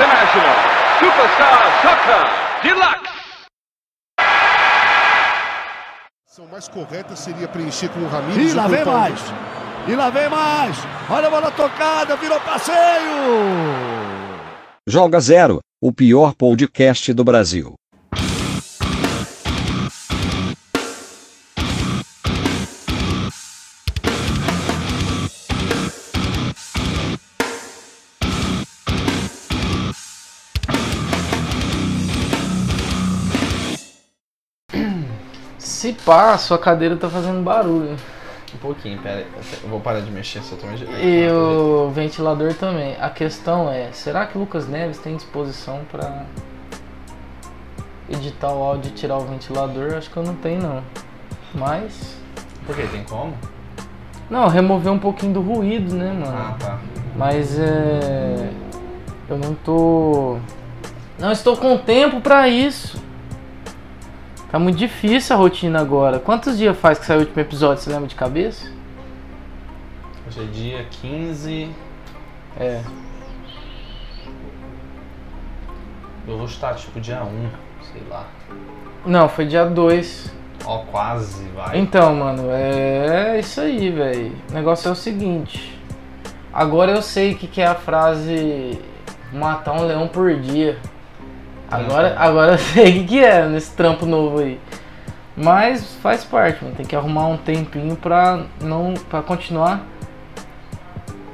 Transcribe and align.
International 0.00 0.56
Superstar 0.98 1.60
Soccer 1.82 2.24
Deluxe. 2.62 3.10
A 6.38 6.46
mais 6.50 6.68
correta 6.68 7.14
seria 7.14 7.46
preencher 7.46 7.90
com 7.90 8.00
o 8.00 8.08
Ramires 8.08 8.52
E 8.52 8.56
lá 8.56 8.66
vem 8.66 8.82
mais. 8.82 9.20
E 9.86 9.94
lá 9.94 10.08
vem 10.08 10.28
mais. 10.30 10.76
Olha 11.10 11.26
a 11.26 11.30
bola 11.30 11.50
tocada, 11.50 12.16
virou 12.16 12.40
passeio. 12.40 12.74
Joga 14.88 15.20
Zero, 15.20 15.60
o 15.82 15.92
pior 15.92 16.32
podcast 16.34 17.12
do 17.12 17.22
Brasil. 17.22 17.74
Pá, 36.04 36.36
sua 36.38 36.58
cadeira 36.58 36.96
tá 36.96 37.08
fazendo 37.08 37.42
barulho. 37.42 37.96
Um 38.54 38.58
pouquinho, 38.58 39.00
pera 39.00 39.18
aí. 39.18 39.26
Eu 39.62 39.68
vou 39.68 39.80
parar 39.80 40.00
de 40.00 40.10
mexer 40.10 40.42
se 40.42 40.52
eu 40.52 40.58
tô 40.58 40.66
mexendo. 40.66 40.90
E 41.00 41.28
o 41.30 41.90
ventilador 41.90 42.52
também. 42.54 42.96
A 43.00 43.08
questão 43.08 43.70
é, 43.70 43.92
será 43.92 44.26
que 44.26 44.36
o 44.36 44.40
Lucas 44.40 44.66
Neves 44.66 44.98
tem 44.98 45.14
disposição 45.14 45.82
pra 45.90 46.24
editar 48.08 48.52
o 48.52 48.62
áudio 48.62 48.90
e 48.90 48.94
tirar 48.94 49.18
o 49.18 49.24
ventilador? 49.24 49.94
Acho 49.94 50.10
que 50.10 50.16
eu 50.16 50.24
não 50.24 50.34
tenho 50.34 50.60
não. 50.60 50.82
Mas. 51.54 52.16
Por 52.66 52.74
quê? 52.74 52.88
Tem 52.90 53.04
como? 53.04 53.34
Não, 54.28 54.48
remover 54.48 54.92
um 54.92 54.98
pouquinho 54.98 55.32
do 55.32 55.40
ruído, 55.40 55.94
né, 55.94 56.12
mano? 56.12 56.36
Ah, 56.36 56.56
tá. 56.58 56.78
Mas 57.16 57.58
é. 57.58 58.50
Eu 59.28 59.38
não 59.38 59.54
tô. 59.54 60.38
Não 61.18 61.30
estou 61.30 61.56
com 61.56 61.76
tempo 61.78 62.20
pra 62.20 62.48
isso. 62.48 63.00
Tá 64.50 64.58
muito 64.58 64.76
difícil 64.76 65.36
a 65.36 65.38
rotina 65.38 65.80
agora. 65.80 66.18
Quantos 66.18 66.58
dias 66.58 66.76
faz 66.76 66.98
que 66.98 67.06
saiu 67.06 67.20
o 67.20 67.22
último 67.22 67.40
episódio? 67.40 67.84
Você 67.84 67.90
lembra 67.90 68.08
de 68.08 68.16
cabeça? 68.16 68.68
Hoje 70.26 70.40
é 70.40 70.44
dia 70.46 70.86
15. 70.90 71.70
É. 72.58 72.82
Eu 76.26 76.36
vou 76.36 76.48
chutar 76.48 76.74
tipo 76.74 77.00
dia 77.00 77.22
1, 77.22 77.48
sei 77.92 78.02
lá. 78.10 78.26
Não, 79.06 79.28
foi 79.28 79.46
dia 79.46 79.64
2. 79.66 80.32
Ó, 80.64 80.78
quase, 80.78 81.44
vai. 81.50 81.78
Então, 81.78 82.14
mano, 82.16 82.50
é 82.50 83.38
isso 83.38 83.60
aí, 83.60 83.88
velho. 83.88 84.36
O 84.50 84.52
negócio 84.52 84.88
é 84.88 84.90
o 84.90 84.96
seguinte. 84.96 85.80
Agora 86.52 86.90
eu 86.90 87.02
sei 87.02 87.34
o 87.34 87.36
que, 87.36 87.46
que 87.46 87.60
é 87.60 87.66
a 87.68 87.76
frase 87.76 88.80
matar 89.32 89.74
um 89.74 89.86
leão 89.86 90.08
por 90.08 90.34
dia. 90.34 90.76
Agora, 91.70 92.16
agora 92.18 92.52
eu 92.54 92.58
sei 92.58 93.02
o 93.02 93.06
que, 93.06 93.22
é 93.22 93.46
nesse 93.46 93.72
trampo 93.76 94.04
novo 94.04 94.40
aí. 94.40 94.60
Mas 95.36 95.94
faz 95.96 96.24
parte, 96.24 96.62
mano. 96.64 96.76
Tem 96.76 96.84
que 96.84 96.96
arrumar 96.96 97.28
um 97.28 97.36
tempinho 97.36 97.96
pra 97.96 98.44
não. 98.60 98.94
para 99.08 99.22
continuar 99.22 99.82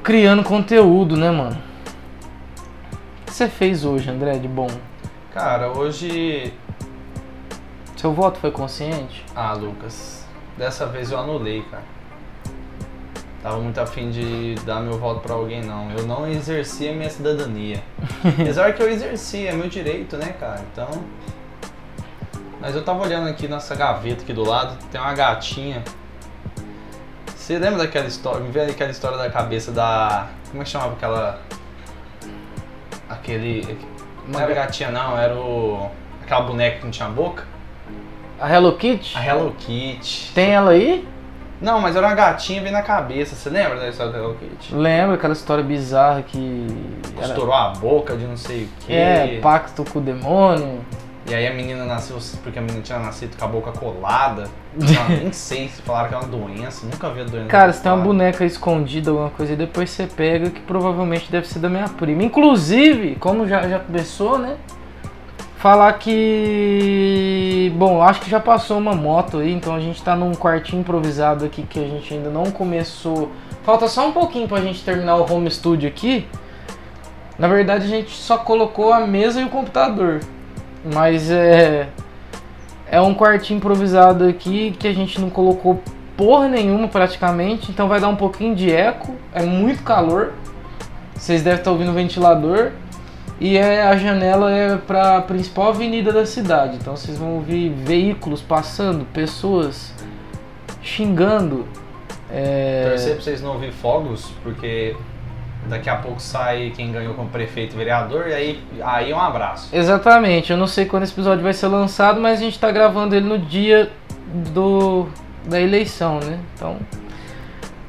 criando 0.03 0.43
conteúdo, 0.43 1.17
né, 1.17 1.31
mano? 1.31 1.57
O 3.21 3.25
que 3.25 3.33
você 3.33 3.49
fez 3.49 3.83
hoje, 3.83 4.09
André, 4.09 4.37
de 4.37 4.47
bom? 4.47 4.69
Cara, 5.33 5.71
hoje. 5.71 6.53
Seu 7.97 8.13
voto 8.13 8.39
foi 8.39 8.51
consciente? 8.51 9.25
Ah, 9.35 9.53
Lucas. 9.53 10.25
Dessa 10.55 10.85
vez 10.85 11.11
eu 11.11 11.19
anulei, 11.19 11.63
cara. 11.63 11.83
Tava 13.47 13.61
muito 13.61 13.79
afim 13.79 14.11
de 14.11 14.55
dar 14.65 14.81
meu 14.81 14.99
voto 14.99 15.21
pra 15.21 15.33
alguém, 15.33 15.63
não. 15.63 15.89
Eu 15.91 16.05
não 16.05 16.27
exerci 16.27 16.89
a 16.89 16.91
minha 16.91 17.09
cidadania. 17.09 17.81
Apesar 18.41 18.73
que 18.73 18.83
eu 18.83 18.89
exerci, 18.89 19.47
é 19.47 19.53
meu 19.53 19.69
direito, 19.69 20.17
né, 20.17 20.35
cara? 20.37 20.59
Então. 20.69 20.89
Mas 22.59 22.75
eu 22.75 22.83
tava 22.83 23.01
olhando 23.03 23.29
aqui 23.29 23.47
nessa 23.47 23.73
gaveta 23.73 24.23
aqui 24.23 24.33
do 24.33 24.43
lado, 24.43 24.77
tem 24.91 24.99
uma 24.99 25.13
gatinha. 25.13 25.81
Você 27.33 27.57
lembra 27.57 27.77
daquela 27.77 28.07
história? 28.07 28.41
Me 28.41 28.51
veio 28.51 28.69
aquela 28.69 28.91
história 28.91 29.17
da 29.17 29.29
cabeça 29.29 29.71
da. 29.71 30.27
Como 30.49 30.61
é 30.61 30.65
que 30.65 30.69
chamava 30.69 30.95
aquela. 30.95 31.39
Aquele. 33.07 33.79
Não 34.27 34.41
era 34.41 34.53
gatinha, 34.53 34.91
não, 34.91 35.17
era 35.17 35.33
o. 35.33 35.89
Aquela 36.21 36.41
boneca 36.41 36.79
que 36.79 36.83
não 36.83 36.91
tinha 36.91 37.07
boca? 37.07 37.45
A 38.41 38.53
Hello 38.53 38.75
Kitty? 38.75 39.17
A 39.17 39.25
Hello 39.25 39.55
Kitty. 39.57 40.33
Tem 40.33 40.51
ela 40.51 40.71
aí? 40.71 41.07
Não, 41.61 41.79
mas 41.81 41.95
era 41.95 42.05
uma 42.05 42.13
gatinha 42.15 42.61
bem 42.61 42.71
na 42.71 42.81
cabeça. 42.83 43.35
Você 43.35 43.49
lembra 43.49 43.79
da 43.79 43.89
história 43.89 44.11
da 44.11 44.19
Hello 44.19 44.35
Kitty? 44.35 44.75
Lembro 44.75 45.15
aquela 45.15 45.33
história 45.33 45.63
bizarra 45.63 46.21
que. 46.21 46.67
era- 47.17 47.27
Estourou 47.27 47.53
a 47.53 47.69
boca 47.69 48.15
de 48.15 48.25
não 48.25 48.37
sei 48.37 48.63
o 48.65 48.69
quê. 48.85 48.93
É, 48.93 49.39
pacto 49.41 49.83
com 49.83 49.99
o 49.99 50.01
demônio. 50.01 50.79
E 51.29 51.33
aí 51.35 51.45
a 51.45 51.53
menina 51.53 51.83
nasceu, 51.83 52.17
porque 52.41 52.57
a 52.57 52.61
menina 52.61 52.81
tinha 52.81 52.99
nascido 52.99 53.35
com 53.37 53.43
a 53.43 53.47
boca 53.49 53.71
colada. 53.73 54.45
Não, 54.73 55.09
nem 55.17 55.31
sei 55.33 55.67
se 55.67 55.81
falaram 55.81 56.07
que 56.07 56.15
é 56.15 56.17
uma 56.19 56.27
doença, 56.27 56.85
nunca 56.85 57.09
vi 57.09 57.19
a 57.19 57.23
doença. 57.25 57.47
Cara, 57.49 57.73
se 57.73 57.81
tem 57.83 57.91
uma 57.91 58.01
boneca 58.01 58.45
escondida, 58.45 59.09
alguma 59.11 59.29
coisa, 59.31 59.51
e 59.51 59.55
depois 59.57 59.89
você 59.89 60.07
pega, 60.07 60.49
que 60.49 60.61
provavelmente 60.61 61.29
deve 61.29 61.45
ser 61.45 61.59
da 61.59 61.67
minha 61.67 61.89
prima. 61.89 62.23
Inclusive, 62.23 63.15
como 63.19 63.45
já, 63.45 63.67
já 63.67 63.79
começou, 63.79 64.37
né? 64.37 64.55
Falar 65.57 65.93
que. 65.93 67.73
Bom, 67.75 68.01
acho 68.01 68.21
que 68.21 68.29
já 68.29 68.39
passou 68.39 68.77
uma 68.77 68.93
moto 68.93 69.39
aí, 69.39 69.51
então 69.51 69.73
a 69.73 69.79
gente 69.79 70.03
tá 70.03 70.15
num 70.15 70.33
quartinho 70.33 70.81
improvisado 70.81 71.45
aqui 71.45 71.63
que 71.63 71.79
a 71.79 71.87
gente 71.87 72.13
ainda 72.13 72.29
não 72.29 72.51
começou. 72.51 73.31
Falta 73.63 73.87
só 73.87 74.07
um 74.07 74.11
pouquinho 74.11 74.47
pra 74.47 74.61
gente 74.61 74.83
terminar 74.83 75.15
o 75.15 75.33
home 75.33 75.49
studio 75.49 75.89
aqui. 75.89 76.27
Na 77.39 77.47
verdade, 77.47 77.85
a 77.85 77.87
gente 77.87 78.11
só 78.11 78.37
colocou 78.37 78.93
a 78.93 79.07
mesa 79.07 79.41
e 79.41 79.45
o 79.45 79.49
computador. 79.49 80.19
Mas 80.93 81.31
é. 81.31 81.89
É 82.89 83.01
um 83.01 83.15
quartinho 83.15 83.57
improvisado 83.57 84.25
aqui 84.25 84.75
que 84.79 84.87
a 84.87 84.93
gente 84.93 85.19
não 85.19 85.29
colocou 85.29 85.81
porra 86.15 86.47
nenhuma 86.47 86.87
praticamente, 86.87 87.69
então 87.71 87.87
vai 87.87 87.99
dar 87.99 88.07
um 88.07 88.15
pouquinho 88.15 88.55
de 88.55 88.71
eco, 88.71 89.13
é 89.33 89.43
muito 89.43 89.83
calor. 89.83 90.33
Vocês 91.15 91.41
devem 91.41 91.59
estar 91.59 91.71
ouvindo 91.71 91.89
o 91.89 91.93
ventilador. 91.93 92.71
E 93.39 93.55
é, 93.55 93.83
a 93.83 93.95
janela 93.95 94.51
é 94.51 94.77
para 94.77 95.17
a 95.17 95.21
principal 95.21 95.69
avenida 95.69 96.11
da 96.11 96.25
cidade, 96.25 96.77
então 96.77 96.95
vocês 96.95 97.17
vão 97.17 97.35
ouvir 97.35 97.69
veículos 97.69 98.41
passando, 98.41 99.05
pessoas 99.13 99.93
xingando. 100.81 101.67
É, 102.31 102.89
Torcer 102.89 103.13
pra 103.13 103.23
vocês 103.23 103.41
não 103.41 103.53
ouvir 103.53 103.71
fogos, 103.71 104.31
porque 104.41 104.95
daqui 105.69 105.87
a 105.87 105.97
pouco 105.97 106.19
sai 106.19 106.73
quem 106.75 106.91
ganhou 106.91 107.13
como 107.13 107.29
prefeito 107.29 107.75
e 107.75 107.77
vereador, 107.77 108.27
e 108.27 108.33
aí, 108.33 108.63
aí 108.81 109.13
um 109.13 109.19
abraço. 109.19 109.69
Exatamente, 109.75 110.51
eu 110.51 110.57
não 110.57 110.67
sei 110.67 110.85
quando 110.85 111.03
esse 111.03 111.13
episódio 111.13 111.43
vai 111.43 111.53
ser 111.53 111.67
lançado, 111.67 112.19
mas 112.19 112.39
a 112.39 112.41
gente 112.41 112.57
tá 112.57 112.71
gravando 112.71 113.15
ele 113.15 113.27
no 113.27 113.37
dia 113.37 113.91
do 114.51 115.07
da 115.45 115.61
eleição, 115.61 116.19
né? 116.19 116.39
Então, 116.53 116.77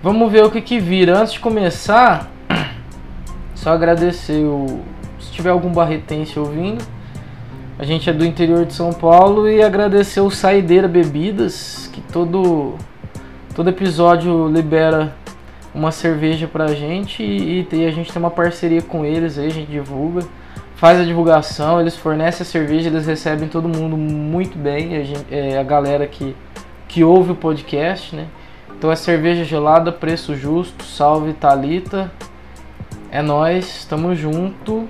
vamos 0.02 0.30
ver 0.30 0.44
o 0.44 0.50
que 0.50 0.60
que 0.60 0.78
vira. 0.78 1.18
Antes 1.18 1.32
de 1.32 1.40
começar, 1.40 2.30
só 3.56 3.72
agradecer 3.72 4.44
o 4.44 4.84
tiver 5.38 5.50
algum 5.50 5.70
barretense 5.72 6.36
ouvindo. 6.36 6.84
A 7.78 7.84
gente 7.84 8.10
é 8.10 8.12
do 8.12 8.24
interior 8.24 8.66
de 8.66 8.74
São 8.74 8.92
Paulo 8.92 9.48
e 9.48 9.62
agradecer 9.62 10.20
o 10.20 10.30
Saideira 10.30 10.88
Bebidas, 10.88 11.88
que 11.92 12.00
todo 12.00 12.74
todo 13.54 13.70
episódio 13.70 14.48
libera 14.48 15.14
uma 15.72 15.92
cerveja 15.92 16.48
pra 16.48 16.68
gente 16.74 17.22
e, 17.22 17.66
e 17.72 17.86
a 17.86 17.90
gente 17.92 18.12
tem 18.12 18.20
uma 18.20 18.30
parceria 18.32 18.82
com 18.82 19.04
eles 19.04 19.38
aí, 19.38 19.46
a 19.46 19.50
gente 19.50 19.70
divulga 19.70 20.24
faz 20.74 21.00
a 21.00 21.04
divulgação, 21.04 21.80
eles 21.80 21.96
fornecem 21.96 22.42
a 22.42 22.44
cerveja, 22.44 22.88
eles 22.88 23.06
recebem 23.06 23.48
todo 23.48 23.68
mundo 23.68 23.96
muito 23.96 24.56
bem, 24.58 24.96
a, 24.96 25.02
gente- 25.04 25.26
é, 25.30 25.58
a 25.58 25.62
galera 25.62 26.06
que, 26.06 26.36
que 26.88 27.02
ouve 27.02 27.32
o 27.32 27.34
podcast, 27.34 28.14
né? 28.14 28.26
Então 28.76 28.90
é 28.90 28.94
cerveja 28.96 29.44
gelada, 29.44 29.90
preço 29.90 30.36
justo, 30.36 30.84
salve 30.84 31.32
Talita, 31.32 32.12
é 33.10 33.20
nós, 33.20 33.84
tamo 33.86 34.14
junto. 34.14 34.88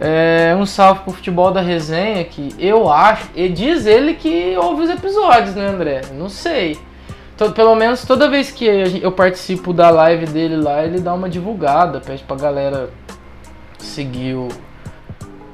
É, 0.00 0.54
um 0.58 0.66
salve 0.66 1.00
pro 1.02 1.12
futebol 1.12 1.52
da 1.52 1.60
resenha 1.60 2.24
que 2.24 2.54
eu 2.58 2.90
acho, 2.90 3.28
e 3.36 3.48
diz 3.48 3.86
ele 3.86 4.14
que 4.14 4.56
ouve 4.56 4.82
os 4.82 4.90
episódios, 4.90 5.54
né, 5.54 5.66
André? 5.68 6.00
Não 6.14 6.28
sei. 6.28 6.78
To- 7.36 7.52
pelo 7.52 7.74
menos 7.76 8.04
toda 8.04 8.28
vez 8.28 8.50
que 8.50 8.64
eu 9.00 9.12
participo 9.12 9.72
da 9.72 9.90
live 9.90 10.26
dele 10.26 10.56
lá, 10.56 10.82
ele 10.84 11.00
dá 11.00 11.14
uma 11.14 11.28
divulgada, 11.28 12.00
pede 12.00 12.24
pra 12.24 12.36
galera 12.36 12.90
seguir 13.78 14.34
o, 14.34 14.48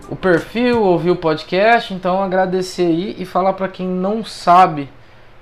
o 0.09 0.17
perfil, 0.17 0.83
ouvir 0.83 1.11
o 1.11 1.17
podcast. 1.17 1.93
Então 1.93 2.23
agradecer 2.23 2.87
aí 2.87 3.17
e 3.19 3.27
falar 3.27 3.53
pra 3.53 3.69
quem 3.69 3.87
não 3.87 4.25
sabe 4.25 4.89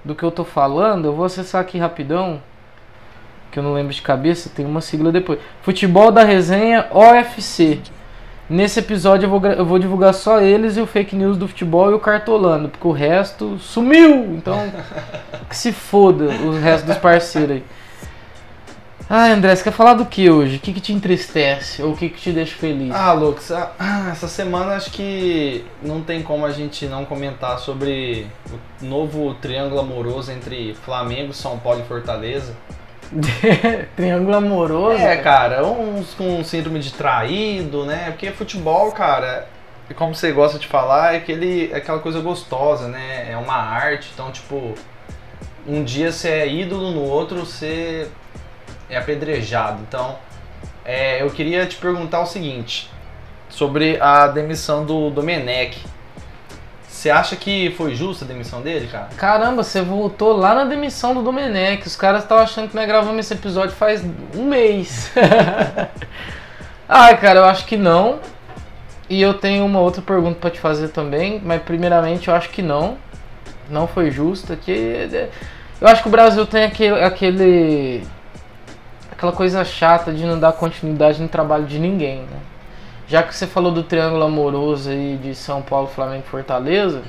do 0.04 0.14
que 0.14 0.22
eu 0.22 0.30
tô 0.30 0.44
falando, 0.44 1.04
eu 1.06 1.12
vou 1.12 1.24
acessar 1.24 1.60
aqui 1.60 1.78
rapidão, 1.78 2.40
que 3.50 3.58
eu 3.58 3.62
não 3.62 3.72
lembro 3.72 3.92
de 3.92 4.02
cabeça, 4.02 4.50
tem 4.54 4.64
uma 4.66 4.80
sigla 4.80 5.10
depois. 5.12 5.38
Futebol 5.62 6.10
da 6.12 6.22
resenha 6.24 6.86
OFC. 6.92 7.80
Nesse 8.48 8.78
episódio 8.78 9.26
eu 9.26 9.30
vou, 9.30 9.44
eu 9.50 9.66
vou 9.66 9.78
divulgar 9.78 10.14
só 10.14 10.40
eles 10.40 10.76
e 10.76 10.80
o 10.80 10.86
fake 10.86 11.16
news 11.16 11.36
do 11.36 11.48
futebol 11.48 11.90
e 11.90 11.94
o 11.94 11.98
cartolando, 11.98 12.68
porque 12.68 12.86
o 12.86 12.92
resto 12.92 13.58
sumiu. 13.58 14.34
Então, 14.36 14.72
que 15.50 15.56
se 15.56 15.72
foda 15.72 16.26
os 16.26 16.60
restos 16.60 16.88
dos 16.88 16.98
parceiros 16.98 17.56
aí. 17.56 17.64
Ah, 19.08 19.26
André, 19.26 19.54
você 19.54 19.62
quer 19.62 19.72
falar 19.72 19.94
do 19.94 20.04
que 20.04 20.28
hoje? 20.28 20.56
O 20.56 20.58
que, 20.58 20.72
que 20.72 20.80
te 20.80 20.92
entristece 20.92 21.80
ou 21.80 21.92
o 21.92 21.96
que, 21.96 22.08
que 22.08 22.20
te 22.20 22.32
deixa 22.32 22.56
feliz? 22.56 22.92
Ah, 22.92 23.12
Lucas, 23.12 23.52
ah, 23.52 24.08
essa 24.10 24.26
semana 24.26 24.72
acho 24.72 24.90
que 24.90 25.64
não 25.80 26.02
tem 26.02 26.22
como 26.22 26.44
a 26.44 26.50
gente 26.50 26.86
não 26.86 27.04
comentar 27.04 27.58
sobre 27.60 28.26
o 28.82 28.84
novo 28.84 29.34
triângulo 29.34 29.80
amoroso 29.80 30.32
entre 30.32 30.74
Flamengo, 30.74 31.32
São 31.32 31.56
Paulo 31.56 31.80
e 31.80 31.84
Fortaleza. 31.84 32.52
Triângulo 33.96 34.36
amoroso? 34.36 35.02
É, 35.02 35.16
cara, 35.16 35.64
uns 35.64 36.14
com 36.14 36.42
síndrome 36.42 36.80
de 36.80 36.92
traído, 36.92 37.84
né? 37.84 38.10
Porque 38.10 38.30
futebol, 38.30 38.90
cara, 38.92 39.48
como 39.94 40.14
você 40.14 40.32
gosta 40.32 40.58
de 40.58 40.66
falar, 40.66 41.14
é, 41.14 41.18
aquele, 41.18 41.70
é 41.72 41.76
aquela 41.76 42.00
coisa 42.00 42.20
gostosa, 42.20 42.88
né? 42.88 43.30
É 43.30 43.36
uma 43.36 43.54
arte, 43.54 44.10
então, 44.12 44.30
tipo, 44.32 44.74
um 45.66 45.84
dia 45.84 46.10
você 46.10 46.28
é 46.28 46.48
ídolo, 46.48 46.90
no 46.90 47.02
outro 47.02 47.40
você 47.40 48.08
é 48.90 48.96
apedrejado. 48.96 49.80
Então, 49.86 50.18
é, 50.84 51.22
eu 51.22 51.30
queria 51.30 51.66
te 51.66 51.76
perguntar 51.76 52.20
o 52.20 52.26
seguinte, 52.26 52.90
sobre 53.48 54.00
a 54.00 54.26
demissão 54.26 54.84
do 54.84 55.10
Domenech. 55.10 55.84
Você 57.06 57.10
acha 57.10 57.36
que 57.36 57.70
foi 57.76 57.94
justa 57.94 58.24
a 58.24 58.28
demissão 58.28 58.60
dele, 58.60 58.88
cara? 58.88 59.10
Caramba, 59.16 59.62
você 59.62 59.80
voltou 59.80 60.36
lá 60.36 60.56
na 60.56 60.64
demissão 60.64 61.14
do 61.14 61.22
Domenech. 61.22 61.86
Os 61.86 61.94
caras 61.94 62.24
estavam 62.24 62.42
achando 62.42 62.68
que 62.68 62.74
nós 62.74 62.84
gravamos 62.84 63.24
esse 63.24 63.32
episódio 63.32 63.76
faz 63.76 64.04
um 64.34 64.42
mês. 64.42 65.12
Ai, 66.88 67.16
cara, 67.16 67.38
eu 67.38 67.44
acho 67.44 67.64
que 67.64 67.76
não. 67.76 68.18
E 69.08 69.22
eu 69.22 69.34
tenho 69.34 69.64
uma 69.64 69.78
outra 69.78 70.02
pergunta 70.02 70.40
para 70.40 70.50
te 70.50 70.58
fazer 70.58 70.88
também, 70.88 71.40
mas 71.44 71.62
primeiramente 71.62 72.26
eu 72.26 72.34
acho 72.34 72.50
que 72.50 72.60
não. 72.60 72.98
Não 73.70 73.86
foi 73.86 74.10
justa. 74.10 74.56
Que 74.56 75.08
eu 75.80 75.86
acho 75.86 76.02
que 76.02 76.08
o 76.08 76.10
Brasil 76.10 76.44
tem 76.44 76.64
aquele, 76.64 77.04
aquele 77.04 78.04
aquela 79.12 79.30
coisa 79.30 79.64
chata 79.64 80.12
de 80.12 80.26
não 80.26 80.40
dar 80.40 80.54
continuidade 80.54 81.22
no 81.22 81.28
trabalho 81.28 81.66
de 81.66 81.78
ninguém, 81.78 82.22
né? 82.22 82.38
Já 83.08 83.22
que 83.22 83.34
você 83.34 83.46
falou 83.46 83.70
do 83.70 83.82
triângulo 83.82 84.24
amoroso 84.24 84.90
aí 84.90 85.16
de 85.22 85.34
São 85.34 85.62
Paulo, 85.62 85.86
Flamengo 85.86 86.24
e 86.26 86.30
Fortaleza, 86.30 87.02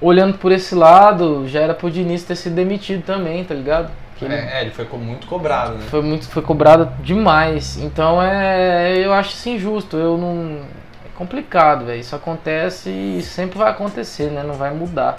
olhando 0.00 0.38
por 0.38 0.52
esse 0.52 0.74
lado, 0.74 1.48
já 1.48 1.60
era 1.60 1.74
pro 1.74 1.90
Diniz 1.90 2.22
ter 2.22 2.36
sido 2.36 2.54
demitido 2.54 3.04
também, 3.04 3.44
tá 3.44 3.54
ligado? 3.54 3.90
Ele 4.20 4.34
É, 4.34 4.58
é, 4.58 4.62
ele 4.62 4.70
foi 4.70 4.84
muito 4.98 5.26
cobrado, 5.26 5.74
né? 5.74 5.86
foi 5.88 6.02
muito 6.02 6.28
foi 6.28 6.42
cobrado 6.42 6.92
demais. 7.02 7.76
Então 7.78 8.22
é, 8.22 8.98
eu 8.98 9.12
acho 9.12 9.30
isso 9.30 9.48
injusto. 9.48 9.96
Eu 9.96 10.16
não 10.16 10.62
é 11.04 11.16
complicado, 11.16 11.86
velho. 11.86 12.00
Isso 12.00 12.16
acontece 12.16 12.90
e 12.90 13.22
sempre 13.22 13.58
vai 13.58 13.70
acontecer, 13.70 14.30
né? 14.30 14.42
Não 14.42 14.54
vai 14.54 14.72
mudar. 14.72 15.16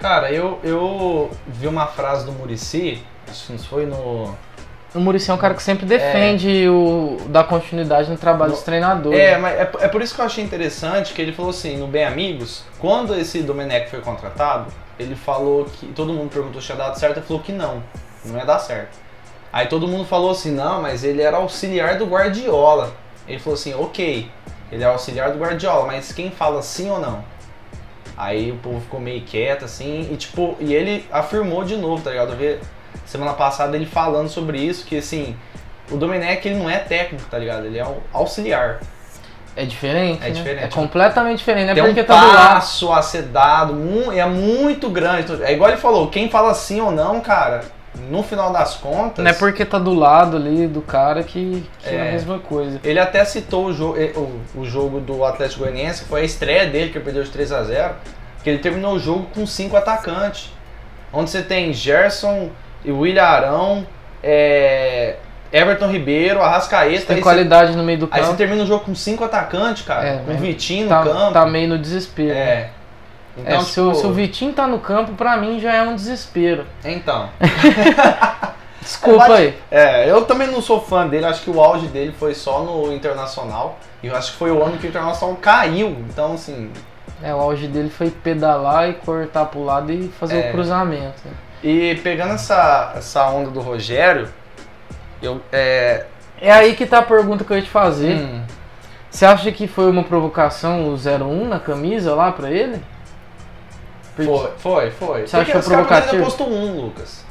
Cara, 0.00 0.30
eu, 0.30 0.60
eu 0.62 1.30
vi 1.46 1.66
uma 1.66 1.86
frase 1.86 2.26
do 2.26 2.32
Murici, 2.32 3.02
não 3.48 3.58
foi 3.58 3.86
no. 3.86 4.34
O 4.96 5.00
Muricy 5.00 5.30
é 5.30 5.34
um 5.34 5.38
cara 5.38 5.54
que 5.54 5.62
sempre 5.62 5.84
defende 5.84 6.66
o 6.68 7.18
dar 7.28 7.44
continuidade 7.44 8.10
no 8.10 8.16
trabalho 8.16 8.52
dos 8.52 8.62
treinadores. 8.62 9.18
É, 9.18 9.36
mas 9.36 9.54
é, 9.54 9.70
é 9.80 9.88
por 9.88 10.00
isso 10.00 10.14
que 10.14 10.20
eu 10.20 10.24
achei 10.24 10.42
interessante 10.42 11.12
que 11.12 11.20
ele 11.20 11.32
falou 11.32 11.50
assim, 11.50 11.76
no 11.76 11.86
Bem 11.86 12.04
Amigos, 12.04 12.64
quando 12.78 13.14
esse 13.14 13.42
Domenech 13.42 13.90
foi 13.90 14.00
contratado, 14.00 14.72
ele 14.98 15.14
falou 15.14 15.66
que. 15.66 15.86
Todo 15.88 16.12
mundo 16.12 16.30
perguntou 16.30 16.60
se 16.60 16.66
tinha 16.66 16.78
dado 16.78 16.98
certo, 16.98 17.18
ele 17.18 17.26
falou 17.26 17.42
que 17.42 17.52
não, 17.52 17.82
não 18.24 18.38
ia 18.38 18.46
dar 18.46 18.58
certo. 18.58 18.96
Aí 19.52 19.66
todo 19.66 19.86
mundo 19.86 20.04
falou 20.04 20.30
assim, 20.30 20.50
não, 20.50 20.82
mas 20.82 21.04
ele 21.04 21.22
era 21.22 21.36
auxiliar 21.36 21.98
do 21.98 22.06
Guardiola. 22.06 22.92
Ele 23.28 23.38
falou 23.38 23.54
assim, 23.54 23.74
ok, 23.74 24.30
ele 24.70 24.82
é 24.82 24.86
auxiliar 24.86 25.30
do 25.30 25.38
Guardiola, 25.38 25.86
mas 25.86 26.12
quem 26.12 26.30
fala 26.30 26.62
sim 26.62 26.90
ou 26.90 26.98
não? 26.98 27.24
Aí 28.16 28.50
o 28.50 28.56
povo 28.56 28.80
ficou 28.80 28.98
meio 28.98 29.22
quieto, 29.22 29.64
assim, 29.64 30.08
e 30.10 30.16
tipo, 30.16 30.56
e 30.58 30.74
ele 30.74 31.04
afirmou 31.12 31.64
de 31.64 31.76
novo, 31.76 32.02
tá 32.02 32.10
ligado? 32.10 32.34
Vi 32.34 32.58
semana 33.04 33.32
passada 33.32 33.76
ele 33.76 33.86
falando 33.86 34.28
sobre 34.28 34.58
isso, 34.58 34.86
que 34.86 34.98
assim, 34.98 35.36
o 35.90 35.96
Domenech 35.96 36.46
ele 36.46 36.58
não 36.58 36.68
é 36.68 36.78
técnico, 36.78 37.24
tá 37.30 37.38
ligado? 37.38 37.66
Ele 37.66 37.78
é 37.78 37.86
um 37.86 37.98
auxiliar. 38.12 38.80
É 39.56 39.64
diferente. 39.64 40.22
É 40.22 40.28
né? 40.28 40.30
diferente. 40.30 40.64
É 40.64 40.68
completamente 40.68 41.38
diferente. 41.38 41.70
É 41.70 41.74
Tem 41.74 41.84
porque 41.84 42.02
um 42.02 42.04
tá 42.04 42.20
passo 42.20 42.92
a 42.92 43.00
ser 43.00 43.22
dado, 43.22 43.74
é 44.12 44.26
muito 44.26 44.90
grande. 44.90 45.42
É 45.42 45.52
igual 45.52 45.70
ele 45.70 45.78
falou, 45.78 46.08
quem 46.08 46.28
fala 46.28 46.52
sim 46.52 46.80
ou 46.80 46.92
não, 46.92 47.20
cara, 47.20 47.62
no 48.10 48.22
final 48.22 48.52
das 48.52 48.74
contas. 48.74 49.24
Não 49.24 49.30
é 49.30 49.34
porque 49.34 49.64
tá 49.64 49.78
do 49.78 49.94
lado 49.94 50.36
ali 50.36 50.66
do 50.66 50.82
cara 50.82 51.22
que, 51.22 51.66
que 51.78 51.88
é. 51.88 51.94
É. 51.94 52.08
a 52.08 52.12
mesma 52.12 52.38
coisa. 52.38 52.78
Ele 52.84 53.00
até 53.00 53.24
citou 53.24 53.66
o, 53.66 53.72
jo 53.72 53.94
o, 53.94 54.60
o 54.60 54.64
jogo 54.64 55.00
do 55.00 55.24
Atlético 55.24 55.60
Goianiense, 55.60 56.02
que 56.02 56.08
foi 56.08 56.20
a 56.20 56.24
estreia 56.24 56.66
dele, 56.66 56.92
que 56.92 57.00
perdeu 57.00 57.22
de 57.22 57.30
3 57.30 57.52
a 57.52 57.62
0 57.62 57.94
que 58.42 58.50
ele 58.50 58.58
terminou 58.58 58.94
o 58.94 58.98
jogo 58.98 59.26
com 59.34 59.44
cinco 59.44 59.76
atacantes. 59.76 60.52
Onde 61.12 61.30
você 61.30 61.42
tem 61.42 61.72
Gerson 61.72 62.50
e 62.86 62.90
William 62.92 63.22
Arão, 63.24 63.86
é, 64.22 65.16
Everton 65.52 65.88
Ribeiro, 65.88 66.40
Arrascaeta. 66.42 67.12
Tem 67.12 67.20
qualidade 67.22 67.76
no 67.76 67.82
meio 67.82 67.98
do 67.98 68.08
Aí 68.10 68.20
você 68.20 68.26
campo. 68.26 68.38
termina 68.38 68.62
o 68.62 68.66
jogo 68.66 68.84
com 68.84 68.94
cinco 68.94 69.24
atacantes, 69.24 69.84
cara. 69.84 70.06
É, 70.08 70.18
com 70.24 70.32
o 70.32 70.36
Vitinho 70.38 70.84
no 70.84 70.88
tá, 70.88 71.02
campo. 71.02 71.32
tá 71.32 71.46
meio 71.46 71.68
no 71.68 71.78
desespero. 71.78 72.34
né? 72.34 72.40
É. 72.40 72.70
Então, 73.38 73.54
É, 73.58 73.60
se, 73.60 73.78
o, 73.80 73.88
tipo, 73.90 74.00
se 74.00 74.06
o 74.06 74.12
Vitinho 74.14 74.52
tá 74.54 74.66
no 74.66 74.78
campo, 74.78 75.12
pra 75.12 75.36
mim 75.36 75.60
já 75.60 75.74
é 75.74 75.82
um 75.82 75.94
desespero. 75.94 76.64
Então. 76.82 77.28
Desculpa 78.80 79.34
aí. 79.34 79.56
É, 79.70 80.08
eu 80.08 80.24
também 80.24 80.46
não 80.46 80.62
sou 80.62 80.80
fã 80.80 81.06
dele, 81.06 81.26
acho 81.26 81.42
que 81.42 81.50
o 81.50 81.60
auge 81.60 81.86
dele 81.88 82.14
foi 82.18 82.34
só 82.34 82.60
no 82.62 82.92
Internacional. 82.92 83.78
E 84.02 84.06
eu 84.06 84.16
acho 84.16 84.32
que 84.32 84.38
foi 84.38 84.50
o 84.50 84.62
ano 84.62 84.78
que 84.78 84.86
o 84.86 84.88
Internacional 84.88 85.36
caiu. 85.36 85.88
Então, 86.08 86.34
assim. 86.34 86.70
É, 87.22 87.34
o 87.34 87.38
auge 87.40 87.66
dele 87.66 87.90
foi 87.90 88.10
pedalar 88.10 88.88
e 88.88 88.94
cortar 88.94 89.46
pro 89.46 89.64
lado 89.64 89.90
e 89.92 90.08
fazer 90.20 90.38
É. 90.38 90.48
o 90.48 90.52
cruzamento. 90.52 91.22
E 91.68 91.96
pegando 91.96 92.34
essa, 92.34 92.92
essa 92.96 93.26
onda 93.28 93.50
do 93.50 93.60
Rogério, 93.60 94.28
eu. 95.20 95.40
É. 95.52 96.04
É 96.40 96.52
aí 96.52 96.76
que 96.76 96.86
tá 96.86 96.98
a 96.98 97.02
pergunta 97.02 97.42
que 97.42 97.52
eu 97.52 97.56
ia 97.56 97.62
te 97.62 97.68
fazer. 97.70 98.14
hum, 98.14 98.42
Você 99.10 99.26
acha 99.26 99.50
que 99.50 99.66
foi 99.66 99.90
uma 99.90 100.04
provocação 100.04 100.88
o 100.90 100.94
01 100.96 101.48
na 101.48 101.58
camisa 101.58 102.14
lá 102.14 102.30
pra 102.30 102.50
ele? 102.50 102.80
Porque- 104.14 104.30
foi, 104.30 104.50
foi, 104.58 104.90
foi. 104.92 105.26
Você 105.26 105.36
achou 105.38 105.58
os 105.60 105.66
caras 105.66 105.86
provocativo? 105.88 106.24
postou 106.24 106.48
um, 106.48 106.80
Lucas. 106.82 107.24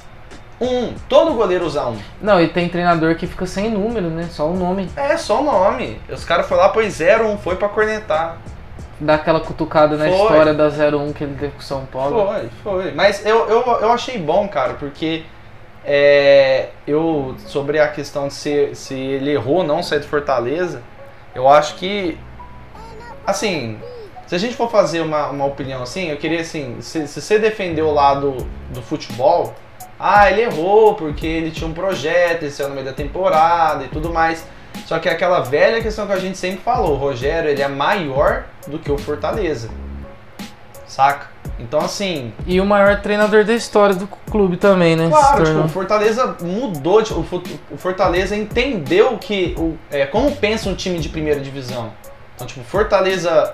Um. 0.59 0.93
Todo 1.07 1.33
goleiro 1.33 1.65
usa 1.65 1.85
um. 1.87 1.97
Não, 2.21 2.41
e 2.41 2.47
tem 2.49 2.67
treinador 2.67 3.15
que 3.15 3.27
fica 3.27 3.45
sem 3.45 3.69
número, 3.71 4.09
né? 4.09 4.27
Só 4.31 4.49
o 4.49 4.53
nome. 4.55 4.89
É, 4.97 5.15
só 5.15 5.41
o 5.41 5.43
nome. 5.45 6.01
Os 6.09 6.25
caras 6.25 6.45
foram 6.47 6.63
lá, 6.63 6.69
pôs 6.69 6.93
zero, 6.95 7.27
um, 7.27 7.37
foi 7.37 7.55
pra 7.55 7.69
cornetar. 7.69 8.37
Dá 8.99 9.15
aquela 9.15 9.41
cutucada 9.41 9.97
na 9.97 10.05
Foi. 10.05 10.13
história 10.13 10.53
da 10.53 10.67
01 10.67 11.13
que 11.13 11.23
ele 11.23 11.35
teve 11.35 11.51
com 11.53 11.59
o 11.59 11.63
São 11.63 11.85
Paulo. 11.85 12.27
Foi, 12.27 12.49
foi. 12.63 12.91
Mas 12.93 13.25
eu, 13.25 13.49
eu, 13.49 13.61
eu 13.61 13.91
achei 13.91 14.17
bom, 14.17 14.47
cara, 14.47 14.75
porque 14.75 15.23
é, 15.83 16.69
eu, 16.87 17.35
sobre 17.45 17.79
a 17.79 17.87
questão 17.87 18.27
de 18.27 18.33
se, 18.33 18.73
se 18.73 18.95
ele 18.95 19.31
errou 19.31 19.57
ou 19.57 19.63
não 19.63 19.83
sair 19.83 19.99
do 19.99 20.07
Fortaleza, 20.07 20.81
eu 21.35 21.47
acho 21.47 21.75
que, 21.75 22.17
assim, 23.27 23.77
se 24.25 24.33
a 24.33 24.37
gente 24.37 24.55
for 24.55 24.69
fazer 24.71 25.01
uma, 25.01 25.27
uma 25.27 25.45
opinião 25.45 25.83
assim, 25.83 26.09
eu 26.09 26.17
queria 26.17 26.41
assim, 26.41 26.77
se, 26.79 27.07
se 27.07 27.21
você 27.21 27.37
defender 27.37 27.83
o 27.83 27.91
lado 27.91 28.35
do 28.69 28.81
futebol, 28.81 29.53
ah, 29.99 30.29
ele 30.29 30.41
errou 30.41 30.95
porque 30.95 31.27
ele 31.27 31.51
tinha 31.51 31.69
um 31.69 31.73
projeto, 31.73 32.43
ele 32.43 32.51
saiu 32.51 32.69
no 32.69 32.75
meio 32.75 32.85
da 32.85 32.93
temporada 32.93 33.83
e 33.83 33.87
tudo 33.87 34.11
mais. 34.11 34.45
Só 34.85 34.99
que 34.99 35.09
é 35.09 35.11
aquela 35.11 35.39
velha 35.41 35.81
questão 35.81 36.05
que 36.05 36.13
a 36.13 36.19
gente 36.19 36.37
sempre 36.37 36.61
falou, 36.63 36.91
o 36.93 36.95
Rogério, 36.95 37.49
ele 37.49 37.61
é 37.61 37.67
maior 37.67 38.43
do 38.67 38.77
que 38.77 38.91
o 38.91 38.97
Fortaleza. 38.97 39.69
Saca? 40.87 41.27
Então 41.59 41.79
assim, 41.79 42.33
E 42.45 42.59
o 42.59 42.65
maior 42.65 43.01
treinador 43.01 43.43
da 43.45 43.53
história 43.53 43.95
do 43.95 44.07
clube 44.29 44.57
também, 44.57 44.95
né? 44.95 45.07
Claro, 45.09 45.43
tipo, 45.45 45.59
o 45.59 45.69
Fortaleza 45.69 46.35
mudou, 46.41 47.01
tipo, 47.01 47.19
o 47.71 47.77
Fortaleza 47.77 48.35
entendeu 48.35 49.17
que 49.17 49.55
o, 49.57 49.77
é, 49.89 50.05
como 50.05 50.31
pensa 50.35 50.69
um 50.69 50.75
time 50.75 50.99
de 50.99 51.09
primeira 51.09 51.39
divisão. 51.39 51.91
Então, 52.35 52.45
tipo, 52.45 52.63
Fortaleza 52.65 53.53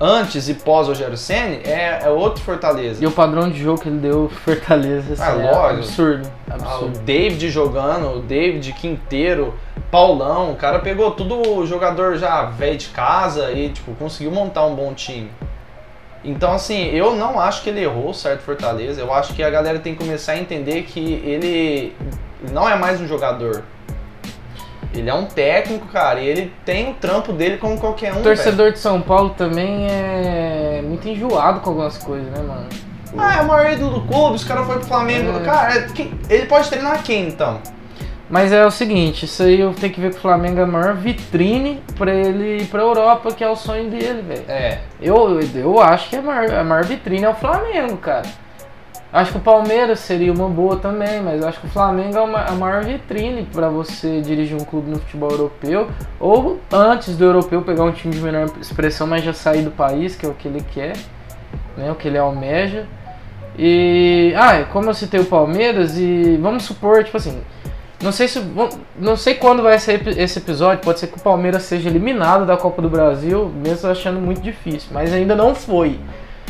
antes 0.00 0.48
e 0.48 0.54
pós 0.54 0.86
Rogério 0.88 1.16
Ceni 1.16 1.60
é, 1.64 2.00
é 2.04 2.08
outro 2.08 2.42
Fortaleza. 2.42 3.02
E 3.02 3.06
o 3.06 3.10
padrão 3.10 3.50
de 3.50 3.62
jogo 3.62 3.80
que 3.80 3.88
ele 3.88 3.98
deu 3.98 4.30
Fortaleza 4.44 5.12
assim, 5.12 5.22
Ah, 5.22 5.42
é 5.42 5.50
lógico. 5.52 5.78
absurdo. 5.80 6.30
Ah, 6.48 6.52
o 6.52 6.54
Absurdo. 6.54 6.98
David 7.00 7.50
jogando, 7.50 8.16
o 8.18 8.20
David 8.22 8.72
Quinteiro, 8.72 9.54
Paulão, 9.90 10.52
o 10.52 10.56
cara 10.56 10.78
pegou 10.80 11.10
tudo 11.12 11.64
jogador 11.66 12.16
já 12.16 12.44
velho 12.44 12.76
de 12.76 12.88
casa 12.88 13.50
e 13.52 13.70
tipo 13.70 13.94
conseguiu 13.94 14.30
montar 14.30 14.66
um 14.66 14.74
bom 14.74 14.92
time. 14.92 15.30
Então 16.22 16.52
assim, 16.52 16.88
eu 16.90 17.14
não 17.16 17.40
acho 17.40 17.62
que 17.62 17.70
ele 17.70 17.82
errou 17.82 18.12
certo 18.12 18.42
Fortaleza. 18.42 19.00
Eu 19.00 19.12
acho 19.12 19.32
que 19.34 19.42
a 19.42 19.48
galera 19.48 19.78
tem 19.78 19.94
que 19.94 19.98
começar 20.04 20.32
a 20.32 20.38
entender 20.38 20.82
que 20.82 21.14
ele 21.24 21.96
não 22.52 22.68
é 22.68 22.76
mais 22.76 23.00
um 23.00 23.06
jogador. 23.06 23.62
Ele 24.94 25.08
é 25.08 25.14
um 25.14 25.26
técnico, 25.26 25.86
cara, 25.86 26.18
e 26.20 26.26
ele 26.26 26.52
tem 26.64 26.90
o 26.90 26.94
trampo 26.94 27.32
dele 27.32 27.56
como 27.58 27.78
qualquer 27.78 28.12
um. 28.14 28.20
O 28.20 28.22
torcedor 28.22 28.72
de 28.72 28.78
São 28.78 29.00
Paulo 29.00 29.30
também 29.30 29.86
é 29.88 30.82
muito 30.82 31.06
enjoado 31.08 31.60
com 31.60 31.70
algumas 31.70 31.98
coisas, 31.98 32.26
né, 32.30 32.38
mano? 32.38 32.66
velho. 32.68 32.88
Ah, 33.16 33.36
é 33.38 33.40
o 33.40 33.46
maior 33.46 33.72
ídolo 33.72 34.00
do 34.00 34.00
clube, 34.06 34.36
os 34.36 34.44
caras 34.44 34.66
foram 34.66 34.80
pro 34.80 34.88
Flamengo. 34.88 35.38
É. 35.38 35.44
Cara, 35.44 35.74
é- 35.78 36.08
ele 36.28 36.46
pode 36.46 36.68
treinar 36.68 37.02
quem 37.02 37.28
então? 37.28 37.60
Mas 38.30 38.52
é 38.52 38.64
o 38.66 38.70
seguinte, 38.70 39.24
isso 39.24 39.42
aí 39.42 39.58
eu 39.58 39.72
tenho 39.72 39.92
que 39.92 40.00
ver 40.00 40.10
que 40.10 40.18
o 40.18 40.20
Flamengo 40.20 40.60
é 40.60 40.62
a 40.64 40.66
maior 40.66 40.94
vitrine 40.94 41.80
pra 41.96 42.12
ele 42.12 42.62
ir 42.62 42.66
pra 42.66 42.82
Europa, 42.82 43.32
que 43.32 43.42
é 43.42 43.48
o 43.48 43.56
sonho 43.56 43.88
dele, 43.88 44.20
velho. 44.20 44.44
É. 44.46 44.80
Eu, 45.00 45.40
eu 45.54 45.80
acho 45.80 46.10
que 46.10 46.16
a 46.16 46.20
maior, 46.22 46.52
a 46.54 46.62
maior 46.62 46.84
vitrine 46.84 47.24
é 47.24 47.28
o 47.30 47.34
Flamengo, 47.34 47.96
cara. 47.96 48.26
Acho 49.10 49.32
que 49.32 49.38
o 49.38 49.40
Palmeiras 49.40 50.00
seria 50.00 50.30
uma 50.30 50.50
boa 50.50 50.76
também, 50.76 51.22
mas 51.22 51.42
acho 51.42 51.58
que 51.60 51.66
o 51.66 51.70
Flamengo 51.70 52.18
é 52.18 52.20
uma- 52.20 52.44
a 52.44 52.52
maior 52.52 52.84
vitrine 52.84 53.48
para 53.50 53.70
você 53.70 54.20
dirigir 54.20 54.54
um 54.54 54.64
clube 54.64 54.90
no 54.90 54.98
futebol 54.98 55.30
europeu. 55.30 55.88
Ou 56.20 56.60
antes 56.70 57.16
do 57.16 57.24
europeu 57.24 57.62
pegar 57.62 57.84
um 57.84 57.92
time 57.92 58.12
de 58.14 58.20
menor 58.20 58.50
expressão, 58.60 59.06
mas 59.06 59.24
já 59.24 59.32
sair 59.32 59.62
do 59.62 59.70
país, 59.70 60.14
que 60.14 60.26
é 60.26 60.28
o 60.28 60.34
que 60.34 60.46
ele 60.46 60.62
quer, 60.74 60.92
né? 61.78 61.90
O 61.90 61.94
que 61.94 62.06
ele 62.06 62.18
almeja. 62.18 62.84
E. 63.58 64.34
Ah, 64.36 64.64
como 64.70 64.90
eu 64.90 64.94
citei 64.94 65.18
o 65.20 65.24
Palmeiras, 65.24 65.96
e 65.98 66.36
vamos 66.42 66.64
supor, 66.64 67.02
tipo 67.02 67.16
assim. 67.16 67.40
Não 68.02 68.12
sei 68.12 68.28
se. 68.28 68.40
Não 68.98 69.16
sei 69.16 69.34
quando 69.34 69.62
vai 69.62 69.78
ser 69.78 70.06
esse 70.18 70.38
episódio. 70.38 70.84
Pode 70.84 71.00
ser 71.00 71.08
que 71.08 71.16
o 71.18 71.20
Palmeiras 71.20 71.64
seja 71.64 71.88
eliminado 71.88 72.46
da 72.46 72.56
Copa 72.56 72.80
do 72.80 72.88
Brasil, 72.88 73.50
mesmo 73.54 73.90
achando 73.90 74.20
muito 74.20 74.40
difícil. 74.40 74.88
Mas 74.92 75.12
ainda 75.12 75.34
não 75.34 75.54
foi. 75.54 75.98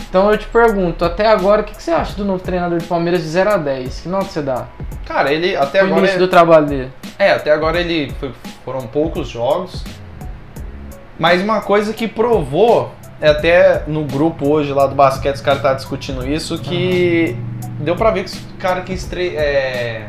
Então 0.09 0.31
eu 0.31 0.37
te 0.39 0.47
pergunto, 0.47 1.05
até 1.05 1.27
agora, 1.27 1.63
o 1.63 1.65
que 1.65 1.75
que 1.75 1.83
você 1.83 1.91
acha 1.91 2.15
do 2.17 2.25
novo 2.25 2.43
treinador 2.43 2.79
do 2.79 2.85
Palmeiras 2.85 3.23
de 3.23 3.29
0 3.29 3.51
a 3.51 3.57
10? 3.57 4.01
Que 4.01 4.09
nota 4.09 4.27
você 4.27 4.43
dá? 4.43 4.67
Cara, 5.07 5.33
ele 5.33 5.57
até 5.57 5.83
O 5.83 5.87
agora. 5.87 6.01
início 6.01 6.17
é- 6.17 6.19
do 6.19 6.29
trabalho 6.29 6.67
dele. 6.67 6.93
É, 7.19 7.33
até 7.33 7.51
agora 7.51 7.81
ele 7.81 8.13
foi- 8.21 8.33
foram 8.65 8.83
poucos 8.87 9.29
jogos. 9.29 9.85
Mas 11.19 11.43
uma 11.43 11.61
coisa 11.63 11.93
que 11.93 12.07
provou, 12.07 12.93
é 13.21 13.29
até 13.29 13.83
no 13.89 14.05
grupo 14.05 14.49
hoje 14.49 14.73
lá 14.73 14.87
do 14.87 14.95
basquete, 14.95 15.35
os 15.37 15.41
caras 15.41 15.61
tá 15.63 15.75
discutindo 15.75 16.27
isso, 16.27 16.59
que 16.59 17.37
deu 17.81 17.97
pra 17.97 18.11
ver 18.13 18.25
que 18.25 18.31
o 18.37 18.57
cara 18.59 18.83
quis 18.83 19.05
tre- 19.05 19.35
é, 19.37 20.07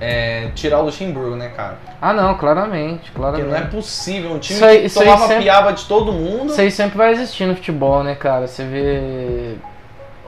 é, 0.00 0.50
tirar 0.54 0.78
o 0.80 0.84
Luxemburgo, 0.84 1.34
né, 1.36 1.48
cara? 1.56 1.76
Ah 2.00 2.12
não, 2.12 2.36
claramente, 2.36 3.10
Porque 3.10 3.20
não 3.20 3.28
é 3.28 3.42
claramente. 3.42 3.70
possível, 3.74 4.32
um 4.32 4.38
time 4.38 4.56
Isso 4.56 4.64
aí- 4.64 4.80
que 4.80 4.86
isso 4.86 5.00
tomava 5.00 5.26
sempre- 5.26 5.42
piaba 5.44 5.72
de 5.72 5.84
todo 5.86 6.12
mundo. 6.12 6.50
Isso 6.50 6.60
aí 6.60 6.70
sempre 6.70 6.96
vai 6.98 7.12
existir 7.12 7.46
no 7.46 7.54
futebol, 7.56 8.02
né, 8.04 8.14
cara? 8.14 8.46
Você 8.46 8.64
vê 8.64 9.54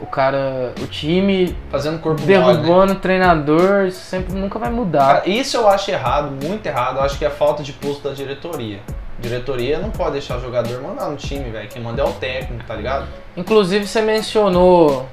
o 0.01 0.07
cara, 0.07 0.73
o 0.81 0.87
time 0.87 1.55
Fazendo 1.71 2.01
corpo 2.01 2.21
mole, 2.23 2.33
né? 2.35 2.39
derrubando 2.41 2.93
o 2.95 2.97
treinador, 2.97 3.85
isso 3.87 4.01
sempre 4.01 4.35
nunca 4.35 4.59
vai 4.59 4.71
mudar. 4.71 5.07
Cara, 5.17 5.29
isso 5.29 5.57
eu 5.57 5.69
acho 5.69 5.91
errado, 5.91 6.31
muito 6.45 6.65
errado. 6.67 6.97
Eu 6.97 7.03
acho 7.03 7.19
que 7.19 7.25
é 7.25 7.31
falta 7.31 7.63
de 7.63 7.73
pulso 7.75 8.03
da 8.03 8.11
diretoria. 8.13 8.81
Diretoria 9.19 9.79
não 9.79 9.91
pode 9.91 10.13
deixar 10.13 10.39
o 10.39 10.41
jogador 10.41 10.81
mandar 10.83 11.07
no 11.11 11.17
time, 11.17 11.51
velho. 11.51 11.69
Quem 11.69 11.83
manda 11.83 12.01
é 12.01 12.05
o 12.05 12.13
técnico, 12.13 12.65
tá 12.67 12.75
ligado? 12.75 13.05
Inclusive 13.37 13.87
você 13.87 14.01
mencionou. 14.01 15.07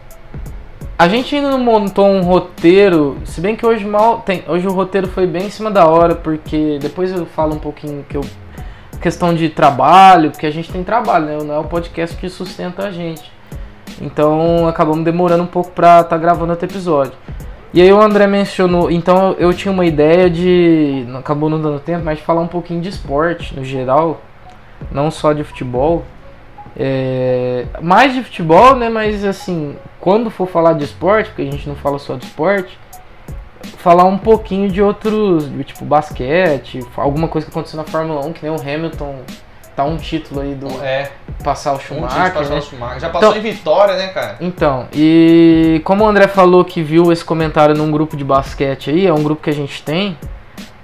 A 1.00 1.08
gente 1.08 1.36
ainda 1.36 1.52
não 1.52 1.60
montou 1.60 2.08
um 2.08 2.22
roteiro, 2.22 3.18
se 3.24 3.40
bem 3.40 3.56
que 3.56 3.64
hoje 3.64 3.86
mal 3.86 4.22
tem, 4.22 4.44
hoje 4.48 4.68
o 4.68 4.72
roteiro 4.72 5.08
foi 5.08 5.28
bem 5.28 5.46
em 5.46 5.50
cima 5.52 5.70
da 5.70 5.86
hora, 5.86 6.16
porque 6.16 6.80
depois 6.82 7.12
eu 7.12 7.24
falo 7.28 7.54
um 7.54 7.60
pouquinho 7.60 8.04
que 8.10 8.18
eu 8.18 8.22
questão 9.00 9.32
de 9.32 9.48
trabalho, 9.48 10.32
porque 10.32 10.48
a 10.48 10.52
gente 10.52 10.72
tem 10.72 10.84
trabalho, 10.84 11.26
né? 11.26 11.38
Não 11.44 11.54
é 11.54 11.60
o 11.60 11.66
podcast 11.66 12.18
que 12.18 12.28
sustenta 12.30 12.88
a 12.88 12.92
gente. 12.92 13.32
Então 14.02 14.68
acabamos 14.68 15.06
demorando 15.06 15.44
um 15.44 15.48
pouco 15.48 15.70
pra 15.72 16.02
estar 16.02 16.18
gravando 16.18 16.52
outro 16.52 16.66
episódio. 16.66 17.14
E 17.72 17.80
aí 17.80 17.94
o 17.94 18.02
André 18.02 18.26
mencionou, 18.26 18.90
então 18.90 19.36
eu, 19.38 19.54
tinha 19.54 19.72
uma 19.72 19.86
ideia 19.86 20.28
de, 20.28 21.06
acabou 21.16 21.48
não 21.48 21.62
dando 21.62 21.80
tempo, 21.80 22.04
mas 22.04 22.18
de 22.18 22.24
falar 22.24 22.42
um 22.42 22.48
pouquinho 22.48 22.82
de 22.82 22.90
esporte 22.90 23.56
no 23.56 23.64
geral, 23.64 24.20
não 24.92 25.12
só 25.12 25.32
de 25.32 25.44
futebol. 25.44 26.04
É, 26.76 27.66
mais 27.82 28.16
de 28.16 28.24
futebol, 28.24 28.76
né? 28.76 28.90
Mas 28.90 29.24
assim, 29.24 29.76
quando 30.00 30.30
for 30.30 30.48
falar 30.48 30.74
de 30.74 30.84
esporte, 30.86 31.30
porque 31.30 31.42
a 31.44 31.52
gente 31.52 31.68
não 31.68 31.76
fala 31.76 31.98
só 32.00 32.16
de 32.16 32.26
esporte, 32.26 32.78
falar 33.78 34.04
um 34.06 34.18
pouquinho 34.18 34.70
de 34.70 34.82
outros, 34.82 35.50
tipo 35.66 35.84
basquete, 35.86 36.80
alguma 36.96 37.28
coisa 37.28 37.46
que 37.46 37.52
aconteceu 37.52 37.78
na 37.78 37.84
Fórmula 37.84 38.26
1, 38.26 38.34
que 38.34 38.46
nem 38.46 38.52
o 38.56 38.62
Hamilton 38.62 39.16
tá 39.76 39.84
um 39.84 39.98
título 39.98 40.42
aí 40.42 40.56
do 40.56 40.68
É, 40.84 41.12
passar 41.44 41.74
o 41.74 41.76
um 41.76 41.80
Schumacher, 41.80 42.34
passou 42.34 42.54
né? 42.54 42.58
o 42.60 42.62
Schumacher. 42.62 43.00
Já 43.00 43.10
passou 43.10 43.30
Então- 43.30 43.40
em 43.40 43.44
vitória, 43.54 43.96
né, 43.96 44.08
cara? 44.08 44.38
Então, 44.42 44.88
e 44.94 45.82
como 45.84 46.04
o 46.04 46.08
André 46.08 46.28
falou 46.28 46.64
que 46.66 46.82
viu 46.82 47.12
esse 47.12 47.24
comentário 47.24 47.76
num 47.76 47.92
grupo 47.92 48.18
de 48.18 48.24
basquete 48.24 48.90
aí, 48.90 49.06
é 49.06 49.14
um 49.14 49.22
grupo 49.24 49.44
que 49.44 49.50
a 49.50 49.54
gente 49.54 49.84
tem, 49.84 50.18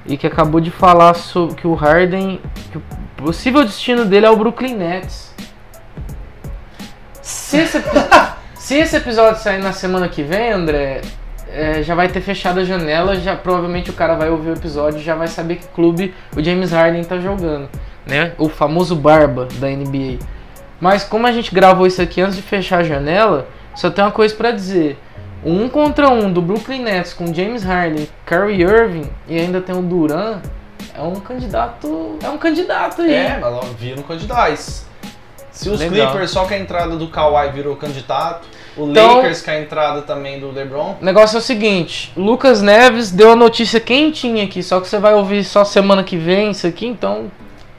e 0.06 0.18
que 0.18 0.28
acabou 0.28 0.60
de 0.62 0.70
falar 0.70 1.14
sobre 1.16 1.56
que 1.56 1.66
o 1.66 1.74
Harden, 1.74 2.40
que 2.72 2.78
o 2.78 2.84
possível 3.18 3.64
destino 3.64 4.06
dele 4.06 4.26
é 4.26 4.30
o 4.30 4.36
Brooklyn 4.36 4.76
Nets. 4.76 5.34
Se 7.22 7.58
esse, 7.58 7.82
se 8.64 8.76
esse 8.76 8.96
episódio 8.96 9.42
sair 9.42 9.62
na 9.62 9.74
semana 9.74 10.08
que 10.08 10.24
vem, 10.24 10.54
André, 10.54 11.02
é, 11.50 11.84
já 11.84 11.94
vai 11.94 12.08
ter 12.08 12.22
fechado 12.22 12.62
a 12.62 12.64
janela, 12.64 13.14
já 13.18 13.36
provavelmente 13.36 13.90
o 13.90 13.94
cara 13.94 14.16
vai 14.16 14.30
ouvir 14.30 14.52
o 14.52 14.54
episódio 14.54 15.02
e 15.02 15.04
já 15.04 15.16
vai 15.16 15.28
saber 15.28 15.58
que 15.58 15.68
clube 15.68 16.16
o 16.34 16.42
James 16.42 16.72
Harden 16.72 17.04
tá 17.04 17.20
jogando, 17.20 17.68
né? 18.08 18.32
O 18.38 18.48
famoso 18.48 18.96
barba 18.96 19.50
da 19.56 19.68
NBA. 19.68 20.18
Mas 20.80 21.04
como 21.04 21.28
a 21.28 21.34
gente 21.34 21.54
gravou 21.54 21.86
isso 21.86 22.02
aqui 22.02 22.22
antes 22.22 22.38
de 22.38 22.42
fechar 22.42 22.78
a 22.78 22.84
janela, 22.84 23.50
só 23.76 23.90
tem 23.90 24.02
uma 24.02 24.12
coisa 24.12 24.34
pra 24.34 24.52
dizer. 24.52 24.98
O 25.44 25.52
um 25.52 25.68
contra 25.68 26.08
um 26.08 26.32
do 26.32 26.42
Brooklyn 26.42 26.84
Nets 26.84 27.12
com 27.14 27.34
James 27.34 27.64
Harden, 27.64 28.08
Kyrie 28.26 28.62
Irving 28.62 29.10
e 29.28 29.38
ainda 29.38 29.60
tem 29.60 29.76
o 29.76 29.82
Duran, 29.82 30.40
é 30.96 31.02
um 31.02 31.16
candidato, 31.16 32.18
é 32.24 32.30
um 32.30 32.38
candidato 32.38 33.02
aí. 33.02 33.14
É, 33.14 33.40
mas 33.42 33.54
ó, 33.54 33.60
viram 33.78 34.04
candidatos. 34.04 34.86
Se 35.54 35.70
os 35.70 35.80
Legal. 35.80 36.08
Clippers 36.10 36.32
só 36.32 36.46
com 36.46 36.54
a 36.54 36.58
entrada 36.58 36.98
do 36.98 37.08
Kawhi 37.08 37.52
virou 37.52 37.76
candidato, 37.76 38.48
o 38.76 38.90
Então- 38.90 39.18
Lakers 39.18 39.42
com 39.44 39.52
a 39.52 39.60
entrada 39.60 40.02
também 40.02 40.40
do 40.40 40.52
LeBron, 40.52 40.98
O 41.00 41.06
negócio 41.06 41.36
é 41.36 41.40
o 41.40 41.42
seguinte, 41.42 42.12
Lucas 42.18 42.62
Neves 42.62 43.12
deu 43.12 43.32
a 43.32 43.36
notícia 43.36 43.80
quentinha 43.80 44.44
aqui, 44.46 44.64
só 44.64 44.82
que 44.82 44.88
você 44.88 44.98
vai 44.98 45.14
ouvir 45.14 45.44
só 45.44 45.64
semana 45.64 46.04
que 46.04 46.18
vem 46.18 46.50
isso 46.52 46.66
aqui, 46.66 46.88
então 46.88 47.32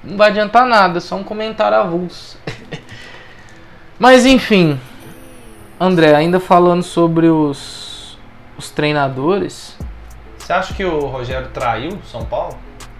não 0.04 0.16
vai 0.16 0.30
adiantar 0.30 0.64
nada, 0.66 0.98
é 0.98 1.00
só 1.00 1.16
um 1.16 1.24
comentário 1.24 1.76
avulso. 1.76 2.38
Mas 3.98 4.24
enfim, 4.24 4.78
André, 5.80 6.14
ainda 6.14 6.38
falando 6.38 6.82
sobre 6.82 7.26
os, 7.28 8.16
os 8.56 8.70
treinadores, 8.70 9.76
você 10.38 10.52
acha 10.52 10.74
que 10.74 10.84
o 10.84 11.06
Rogério 11.06 11.48
traiu 11.52 11.98
São 12.10 12.24
Paulo? 12.24 12.56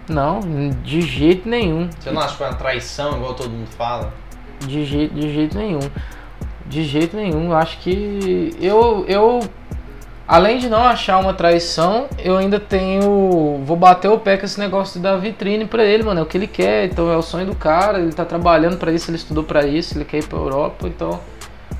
não, 0.09 0.39
de 0.83 1.01
jeito 1.01 1.47
nenhum. 1.49 1.89
Você 1.99 2.11
não 2.11 2.21
acha 2.21 2.31
que 2.31 2.37
foi 2.39 2.47
uma 2.47 2.55
traição, 2.55 3.15
igual 3.17 3.33
todo 3.33 3.49
mundo 3.49 3.69
fala? 3.77 4.13
De 4.67 4.85
jeito, 4.85 5.13
de 5.13 5.33
jeito 5.33 5.57
nenhum. 5.57 5.79
De 6.67 6.83
jeito 6.83 7.15
nenhum. 7.15 7.49
Eu 7.49 7.55
acho 7.55 7.79
que 7.79 8.51
eu, 8.59 9.05
eu, 9.07 9.39
além 10.27 10.57
de 10.57 10.69
não 10.69 10.83
achar 10.83 11.19
uma 11.19 11.33
traição, 11.33 12.07
eu 12.19 12.37
ainda 12.37 12.59
tenho. 12.59 13.61
Vou 13.65 13.77
bater 13.77 14.09
o 14.09 14.17
pé 14.17 14.37
com 14.37 14.45
esse 14.45 14.59
negócio 14.59 14.99
da 14.99 15.15
vitrine 15.15 15.65
pra 15.65 15.83
ele, 15.83 16.03
mano. 16.03 16.19
É 16.19 16.23
o 16.23 16.25
que 16.25 16.37
ele 16.37 16.47
quer, 16.47 16.85
então 16.85 17.11
é 17.11 17.17
o 17.17 17.21
sonho 17.21 17.45
do 17.45 17.55
cara. 17.55 17.99
Ele 17.99 18.13
tá 18.13 18.25
trabalhando 18.25 18.77
pra 18.77 18.91
isso, 18.91 19.09
ele 19.09 19.17
estudou 19.17 19.43
pra 19.43 19.65
isso, 19.65 19.97
ele 19.97 20.05
quer 20.05 20.19
ir 20.19 20.27
pra 20.27 20.37
Europa, 20.37 20.87
então. 20.87 21.19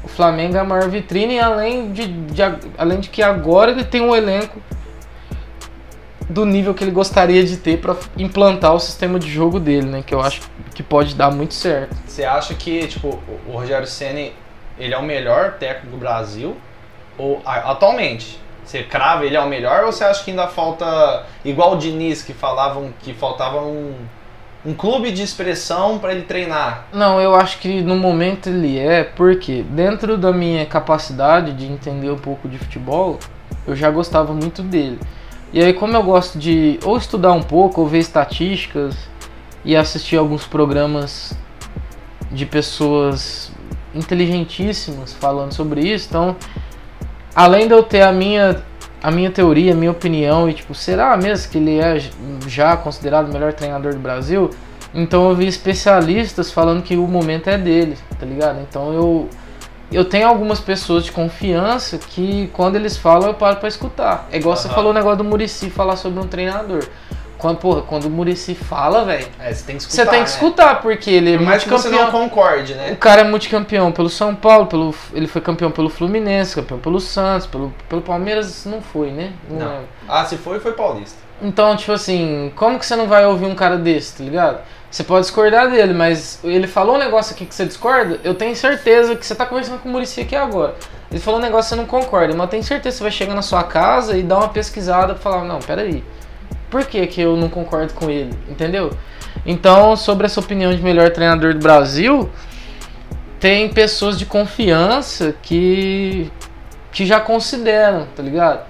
O 0.03 0.07
Flamengo 0.07 0.55
é 0.55 0.59
a 0.59 0.63
maior 0.63 0.87
vitrine, 0.87 1.39
além 1.39 1.91
de, 1.91 2.05
de 2.07 2.41
além 2.77 2.99
de 2.99 3.09
que 3.09 3.23
agora 3.23 3.71
ele 3.71 3.83
tem 3.83 4.01
um 4.01 4.15
elenco 4.15 4.61
do 6.29 6.45
nível 6.45 6.73
que 6.73 6.83
ele 6.83 6.91
gostaria 6.91 7.43
de 7.43 7.57
ter 7.57 7.77
pra 7.79 7.95
implantar 8.17 8.73
o 8.73 8.79
sistema 8.79 9.19
de 9.19 9.29
jogo 9.29 9.59
dele, 9.59 9.87
né? 9.87 10.03
Que 10.05 10.13
eu 10.13 10.21
acho 10.21 10.41
que 10.73 10.81
pode 10.81 11.13
dar 11.15 11.31
muito 11.31 11.53
certo. 11.53 11.95
Você 12.05 12.23
acha 12.23 12.53
que, 12.53 12.87
tipo, 12.87 13.19
o- 13.47 13.51
Rogério 13.51 13.87
Ceni 13.87 14.33
ele 14.79 14.93
é 14.93 14.97
o 14.97 15.03
melhor 15.03 15.53
técnico 15.53 15.91
do 15.91 15.97
Brasil? 15.97 16.55
Ou 17.17 17.41
atualmente? 17.45 18.39
Você 18.63 18.81
crava 18.83 19.23
ele 19.25 19.35
é 19.37 19.39
o 19.39 19.47
melhor 19.47 19.83
ou 19.85 19.91
você 19.91 20.03
acha 20.03 20.23
que 20.23 20.31
ainda 20.31 20.47
falta, 20.47 21.23
igual 21.45 21.73
o 21.73 21.77
Diniz, 21.77 22.23
que 22.23 22.33
falavam 22.33 22.91
que 23.03 23.13
faltava 23.13 23.61
um, 23.61 23.93
um 24.65 24.73
clube 24.73 25.11
de 25.11 25.21
expressão 25.21 25.99
pra 25.99 26.11
ele 26.11 26.23
treinar? 26.23 26.85
Não, 26.91 27.21
eu 27.21 27.35
acho 27.35 27.59
que 27.59 27.81
no 27.81 27.95
momento 27.95 28.49
ele 28.49 28.79
é, 28.79 29.03
porque 29.03 29.61
dentro 29.69 30.17
da 30.17 30.33
minha 30.33 30.65
capacidade 30.65 31.53
de 31.53 31.65
entender 31.71 32.09
um 32.09 32.17
pouco 32.17 32.49
de 32.49 32.57
futebol, 32.57 33.19
eu 33.67 33.75
já 33.75 33.91
gostava 33.91 34.33
muito 34.33 34.63
dele. 34.63 34.99
E 35.55 35.63
aí, 35.63 35.71
como 35.71 35.95
eu 35.95 36.03
gosto 36.03 36.37
de 36.37 36.77
ou 36.83 36.97
estudar 36.97 37.31
um 37.31 37.41
pouco, 37.41 37.79
ou 37.79 37.87
ver 37.87 37.99
estatísticas 37.99 38.93
e 39.63 39.73
assistir 39.73 40.17
alguns 40.17 40.45
programas 40.45 41.33
de 42.29 42.45
pessoas 42.45 43.53
inteligentíssimas 43.93 45.13
falando 45.13 45.53
sobre 45.53 45.79
isso, 45.79 46.07
então, 46.09 46.35
além 47.33 47.69
de 47.69 47.73
eu 47.73 47.81
ter 47.81 48.01
a 48.01 48.11
minha 48.11 48.61
a 49.01 49.09
minha 49.09 49.31
teoria, 49.31 49.71
a 49.71 49.75
minha 49.75 49.91
opinião 49.91 50.49
e 50.49 50.53
tipo, 50.53 50.75
será 50.75 51.15
mesmo 51.15 51.49
que 51.49 51.57
ele 51.57 51.79
é 51.79 52.01
já 52.47 52.75
considerado 52.75 53.29
o 53.29 53.31
melhor 53.31 53.53
treinador 53.53 53.93
do 53.93 53.99
Brasil? 53.99 54.49
Então 54.93 55.29
eu 55.29 55.35
vi 55.37 55.47
especialistas 55.47 56.51
falando 56.51 56.83
que 56.83 56.97
o 56.97 57.07
momento 57.07 57.49
é 57.49 57.57
dele, 57.57 57.97
tá 58.19 58.25
ligado? 58.25 58.59
Então 58.59 58.91
eu 58.91 59.29
eu 59.91 60.03
tenho 60.05 60.27
algumas 60.27 60.59
pessoas 60.59 61.03
de 61.05 61.11
confiança 61.11 61.97
que 61.97 62.49
quando 62.53 62.75
eles 62.75 62.97
falam 62.97 63.27
eu 63.29 63.33
paro 63.33 63.57
pra 63.57 63.67
escutar. 63.69 64.27
É 64.31 64.37
igual 64.37 64.55
você 64.55 64.67
Aham. 64.67 64.75
falou 64.75 64.91
o 64.91 64.93
negócio 64.93 65.17
do 65.17 65.23
Murici 65.23 65.69
falar 65.69 65.95
sobre 65.95 66.19
um 66.19 66.27
treinador. 66.27 66.85
Quando, 67.37 67.57
porra, 67.57 67.81
quando 67.81 68.05
o 68.05 68.09
Murici 68.09 68.55
fala, 68.55 69.03
velho, 69.03 69.27
É, 69.39 69.53
você 69.53 69.65
tem 69.65 69.75
que 69.75 69.81
escutar. 69.83 70.03
você 70.03 70.09
tem 70.09 70.23
que 70.23 70.29
né? 70.29 70.35
escutar, 70.35 70.81
porque 70.81 71.11
ele 71.11 71.33
é 71.33 71.37
Por 71.37 71.45
mais 71.45 71.63
que 71.63 71.69
você 71.69 71.89
não 71.89 71.97
multicampeão. 71.97 72.29
concorde, 72.29 72.73
O 72.73 72.75
né? 72.77 72.97
cara 72.99 73.21
é 73.21 73.23
multicampeão 73.25 73.91
pelo 73.91 74.09
São 74.09 74.33
Paulo, 74.33 74.67
pelo, 74.67 74.95
ele 75.13 75.27
foi 75.27 75.41
campeão 75.41 75.69
pelo 75.69 75.89
Fluminense, 75.89 76.55
campeão 76.55 76.79
pelo 76.79 76.99
Santos, 76.99 77.45
pelo, 77.45 77.73
pelo 77.89 78.01
Palmeiras 78.01 78.65
não 78.65 78.81
foi, 78.81 79.11
né? 79.11 79.33
Não 79.49 79.59
Não. 79.59 79.67
lembro. 79.69 79.87
Ah, 80.07 80.23
se 80.25 80.37
foi, 80.37 80.59
foi 80.61 80.71
paulista. 80.71 81.17
Então, 81.41 81.75
tipo 81.75 81.91
assim, 81.91 82.51
como 82.55 82.79
que 82.79 82.85
você 82.85 82.95
não 82.95 83.05
vai 83.07 83.25
ouvir 83.25 83.45
um 83.45 83.53
cara 83.55 83.77
desse, 83.77 84.15
tá 84.17 84.23
ligado? 84.23 84.59
Você 84.95 85.03
pode 85.03 85.25
discordar 85.25 85.69
dele, 85.69 85.93
mas 85.93 86.39
ele 86.41 86.67
falou 86.67 86.95
um 86.95 86.97
negócio 86.97 87.35
aqui 87.35 87.45
que 87.45 87.53
você 87.53 87.65
discorda, 87.65 88.17
eu 88.23 88.33
tenho 88.33 88.55
certeza 88.55 89.13
que 89.13 89.25
você 89.25 89.35
tá 89.35 89.45
conversando 89.45 89.79
com 89.79 89.89
o 89.89 89.91
Murici 89.91 90.21
aqui 90.21 90.37
agora. 90.37 90.73
Ele 91.11 91.19
falou 91.19 91.37
um 91.37 91.43
negócio 91.43 91.67
que 91.67 91.75
você 91.75 91.81
não 91.81 91.85
concorda, 91.85 92.33
mas 92.33 92.43
eu 92.43 92.47
tenho 92.47 92.63
certeza 92.63 92.93
que 92.93 92.97
você 92.99 93.03
vai 93.03 93.11
chegar 93.11 93.35
na 93.35 93.41
sua 93.41 93.61
casa 93.63 94.17
e 94.17 94.23
dar 94.23 94.37
uma 94.37 94.47
pesquisada 94.47 95.13
pra 95.13 95.21
falar, 95.21 95.43
não, 95.43 95.59
peraí, 95.59 96.01
por 96.71 96.85
que, 96.85 97.05
que 97.07 97.19
eu 97.19 97.35
não 97.35 97.49
concordo 97.49 97.93
com 97.93 98.09
ele? 98.09 98.33
Entendeu? 98.47 98.89
Então, 99.45 99.97
sobre 99.97 100.27
essa 100.27 100.39
opinião 100.39 100.73
de 100.73 100.81
melhor 100.81 101.09
treinador 101.09 101.53
do 101.53 101.59
Brasil, 101.59 102.29
tem 103.37 103.67
pessoas 103.67 104.17
de 104.17 104.25
confiança 104.25 105.35
que, 105.41 106.31
que 106.93 107.05
já 107.05 107.19
consideram, 107.19 108.07
tá 108.15 108.23
ligado? 108.23 108.61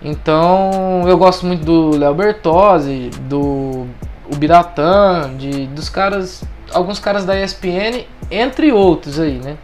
Então, 0.00 1.02
eu 1.08 1.18
gosto 1.18 1.44
muito 1.44 1.64
do 1.64 1.98
Léo 1.98 2.14
Bertozzi, 2.14 3.10
do 3.22 3.88
o 4.30 4.36
Biratã, 4.36 5.30
de, 5.36 5.66
dos 5.68 5.88
caras, 5.88 6.42
alguns 6.72 6.98
caras 6.98 7.24
da 7.24 7.40
ESPN, 7.40 8.04
entre 8.30 8.72
outros 8.72 9.18
aí, 9.18 9.38
né? 9.38 9.56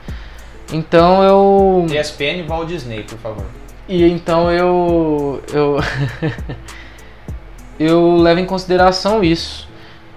Então 0.72 1.22
eu. 1.22 1.86
ESPN 1.88 2.46
Walt 2.46 2.68
Disney, 2.68 3.02
por 3.02 3.18
favor. 3.18 3.44
E 3.88 4.04
então 4.04 4.50
eu. 4.50 5.42
Eu. 5.52 5.78
eu 7.78 8.16
levo 8.16 8.40
em 8.40 8.46
consideração 8.46 9.22
isso. 9.22 9.68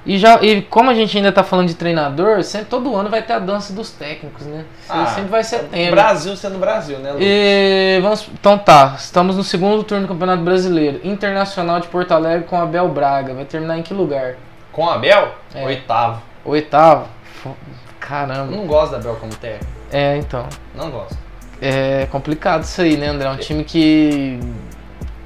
E, 0.06 0.20
já, 0.20 0.40
e 0.44 0.62
como 0.62 0.90
a 0.92 0.94
gente 0.94 1.18
ainda 1.18 1.32
tá 1.32 1.44
falando 1.44 1.68
de 1.68 1.74
treinador, 1.74 2.44
sempre, 2.44 2.68
todo 2.68 2.96
ano 2.96 3.10
vai 3.10 3.24
ter 3.24 3.34
a 3.34 3.40
dança 3.40 3.74
dos 3.74 3.90
técnicos, 3.90 4.46
né? 4.46 4.64
Ah, 4.88 5.08
sempre 5.08 5.32
vai 5.32 5.44
ser 5.44 5.64
tema. 5.64 5.92
Brasil 5.92 6.36
sendo 6.36 6.60
Brasil, 6.60 7.00
né, 7.00 7.10
Lucas? 7.12 7.26
E 7.28 8.00
vamos, 8.04 8.28
então 8.34 8.56
tá, 8.58 8.94
estamos 9.00 9.36
no 9.36 9.44
segundo 9.44 9.84
turno 9.84 10.06
do 10.06 10.10
Campeonato 10.14 10.44
Brasileiro. 10.44 11.00
Internacional 11.04 11.80
de 11.80 11.88
Porto 11.88 12.12
Alegre 12.12 12.46
com 12.48 12.60
Abel 12.62 12.88
Braga. 12.90 13.34
Vai 13.34 13.46
terminar 13.46 13.80
em 13.80 13.82
que 13.82 13.94
lugar? 13.96 14.36
Com 14.72 14.88
Abel? 14.88 15.34
É. 15.56 15.66
Oitavo. 15.66 16.22
Oitavo? 16.46 17.08
Fo- 17.42 17.50
Eu 17.50 17.56
Caramba. 18.00 18.56
não 18.56 18.68
gosto 18.68 18.92
da 18.92 18.98
Abel 18.98 19.16
como 19.16 19.34
técnico. 19.34 19.66
É, 19.92 20.18
então. 20.18 20.46
Não 20.76 20.92
gosto. 20.92 21.18
É 21.60 22.06
complicado 22.12 22.62
isso 22.64 22.80
aí, 22.82 22.96
né, 22.96 23.08
André? 23.08 23.28
Um 23.30 23.38
time 23.38 23.64
que 23.64 24.40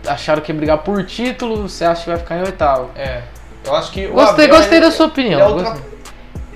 acharam 0.08 0.42
que 0.42 0.52
ia 0.54 0.58
brigar 0.58 0.78
por 0.78 1.04
título, 1.06 1.68
você 1.68 1.84
acha 1.84 2.04
que 2.04 2.10
vai 2.10 2.18
ficar 2.20 2.38
em 2.38 2.44
oitavo. 2.44 2.90
É. 2.96 3.24
Eu 3.70 3.76
acho 3.76 3.92
que 3.92 4.06
o 4.08 4.14
Gostei, 4.14 4.46
Abel, 4.46 4.58
gostei 4.58 4.78
ele- 4.80 4.86
da 4.86 4.92
sua 4.92 5.06
opinião. 5.08 5.40
ele 5.40 5.50
é 5.50 5.70
ultra- 5.70 5.90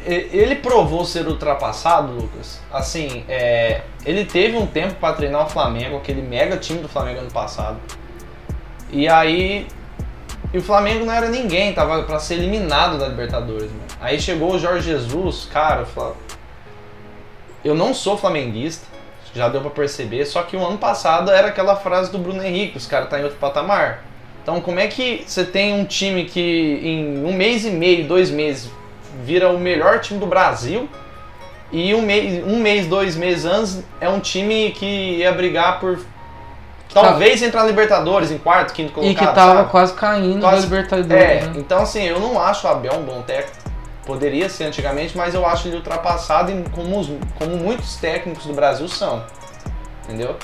Ele 0.06 0.56
provou 0.56 1.06
ser 1.06 1.26
ultrapassado, 1.28 2.12
Lucas. 2.12 2.60
Assim, 2.72 3.24
é, 3.30 3.82
ele 4.06 4.26
teve 4.26 4.58
um 4.58 4.68
tempo 4.68 4.96
pra 4.96 5.14
treinar 5.14 5.46
o 5.46 5.50
Flamengo, 5.50 5.96
aquele 5.96 6.22
mega 6.22 6.58
time 6.58 6.80
do 6.80 6.90
Flamengo 6.90 7.22
ano 7.22 7.32
passado. 7.32 7.78
E 8.92 9.08
aí, 9.08 9.66
e 10.54 10.58
o 10.58 10.62
Flamengo 10.62 11.06
não 11.06 11.14
era 11.14 11.30
ninguém, 11.30 11.72
tava 11.74 12.04
pra 12.04 12.20
ser 12.20 12.34
eliminado 12.34 12.98
da 12.98 13.08
Libertadores. 13.08 13.72
Mano. 13.72 13.84
Aí 14.02 14.20
chegou 14.20 14.54
o 14.56 14.60
Jorge 14.60 14.92
Jesus, 14.92 15.48
cara, 15.52 15.86
eu 17.64 17.74
não 17.74 17.94
sou 17.94 18.18
flamenguista, 18.18 18.86
já 19.34 19.48
deu 19.48 19.62
pra 19.62 19.70
perceber, 19.70 20.26
só 20.26 20.44
que 20.44 20.58
o 20.58 20.66
ano 20.66 20.78
passado 20.78 21.32
era 21.32 21.48
aquela 21.48 21.76
frase 21.78 22.12
do 22.12 22.18
Bruno 22.20 22.44
Henrique, 22.44 22.78
os 22.78 22.86
caras 22.86 23.10
tá 23.10 23.20
em 23.20 23.24
outro 23.24 23.38
patamar. 23.40 24.04
Então 24.44 24.60
como 24.62 24.80
é 24.80 24.88
que 24.88 25.24
você 25.26 25.44
tem 25.46 25.74
um 25.74 25.86
time 25.86 26.26
que 26.26 26.80
em 26.84 27.26
um 27.26 27.34
mês 27.34 27.66
e 27.66 27.72
meio, 27.72 28.06
dois 28.08 28.30
meses, 28.30 28.70
vira 29.24 29.50
o 29.50 29.58
melhor 29.58 30.00
time 30.02 30.20
do 30.20 30.26
Brasil 30.26 30.88
e 31.72 31.96
um 31.96 32.02
mês, 32.02 32.44
um 32.46 32.60
mês 32.60 32.86
dois 32.86 33.16
meses 33.16 33.46
antes 33.46 33.84
é 34.02 34.08
um 34.10 34.20
time 34.20 34.72
que 34.72 34.86
ia 34.86 35.32
brigar 35.32 35.80
por 35.80 35.98
talvez 36.94 37.42
entrar 37.42 37.62
na 37.62 37.68
Libertadores 37.70 38.30
em 38.32 38.38
quarto, 38.38 38.74
quinto 38.74 38.92
colocado. 38.92 39.14
E 39.14 39.16
que 39.28 39.34
tava 39.34 39.56
sabe? 39.60 39.72
quase 39.72 39.94
caindo 39.94 40.42
Quase- 40.42 40.68
da 40.68 40.76
Libertadores. 40.76 41.12
É, 41.24 41.42
né? 41.46 41.54
então 41.56 41.82
assim, 41.82 42.04
eu 42.04 42.20
não 42.20 42.40
acho 42.40 42.68
o 42.68 42.70
Abel 42.70 42.94
um 42.96 43.04
bom 43.04 43.22
técnico. 43.22 43.64
Poderia 44.06 44.50
ser 44.50 44.66
antigamente, 44.66 45.18
mas 45.18 45.34
eu 45.34 45.46
acho 45.48 45.70
ele 45.70 45.78
ultrapassado 45.78 46.52
como, 46.74 47.00
os- 47.00 47.10
como 47.40 47.56
muitos 47.56 47.96
técnicos 47.96 48.46
do 48.46 48.54
Brasil 48.54 48.88
são. 48.90 49.24
Entendeu? 50.04 50.36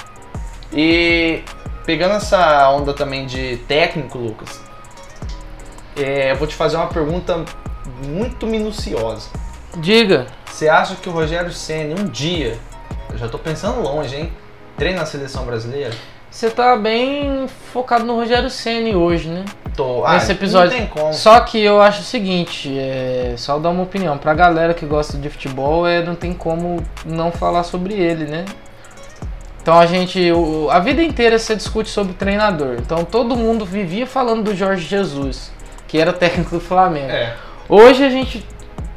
E 0.73 1.41
pegando 1.89 2.13
essa 2.13 2.69
onda 2.69 2.93
também 2.93 3.25
de 3.25 3.57
técnico, 3.67 4.19
Lucas, 4.19 4.61
é, 5.97 6.31
eu 6.31 6.35
vou 6.35 6.45
te 6.45 6.53
fazer 6.53 6.77
uma 6.77 6.85
pergunta 6.85 7.43
muito 8.05 8.45
minuciosa. 8.45 9.27
Diga. 9.77 10.27
Você 10.45 10.69
acha 10.69 10.93
que 10.93 11.09
o 11.09 11.11
Rogério 11.11 11.51
Ceni 11.51 11.99
um 11.99 12.05
dia, 12.05 12.59
eu 13.11 13.17
já 13.17 13.27
tô 13.27 13.39
pensando 13.39 13.81
longe, 13.81 14.15
hein? 14.15 14.31
Treina 14.77 15.01
a 15.01 15.05
seleção 15.07 15.45
brasileira? 15.45 15.91
Você 16.29 16.51
tá 16.51 16.77
bem 16.77 17.47
focado 17.73 18.05
no 18.05 18.15
Rogério 18.17 18.51
Ceni 18.51 18.95
hoje, 18.95 19.27
né? 19.27 19.43
Tô. 19.75 20.07
Nesse 20.09 20.31
episódio. 20.31 20.69
Não 20.69 20.77
tem 20.77 20.87
como. 20.87 21.11
Só 21.11 21.39
que 21.39 21.59
eu 21.59 21.81
acho 21.81 22.01
o 22.01 22.05
seguinte, 22.05 22.69
é, 22.77 23.33
só 23.35 23.57
dar 23.57 23.71
uma 23.71 23.81
opinião, 23.81 24.15
pra 24.15 24.35
galera 24.35 24.75
que 24.75 24.85
gosta 24.85 25.17
de 25.17 25.27
futebol, 25.27 25.87
é, 25.87 26.03
não 26.03 26.13
tem 26.13 26.35
como 26.35 26.85
não 27.03 27.31
falar 27.31 27.63
sobre 27.63 27.95
ele, 27.95 28.25
né? 28.25 28.45
Então 29.69 29.79
a 29.79 29.85
gente, 29.85 30.31
o- 30.31 30.67
a 30.71 30.79
vida 30.79 31.03
inteira 31.03 31.37
você 31.37 31.55
discute 31.55 31.91
sobre 31.91 32.13
treinador. 32.13 32.77
Então 32.79 33.05
todo 33.05 33.35
mundo 33.35 33.63
vivia 33.63 34.07
falando 34.07 34.41
do 34.45 34.55
Jorge 34.55 34.83
Jesus, 34.83 35.51
que 35.87 35.99
era 35.99 36.11
técnico 36.11 36.49
do 36.55 36.59
Flamengo. 36.59 37.11
É. 37.11 37.35
Hoje 37.69 38.03
a 38.03 38.09
gente 38.09 38.43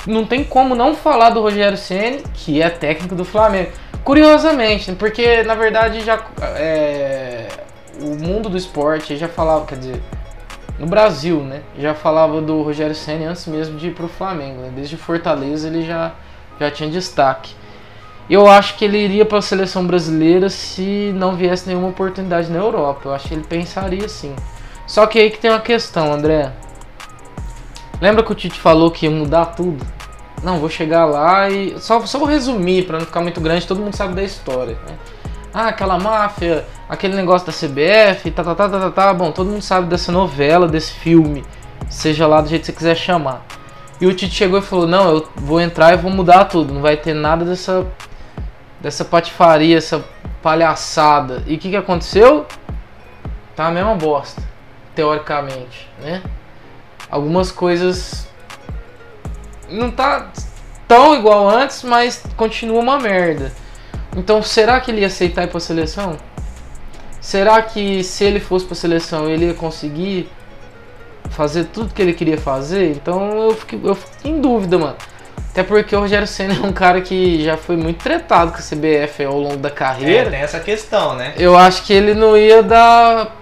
não 0.06 0.24
tem 0.24 0.42
como 0.42 0.74
não 0.74 0.94
falar 0.96 1.28
do 1.28 1.42
Rogério 1.42 1.76
Ceni, 1.76 2.22
que 2.32 2.62
é 2.62 2.70
técnico 2.70 3.14
do 3.14 3.22
Flamengo. 3.22 3.70
Curiosamente, 4.02 4.90
porque 4.92 5.42
na 5.42 5.54
verdade 5.54 6.00
já 6.00 6.18
é, 6.56 7.48
o 8.00 8.16
mundo 8.16 8.48
do 8.48 8.56
esporte 8.56 9.14
já 9.18 9.28
falava, 9.28 9.66
quer 9.66 9.76
dizer, 9.76 10.02
no 10.78 10.86
Brasil, 10.86 11.40
né? 11.44 11.60
Já 11.78 11.92
falava 11.94 12.40
do 12.40 12.62
Rogério 12.62 12.94
Ceni 12.94 13.26
antes 13.26 13.44
mesmo 13.46 13.76
de 13.76 13.88
ir 13.88 13.94
pro 13.94 14.08
Flamengo, 14.08 14.62
né? 14.62 14.72
Desde 14.74 14.96
Fortaleza 14.96 15.68
ele 15.68 15.84
já 15.84 16.12
já 16.58 16.70
tinha 16.70 16.88
destaque. 16.88 17.54
Eu 18.30 18.48
acho 18.48 18.76
que 18.76 18.84
ele 18.84 18.98
iria 18.98 19.24
para 19.24 19.38
a 19.38 19.42
seleção 19.42 19.86
brasileira 19.86 20.48
se 20.48 21.12
não 21.14 21.34
viesse 21.36 21.68
nenhuma 21.68 21.88
oportunidade 21.88 22.50
na 22.50 22.58
Europa. 22.58 23.02
Eu 23.04 23.14
acho 23.14 23.28
que 23.28 23.34
ele 23.34 23.44
pensaria 23.44 24.04
assim. 24.04 24.34
Só 24.86 25.06
que 25.06 25.18
aí 25.18 25.30
que 25.30 25.38
tem 25.38 25.50
uma 25.50 25.60
questão, 25.60 26.12
André. 26.12 26.52
Lembra 28.00 28.22
que 28.24 28.32
o 28.32 28.34
Tite 28.34 28.58
falou 28.58 28.90
que 28.90 29.06
ia 29.06 29.10
mudar 29.10 29.46
tudo? 29.46 29.84
Não, 30.42 30.58
vou 30.58 30.68
chegar 30.68 31.04
lá 31.04 31.48
e. 31.48 31.78
Só, 31.78 32.04
só 32.04 32.18
vou 32.18 32.26
resumir 32.26 32.84
para 32.84 32.98
não 32.98 33.06
ficar 33.06 33.20
muito 33.20 33.40
grande, 33.40 33.66
todo 33.66 33.80
mundo 33.80 33.94
sabe 33.94 34.14
da 34.14 34.22
história. 34.22 34.76
Né? 34.88 34.96
Ah, 35.54 35.68
aquela 35.68 35.98
máfia, 35.98 36.66
aquele 36.88 37.14
negócio 37.14 37.46
da 37.46 37.52
CBF, 37.52 38.30
tá, 38.30 38.42
tá, 38.42 38.54
tá, 38.54 38.68
tá, 38.68 38.80
tá, 38.80 38.90
tá. 38.90 39.14
Bom, 39.14 39.30
todo 39.30 39.50
mundo 39.50 39.62
sabe 39.62 39.86
dessa 39.86 40.10
novela, 40.10 40.66
desse 40.66 40.92
filme, 40.92 41.44
seja 41.88 42.26
lá 42.26 42.40
do 42.40 42.48
jeito 42.48 42.62
que 42.62 42.66
você 42.66 42.72
quiser 42.72 42.96
chamar. 42.96 43.46
E 44.00 44.06
o 44.06 44.12
Tite 44.12 44.34
chegou 44.34 44.58
e 44.58 44.62
falou: 44.62 44.86
Não, 44.86 45.10
eu 45.10 45.28
vou 45.36 45.60
entrar 45.60 45.92
e 45.92 45.96
vou 45.96 46.10
mudar 46.10 46.46
tudo, 46.46 46.74
não 46.74 46.80
vai 46.80 46.96
ter 46.96 47.14
nada 47.14 47.44
dessa, 47.44 47.86
dessa 48.82 49.04
patifaria, 49.04 49.78
essa 49.78 50.04
palhaçada. 50.42 51.42
E 51.46 51.54
o 51.54 51.58
que, 51.58 51.70
que 51.70 51.76
aconteceu? 51.76 52.44
Tá 53.54 53.68
a 53.68 53.70
mesma 53.70 53.94
bosta, 53.94 54.42
teoricamente, 54.94 55.88
né? 56.00 56.22
Algumas 57.08 57.52
coisas 57.52 58.28
não 59.68 59.90
tá 59.90 60.30
tão 60.88 61.14
igual 61.14 61.48
antes, 61.48 61.84
mas 61.84 62.22
continua 62.36 62.80
uma 62.80 62.98
merda. 62.98 63.52
Então, 64.16 64.42
será 64.42 64.80
que 64.80 64.90
ele 64.90 65.02
ia 65.02 65.06
aceitar 65.06 65.44
ir 65.44 65.48
pra 65.48 65.60
seleção? 65.60 66.18
Será 67.20 67.62
que 67.62 68.02
se 68.02 68.24
ele 68.24 68.40
fosse 68.40 68.66
pra 68.66 68.74
seleção 68.74 69.28
ele 69.28 69.46
ia 69.46 69.54
conseguir 69.54 70.28
fazer 71.30 71.66
tudo 71.66 71.94
que 71.94 72.02
ele 72.02 72.12
queria 72.12 72.36
fazer? 72.36 72.90
Então 72.90 73.44
eu 73.44 73.54
fico, 73.54 73.86
eu 73.86 73.94
fico 73.94 74.26
em 74.26 74.40
dúvida, 74.40 74.76
mano. 74.76 74.96
Até 75.52 75.62
porque 75.62 75.94
o 75.94 76.00
Rogério 76.00 76.26
Senna 76.26 76.54
é 76.54 76.66
um 76.66 76.72
cara 76.72 77.00
que 77.02 77.44
já 77.44 77.58
foi 77.58 77.76
muito 77.76 78.02
tretado 78.02 78.52
com 78.52 78.56
a 78.58 78.62
CBF 78.62 79.22
ao 79.24 79.38
longo 79.38 79.58
da 79.58 79.68
É, 79.68 79.72
carreira. 79.72 80.30
tem 80.30 80.40
essa 80.40 80.58
questão, 80.58 81.14
né? 81.14 81.34
Eu 81.36 81.56
acho 81.56 81.82
que 81.84 81.92
ele 81.92 82.14
não 82.14 82.36
ia 82.36 82.62
dar. 82.62 83.36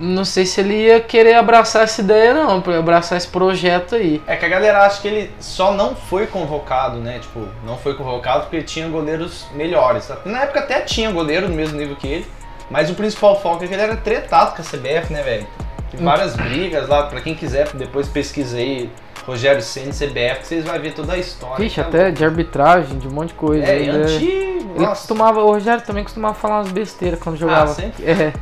Não 0.00 0.24
sei 0.24 0.46
se 0.46 0.60
ele 0.60 0.74
ia 0.74 1.00
querer 1.00 1.34
abraçar 1.34 1.82
essa 1.82 2.00
ideia, 2.00 2.32
não, 2.32 2.60
pra 2.60 2.78
abraçar 2.78 3.18
esse 3.18 3.26
projeto 3.26 3.96
aí. 3.96 4.22
É 4.28 4.36
que 4.36 4.44
a 4.44 4.48
galera 4.48 4.86
acha 4.86 5.02
que 5.02 5.08
ele 5.08 5.32
só 5.40 5.72
não 5.72 5.96
foi 5.96 6.28
convocado, 6.28 6.98
né? 6.98 7.18
Tipo, 7.18 7.48
não 7.64 7.76
foi 7.76 7.94
convocado 7.94 8.42
porque 8.42 8.62
tinha 8.62 8.86
goleiros 8.88 9.46
melhores. 9.54 10.08
Na 10.24 10.42
época 10.42 10.60
até 10.60 10.82
tinha 10.82 11.10
goleiro 11.10 11.48
no 11.48 11.54
mesmo 11.56 11.76
nível 11.76 11.96
que 11.96 12.06
ele, 12.06 12.26
mas 12.70 12.88
o 12.90 12.94
principal 12.94 13.40
foco 13.42 13.64
é 13.64 13.66
que 13.66 13.74
ele 13.74 13.82
era 13.82 13.96
tretado 13.96 14.54
com 14.54 14.62
a 14.62 14.64
CBF, 14.64 15.12
né, 15.12 15.20
velho? 15.22 15.48
Tem 15.90 16.04
várias 16.04 16.36
brigas 16.36 16.88
lá, 16.88 17.04
pra 17.04 17.20
quem 17.20 17.34
quiser, 17.34 17.68
depois 17.74 18.08
pesquisa 18.08 18.56
aí 18.56 18.90
Rogério 19.26 19.60
Ceni 19.62 19.90
CBF, 19.92 20.40
que 20.40 20.46
vocês 20.46 20.64
vão 20.64 20.78
ver 20.78 20.92
toda 20.92 21.12
a 21.12 21.18
história. 21.18 21.56
Vixe, 21.56 21.76
tá 21.82 21.88
até 21.88 22.10
de 22.10 22.24
arbitragem, 22.24 22.98
de 22.98 23.06
um 23.08 23.10
monte 23.10 23.28
de 23.28 23.34
coisa. 23.34 23.64
É, 23.64 23.76
Ele, 23.76 23.90
antigo. 23.90 24.72
ele 24.74 24.84
nossa. 24.84 25.00
costumava, 25.00 25.42
o 25.42 25.50
Rogério 25.52 25.84
também 25.84 26.02
costumava 26.04 26.34
falar 26.34 26.56
umas 26.60 26.72
besteiras 26.72 27.18
quando 27.20 27.36
jogava. 27.36 27.72
sempre? 27.74 28.04
É. 28.04 28.32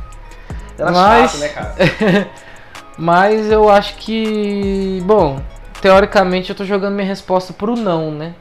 Era 0.77 0.91
mas- 0.91 1.31
chato, 1.31 1.39
né, 1.39 1.49
cara? 1.49 1.75
Mas 2.97 3.51
eu 3.51 3.69
acho 3.69 3.95
que. 3.97 5.01
Bom, 5.05 5.39
teoricamente 5.81 6.49
eu 6.49 6.55
tô 6.55 6.65
jogando 6.65 6.95
minha 6.95 7.07
resposta 7.07 7.53
pro 7.53 7.75
não, 7.75 8.09
né? 8.09 8.33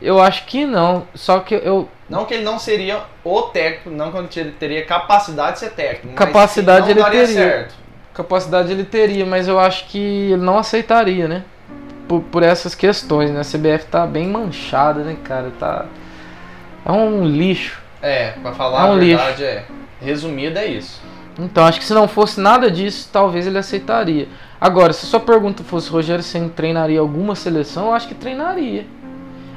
Eu 0.00 0.20
acho 0.22 0.46
que 0.46 0.64
não. 0.64 1.06
Só 1.14 1.40
que 1.40 1.54
eu. 1.54 1.88
Não 2.08 2.24
que 2.24 2.32
ele 2.34 2.44
não 2.44 2.58
seria 2.58 3.02
o 3.22 3.42
técnico, 3.42 3.90
não 3.90 4.10
que 4.26 4.40
ele 4.40 4.52
teria 4.52 4.84
capacidade 4.86 5.54
de 5.54 5.58
ser 5.60 5.70
técnico. 5.72 6.16
Capacidade 6.16 6.90
ele 6.90 7.04
teria. 7.04 7.26
certo. 7.26 7.74
Capacidade 8.14 8.70
ele 8.70 8.84
teria, 8.84 9.26
mas 9.26 9.48
eu 9.48 9.58
acho 9.58 9.86
que 9.88 9.98
ele 9.98 10.42
não 10.42 10.56
aceitaria, 10.58 11.26
né? 11.28 11.44
por, 12.06 12.20
por 12.20 12.42
essas 12.42 12.74
questões, 12.74 13.30
né? 13.30 13.40
A 13.40 13.44
CBF 13.44 13.86
tá 13.86 14.06
bem 14.06 14.28
manchada, 14.28 15.02
né, 15.02 15.16
cara? 15.24 15.50
Tá. 15.58 15.86
É 16.84 16.92
um 16.92 17.24
lixo. 17.24 17.80
É, 18.02 18.32
pra 18.42 18.52
falar 18.52 18.86
É 18.86 18.90
um 18.90 18.94
a 18.94 18.96
lixo. 18.96 19.16
verdade, 19.24 19.44
é. 19.44 19.64
Resumida 20.00 20.60
é 20.60 20.66
isso. 20.66 21.00
Então, 21.38 21.64
acho 21.64 21.80
que 21.80 21.86
se 21.86 21.94
não 21.94 22.06
fosse 22.06 22.40
nada 22.40 22.70
disso, 22.70 23.08
talvez 23.12 23.46
ele 23.46 23.58
aceitaria. 23.58 24.28
Agora, 24.60 24.92
se 24.92 25.06
sua 25.06 25.20
pergunta 25.20 25.64
fosse 25.64 25.90
Rogério 25.90 26.22
Ceni 26.22 26.48
treinaria 26.50 27.00
alguma 27.00 27.34
seleção, 27.34 27.86
eu 27.86 27.92
acho 27.94 28.06
que 28.06 28.14
treinaria. 28.14 28.86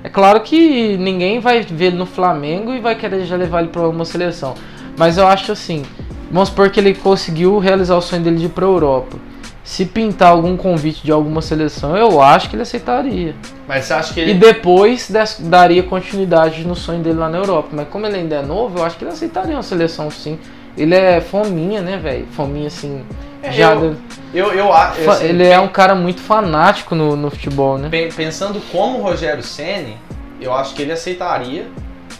É 0.03 0.09
claro 0.09 0.39
que 0.41 0.97
ninguém 0.97 1.39
vai 1.39 1.61
ver 1.61 1.87
ele 1.87 1.97
no 1.97 2.05
Flamengo 2.05 2.73
e 2.73 2.79
vai 2.79 2.95
querer 2.95 3.25
já 3.25 3.35
levar 3.35 3.59
ele 3.59 3.69
para 3.69 3.81
alguma 3.81 4.05
seleção. 4.05 4.55
Mas 4.97 5.17
eu 5.17 5.27
acho 5.27 5.51
assim, 5.51 5.83
vamos 6.31 6.49
supor 6.49 6.69
que 6.69 6.79
ele 6.79 6.93
conseguiu 6.93 7.57
realizar 7.59 7.95
o 7.95 8.01
sonho 8.01 8.21
dele 8.21 8.37
de 8.37 8.45
ir 8.45 8.49
para 8.49 8.65
Europa. 8.65 9.17
Se 9.63 9.85
pintar 9.85 10.29
algum 10.29 10.55
convite 10.55 11.03
de 11.03 11.11
alguma 11.11 11.41
seleção, 11.41 11.95
eu 11.97 12.21
acho 12.21 12.49
que 12.49 12.55
ele 12.55 12.61
aceitaria. 12.63 13.35
Mas 13.67 13.83
você 13.85 13.93
acha 13.93 14.13
que 14.13 14.19
E 14.21 14.23
ele. 14.23 14.33
depois 14.35 15.09
des- 15.09 15.37
daria 15.41 15.83
continuidade 15.83 16.63
no 16.65 16.73
sonho 16.75 16.99
dele 16.99 17.19
lá 17.19 17.27
na 17.27 17.37
Europa. 17.37 17.69
Mas 17.73 17.87
como 17.89 18.05
ele 18.05 18.15
ainda 18.15 18.35
é 18.35 18.41
novo, 18.41 18.79
eu 18.79 18.85
acho 18.85 18.95
que 18.97 19.03
ele 19.03 19.11
aceitaria 19.11 19.53
uma 19.55 19.63
seleção 19.63 20.09
sim. 20.09 20.39
Ele 20.77 20.95
é 20.95 21.19
fominha, 21.19 21.81
né, 21.81 21.97
velho? 21.97 22.25
Fominha 22.31 22.67
assim. 22.67 23.03
É, 23.43 23.51
já 23.51 23.73
eu- 23.73 23.95
Eu, 24.33 24.53
eu, 24.53 24.71
a- 24.71 24.89
assim, 24.89 25.25
ele 25.25 25.45
é 25.45 25.59
um 25.59 25.67
cara 25.67 25.93
muito 25.95 26.21
fanático 26.21 26.95
no, 26.95 27.15
no 27.17 27.29
futebol, 27.29 27.77
né? 27.77 27.89
Pen- 27.89 28.09
Pensando 28.09 28.61
como 28.71 28.99
o 28.99 29.01
Rogério 29.01 29.43
Ceni, 29.43 29.97
eu 30.39 30.53
acho 30.53 30.73
que 30.75 30.81
ele 30.81 30.93
aceitaria. 30.93 31.67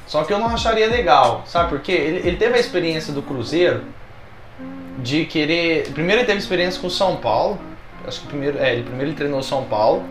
Só 0.06 0.24
que 0.24 0.34
eu 0.34 0.40
não 0.40 0.48
acharia 0.48 0.88
legal, 0.88 1.44
sabe 1.46 1.70
por 1.70 1.80
quê? 1.80 1.92
Ele, 1.92 2.28
ele 2.28 2.38
teve 2.38 2.56
a 2.56 2.60
experiência 2.60 3.14
do 3.14 3.22
Cruzeiro 3.22 3.82
de 4.98 5.26
querer. 5.26 5.90
Primeiro 5.94 6.22
ele 6.22 6.28
teve 6.28 6.40
experiência 6.40 6.80
com 6.82 6.88
o 6.88 6.92
São 6.92 7.18
Paulo. 7.18 7.60
Acho 8.08 8.22
que 8.22 8.28
primeiro, 8.28 8.58
é, 8.60 8.74
ele 8.74 8.84
primeiro 8.84 9.10
ele 9.10 9.18
treinou 9.18 9.40
o 9.40 9.44
São 9.44 9.64
Paulo. 9.64 10.04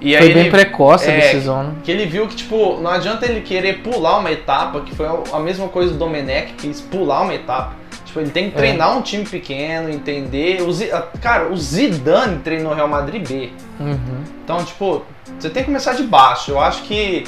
E 0.00 0.16
Foi 0.16 0.32
bem 0.32 0.42
ele, 0.42 0.50
precoce 0.50 1.08
a 1.08 1.12
é, 1.12 1.20
decisão, 1.20 1.62
né? 1.62 1.72
que 1.84 1.90
ele 1.90 2.06
viu 2.06 2.26
que 2.26 2.34
tipo 2.34 2.80
não 2.80 2.90
adianta 2.90 3.24
ele 3.24 3.40
querer 3.40 3.82
pular 3.82 4.18
uma 4.18 4.32
etapa, 4.32 4.80
que 4.80 4.92
foi 4.94 5.06
a 5.32 5.38
mesma 5.38 5.68
coisa 5.68 5.92
do 5.92 5.98
Domenech 5.98 6.54
quis 6.54 6.80
pular 6.80 7.22
uma 7.22 7.34
etapa. 7.34 7.76
Tipo, 8.04 8.20
ele 8.20 8.30
tem 8.30 8.50
que 8.50 8.56
É. 8.56 8.58
treinar 8.58 8.98
um 8.98 9.00
time 9.00 9.24
pequeno, 9.24 9.88
entender. 9.88 10.60
O 10.60 10.70
a- 10.94 11.02
cara, 11.18 11.48
o 11.50 11.56
Zidane 11.56 12.40
treinou 12.40 12.74
Real 12.74 12.88
Madrid 12.88 13.26
B. 13.26 13.50
Uhum. 13.80 14.22
Então, 14.44 14.62
tipo, 14.64 15.02
você 15.38 15.48
tem 15.48 15.62
que 15.62 15.66
começar 15.68 15.94
de 15.94 16.02
baixo. 16.02 16.50
Eu 16.50 16.60
acho 16.60 16.82
que 16.82 17.24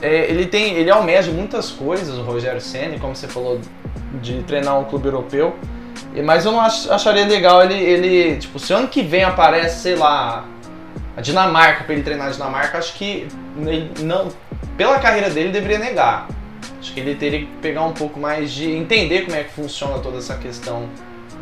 é, 0.00 0.30
ele 0.30 0.46
tem, 0.46 0.74
ele 0.74 0.90
almeja 0.90 1.30
muitas 1.32 1.70
coisas, 1.70 2.16
o 2.16 2.22
Rogério 2.22 2.60
Ceni, 2.60 2.98
como 2.98 3.14
você 3.14 3.26
falou, 3.26 3.60
de 4.22 4.42
treinar 4.44 4.78
um 4.78 4.84
clube 4.84 5.06
europeu. 5.08 5.54
Mas 6.22 6.44
eu 6.44 6.52
não 6.52 6.60
ach- 6.60 6.88
acharia 6.90 7.24
legal 7.26 7.62
ele, 7.62 7.74
ele, 7.74 8.36
tipo, 8.36 8.58
se 8.58 8.72
ano 8.72 8.88
que 8.88 9.02
vem 9.02 9.24
aparece, 9.24 9.80
sei 9.82 9.94
lá, 9.96 10.44
a 11.16 11.20
Dinamarca 11.20 11.84
pra 11.84 11.94
ele 11.94 12.02
treinar 12.02 12.28
a 12.28 12.30
Dinamarca, 12.30 12.78
acho 12.78 12.94
que 12.94 13.26
ele 13.58 13.90
não, 14.00 14.28
pela 14.76 14.98
carreira 14.98 15.30
dele 15.30 15.50
deveria 15.50 15.78
negar. 15.78 16.28
Acho 16.80 16.92
que 16.92 17.00
ele 17.00 17.14
teria 17.14 17.40
que 17.40 17.46
pegar 17.60 17.82
um 17.82 17.92
pouco 17.92 18.18
mais 18.20 18.50
de 18.52 18.70
entender 18.70 19.22
como 19.24 19.36
é 19.36 19.42
que 19.44 19.52
funciona 19.52 19.98
toda 19.98 20.18
essa 20.18 20.36
questão 20.36 20.88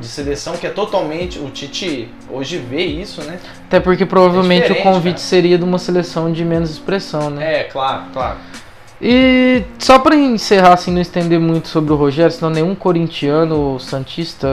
de 0.01 0.07
seleção, 0.09 0.57
que 0.57 0.67
é 0.67 0.71
totalmente 0.71 1.39
o 1.39 1.51
Tite 1.51 2.09
hoje 2.29 2.59
vê 2.59 2.83
isso, 2.85 3.23
né? 3.23 3.39
Até 3.67 3.79
porque 3.79 4.05
provavelmente 4.05 4.65
o 4.65 4.75
diferente, 4.75 4.83
convite 4.83 5.15
cara. 5.17 5.19
seria 5.29 5.57
de 5.59 5.63
uma 5.65 5.79
seleção 5.79 6.33
de 6.33 6.45
menos 6.45 6.71
expressão, 6.71 7.31
né? 7.31 7.61
É, 7.61 7.65
claro, 7.65 8.05
claro. 8.13 8.39
E 9.07 9.63
só 9.79 9.99
pra 9.99 10.17
encerrar, 10.17 10.73
assim, 10.73 10.91
não 10.91 11.03
estender 11.03 11.39
muito 11.39 11.69
sobre 11.69 11.93
o 11.93 11.97
Rogério, 11.97 12.33
senão 12.33 12.49
nenhum 12.49 12.75
corintiano, 12.75 13.79
santista, 13.79 14.49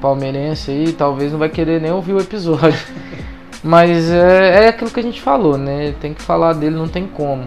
palmeirense 0.00 0.70
aí, 0.70 0.92
talvez 0.94 1.32
não 1.32 1.38
vai 1.38 1.50
querer 1.50 1.78
nem 1.78 1.92
ouvir 1.92 2.14
o 2.14 2.18
episódio. 2.18 2.80
Mas 3.62 4.10
é, 4.10 4.64
é 4.64 4.68
aquilo 4.68 4.90
que 4.90 5.00
a 5.00 5.02
gente 5.02 5.20
falou, 5.20 5.58
né? 5.58 5.94
Tem 6.00 6.14
que 6.14 6.22
falar 6.22 6.54
dele, 6.54 6.76
não 6.76 6.88
tem 6.88 7.06
como. 7.06 7.46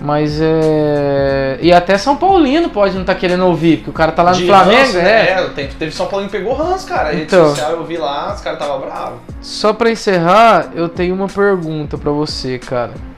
Mas 0.00 0.40
é. 0.40 1.58
E 1.60 1.70
até 1.74 1.98
São 1.98 2.16
Paulino 2.16 2.70
pode 2.70 2.94
não 2.94 3.02
estar 3.02 3.14
querendo 3.14 3.44
ouvir, 3.44 3.78
porque 3.78 3.90
o 3.90 3.92
cara 3.92 4.12
tá 4.12 4.22
lá 4.22 4.30
no 4.30 4.38
De 4.38 4.46
Flamengo, 4.46 4.94
né? 4.94 5.28
É, 5.28 5.50
teve 5.78 5.92
São 5.92 6.06
Paulo 6.06 6.24
que 6.24 6.32
pegou 6.32 6.54
Rans, 6.54 6.86
cara. 6.86 7.14
Então. 7.14 7.50
social 7.50 7.72
eu 7.72 7.84
vi 7.84 7.98
lá, 7.98 8.32
os 8.34 8.40
caras 8.40 8.58
estavam 8.58 8.80
bravos. 8.80 9.18
Só 9.42 9.74
pra 9.74 9.90
encerrar, 9.90 10.70
eu 10.74 10.88
tenho 10.88 11.14
uma 11.14 11.28
pergunta 11.28 11.98
pra 11.98 12.10
você, 12.10 12.58
cara. 12.58 13.11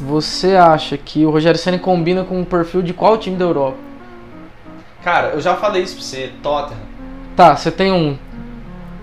Você 0.00 0.56
acha 0.56 0.96
que 0.96 1.24
o 1.26 1.30
Rogério 1.30 1.58
Ceni 1.58 1.78
combina 1.78 2.24
com 2.24 2.40
o 2.40 2.46
perfil 2.46 2.82
de 2.82 2.92
qual 2.92 3.18
time 3.18 3.36
da 3.36 3.44
Europa? 3.44 3.76
Cara, 5.02 5.28
eu 5.28 5.40
já 5.40 5.56
falei 5.56 5.82
isso 5.82 5.94
pra 5.96 6.04
você, 6.04 6.32
Tottenham. 6.42 6.80
Tá, 7.36 7.56
você 7.56 7.70
tem 7.70 7.92
um 7.92 8.18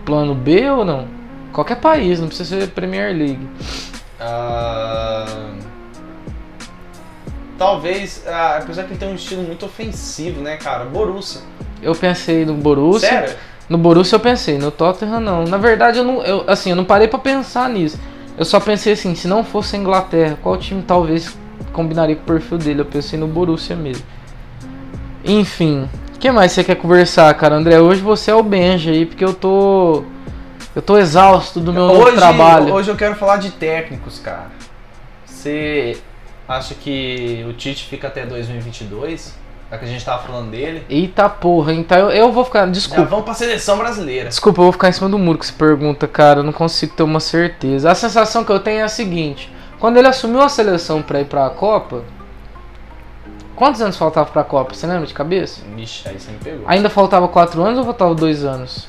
plano 0.05 0.33
B 0.36 0.69
ou 0.69 0.83
não? 0.83 1.07
Qualquer 1.53 1.77
país, 1.77 2.19
não 2.19 2.27
precisa 2.27 2.60
ser 2.60 2.67
Premier 2.69 3.15
League. 3.15 3.47
Ah, 4.19 5.25
Talvez, 7.57 8.23
ah, 8.27 8.60
apesar 8.62 8.83
que 8.83 8.91
ele 8.91 8.99
tem 8.99 9.10
um 9.10 9.15
estilo 9.15 9.41
muito 9.41 9.65
ofensivo, 9.65 10.41
né, 10.41 10.57
cara? 10.57 10.86
Borussia. 10.86 11.41
Eu 11.81 11.95
pensei 11.95 12.45
no 12.45 12.53
Borussia. 12.53 13.10
Sério? 13.10 13.36
No 13.67 13.77
Borussia 13.77 14.15
eu 14.15 14.19
pensei, 14.19 14.57
no 14.57 14.69
Tottenham 14.69 15.19
não. 15.19 15.43
Na 15.43 15.57
verdade, 15.57 15.97
eu 15.97 16.03
não, 16.03 16.23
eu, 16.23 16.43
assim, 16.47 16.69
eu 16.69 16.75
não 16.75 16.86
parei 16.86 17.07
pra 17.07 17.17
pensar 17.17 17.67
nisso. 17.69 17.99
Eu 18.38 18.45
só 18.45 18.60
pensei 18.60 18.93
assim, 18.93 19.15
se 19.15 19.28
não 19.28 19.43
fosse 19.43 19.76
a 19.76 19.80
Inglaterra, 19.80 20.38
qual 20.41 20.56
time 20.58 20.84
talvez 20.84 21.36
combinaria 21.73 22.15
com 22.15 22.21
o 22.21 22.26
perfil 22.26 22.58
dele? 22.58 22.82
Eu 22.82 22.86
pensei 22.86 23.17
no 23.17 23.28
Borussia 23.28 23.76
mesmo. 23.76 24.06
Enfim, 25.26 25.89
o 26.15 26.19
que 26.19 26.32
mais 26.32 26.52
você 26.52 26.63
quer 26.63 26.76
conversar, 26.76 27.34
cara? 27.34 27.56
André, 27.56 27.80
hoje 27.80 28.02
você 28.02 28.30
é 28.32 28.36
o 28.36 28.43
Benja 28.43 28.91
aí, 28.91 29.06
porque 29.06 29.26
eu 29.26 29.34
tô 29.34 30.04
eu 30.76 30.82
tô 30.82 30.97
exausto 30.97 31.60
do 31.60 31.73
meu 31.73 31.84
Hoje, 31.86 32.17
trabalho. 32.17 32.71
hoje 32.73 32.89
eu 32.91 32.95
quero 32.95 33.15
falar 33.15 33.38
de 33.38 33.50
técnicos, 33.50 34.19
cara. 34.19 34.52
Você 35.26 35.97
acha 36.47 36.76
que 36.76 37.43
o 37.50 37.54
Tite 37.54 37.86
fica 37.86 38.08
até 38.08 38.26
2022? 38.26 39.34
Já 39.69 39.77
que 39.77 39.84
a 39.86 39.88
gente 39.88 40.06
tava 40.06 40.23
falando 40.23 40.49
dele. 40.49 40.86
Eita 40.89 41.27
porra, 41.27 41.73
então 41.73 41.97
eu, 41.97 42.10
eu 42.10 42.32
vou 42.32 42.45
ficar, 42.45 42.65
Já 42.67 42.71
desculpa. 42.71 43.03
vamos 43.06 43.25
pra 43.25 43.34
seleção 43.34 43.77
brasileira. 43.77 44.30
Desculpa, 44.30 44.60
eu 44.62 44.63
vou 44.63 44.71
ficar 44.71 44.88
em 44.89 44.93
cima 44.93 45.10
do 45.10 45.17
muro 45.19 45.38
com 45.38 45.43
essa 45.43 45.53
pergunta, 45.53 46.08
cara. 46.08 46.39
Eu 46.39 46.43
não 46.43 46.53
consigo 46.53 46.93
ter 46.95 47.03
uma 47.03 47.19
certeza. 47.19 47.91
A 47.91 47.95
sensação 47.95 48.45
que 48.45 48.51
eu 48.51 48.60
tenho 48.60 48.80
é 48.80 48.84
a 48.84 48.88
seguinte: 48.88 49.51
quando 49.80 49.97
ele 49.97 50.08
assumiu 50.08 50.41
a 50.41 50.47
seleção 50.49 51.01
pra 51.01 51.19
ir 51.19 51.25
pra 51.25 51.49
Copa, 51.49 52.03
quantos 53.56 53.82
anos 53.82 53.97
faltava 53.97 54.30
pra 54.30 54.43
Copa? 54.43 54.73
Você 54.73 54.88
lembra 54.88 55.06
de 55.06 55.13
cabeça? 55.13 55.62
Vixe, 55.75 56.08
aí 56.08 56.17
você 56.17 56.32
me 56.32 56.38
pegou. 56.38 56.63
Ainda 56.65 56.89
faltava 56.89 57.27
4 57.27 57.62
anos 57.62 57.77
ou 57.80 57.84
faltava 57.84 58.15
2 58.15 58.45
anos? 58.45 58.88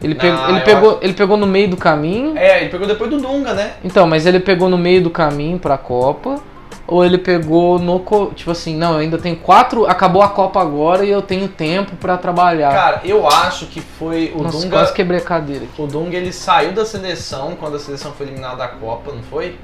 Ele, 0.00 0.14
Não, 0.14 0.20
pegou, 0.20 0.48
ele, 0.50 0.60
pegou, 0.60 0.98
ele 1.00 1.12
pegou 1.14 1.36
no 1.36 1.46
meio 1.46 1.68
do 1.68 1.76
caminho. 1.76 2.36
É, 2.36 2.60
ele 2.60 2.68
pegou 2.68 2.86
depois 2.86 3.08
do 3.10 3.18
Dunga, 3.18 3.54
né? 3.54 3.72
Então, 3.82 4.06
mas 4.06 4.26
ele 4.26 4.38
pegou 4.38 4.68
no 4.68 4.76
meio 4.76 5.02
do 5.02 5.08
caminho 5.10 5.58
pra 5.58 5.78
Copa. 5.78 6.38
Ou 6.86 7.04
ele 7.04 7.16
pegou 7.16 7.78
no. 7.78 7.98
Tipo 8.34 8.50
assim, 8.50 8.76
não, 8.76 8.92
eu 8.92 8.98
ainda 8.98 9.16
tenho 9.18 9.36
quatro. 9.36 9.86
Acabou 9.86 10.20
a 10.22 10.28
Copa 10.28 10.60
agora 10.60 11.04
e 11.04 11.10
eu 11.10 11.22
tenho 11.22 11.48
tempo 11.48 11.96
pra 11.96 12.18
trabalhar. 12.18 12.70
Cara, 12.72 13.00
eu 13.04 13.26
acho 13.26 13.66
que 13.66 13.80
foi 13.80 14.32
o 14.36 14.42
Nossa, 14.42 14.58
Dunga. 14.58 14.76
quase 14.76 14.92
quebrei 14.92 15.18
a 15.18 15.22
cadeira 15.22 15.64
aqui. 15.64 15.80
O 15.80 15.86
Dunga 15.86 16.16
ele 16.16 16.32
saiu 16.32 16.72
da 16.72 16.84
seleção 16.84 17.56
quando 17.58 17.76
a 17.76 17.78
seleção 17.78 18.12
foi 18.12 18.26
eliminada 18.26 18.56
da 18.56 18.68
Copa, 18.68 19.12
não 19.12 19.22
foi? 19.22 19.56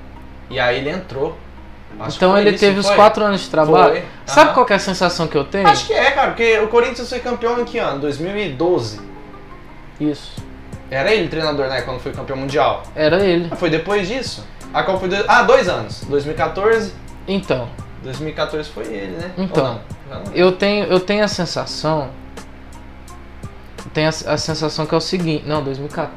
E 0.48 0.58
aí 0.58 0.78
ele 0.78 0.90
entrou. 0.90 1.36
Acho 1.98 2.16
Então 2.16 2.38
ele 2.38 2.56
teve 2.56 2.78
os 2.78 2.86
foi? 2.86 2.96
quatro 2.96 3.22
anos 3.24 3.42
de 3.42 3.50
trabalho. 3.50 3.92
Foi. 3.94 4.04
Sabe 4.24 4.54
qual 4.54 4.64
que 4.64 4.72
é 4.72 4.76
a 4.76 4.78
sensação 4.78 5.26
que 5.26 5.36
eu 5.36 5.44
tenho? 5.44 5.68
Acho 5.68 5.86
que 5.86 5.92
é, 5.92 6.10
cara, 6.12 6.28
porque 6.28 6.58
o 6.60 6.68
Corinthians 6.68 7.08
foi 7.08 7.18
campeão 7.18 7.60
em 7.60 7.64
que 7.64 7.78
ano? 7.78 8.00
2012. 8.00 9.00
Isso. 10.00 10.42
Era 10.90 11.12
ele 11.12 11.28
treinador, 11.28 11.68
né? 11.68 11.82
Quando 11.82 12.00
foi 12.00 12.12
campeão 12.12 12.36
mundial. 12.38 12.82
Era 12.96 13.22
ele. 13.24 13.48
Ah, 13.50 13.56
Foi 13.56 13.68
depois 13.70 14.08
disso? 14.08 14.44
A 14.72 14.82
Copa 14.82 14.98
foi. 15.06 15.24
Ah, 15.28 15.42
dois 15.42 15.68
anos. 15.68 16.02
2014. 16.08 16.92
Então, 17.32 17.68
2014 18.02 18.68
foi 18.70 18.86
ele, 18.86 19.16
né? 19.16 19.30
Então. 19.38 19.80
Não? 20.10 20.24
Não. 20.24 20.32
eu 20.34 20.50
tenho, 20.50 20.86
eu 20.86 20.98
tenho 20.98 21.22
a 21.22 21.28
sensação. 21.28 22.10
Eu 23.84 23.90
tenho 23.92 24.08
a, 24.08 24.32
a 24.32 24.36
sensação 24.36 24.84
que 24.84 24.92
é 24.92 24.98
o 24.98 25.00
seguinte. 25.00 25.44
Não, 25.46 25.62
2014. 25.62 26.10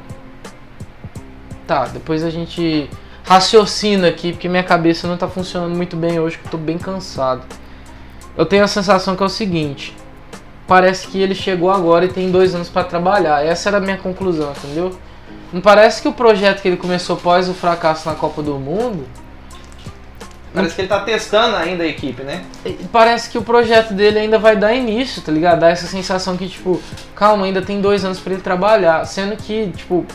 Tá, 1.68 1.86
depois 1.86 2.24
a 2.24 2.30
gente 2.30 2.90
raciocina 3.22 4.08
aqui, 4.08 4.32
porque 4.32 4.48
minha 4.48 4.64
cabeça 4.64 5.06
não 5.06 5.16
tá 5.16 5.28
funcionando 5.28 5.74
muito 5.74 5.96
bem 5.96 6.18
hoje, 6.18 6.36
que 6.36 6.46
eu 6.46 6.50
tô 6.50 6.58
bem 6.58 6.76
cansado. 6.78 7.42
Eu 8.36 8.44
tenho 8.44 8.64
a 8.64 8.68
sensação 8.68 9.14
que 9.14 9.22
é 9.22 9.26
o 9.26 9.28
seguinte. 9.28 9.96
Parece 10.66 11.06
que 11.06 11.22
ele 11.22 11.34
chegou 11.34 11.70
agora 11.70 12.06
e 12.06 12.08
tem 12.08 12.28
dois 12.30 12.56
anos 12.56 12.68
pra 12.68 12.82
trabalhar. 12.82 13.46
Essa 13.46 13.68
era 13.68 13.76
a 13.78 13.80
minha 13.80 13.96
conclusão, 13.96 14.50
entendeu? 14.50 14.98
Não 15.52 15.60
parece 15.60 16.02
que 16.02 16.08
o 16.08 16.12
projeto 16.12 16.60
que 16.60 16.66
ele 16.66 16.76
começou 16.76 17.14
após 17.14 17.48
o 17.48 17.54
fracasso 17.54 18.08
na 18.08 18.16
Copa 18.16 18.42
do 18.42 18.58
Mundo 18.58 19.06
Parece 20.54 20.74
que 20.76 20.80
ele 20.82 20.88
tá 20.88 21.00
testando 21.00 21.56
ainda 21.56 21.82
a 21.82 21.86
equipe, 21.86 22.22
né? 22.22 22.44
Parece 22.92 23.28
que 23.28 23.36
o 23.36 23.42
projeto 23.42 23.92
dele 23.92 24.20
ainda 24.20 24.38
vai 24.38 24.56
dar 24.56 24.72
início, 24.72 25.20
tá 25.20 25.32
ligado? 25.32 25.60
Dá 25.60 25.68
essa 25.68 25.86
sensação 25.88 26.36
que, 26.36 26.48
tipo, 26.48 26.80
calma, 27.14 27.44
ainda 27.44 27.60
tem 27.60 27.80
dois 27.80 28.04
anos 28.04 28.20
pra 28.20 28.34
ele 28.34 28.42
trabalhar. 28.42 29.04
Sendo 29.04 29.36
que, 29.36 29.72
tipo, 29.72 30.06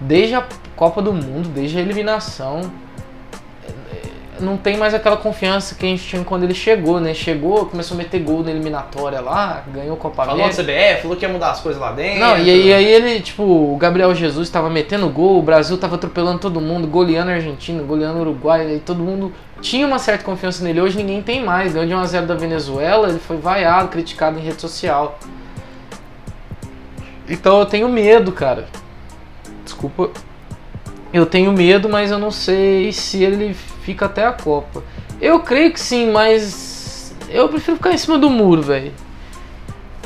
desde 0.00 0.34
a 0.34 0.44
Copa 0.74 1.00
do 1.00 1.12
Mundo, 1.12 1.48
desde 1.48 1.78
a 1.78 1.80
eliminação, 1.80 2.72
não 4.44 4.56
tem 4.56 4.76
mais 4.76 4.94
aquela 4.94 5.16
confiança 5.16 5.74
que 5.74 5.84
a 5.84 5.88
gente 5.88 6.04
tinha 6.04 6.22
quando 6.22 6.44
ele 6.44 6.54
chegou, 6.54 7.00
né? 7.00 7.14
Chegou, 7.14 7.66
começou 7.66 7.96
a 7.96 7.98
meter 7.98 8.20
gol 8.20 8.42
na 8.42 8.50
eliminatória 8.50 9.20
lá, 9.20 9.64
ganhou 9.72 9.96
Copa 9.96 10.24
Falou 10.24 10.34
América. 10.34 10.62
do 10.62 10.66
CBF, 10.66 11.02
falou 11.02 11.16
que 11.16 11.24
ia 11.24 11.28
mudar 11.32 11.50
as 11.50 11.60
coisas 11.60 11.80
lá 11.80 11.92
dentro. 11.92 12.20
Não, 12.20 12.38
e 12.38 12.50
aí, 12.50 12.72
aí 12.72 12.84
ele, 12.84 13.20
tipo, 13.20 13.42
o 13.42 13.76
Gabriel 13.76 14.14
Jesus 14.14 14.50
tava 14.50 14.68
metendo 14.70 15.08
gol, 15.08 15.38
o 15.38 15.42
Brasil 15.42 15.76
tava 15.78 15.96
atropelando 15.96 16.38
todo 16.38 16.60
mundo, 16.60 16.86
goleando 16.86 17.30
a 17.30 17.34
Argentina, 17.34 17.82
goleando 17.82 18.18
o 18.18 18.20
Uruguai, 18.20 18.76
e 18.76 18.78
todo 18.78 19.02
mundo 19.02 19.32
tinha 19.60 19.86
uma 19.86 19.98
certa 19.98 20.22
confiança 20.24 20.62
nele. 20.62 20.80
Hoje 20.80 20.96
ninguém 20.96 21.22
tem 21.22 21.42
mais. 21.42 21.72
Ganhou 21.72 21.88
de 21.88 21.94
1x0 21.94 22.26
da 22.26 22.34
Venezuela, 22.34 23.08
ele 23.08 23.18
foi 23.18 23.38
vaiado, 23.38 23.88
criticado 23.88 24.38
em 24.38 24.42
rede 24.42 24.60
social. 24.60 25.18
Então 27.28 27.58
eu 27.58 27.66
tenho 27.66 27.88
medo, 27.88 28.30
cara. 28.32 28.66
Desculpa. 29.64 30.10
Eu 31.14 31.24
tenho 31.24 31.52
medo, 31.52 31.88
mas 31.88 32.10
eu 32.10 32.18
não 32.18 32.32
sei 32.32 32.90
se 32.90 33.22
ele 33.22 33.54
fica 33.54 34.06
até 34.06 34.26
a 34.26 34.32
Copa. 34.32 34.82
Eu 35.20 35.38
creio 35.38 35.72
que 35.72 35.78
sim, 35.78 36.10
mas 36.10 37.14
eu 37.28 37.48
prefiro 37.48 37.76
ficar 37.76 37.92
em 37.92 37.98
cima 37.98 38.18
do 38.18 38.28
muro, 38.28 38.62
velho. 38.62 38.92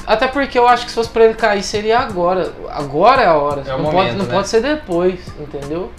Até 0.06 0.28
porque 0.28 0.58
eu 0.58 0.68
acho 0.68 0.84
que 0.84 0.90
se 0.90 0.94
fosse 0.94 1.08
pra 1.08 1.24
ele 1.24 1.32
cair 1.32 1.62
seria 1.62 1.98
agora. 1.98 2.52
Agora 2.68 3.22
é 3.22 3.26
a 3.26 3.32
hora. 3.32 3.62
É 3.62 3.70
não 3.70 3.78
momento, 3.78 3.92
pode, 3.94 4.16
não 4.16 4.24
né? 4.26 4.34
pode 4.34 4.48
ser 4.48 4.60
depois, 4.60 5.18
entendeu? 5.40 5.90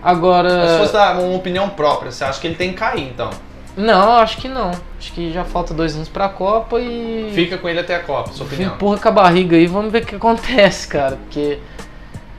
Agora. 0.00 0.56
Mas 0.56 0.70
se 0.70 0.78
fosse 0.78 0.92
dar 0.92 1.18
uma 1.18 1.36
opinião 1.36 1.70
própria, 1.70 2.12
você 2.12 2.22
acha 2.22 2.40
que 2.40 2.46
ele 2.46 2.54
tem 2.54 2.70
que 2.70 2.76
cair, 2.76 3.08
então? 3.08 3.30
Não, 3.76 4.18
acho 4.18 4.36
que 4.36 4.46
não. 4.46 4.70
Acho 4.96 5.12
que 5.12 5.32
já 5.32 5.44
falta 5.44 5.74
dois 5.74 5.96
anos 5.96 6.08
pra 6.08 6.28
Copa 6.28 6.78
e. 6.78 7.32
Fica 7.34 7.58
com 7.58 7.68
ele 7.68 7.80
até 7.80 7.96
a 7.96 8.00
Copa, 8.00 8.32
sua 8.32 8.46
opinião. 8.46 8.74
Empurra 8.74 8.98
com 8.98 9.08
a 9.08 9.12
barriga 9.12 9.56
aí, 9.56 9.66
vamos 9.66 9.90
ver 9.90 10.04
o 10.04 10.06
que 10.06 10.14
acontece, 10.14 10.86
cara. 10.86 11.16
Porque. 11.16 11.58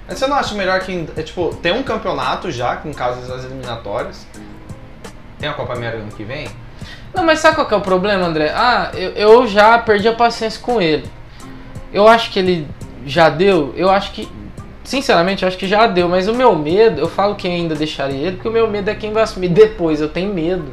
Você 0.07 0.27
não 0.27 0.35
acha 0.35 0.53
melhor 0.53 0.79
que, 0.81 1.07
é, 1.17 1.23
tipo, 1.23 1.55
tem 1.61 1.73
um 1.73 1.81
campeonato 1.81 2.51
já, 2.51 2.77
que 2.77 2.87
no 2.87 2.93
caso 2.93 3.27
das 3.27 3.43
eliminatórias, 3.43 4.25
tem 5.39 5.49
a 5.49 5.53
Copa 5.53 5.73
América 5.73 6.03
ano 6.03 6.11
que 6.11 6.23
vem? 6.23 6.47
Não, 7.13 7.23
mas 7.23 7.39
sabe 7.39 7.55
qual 7.55 7.67
que 7.67 7.73
é 7.73 7.77
o 7.77 7.81
problema, 7.81 8.25
André? 8.25 8.51
Ah, 8.53 8.91
eu, 8.93 9.11
eu 9.11 9.47
já 9.47 9.77
perdi 9.79 10.07
a 10.07 10.13
paciência 10.13 10.61
com 10.61 10.81
ele. 10.81 11.09
Eu 11.91 12.07
acho 12.07 12.29
que 12.31 12.37
ele 12.37 12.67
já 13.05 13.29
deu, 13.29 13.73
eu 13.75 13.89
acho 13.89 14.11
que. 14.11 14.27
Sinceramente, 14.83 15.41
eu 15.41 15.47
acho 15.47 15.57
que 15.57 15.67
já 15.67 15.87
deu, 15.87 16.07
mas 16.07 16.27
o 16.27 16.33
meu 16.33 16.55
medo, 16.55 17.01
eu 17.01 17.09
falo 17.09 17.33
que 17.33 17.47
ainda 17.47 17.73
deixaria 17.73 18.27
ele, 18.27 18.35
porque 18.35 18.47
o 18.47 18.51
meu 18.51 18.69
medo 18.69 18.89
é 18.89 18.93
quem 18.93 19.11
vai 19.11 19.23
assumir 19.23 19.49
depois. 19.49 19.99
Eu 19.99 20.09
tenho 20.09 20.31
medo. 20.31 20.71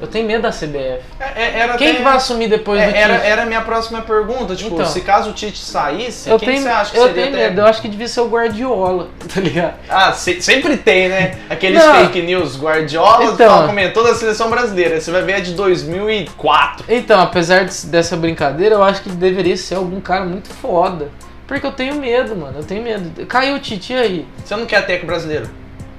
Eu 0.00 0.06
tenho 0.06 0.26
medo 0.26 0.42
da 0.42 0.50
CBF. 0.50 1.02
É, 1.20 1.42
é- 1.42 1.58
era 1.60 1.74
Quem 1.76 1.88
até- 1.88 1.96
que 1.98 2.02
vai 2.02 2.16
assumir 2.16 2.48
depois 2.48 2.80
do 2.80 2.86
é, 2.88 2.98
era, 2.98 3.14
Tite? 3.16 3.26
era 3.26 3.42
a 3.42 3.46
minha 3.46 3.60
próxima 3.60 4.00
pergunta, 4.00 4.56
tipo, 4.56 4.74
Então. 4.74 4.86
se 4.86 5.02
caso 5.02 5.30
o 5.30 5.32
Tite 5.34 5.58
saísse, 5.58 6.30
Eu 6.30 6.38
quem 6.38 6.48
tenho, 6.48 6.62
você 6.62 6.68
acha 6.68 6.90
que 6.92 6.96
eu 6.96 7.02
seria 7.06 7.22
tenho 7.24 7.34
até- 7.36 7.48
medo, 7.50 7.60
eu 7.60 7.66
acho 7.66 7.82
que 7.82 7.88
devia 7.88 8.08
ser 8.08 8.20
o 8.20 8.28
Guardiola, 8.28 9.08
tá 9.34 9.40
ligado? 9.40 9.74
Ah, 9.88 10.12
se- 10.12 10.40
sempre 10.40 10.76
tem, 10.78 11.08
né? 11.10 11.38
Aqueles 11.50 11.84
Não. 11.84 11.94
fake 12.06 12.22
news, 12.22 12.56
Guardiola 12.58 13.24
Então. 13.24 13.66
comentou 13.66 14.02
da 14.02 14.14
seleção 14.14 14.48
brasileira. 14.48 14.98
Você 15.00 15.10
vai 15.10 15.22
ver 15.22 15.34
a 15.34 15.40
de 15.40 15.52
2004. 15.52 16.84
Então, 16.88 17.20
apesar 17.20 17.64
de- 17.66 17.86
dessa 17.86 18.16
brincadeira, 18.16 18.76
eu 18.76 18.82
acho 18.82 19.02
que 19.02 19.10
deveria 19.10 19.56
ser 19.56 19.74
algum 19.74 20.00
cara 20.00 20.24
muito 20.24 20.48
foda. 20.48 21.08
Porque 21.46 21.66
eu 21.66 21.72
tenho 21.72 21.96
medo, 21.96 22.36
mano. 22.36 22.58
Eu 22.60 22.64
tenho 22.64 22.82
medo. 22.82 23.26
Caiu 23.26 23.56
o 23.56 23.58
Tite 23.58 23.92
e 23.92 23.96
aí. 23.96 24.28
Você 24.44 24.54
não 24.56 24.66
quer 24.66 24.80
técnico 24.86 25.06
brasileiro? 25.06 25.50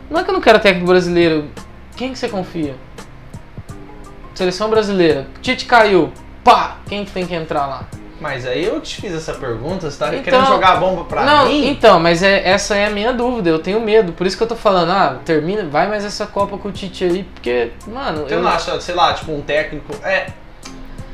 Não 0.09 0.19
é 0.19 0.23
que 0.23 0.29
eu 0.29 0.33
não 0.33 0.41
quero 0.41 0.59
técnico 0.59 0.87
brasileiro. 0.87 1.45
Quem 1.95 2.13
que 2.13 2.17
você 2.19 2.29
confia? 2.29 2.73
Seleção 4.41 4.71
brasileira. 4.71 5.27
Tite 5.39 5.65
caiu. 5.65 6.11
Pá! 6.43 6.77
Quem 6.89 7.05
que 7.05 7.11
tem 7.11 7.27
que 7.27 7.35
entrar 7.35 7.67
lá? 7.67 7.83
Mas 8.19 8.43
aí 8.47 8.65
eu 8.65 8.81
te 8.81 8.99
fiz 8.99 9.13
essa 9.13 9.33
pergunta, 9.33 9.89
você 9.91 9.99
tá 9.99 10.07
Então- 10.07 10.23
querendo 10.23 10.47
jogar 10.47 10.69
a 10.69 10.75
bomba 10.77 11.03
pra 11.03 11.23
não, 11.23 11.45
mim? 11.45 11.67
então, 11.69 11.99
mas 11.99 12.23
é, 12.23 12.41
essa 12.49 12.75
é 12.75 12.87
a 12.87 12.89
minha 12.89 13.13
dúvida. 13.13 13.51
Eu 13.51 13.59
tenho 13.59 13.79
medo. 13.79 14.13
Por 14.13 14.25
isso 14.25 14.35
que 14.35 14.41
eu 14.41 14.47
tô 14.47 14.55
falando, 14.55 14.89
ah, 14.91 15.17
termina, 15.23 15.63
vai 15.65 15.87
mais 15.87 16.03
essa 16.03 16.25
Copa 16.25 16.57
com 16.57 16.69
o 16.69 16.71
Tite 16.71 17.03
aí, 17.03 17.23
porque, 17.23 17.69
mano. 17.85 18.23
Você 18.27 18.35
não 18.35 18.49
acha, 18.49 18.81
sei 18.81 18.95
lá, 18.95 19.13
tipo, 19.13 19.31
um 19.31 19.41
técnico. 19.41 19.93
É. 20.03 20.27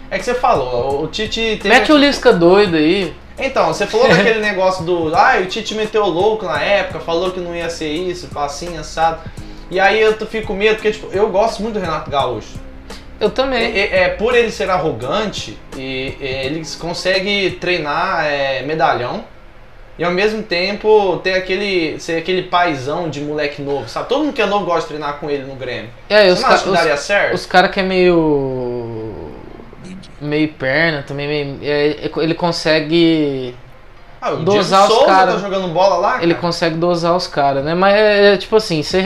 É 0.10 0.18
que 0.18 0.24
você 0.24 0.34
falou, 0.34 1.04
o 1.04 1.08
Tite 1.08 1.60
teve. 1.62 1.68
Mete 1.68 1.92
o 1.92 1.98
Lisca 1.98 2.32
doido 2.32 2.78
aí. 2.78 3.14
Então, 3.38 3.68
você 3.68 3.86
falou 3.86 4.08
daquele 4.10 4.40
negócio 4.40 4.86
do. 4.86 5.14
Ah, 5.14 5.38
o 5.42 5.46
Tite 5.48 5.76
meteu 5.76 6.06
louco 6.06 6.46
na 6.46 6.62
época, 6.62 7.02
falou 7.02 7.32
que 7.32 7.42
não 7.42 7.54
ia 7.54 7.70
ser 7.70 7.90
isso, 7.92 8.30
assim, 8.38 8.78
assado. 8.78 9.20
E 9.70 9.82
aí 9.82 10.00
eu 10.00 10.14
fico 10.28 10.48
com 10.48 10.54
medo, 10.54 10.76
porque, 10.76 10.92
tipo, 10.92 11.08
eu 11.12 11.28
gosto 11.30 11.62
muito 11.62 11.74
do 11.74 11.82
Renato 11.82 12.10
Gaúcho. 12.10 12.67
Eu 13.20 13.28
É, 13.28 13.32
também. 13.32 13.64
é- 13.80 14.04
é 14.04 14.10
por 14.10 14.36
ele 14.36 14.52
ser 14.52 14.70
arrogante, 14.70 15.58
e, 15.76 16.16
ele 16.20 16.64
consegue 16.80 17.52
treinar 17.60 18.26
é, 18.26 18.62
medalhão. 18.64 19.24
E 20.00 20.04
ao 20.04 20.12
mesmo 20.12 20.44
tempo 20.44 21.18
ter 21.24 21.34
aquele. 21.34 22.00
ser 22.00 22.18
aquele 22.18 22.44
paizão 22.44 23.10
de 23.10 23.20
moleque 23.20 23.64
novo, 23.64 23.90
sabe? 23.90 24.08
Todo 24.08 24.24
mundo 24.26 24.34
que 24.34 24.42
é 24.42 24.46
novo 24.46 24.64
gosta 24.64 24.82
de 24.82 24.88
treinar 24.90 25.18
com 25.20 25.28
ele 25.28 25.44
no 25.44 25.56
Grêmio. 25.56 25.90
É, 26.08 26.26
Você 26.26 26.34
os, 26.34 26.42
não 26.42 26.48
ca- 26.50 26.54
acha 26.54 26.64
que 26.64 26.70
os- 26.70 26.76
daria 26.78 26.98
certo? 26.98 27.34
Os 27.34 27.46
caras 27.48 27.72
que 27.72 27.80
é 27.80 27.84
meio. 27.84 29.32
meio 30.22 30.48
perna 30.50 31.02
também, 31.02 31.28
meio, 31.28 31.60
é, 31.64 32.10
ele 32.18 32.36
consegue. 32.36 33.56
Ah, 34.20 34.34
o 34.34 34.38
dosar 34.38 34.88
Diego 34.88 34.94
os 34.94 35.00
Souza 35.00 35.06
cara. 35.06 35.32
tá 35.34 35.38
jogando 35.38 35.68
bola 35.68 35.98
lá, 35.98 36.24
Ele 36.24 36.34
cara? 36.34 36.42
consegue 36.48 36.76
dosar 36.78 37.16
os 37.16 37.28
caras, 37.28 37.64
né? 37.64 37.76
Mas 37.76 37.96
é, 37.96 38.34
é, 38.34 38.38
tipo 38.38 38.56
assim, 38.56 38.82
você 38.82 39.04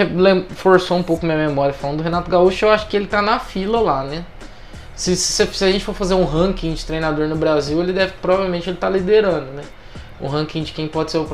forçou 0.55 0.97
um 0.97 1.03
pouco 1.03 1.25
minha 1.25 1.37
memória 1.37 1.73
falando 1.73 1.97
do 1.97 2.03
Renato 2.03 2.29
Gaúcho, 2.29 2.65
eu 2.65 2.71
acho 2.71 2.87
que 2.87 2.95
ele 2.95 3.07
tá 3.07 3.21
na 3.21 3.39
fila 3.39 3.79
lá, 3.81 4.03
né? 4.03 4.23
Se, 4.95 5.15
se, 5.15 5.45
se 5.47 5.65
a 5.65 5.71
gente 5.71 5.83
for 5.83 5.95
fazer 5.95 6.13
um 6.13 6.25
ranking 6.25 6.73
de 6.73 6.85
treinador 6.85 7.27
no 7.27 7.35
Brasil, 7.35 7.81
ele 7.81 7.91
deve. 7.91 8.13
Provavelmente 8.21 8.69
ele 8.69 8.77
tá 8.77 8.89
liderando, 8.89 9.51
né? 9.51 9.63
Um 10.21 10.27
ranking 10.27 10.63
de 10.63 10.71
quem 10.71 10.87
pode 10.87 11.11
ser 11.11 11.17
o 11.17 11.27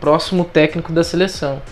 próximo, 0.00 0.44
técnico 0.44 0.92
da 0.92 1.04
seleção. 1.04 1.62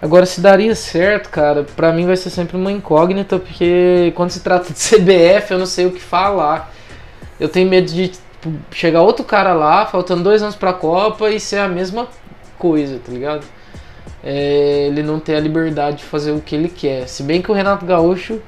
Agora, 0.00 0.26
se 0.26 0.40
daria 0.40 0.74
certo, 0.74 1.28
cara, 1.30 1.64
pra 1.74 1.92
mim 1.92 2.06
vai 2.06 2.16
ser 2.16 2.30
sempre 2.30 2.56
uma 2.56 2.70
incógnita, 2.70 3.38
porque 3.38 4.12
quando 4.14 4.30
se 4.30 4.40
trata 4.40 4.72
de 4.72 4.78
CBF, 4.78 5.52
eu 5.52 5.58
não 5.58 5.66
sei 5.66 5.86
o 5.86 5.90
que 5.90 6.00
falar. 6.00 6.72
Eu 7.40 7.48
tenho 7.48 7.68
medo 7.68 7.90
de 7.90 8.12
chegar 8.70 9.02
outro 9.02 9.24
cara 9.24 9.52
lá, 9.52 9.86
faltando 9.86 10.22
dois 10.22 10.42
anos 10.42 10.56
pra 10.56 10.72
Copa, 10.72 11.30
e 11.30 11.38
ser 11.38 11.58
a 11.58 11.68
mesma 11.68 12.08
coisa, 12.58 13.00
tá 13.04 13.12
ligado? 13.12 13.44
É, 14.22 14.86
ele 14.86 15.02
não 15.02 15.20
ter 15.20 15.36
a 15.36 15.40
liberdade 15.40 15.98
de 15.98 16.04
fazer 16.04 16.32
o 16.32 16.40
que 16.40 16.54
ele 16.54 16.68
quer. 16.68 17.06
Se 17.06 17.22
bem 17.22 17.42
que 17.42 17.50
o 17.50 17.54
Renato 17.54 17.84
Gaúcho 17.84 18.40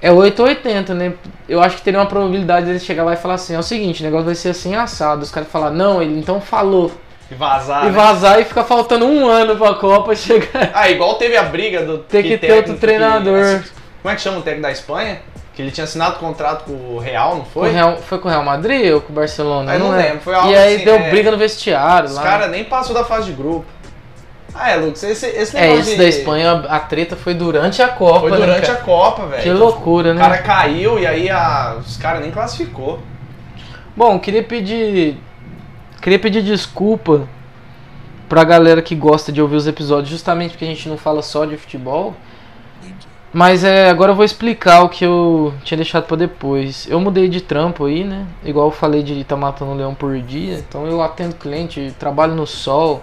é 0.00 0.10
8 0.10 0.40
ou 0.40 0.48
80, 0.48 0.94
né? 0.94 1.14
Eu 1.48 1.60
acho 1.60 1.76
que 1.76 1.82
teria 1.82 2.00
uma 2.00 2.06
probabilidade 2.06 2.66
dele 2.66 2.78
chegar 2.78 3.04
lá 3.04 3.14
e 3.14 3.16
falar 3.16 3.34
assim: 3.34 3.54
é 3.54 3.58
o 3.58 3.62
seguinte, 3.62 4.02
o 4.02 4.04
negócio 4.04 4.26
vai 4.26 4.34
ser 4.34 4.50
assim 4.50 4.74
assado. 4.74 5.22
Os 5.22 5.30
caras 5.30 5.48
falar, 5.48 5.70
não, 5.70 6.02
ele 6.02 6.18
então 6.18 6.40
falou. 6.40 6.92
E 7.30 7.34
vazar. 7.34 7.82
e 7.82 7.86
né? 7.86 7.92
vazar 7.92 8.40
e 8.40 8.44
ficar 8.44 8.64
faltando 8.64 9.04
um 9.04 9.26
ano 9.26 9.56
pra 9.56 9.74
Copa 9.74 10.14
chegar. 10.16 10.70
Ah, 10.74 10.90
igual 10.90 11.14
teve 11.14 11.36
a 11.36 11.42
briga 11.44 11.84
do. 11.84 11.98
Tem 11.98 12.22
que 12.22 12.30
ter 12.30 12.38
técnico 12.38 12.70
outro 12.70 12.76
treinador. 12.76 13.62
como 14.02 14.12
é 14.12 14.14
que 14.14 14.20
chama 14.20 14.38
o 14.38 14.42
técnico 14.42 14.62
da 14.62 14.72
Espanha? 14.72 15.20
Que 15.56 15.62
ele 15.62 15.70
tinha 15.70 15.84
assinado 15.84 16.18
contrato 16.18 16.64
com 16.66 16.72
o 16.74 16.98
Real, 16.98 17.30
não 17.36 17.40
Com 17.44 17.50
foi? 17.50 17.70
o 17.70 17.72
Real- 17.72 17.96
foi 17.96 18.18
com 18.18 18.28
o 18.28 18.30
Real 18.30 18.44
Madrid 18.44 18.92
ou 18.92 19.00
com 19.00 19.10
o 19.10 19.16
Barcelona? 19.16 19.72
Eu 19.72 19.78
não 19.80 19.94
é. 19.94 20.02
lembro, 20.04 20.20
foi 20.20 20.34
algo 20.34 20.50
E 20.50 20.54
aí 20.54 20.76
assim, 20.76 20.84
deu 20.84 20.96
é. 20.96 21.10
briga 21.10 21.30
no 21.30 21.38
vestiário 21.38 22.08
Os 22.10 22.14
lá. 22.14 22.22
caras 22.22 22.50
nem 22.50 22.62
passou 22.64 22.94
da 22.94 23.02
fase 23.04 23.26
de 23.26 23.32
grupo. 23.32 23.64
Ah, 24.54 24.70
é, 24.70 24.76
Lucas, 24.76 25.02
esse, 25.02 25.26
esse 25.26 25.56
É, 25.56 25.60
negócio 25.62 25.80
esse 25.82 25.90
de- 25.92 25.96
da 25.96 26.04
Espanha, 26.08 26.52
a 26.68 26.78
treta 26.80 27.16
foi 27.16 27.32
durante 27.34 27.82
a 27.82 27.88
Copa, 27.88 28.20
Foi 28.20 28.30
né, 28.32 28.36
durante 28.36 28.70
a 28.70 28.74
cara? 28.74 28.84
Copa, 28.84 29.26
velho. 29.26 29.42
Que 29.42 29.50
loucura, 29.50 30.10
O 30.10 30.14
né? 30.14 30.20
cara 30.20 30.38
caiu 30.38 30.98
e 30.98 31.06
aí 31.06 31.28
a- 31.30 31.76
os 31.80 31.96
caras 31.96 32.20
nem 32.20 32.30
classificou. 32.30 33.00
Bom, 33.96 34.18
queria 34.18 34.42
pedir. 34.42 35.16
Queria 36.02 36.18
pedir 36.18 36.42
desculpa 36.42 37.22
pra 38.28 38.44
galera 38.44 38.82
que 38.82 38.94
gosta 38.94 39.32
de 39.32 39.40
ouvir 39.40 39.56
os 39.56 39.66
episódios, 39.66 40.10
justamente 40.10 40.50
porque 40.52 40.64
a 40.66 40.68
gente 40.68 40.86
não 40.88 40.98
fala 40.98 41.22
só 41.22 41.44
de 41.46 41.56
futebol. 41.56 42.14
Mas 43.32 43.64
é, 43.64 43.90
agora 43.90 44.12
eu 44.12 44.16
vou 44.16 44.24
explicar 44.24 44.82
o 44.82 44.88
que 44.88 45.04
eu 45.04 45.52
tinha 45.62 45.76
deixado 45.76 46.06
pra 46.06 46.16
depois. 46.16 46.86
Eu 46.88 47.00
mudei 47.00 47.28
de 47.28 47.40
trampo 47.40 47.84
aí, 47.84 48.02
né? 48.02 48.26
Igual 48.44 48.68
eu 48.68 48.72
falei 48.72 49.02
de 49.02 49.20
estar 49.20 49.36
matando 49.36 49.72
um 49.72 49.76
leão 49.76 49.94
por 49.94 50.18
dia. 50.18 50.58
Então 50.58 50.86
eu 50.86 51.02
atendo 51.02 51.34
cliente, 51.34 51.94
trabalho 51.98 52.34
no 52.34 52.46
sol. 52.46 53.02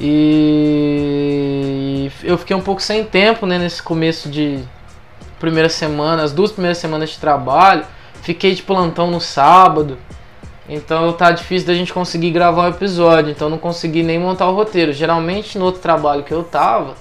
E 0.00 2.10
eu 2.22 2.36
fiquei 2.38 2.54
um 2.54 2.60
pouco 2.60 2.82
sem 2.82 3.04
tempo, 3.04 3.46
né, 3.46 3.58
nesse 3.58 3.82
começo 3.82 4.28
de 4.28 4.58
primeira 5.38 5.68
semana, 5.68 6.22
as 6.22 6.32
duas 6.32 6.52
primeiras 6.52 6.78
semanas 6.78 7.10
de 7.10 7.18
trabalho. 7.18 7.84
Fiquei 8.22 8.54
de 8.54 8.62
plantão 8.62 9.10
no 9.10 9.20
sábado. 9.20 9.98
Então 10.68 11.12
tá 11.12 11.30
difícil 11.30 11.66
da 11.66 11.74
gente 11.74 11.92
conseguir 11.92 12.30
gravar 12.30 12.64
o 12.64 12.70
episódio, 12.70 13.30
então 13.30 13.50
não 13.50 13.58
consegui 13.58 14.02
nem 14.02 14.18
montar 14.18 14.48
o 14.48 14.54
roteiro. 14.54 14.92
Geralmente 14.92 15.58
no 15.58 15.66
outro 15.66 15.82
trabalho 15.82 16.22
que 16.22 16.32
eu 16.32 16.42
tava, 16.42 16.94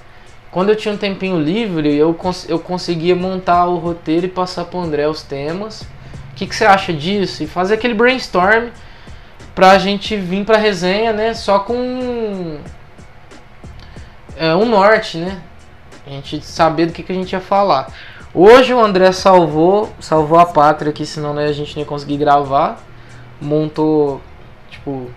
quando 0.54 0.70
eu 0.70 0.76
tinha 0.76 0.94
um 0.94 0.98
tempinho 0.98 1.42
livre, 1.42 1.92
eu, 1.96 2.14
cons 2.14 2.48
eu 2.48 2.60
conseguia 2.60 3.16
montar 3.16 3.66
o 3.66 3.78
roteiro 3.78 4.28
e 4.28 4.30
passar 4.30 4.66
pro 4.66 4.80
André 4.80 5.08
os 5.08 5.24
temas. 5.24 5.82
O 5.82 6.36
que, 6.36 6.46
que 6.46 6.56
você 6.56 6.64
acha 6.64 6.94
disso? 6.94 7.42
E 7.44 7.48
fazer 7.48 7.74
aquele 7.74 7.96
brainstorm 7.96 8.68
pra 9.56 9.80
gente 9.80 10.16
vir 10.16 10.46
pra 10.46 10.58
resenha, 10.58 11.12
né? 11.12 11.34
Só 11.34 11.58
com 11.58 12.60
é, 14.38 14.56
um 14.56 14.66
norte, 14.66 15.18
né? 15.18 15.42
A 16.06 16.12
gente 16.12 16.40
saber 16.46 16.86
do 16.86 16.94
que, 16.94 17.02
que 17.02 17.12
a 17.12 17.16
gente 17.16 17.34
ia 17.34 17.42
falar. 17.42 17.92
Hoje 18.32 18.76
o 18.76 18.80
André 18.80 19.12
salvou, 19.12 19.92
salvou 20.00 20.38
a 20.38 20.46
pátria 20.46 20.92
aqui, 20.92 21.06
senão 21.06 21.34
né, 21.34 21.46
a 21.46 21.52
gente 21.52 21.76
não 21.76 21.82
ia 21.82 21.88
conseguir 21.88 22.18
gravar. 22.18 22.80
Montou, 23.42 24.22
tipo, 24.70 25.10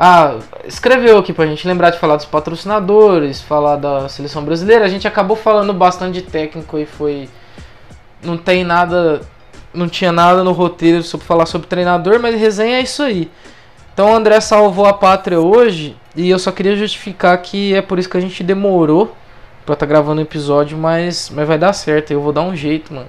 Ah, 0.00 0.36
escreveu 0.64 1.18
aqui 1.18 1.32
pra 1.32 1.44
gente 1.46 1.66
lembrar 1.66 1.90
de 1.90 1.98
falar 1.98 2.14
dos 2.14 2.24
patrocinadores, 2.24 3.40
falar 3.40 3.74
da 3.76 4.08
seleção 4.08 4.44
brasileira. 4.44 4.84
A 4.84 4.88
gente 4.88 5.08
acabou 5.08 5.36
falando 5.36 5.74
bastante 5.74 6.14
de 6.14 6.22
técnico 6.22 6.78
e 6.78 6.86
foi. 6.86 7.28
Não 8.22 8.36
tem 8.36 8.62
nada. 8.62 9.20
Não 9.74 9.88
tinha 9.88 10.12
nada 10.12 10.44
no 10.44 10.52
roteiro 10.52 11.02
sobre 11.02 11.26
falar 11.26 11.46
sobre 11.46 11.66
treinador, 11.66 12.20
mas 12.20 12.38
resenha 12.40 12.78
é 12.78 12.82
isso 12.82 13.02
aí. 13.02 13.28
Então 13.92 14.12
o 14.12 14.14
André 14.14 14.40
salvou 14.40 14.86
a 14.86 14.92
pátria 14.92 15.40
hoje 15.40 15.96
e 16.14 16.30
eu 16.30 16.38
só 16.38 16.52
queria 16.52 16.76
justificar 16.76 17.36
que 17.38 17.74
é 17.74 17.82
por 17.82 17.98
isso 17.98 18.08
que 18.08 18.16
a 18.16 18.20
gente 18.20 18.42
demorou 18.44 19.14
pra 19.66 19.72
estar 19.74 19.84
tá 19.84 19.86
gravando 19.86 20.20
o 20.20 20.24
episódio, 20.24 20.78
mas, 20.78 21.28
mas 21.34 21.46
vai 21.46 21.58
dar 21.58 21.72
certo. 21.72 22.12
Eu 22.12 22.20
vou 22.20 22.32
dar 22.32 22.42
um 22.42 22.54
jeito, 22.54 22.94
mano. 22.94 23.08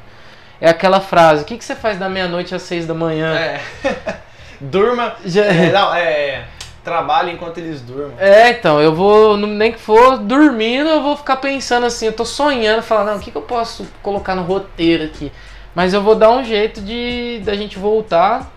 É 0.59 0.67
aquela 0.69 0.99
frase: 0.99 1.43
o 1.43 1.45
que, 1.45 1.55
que 1.57 1.63
você 1.63 1.75
faz 1.75 1.99
da 1.99 2.09
meia-noite 2.09 2.55
às 2.55 2.63
seis 2.63 2.87
da 2.87 2.95
manhã? 2.95 3.35
É. 3.35 3.61
Durma. 4.59 5.13
Já- 5.23 5.45
É, 5.45 5.71
não, 5.71 5.93
é. 5.93 6.45
Trabalha 6.89 7.31
enquanto 7.31 7.57
eles 7.59 7.81
durmam. 7.81 8.11
É, 8.17 8.49
então, 8.51 8.81
eu 8.81 8.93
vou, 8.93 9.37
não- 9.37 9.47
nem 9.47 9.71
que 9.71 9.79
for 9.79 10.17
dormindo, 10.17 10.89
eu 10.89 11.01
vou 11.03 11.15
ficar 11.15 11.37
pensando 11.37 11.85
assim, 11.85 12.07
eu 12.07 12.13
tô 12.13 12.25
sonhando, 12.25 12.81
falar, 12.81 13.03
não, 13.05 13.17
o 13.17 13.19
que, 13.19 13.29
que 13.31 13.37
eu 13.37 13.41
posso 13.43 13.85
colocar 14.01 14.33
no 14.35 14.41
roteiro 14.43 15.03
aqui? 15.05 15.31
Mas 15.75 15.93
eu 15.93 16.01
vou 16.01 16.15
dar 16.15 16.31
um 16.31 16.43
jeito 16.43 16.81
de 16.81 17.41
da 17.45 17.55
gente 17.55 17.77
voltar 17.77 18.51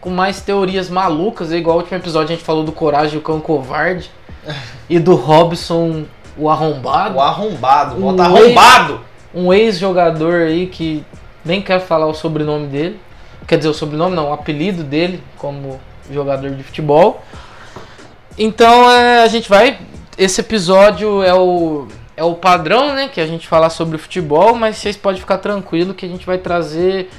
com 0.00 0.10
mais 0.10 0.40
teorias 0.40 0.88
malucas, 0.90 1.50
igual 1.50 1.76
o 1.78 1.80
último 1.80 1.96
episódio 1.98 2.32
a 2.32 2.36
gente 2.36 2.44
falou 2.44 2.62
do 2.62 2.72
Coragem, 2.72 3.18
o 3.18 3.22
Cão 3.22 3.40
Covarde, 3.40 4.10
e 4.88 4.98
do 4.98 5.14
Robson, 5.14 6.04
o 6.36 6.48
Arrombado, 6.50 7.16
O 7.16 7.20
arrombado, 7.20 7.96
Um 7.96 8.00
bota 8.14 8.28
rei- 8.28 8.44
arrombado! 8.54 9.00
um 9.34 9.52
ex-jogador 9.52 10.42
aí 10.42 10.66
que 10.66 11.02
nem 11.44 11.60
quero 11.62 11.80
falar 11.80 12.06
o 12.06 12.14
sobrenome 12.14 12.66
dele, 12.68 13.00
quer 13.46 13.56
dizer, 13.56 13.68
o 13.70 13.74
sobrenome 13.74 14.14
não, 14.14 14.30
o 14.30 14.32
apelido 14.32 14.82
dele 14.84 15.22
como 15.38 15.80
jogador 16.10 16.50
de 16.50 16.62
futebol. 16.62 17.22
Então 18.38 18.90
é, 18.90 19.22
a 19.22 19.26
gente 19.26 19.48
vai. 19.48 19.78
Esse 20.18 20.40
episódio 20.40 21.22
é 21.22 21.34
o, 21.34 21.86
é 22.16 22.24
o 22.24 22.34
padrão, 22.34 22.94
né? 22.94 23.08
Que 23.08 23.20
a 23.20 23.26
gente 23.26 23.46
falar 23.48 23.70
sobre 23.70 23.96
o 23.96 23.98
futebol, 23.98 24.54
mas 24.54 24.76
vocês 24.76 24.96
podem 24.96 25.20
ficar 25.20 25.38
tranquilo 25.38 25.94
que 25.94 26.04
a 26.04 26.08
gente 26.08 26.26
vai 26.26 26.38
trazer 26.38 27.10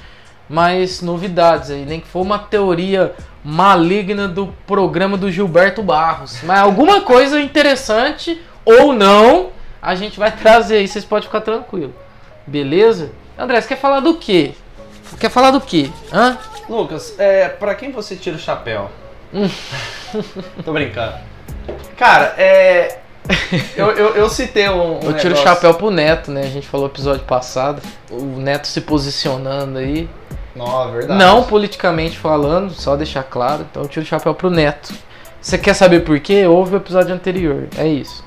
mais 0.50 1.02
novidades 1.02 1.72
aí. 1.72 1.86
Nem 1.86 2.00
que 2.00 2.08
for 2.08 2.22
uma 2.22 2.40
teoria 2.40 3.14
maligna 3.44 4.28
do 4.28 4.48
programa 4.66 5.18
do 5.18 5.32
Gilberto 5.32 5.82
Barros. 5.82 6.40
Mas 6.44 6.60
alguma 6.60 7.02
coisa 7.02 7.40
interessante 7.40 8.42
ou 8.66 8.94
não, 8.94 9.52
a 9.82 9.96
gente 9.96 10.20
vai 10.20 10.32
trazer 10.36 10.78
aí, 10.78 10.88
vocês 10.88 11.06
podem 11.06 11.28
ficar 11.28 11.42
tranquilo. 11.42 11.94
Beleza? 12.46 13.12
André, 13.38 13.62
você 13.62 13.70
quer 13.70 13.78
falar 13.78 14.02
do 14.02 14.16
quê? 14.16 14.54
Quer 15.20 15.30
falar 15.30 15.52
do 15.52 15.62
quê? 15.62 15.90
Hã? 16.12 16.38
Lucas, 16.68 17.18
é, 17.18 17.48
pra 17.48 17.76
quem 17.76 17.92
você 17.92 18.16
tira 18.16 18.36
o 18.36 18.40
chapéu? 18.40 18.92
Tô 20.64 20.72
brincando. 20.74 21.16
Cara, 21.98 22.34
é. 22.38 23.00
Eu, 23.76 23.92
eu, 23.92 24.16
eu 24.16 24.30
citei 24.30 24.70
um. 24.70 24.94
um 25.00 25.00
Eu 25.02 25.14
tiro 25.14 25.34
o 25.34 25.38
negócio- 25.38 25.44
chapéu 25.44 25.74
pro 25.74 25.92
Neto, 25.92 26.32
né? 26.32 26.42
A 26.42 26.50
gente 26.50 26.68
falou 26.68 26.88
no 26.88 26.94
episódio 26.94 27.24
passado. 27.26 27.82
O 28.10 28.22
Neto 28.40 28.68
se 28.68 28.82
posicionando 28.82 29.78
aí. 29.80 30.10
Não, 30.56 30.88
é 30.88 30.92
verdade. 30.92 31.20
Não 31.20 31.44
politicamente 31.44 32.18
falando, 32.18 32.72
só 32.72 32.96
deixar 32.96 33.24
claro. 33.24 33.66
Então 33.70 33.84
eu 33.84 33.90
tiro 33.90 34.06
o 34.06 34.08
chapéu 34.08 34.34
pro 34.34 34.50
Neto. 34.50 34.94
Você 35.42 35.58
quer 35.58 35.74
saber 35.74 36.02
por 36.02 36.20
quê? 36.20 36.46
Ouve 36.48 36.76
o 36.76 36.78
episódio 36.78 37.14
anterior. 37.14 37.68
É 37.78 37.86
isso. 37.88 38.24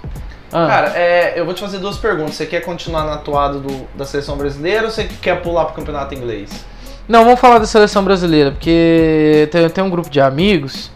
Ah, 0.52 0.66
Cara, 0.66 0.88
é, 0.98 1.38
eu 1.38 1.44
vou 1.44 1.54
te 1.54 1.60
fazer 1.60 1.78
duas 1.78 1.96
perguntas. 1.96 2.34
Você 2.34 2.46
quer 2.46 2.60
continuar 2.60 3.04
na 3.04 3.16
toada 3.18 3.58
do, 3.58 3.86
da 3.94 4.04
seleção 4.04 4.36
brasileira 4.36 4.84
ou 4.84 4.90
você 4.90 5.04
quer 5.20 5.40
pular 5.42 5.64
pro 5.66 5.74
campeonato 5.74 6.14
inglês? 6.14 6.64
Não, 7.10 7.24
vamos 7.24 7.40
falar 7.40 7.58
da 7.58 7.66
seleção 7.66 8.04
brasileira, 8.04 8.52
porque 8.52 9.48
tem, 9.50 9.68
tem 9.68 9.82
um 9.82 9.90
grupo 9.90 10.08
de 10.08 10.20
amigos 10.20 10.92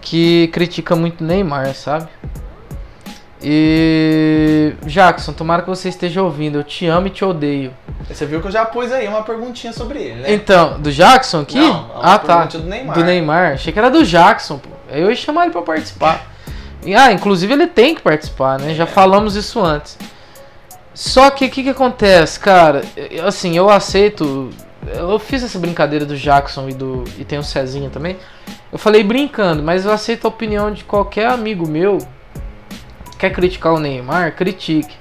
que 0.00 0.48
critica 0.52 0.94
muito 0.94 1.24
Neymar, 1.24 1.74
sabe? 1.74 2.08
E. 3.42 4.74
Jackson, 4.86 5.32
tomara 5.32 5.62
que 5.62 5.68
você 5.68 5.88
esteja 5.88 6.22
ouvindo. 6.22 6.58
Eu 6.58 6.62
te 6.62 6.86
amo 6.86 7.08
e 7.08 7.10
te 7.10 7.24
odeio. 7.24 7.74
Você 8.08 8.26
viu 8.26 8.40
que 8.40 8.46
eu 8.46 8.52
já 8.52 8.64
pus 8.64 8.92
aí 8.92 9.08
uma 9.08 9.22
perguntinha 9.24 9.72
sobre 9.72 10.00
ele, 10.00 10.22
né? 10.22 10.32
Então, 10.32 10.80
do 10.80 10.92
Jackson 10.92 11.40
aqui? 11.40 11.58
Não, 11.58 11.66
é 11.66 11.98
uma 11.98 12.14
ah, 12.14 12.18
tá. 12.20 12.44
do 12.44 12.62
Neymar. 12.62 12.94
Do 12.94 13.04
Neymar. 13.04 13.52
Achei 13.54 13.72
que 13.72 13.78
era 13.80 13.90
do 13.90 14.04
Jackson, 14.04 14.58
pô. 14.58 14.68
Eu 14.88 15.10
ia 15.10 15.16
chamar 15.16 15.46
ele 15.46 15.50
pra 15.52 15.62
participar. 15.62 16.28
Ah, 16.96 17.10
inclusive 17.10 17.52
ele 17.52 17.66
tem 17.66 17.92
que 17.92 18.02
participar, 18.02 18.60
né? 18.60 18.72
Já 18.72 18.86
falamos 18.86 19.34
isso 19.34 19.60
antes. 19.60 19.98
Só 20.94 21.28
que 21.30 21.44
o 21.44 21.50
que, 21.50 21.64
que 21.64 21.70
acontece, 21.70 22.38
cara? 22.38 22.82
Assim, 23.26 23.56
eu 23.56 23.68
aceito. 23.68 24.50
Eu 24.94 25.18
fiz 25.18 25.42
essa 25.42 25.58
brincadeira 25.58 26.04
do 26.04 26.16
Jackson 26.16 26.68
e 26.68 26.74
do. 26.74 27.04
E 27.18 27.24
tem 27.24 27.38
o 27.38 27.42
Cezinha 27.42 27.90
também. 27.90 28.16
Eu 28.72 28.78
falei 28.78 29.02
brincando, 29.02 29.62
mas 29.62 29.84
eu 29.84 29.92
aceito 29.92 30.26
a 30.26 30.28
opinião 30.28 30.72
de 30.72 30.84
qualquer 30.84 31.26
amigo 31.26 31.66
meu. 31.66 31.98
Quer 33.18 33.30
criticar 33.30 33.74
o 33.74 33.80
Neymar? 33.80 34.34
Critique. 34.36 34.94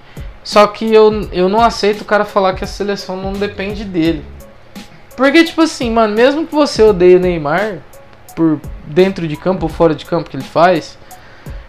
Só 0.43 0.65
que 0.67 0.91
eu, 0.93 1.27
eu 1.31 1.49
não 1.49 1.61
aceito 1.61 2.01
o 2.01 2.05
cara 2.05 2.23
falar 2.23 2.53
que 2.53 2.63
a 2.63 2.67
seleção 2.67 3.17
não 3.17 3.33
depende 3.33 3.83
dele. 3.83 4.23
Porque, 5.15 5.43
tipo 5.43 5.61
assim, 5.61 5.91
mano, 5.91 6.15
mesmo 6.15 6.47
que 6.47 6.55
você 6.55 6.81
odeie 6.83 7.15
o 7.15 7.19
Neymar, 7.19 7.79
por 8.35 8.61
dentro 8.85 9.27
de 9.27 9.35
campo 9.35 9.65
ou 9.65 9.69
fora 9.69 9.93
de 9.93 10.05
campo 10.05 10.29
que 10.29 10.37
ele 10.37 10.43
faz, 10.43 10.97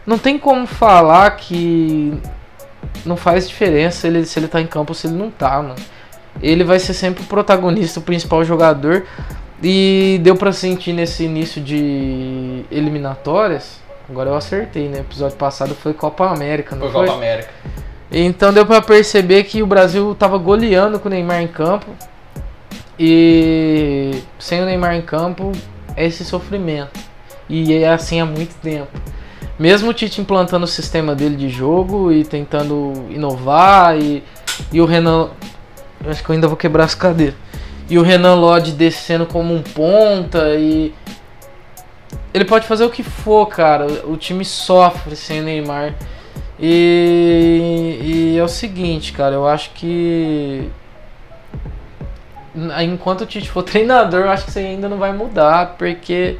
não 0.07 0.19
tem 0.19 0.39
como 0.39 0.67
falar 0.67 1.31
que 1.33 2.17
não 3.05 3.17
faz 3.17 3.49
diferença 3.49 4.07
ele, 4.07 4.25
se 4.25 4.39
ele 4.39 4.49
tá 4.49 4.61
em 4.61 4.67
campo 4.67 4.91
ou 4.91 4.95
se 4.95 5.07
ele 5.07 5.17
não 5.17 5.31
tá, 5.31 5.63
mano. 5.63 5.77
Ele 6.43 6.65
vai 6.65 6.79
ser 6.79 6.95
sempre 6.95 7.23
o 7.23 7.27
protagonista, 7.27 8.01
o 8.01 8.03
principal 8.03 8.45
jogador. 8.45 9.05
E 9.63 10.21
deu 10.23 10.37
pra 10.37 10.53
sentir 10.53 10.93
nesse 10.93 11.25
início 11.25 11.61
de 11.61 12.65
eliminatórias. 12.71 13.81
Agora 14.09 14.31
eu 14.31 14.37
acertei, 14.37 14.89
né? 14.89 14.99
O 14.99 15.01
episódio 15.01 15.37
passado 15.37 15.75
foi 15.75 15.93
Copa 15.93 16.27
América, 16.31 16.75
não 16.77 16.83
Foi 16.83 16.93
foi? 16.93 17.07
Copa 17.07 17.19
América. 17.19 17.51
Então 18.11 18.53
deu 18.53 18.65
pra 18.65 18.81
perceber 18.81 19.45
que 19.45 19.63
o 19.63 19.67
Brasil 19.67 20.15
tava 20.15 20.39
goleando 20.39 20.99
com 20.99 21.09
o 21.09 21.11
Neymar 21.11 21.43
em 21.43 21.49
campo. 21.49 21.87
E 22.99 24.23
sem 24.39 24.63
o 24.63 24.65
Neymar 24.65 24.95
em 24.95 25.03
campo 25.03 25.53
é 25.95 26.07
esse 26.07 26.25
sofrimento. 26.25 26.99
E 27.49 27.75
é 27.75 27.89
assim 27.89 28.21
há 28.21 28.27
muito 28.27 28.55
tempo. 28.61 28.89
Mesmo 29.59 29.91
o 29.91 29.95
Tite 29.95 30.21
implantando 30.21 30.65
o 30.65 30.69
sistema 30.69 31.15
dele 31.15 31.37
de 31.37 31.49
jogo 31.49 32.13
e 32.13 32.25
tentando 32.25 32.93
inovar 33.11 33.99
e, 33.99 34.23
e 34.73 34.81
o 34.81 34.87
Renan. 34.87 35.31
Eu 36.05 36.11
acho 36.11 36.23
que 36.23 36.31
eu 36.31 36.35
ainda 36.35 36.49
vou 36.49 36.57
quebrar 36.57 36.85
as 36.85 36.95
cadeiras. 36.95 37.35
E 37.89 37.99
o 37.99 38.03
Renan 38.03 38.35
Lodge 38.35 38.73
descendo 38.73 39.27
como 39.27 39.55
um 39.55 39.63
ponta 39.63 40.55
e. 40.55 40.95
Ele 42.33 42.45
pode 42.45 42.67
fazer 42.67 42.85
o 42.85 42.91
que 42.91 43.03
for, 43.03 43.47
cara. 43.47 43.87
O 44.07 44.17
time 44.17 44.45
sofre 44.45 45.17
sem 45.17 45.41
Neymar. 45.41 45.95
E, 46.61 47.99
e 48.03 48.39
é 48.39 48.43
o 48.43 48.49
seguinte, 48.49 49.13
cara, 49.13 49.35
eu 49.35 49.47
acho 49.47 49.71
que 49.71 50.69
enquanto 52.83 53.23
o 53.23 53.27
Tite 53.27 53.49
for 53.49 53.63
treinador, 53.65 54.23
eu 54.23 54.31
acho 54.31 54.51
que 54.51 54.59
aí 54.59 54.67
ainda 54.67 54.89
não 54.89 54.99
vai 54.99 55.13
mudar, 55.13 55.77
porque 55.79 56.37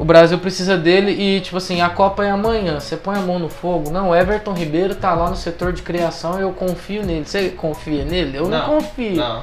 o 0.00 0.04
Brasil 0.04 0.38
precisa 0.38 0.78
dele 0.78 1.12
e, 1.12 1.42
tipo 1.42 1.58
assim, 1.58 1.82
a 1.82 1.90
Copa 1.90 2.24
é 2.24 2.30
amanhã. 2.30 2.80
Você 2.80 2.96
põe 2.96 3.18
a 3.18 3.20
mão 3.20 3.38
no 3.38 3.50
fogo. 3.50 3.90
Não, 3.90 4.08
o 4.08 4.16
Everton 4.16 4.54
Ribeiro 4.54 4.94
tá 4.94 5.12
lá 5.12 5.28
no 5.28 5.36
setor 5.36 5.74
de 5.74 5.82
criação 5.82 6.38
e 6.38 6.42
eu 6.42 6.52
confio 6.52 7.04
nele. 7.04 7.26
Você 7.26 7.50
confia 7.50 8.02
nele? 8.02 8.38
Eu 8.38 8.48
não, 8.48 8.64
confio. 8.64 9.16
Não. 9.16 9.42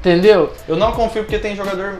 Entendeu? 0.00 0.52
Eu 0.66 0.74
não 0.74 0.90
confio 0.90 1.22
porque 1.22 1.38
tem 1.38 1.54
jogador. 1.54 1.98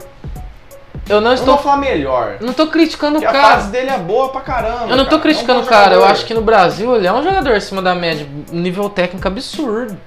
Eu 1.07 1.21
não 1.21 1.31
Eu 1.31 1.35
estou. 1.35 1.47
não 1.47 1.55
vou 1.55 1.63
falar 1.63 1.77
melhor. 1.77 2.39
Não 2.41 2.51
tô 2.51 2.67
criticando 2.67 3.19
o 3.19 3.21
Porque 3.21 3.37
a 3.37 3.41
cara. 3.41 3.55
fase 3.55 3.71
dele 3.71 3.89
é 3.89 3.97
boa 3.97 4.27
pra 4.27 4.41
caramba. 4.41 4.89
Eu 4.89 4.97
não 4.97 5.05
tô 5.05 5.11
cara. 5.11 5.21
criticando 5.21 5.59
É 5.59 5.63
um 5.63 5.65
o 5.65 5.69
cara, 5.69 5.95
eu 5.95 6.03
acho 6.03 6.25
que 6.25 6.33
no 6.33 6.41
Brasil 6.41 6.93
ele 6.97 7.07
é 7.07 7.13
um 7.13 7.23
jogador 7.23 7.53
acima 7.53 7.81
da 7.81 7.95
média, 7.95 8.27
um 8.51 8.59
nível 8.59 8.89
técnico 8.89 9.25
absurdo. 9.25 9.97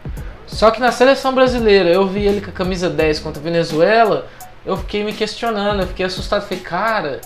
Só 0.47 0.71
que 0.71 0.81
na 0.81 0.93
seleção 0.93 1.35
brasileira, 1.35 1.89
eu 1.89 2.07
vi 2.07 2.27
ele 2.27 2.43
com 2.43 2.51
a 2.51 2.53
camisa 2.53 2.91
10 2.91 3.21
contra 3.21 3.41
a 3.41 3.43
Venezuela, 3.43 4.27
eu 4.67 4.77
fiquei 4.77 5.03
me 5.03 5.15
questionando, 5.15 5.81
eu 5.81 5.87
fiquei 5.87 6.05
assustado, 6.05 6.43
falei, 6.43 6.63
cara, 6.63 7.21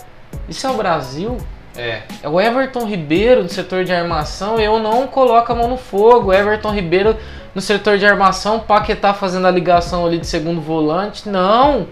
isso 0.49 0.65
é 0.67 0.69
o 0.69 0.73
Brasil? 0.75 1.37
É. 1.77 2.01
É 2.21 2.27
o 2.27 2.39
Everton 2.39 2.85
Ribeiro 2.85 3.43
no 3.43 3.49
setor 3.49 3.85
de 3.85 3.93
armação, 3.93 4.59
eu 4.59 4.77
não 4.79 5.07
coloco 5.07 5.51
a 5.51 5.55
mão 5.55 5.67
no 5.69 5.77
fogo. 5.77 6.29
O 6.29 6.33
Everton 6.33 6.71
Ribeiro 6.71 7.15
no 7.55 7.61
setor 7.61 7.97
de 7.97 8.05
armação, 8.05 8.59
Paquetá 8.59 9.13
fazendo 9.13 9.47
a 9.47 9.51
ligação 9.51 10.05
ali 10.05 10.17
de 10.17 10.27
segundo 10.27 10.59
volante. 10.61 11.29
Não, 11.29 11.87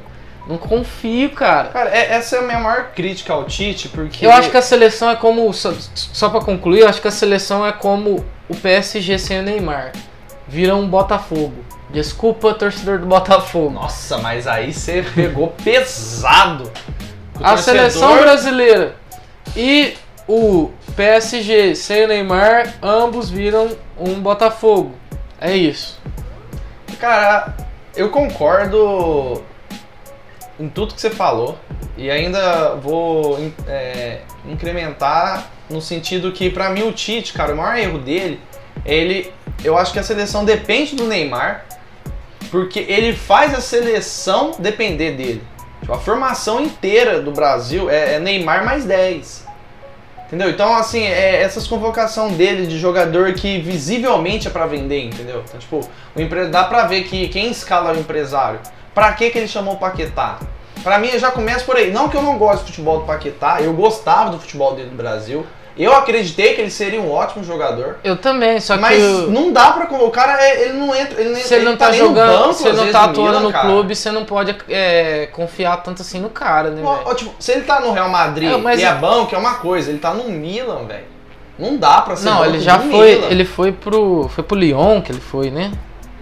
não 0.47 0.57
confio, 0.57 1.29
cara. 1.31 1.69
Cara, 1.69 1.89
é- 1.91 2.13
essa 2.13 2.35
é 2.37 2.39
a 2.39 2.41
minha 2.41 2.59
maior 2.59 2.91
crítica 2.93 3.31
ao 3.33 3.45
Tite, 3.45 3.87
porque. 3.89 4.25
Eu 4.25 4.31
acho 4.31 4.49
que 4.49 4.57
a 4.57 4.61
seleção 4.61 5.09
é 5.09 5.15
como. 5.15 5.51
Só, 5.53 5.73
só 5.95 6.29
pra 6.29 6.41
concluir, 6.41 6.81
eu 6.81 6.89
acho 6.89 7.01
que 7.01 7.07
a 7.07 7.11
seleção 7.11 7.65
é 7.65 7.71
como 7.71 8.25
o 8.49 8.55
PSG 8.55 9.17
sem 9.17 9.39
o 9.39 9.43
Neymar. 9.43 9.93
Vira 10.47 10.75
um 10.75 10.87
Botafogo. 10.87 11.53
Desculpa, 11.91 12.53
torcedor 12.53 12.99
do 12.99 13.05
Botafogo. 13.05 13.69
Nossa, 13.71 14.17
mas 14.17 14.45
aí 14.45 14.73
você 14.73 15.03
pegou 15.15 15.53
pesado. 15.63 16.69
A 17.41 17.57
seleção 17.57 18.17
brasileira 18.19 18.95
e 19.55 19.93
o 20.27 20.71
PSG 20.95 21.75
sem 21.75 22.05
o 22.05 22.07
Neymar, 22.07 22.75
ambos 22.81 23.29
viram 23.29 23.69
um 23.97 24.15
Botafogo. 24.19 24.93
É 25.39 25.55
isso. 25.55 25.99
Cara, 26.99 27.55
eu 27.95 28.09
concordo 28.09 29.43
em 30.59 30.67
tudo 30.67 30.93
que 30.93 31.01
você 31.01 31.09
falou. 31.09 31.57
E 31.97 32.09
ainda 32.09 32.75
vou 32.75 33.39
é, 33.67 34.21
incrementar 34.45 35.49
no 35.69 35.81
sentido 35.81 36.31
que, 36.31 36.49
pra 36.49 36.69
mim, 36.69 36.83
o 36.83 36.91
Tite, 36.91 37.33
cara, 37.33 37.53
o 37.53 37.57
maior 37.57 37.77
erro 37.77 37.97
dele, 37.97 38.39
ele. 38.85 39.31
Eu 39.63 39.77
acho 39.77 39.91
que 39.91 39.99
a 39.99 40.03
seleção 40.03 40.45
depende 40.45 40.95
do 40.95 41.05
Neymar, 41.05 41.65
porque 42.49 42.79
ele 42.79 43.13
faz 43.13 43.53
a 43.53 43.59
seleção 43.59 44.51
depender 44.57 45.11
dele. 45.11 45.43
Tipo, 45.79 45.93
a 45.93 45.99
formação 45.99 46.61
inteira 46.61 47.21
do 47.21 47.31
Brasil 47.31 47.89
é, 47.89 48.15
é 48.15 48.19
Neymar 48.19 48.65
mais 48.65 48.85
10. 48.85 49.47
Entendeu? 50.27 50.49
Então, 50.51 50.75
assim, 50.75 51.03
é 51.03 51.41
essas 51.41 51.65
convocação 51.65 52.31
dele 52.31 52.67
de 52.67 52.77
jogador 52.77 53.33
que 53.33 53.59
visivelmente 53.59 54.47
é 54.47 54.51
pra 54.51 54.67
vender, 54.67 55.05
entendeu? 55.05 55.43
Então, 55.47 55.59
tipo, 55.59 55.79
o 56.15 56.21
empre... 56.21 56.45
dá 56.45 56.65
pra 56.65 56.85
ver 56.85 57.05
que 57.05 57.27
quem 57.29 57.49
escala 57.49 57.93
o 57.93 57.99
empresário. 57.99 58.59
Pra 58.93 59.11
que, 59.13 59.31
que 59.31 59.39
ele 59.39 59.47
chamou 59.47 59.73
o 59.73 59.77
Paquetá? 59.77 60.37
Pra 60.83 60.99
mim, 60.99 61.09
já 61.17 61.31
começa 61.31 61.65
por 61.65 61.75
aí. 61.75 61.91
Não 61.91 62.09
que 62.09 62.15
eu 62.15 62.21
não 62.21 62.37
goste 62.37 62.63
do 62.63 62.67
futebol 62.67 62.99
do 62.99 63.05
Paquetá, 63.05 63.59
eu 63.61 63.73
gostava 63.73 64.29
do 64.29 64.39
futebol 64.39 64.75
dele 64.75 64.91
no 64.91 64.97
Brasil. 64.97 65.47
Eu 65.77 65.93
acreditei 65.95 66.53
que 66.55 66.61
ele 66.61 66.69
seria 66.71 66.99
um 67.01 67.09
ótimo 67.11 67.43
jogador. 67.43 67.97
Eu 68.03 68.17
também, 68.17 68.59
só 68.59 68.77
Mas 68.77 68.97
que 68.97 69.01
o- 69.01 69.31
não 69.31 69.51
dá 69.53 69.71
pra. 69.71 69.85
O 70.03 70.11
cara, 70.11 70.41
é- 70.43 70.63
ele 70.65 70.73
não 70.73 70.93
entra. 70.93 71.19
Ele, 71.21 71.29
nem- 71.29 71.43
se 71.43 71.53
ele 71.55 71.65
não 71.65 71.77
tá, 71.77 71.87
no 71.89 71.93
jogando, 71.95 72.39
banco, 72.39 72.53
se 72.53 72.67
ele 72.67 72.77
não 72.77 72.91
tá 72.91 73.05
do 73.05 73.11
atuando 73.11 73.29
Milan, 73.29 73.41
no 73.41 73.51
cara. 73.51 73.67
clube, 73.67 73.95
você 73.95 74.11
não 74.11 74.25
pode 74.25 74.55
é, 74.69 75.27
confiar 75.31 75.77
tanto 75.77 76.01
assim 76.01 76.19
no 76.19 76.29
cara, 76.29 76.71
né, 76.71 76.81
Ó, 76.83 77.13
tipo, 77.13 77.31
se 77.39 77.51
ele 77.53 77.61
tá 77.61 77.79
no 77.79 77.91
Real 77.93 78.09
Madrid 78.09 78.51
É, 78.51 78.57
mas 78.57 78.79
e 78.79 78.83
é 78.83 78.93
banco, 78.93 79.33
é 79.33 79.37
uma 79.37 79.55
coisa. 79.55 79.89
Ele 79.89 79.99
tá 79.99 80.13
no 80.13 80.25
Milan, 80.25 80.85
velho. 80.85 81.05
Não 81.57 81.77
dá 81.77 82.01
pra 82.01 82.15
ser 82.15 82.25
Não, 82.29 82.43
ele 82.45 82.59
já 82.59 82.79
foi, 82.79 83.15
Milan. 83.15 83.27
ele 83.29 83.45
foi 83.45 83.71
pro, 83.71 84.29
foi 84.33 84.43
pro 84.43 84.57
Lyon 84.57 85.01
que 85.01 85.11
ele 85.11 85.21
foi, 85.21 85.49
né? 85.51 85.71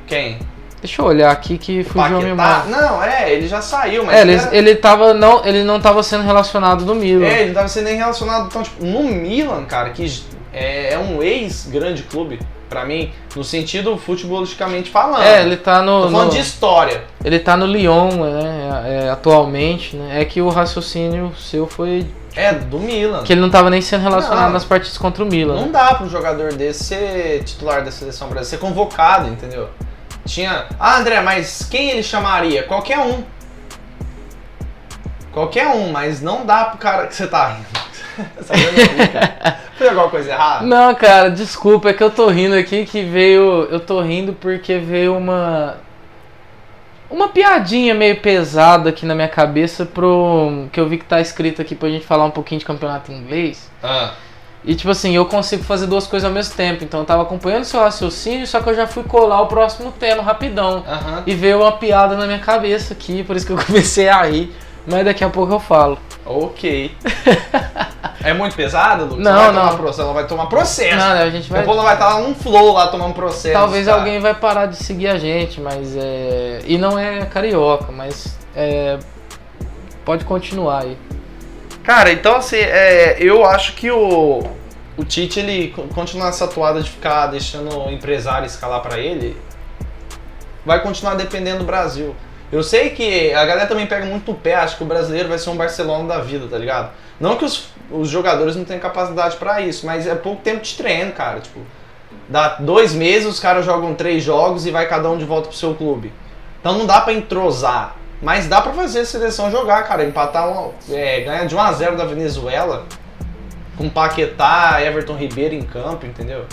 Quem? 0.08 0.39
Deixa 0.82 1.01
eu 1.01 1.05
olhar 1.05 1.32
aqui 1.32 1.57
que 1.57 1.84
fugiu 1.84 2.17
a 2.17 2.21
memória. 2.21 2.63
Não, 2.65 3.01
é, 3.03 3.32
ele 3.34 3.47
já 3.47 3.61
saiu, 3.61 4.05
mas. 4.05 4.15
É, 4.15 4.21
ele, 4.21 4.34
era- 4.36 4.55
ele 4.55 4.75
tava 4.75 5.13
não, 5.13 5.43
ele 5.45 5.63
não 5.63 5.80
tava 5.80 6.03
sendo 6.03 6.23
relacionado 6.23 6.86
no 6.86 6.93
Milan. 6.93 7.25
É, 7.25 7.39
ele 7.41 7.47
não 7.47 7.55
tava 7.55 7.67
sendo 7.67 7.86
nem 7.86 7.95
relacionado. 7.97 8.45
Então, 8.47 8.61
tipo, 8.63 8.86
no 8.86 9.03
Milan, 9.03 9.65
cara, 9.65 9.89
que 9.89 10.05
é, 10.53 10.93
é 10.93 10.97
um 10.99 11.21
ex-grande 11.23 12.03
clube, 12.03 12.39
pra 12.69 12.86
mim, 12.86 13.11
no 13.36 13.43
sentido 13.43 13.97
futebolisticamente 13.97 14.89
falando. 14.91 15.23
É, 15.23 15.41
ele 15.41 15.57
tá 15.57 15.82
no, 15.82 16.03
Tô 16.03 16.09
falando 16.11 16.28
no- 16.28 16.34
de 16.34 16.39
história. 16.41 17.03
ele 17.25 17.39
tá 17.39 17.57
no 17.57 17.65
Lyon, 17.65 18.09
né, 18.11 19.03
é, 19.05 19.09
atualmente, 19.09 19.95
né? 19.95 20.21
É 20.21 20.25
que 20.25 20.41
o 20.41 20.49
raciocínio 20.49 21.34
seu 21.38 21.65
foi 21.65 22.05
É, 22.36 22.53
do 22.53 22.78
Milan. 22.78 23.23
que 23.23 23.34
ele 23.34 23.41
não 23.41 23.49
tava 23.49 23.69
nem 23.71 23.82
sendo 23.82 24.03
relacionado 24.03 24.45
Não. 24.47 24.53
nas 24.53 24.63
partidas 24.65 24.97
contra 24.97 25.23
o 25.23 25.28
Milan. 25.28 25.55
Não 25.55 25.65
né? 25.65 25.69
dá 25.71 25.95
pra 25.95 26.05
um 26.05 26.09
jogador 26.09 26.53
desse 26.53 26.84
ser 26.84 27.43
titular 27.43 27.84
da 27.84 27.89
seleção 27.91 28.28
brasileira, 28.28 28.49
ser 28.49 28.57
convocado, 28.57 29.28
entendeu? 29.28 29.69
Tinha. 30.28 30.65
Ah, 30.80 30.97
André, 30.97 31.21
mas 31.21 31.67
quem 31.69 31.89
ele 31.89 32.03
chamaria? 32.03 32.63
Qualquer 32.63 32.99
um. 32.99 33.23
Qualquer 35.32 35.67
um, 35.67 35.91
mas 35.91 36.21
não 36.21 36.45
dá 36.45 36.65
pro 36.65 36.78
cara 36.78 37.07
que 37.07 37.15
você 37.15 37.28
tá 37.28 37.47
rindo. 37.47 37.78
Cara? 39.13 39.59
Fez 39.78 39.89
alguma 39.91 40.09
coisa 40.09 40.32
errada? 40.32 40.65
Não, 40.65 40.95
cara, 40.95 41.30
desculpa, 41.30 41.89
é 41.89 41.93
que 41.93 42.03
eu 42.03 42.09
tô 42.09 42.28
rindo 42.30 42.55
aqui 42.55 42.84
que 42.84 43.03
veio. 43.03 43.67
Eu 43.69 43.80
tô 43.80 44.01
rindo 44.01 44.34
porque 44.34 44.80
veio 44.80 45.15
uma. 45.15 45.78
Uma 47.11 47.30
piadinha 47.30 47.93
meio 47.93 48.19
pesada 48.19 48.89
aqui 48.89 49.05
na 49.05 49.13
minha 49.13 49.28
cabeça 49.28 49.86
pro. 49.86 50.67
Que 50.71 50.80
eu 50.80 50.89
vi 50.89 50.97
que 50.97 51.05
tá 51.05 51.21
escrito 51.21 51.61
aqui 51.61 51.75
pra 51.75 51.89
gente 51.89 52.07
falar 52.07 52.25
um 52.25 52.32
pouquinho 52.32 52.57
de 52.57 52.65
campeonato 52.65 53.11
inglês. 53.11 53.69
Ah, 53.84 54.13
E 54.68 54.76
tipo 54.76 54.91
assim, 54.91 55.15
eu 55.15 55.26
consigo 55.26 55.63
fazer 55.63 55.88
duas 55.88 56.05
coisas 56.05 56.28
ao 56.28 56.34
mesmo 56.34 56.53
tempo. 56.53 56.84
Então 56.84 56.99
eu 56.99 57.05
tava 57.05 57.24
acompanhando 57.24 57.63
seu 57.63 57.80
raciocínio, 57.80 58.45
só 58.45 58.59
que 58.59 58.70
eu 58.70 58.76
já 58.76 58.86
fui 58.86 59.01
colar 59.03 59.41
o 59.41 59.47
próximo 59.47 59.93
tema 59.93 60.22
rapidão. 60.22 60.84
aham. 60.86 61.24
E 61.26 61.34
veio 61.34 61.61
uma 61.61 61.72
piada 61.72 62.18
na 62.18 62.26
minha 62.26 62.39
cabeça 62.39 62.93
aqui, 62.93 63.24
por 63.24 63.38
isso 63.38 63.45
que 63.45 63.53
eu 63.53 63.57
comecei 63.65 64.09
a 64.09 64.24
rir. 64.24 64.53
Mas 64.86 65.05
daqui 65.05 65.24
a 65.24 65.30
pouco 65.30 65.53
eu 65.53 65.59
falo. 65.59 65.97
Ok. 66.26 66.91
é 68.22 68.34
muito 68.34 68.57
pesado, 68.57 69.05
Lucas? 69.05 69.24
Não, 69.24 69.32
Ela 69.32 69.39
vai 69.39 69.53
não. 69.53 69.61
Tomar 69.61 69.78
processo, 69.78 70.01
ela 70.01 70.13
vai 70.13 70.28
tomar 70.28 70.45
processo. 70.47 70.97
Não, 70.97 71.13
né, 71.13 71.24
a 71.24 71.30
gente 71.30 71.49
vai. 71.49 71.59
Depois 71.61 71.78
ela 71.78 71.86
vai 71.86 71.93
estar 71.93 72.15
lá 72.15 72.22
num 72.22 72.36
flow 72.36 72.74
lá 72.74 72.88
tomando 72.88 73.13
processo. 73.13 73.53
Talvez 73.53 73.86
cara. 73.86 73.99
alguém 73.99 74.20
vai 74.20 74.34
parar 74.34 74.65
de 74.65 74.76
seguir 74.76 75.07
a 75.07 75.18
gente, 75.18 75.61
mas 75.61 75.95
é. 75.95 76.59
E 76.65 76.78
não 76.78 76.99
é 76.99 77.26
carioca, 77.26 77.89
mas 77.89 78.38
é. 78.53 78.99
Pode 80.03 80.26
continuar 80.26 80.84
aí. 80.84 80.97
Cara, 81.88 82.12
então 82.12 82.36
assim, 82.36 82.58
é, 82.58 83.16
eu 83.18 83.46
acho 83.46 83.72
que 83.72 83.90
o, 83.90 84.44
o 84.98 85.06
Tite, 85.06 85.40
ele 85.40 85.70
co- 85.70 85.84
continuar 85.84 86.28
essa 86.28 86.44
atuada 86.44 86.82
de 86.82 86.90
ficar 86.92 87.28
deixando 87.28 87.74
o 87.80 87.90
empresário 87.90 88.46
escalar 88.46 88.82
pra 88.82 89.00
ele, 89.00 89.38
vai 90.66 90.82
continuar 90.84 91.16
dependendo 91.16 91.60
do 91.60 91.64
Brasil. 91.64 92.14
Eu 92.52 92.62
sei 92.62 92.90
que 92.90 93.34
a 93.34 93.46
galera 93.46 93.68
também 93.68 93.88
pega 93.88 94.06
muito 94.06 94.30
no 94.30 94.38
pé, 94.38 94.56
acha 94.56 94.76
que 94.76 94.84
o 94.84 94.86
brasileiro 94.86 95.30
vai 95.30 95.38
ser 95.38 95.50
um 95.50 95.56
Barcelona 95.56 96.06
da 96.10 96.20
vida, 96.20 96.46
tá 96.52 96.58
ligado? 96.58 96.92
Não 97.22 97.38
que 97.38 97.46
os, 97.46 97.70
os 97.90 98.10
jogadores 98.10 98.58
não 98.58 98.66
tenham 98.66 98.82
capacidade 98.82 99.38
pra 99.38 99.62
isso, 99.62 99.86
mas 99.86 100.06
é 100.06 100.14
pouco 100.14 100.42
tempo 100.42 100.62
de 100.64 100.76
treino, 100.76 101.14
cara. 101.14 101.40
Tipo, 101.40 101.62
dá 102.28 102.58
dois 102.60 102.94
meses, 102.94 103.26
os 103.30 103.40
caras 103.40 103.64
jogam 103.66 103.96
três 103.96 104.22
jogos 104.22 104.66
e 104.66 104.72
vai 104.72 104.90
cada 104.90 105.10
um 105.10 105.18
de 105.18 105.24
volta 105.24 105.48
pro 105.48 105.58
seu 105.58 105.74
clube. 105.74 106.12
Então 106.60 106.78
não 106.78 106.86
dá 106.86 107.00
pra 107.00 107.14
entrosar. 107.14 107.96
Mas 108.22 108.47
dá 108.47 108.61
pra 108.61 108.74
fazer 108.74 109.01
a 109.01 109.05
seleção 109.05 109.51
jogar, 109.51 109.84
cara. 109.84 110.03
Empatar, 110.03 110.49
um, 110.49 110.72
é, 110.89 111.22
ganhar 111.22 111.45
de 111.45 111.55
1 111.55 111.59
a 111.59 111.72
0 111.72 111.97
da 111.97 112.05
Venezuela 112.05 112.86
com 113.78 113.88
Paquetá, 113.89 114.82
Everton 114.82 115.15
Ribeiro 115.15 115.53
em 115.53 115.61
campo, 115.61 116.05
entendeu? 116.05 116.45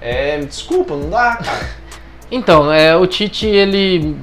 É, 0.00 0.38
desculpa, 0.38 0.94
não 0.94 1.10
dá, 1.10 1.36
cara. 1.36 1.78
Então, 2.30 2.70
é, 2.70 2.94
o 2.94 3.06
Tite, 3.06 3.46
ele 3.46 4.14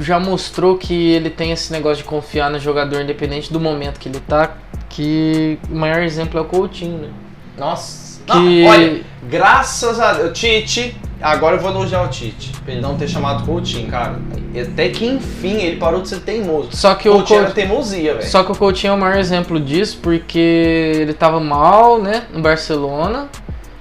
já 0.00 0.18
mostrou 0.18 0.76
que 0.76 1.12
ele 1.12 1.30
tem 1.30 1.52
esse 1.52 1.70
negócio 1.70 1.98
de 1.98 2.02
confiar 2.04 2.50
no 2.50 2.58
jogador 2.58 3.00
independente 3.02 3.52
do 3.52 3.60
momento 3.60 4.00
que 4.00 4.08
ele 4.08 4.18
tá. 4.18 4.56
Que 4.88 5.56
o 5.70 5.76
maior 5.76 6.02
exemplo 6.02 6.36
é 6.38 6.42
o 6.42 6.44
Coutinho, 6.44 6.98
né? 6.98 7.08
Nossa. 7.56 8.20
Que- 8.26 8.62
Não, 8.64 8.68
olha, 8.68 9.02
graças 9.22 10.00
a 10.00 10.12
Deus. 10.14 10.36
Tite, 10.36 10.96
agora 11.20 11.56
eu 11.56 11.60
vou 11.60 11.70
elogiar 11.70 12.02
o 12.02 12.08
Tite. 12.08 12.52
Pra 12.64 12.72
ele 12.72 12.80
não 12.80 12.96
ter 12.96 13.08
chamado 13.08 13.44
Coutinho, 13.44 13.88
cara. 13.88 14.18
Até 14.60 14.88
que 14.88 15.06
enfim 15.06 15.56
ele 15.56 15.76
parou 15.76 16.02
de 16.02 16.08
ser 16.08 16.20
teimoso. 16.20 16.68
Só 16.72 16.94
que 16.94 17.08
o 17.08 17.12
Coutinho 17.12 17.38
era 17.38 17.46
Coutinho, 17.46 17.68
teimosia, 17.68 18.14
velho. 18.14 18.26
só 18.26 18.42
que 18.42 18.52
o 18.52 18.54
Coutinho 18.54 18.92
é 18.92 18.94
o 18.94 18.98
maior 18.98 19.18
exemplo 19.18 19.60
disso 19.60 19.98
porque 20.02 20.38
ele 20.38 21.12
tava 21.14 21.40
mal, 21.40 22.00
né, 22.00 22.24
no 22.32 22.40
Barcelona, 22.40 23.28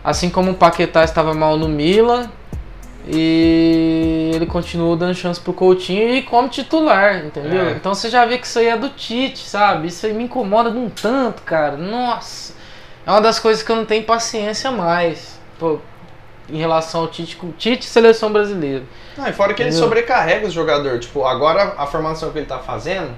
assim 0.03 0.29
como 0.29 0.51
o 0.51 0.53
Paquetá 0.53 1.03
estava 1.03 1.33
mal 1.33 1.57
no 1.57 1.67
Milan. 1.67 2.29
E 3.11 4.31
ele 4.35 4.45
continuou 4.45 4.95
dando 4.95 5.15
chance 5.15 5.39
pro 5.39 5.51
Coutinho 5.51 6.13
e 6.13 6.21
como 6.21 6.47
titular, 6.47 7.25
entendeu? 7.25 7.67
É. 7.67 7.71
Então 7.71 7.95
você 7.95 8.07
já 8.07 8.23
vê 8.23 8.37
que 8.37 8.45
isso 8.45 8.59
aí 8.59 8.67
é 8.67 8.77
do 8.77 8.89
Tite, 8.89 9.47
sabe? 9.47 9.87
Isso 9.87 10.05
aí 10.05 10.13
me 10.13 10.25
incomoda 10.25 10.69
de 10.69 10.77
um 10.77 10.89
tanto, 10.89 11.41
cara. 11.41 11.75
Nossa. 11.75 12.53
É 13.07 13.09
uma 13.09 13.21
das 13.21 13.39
coisas 13.39 13.63
que 13.63 13.71
eu 13.71 13.75
não 13.75 13.85
tenho 13.85 14.03
paciência 14.03 14.69
mais. 14.69 15.39
Pô, 15.57 15.79
em 16.51 16.57
relação 16.57 17.01
ao 17.01 17.07
Tite, 17.07 17.37
Tite 17.57 17.85
seleção 17.85 18.31
brasileira. 18.31 18.83
Não, 19.17 19.27
e 19.27 19.33
fora 19.33 19.53
que 19.53 19.61
ele 19.61 19.69
Entendeu? 19.69 19.85
sobrecarrega 19.87 20.47
os 20.47 20.53
jogadores. 20.53 21.05
Tipo, 21.05 21.25
agora 21.25 21.73
a 21.77 21.85
formação 21.85 22.31
que 22.31 22.37
ele 22.39 22.45
tá 22.45 22.59
fazendo, 22.59 23.09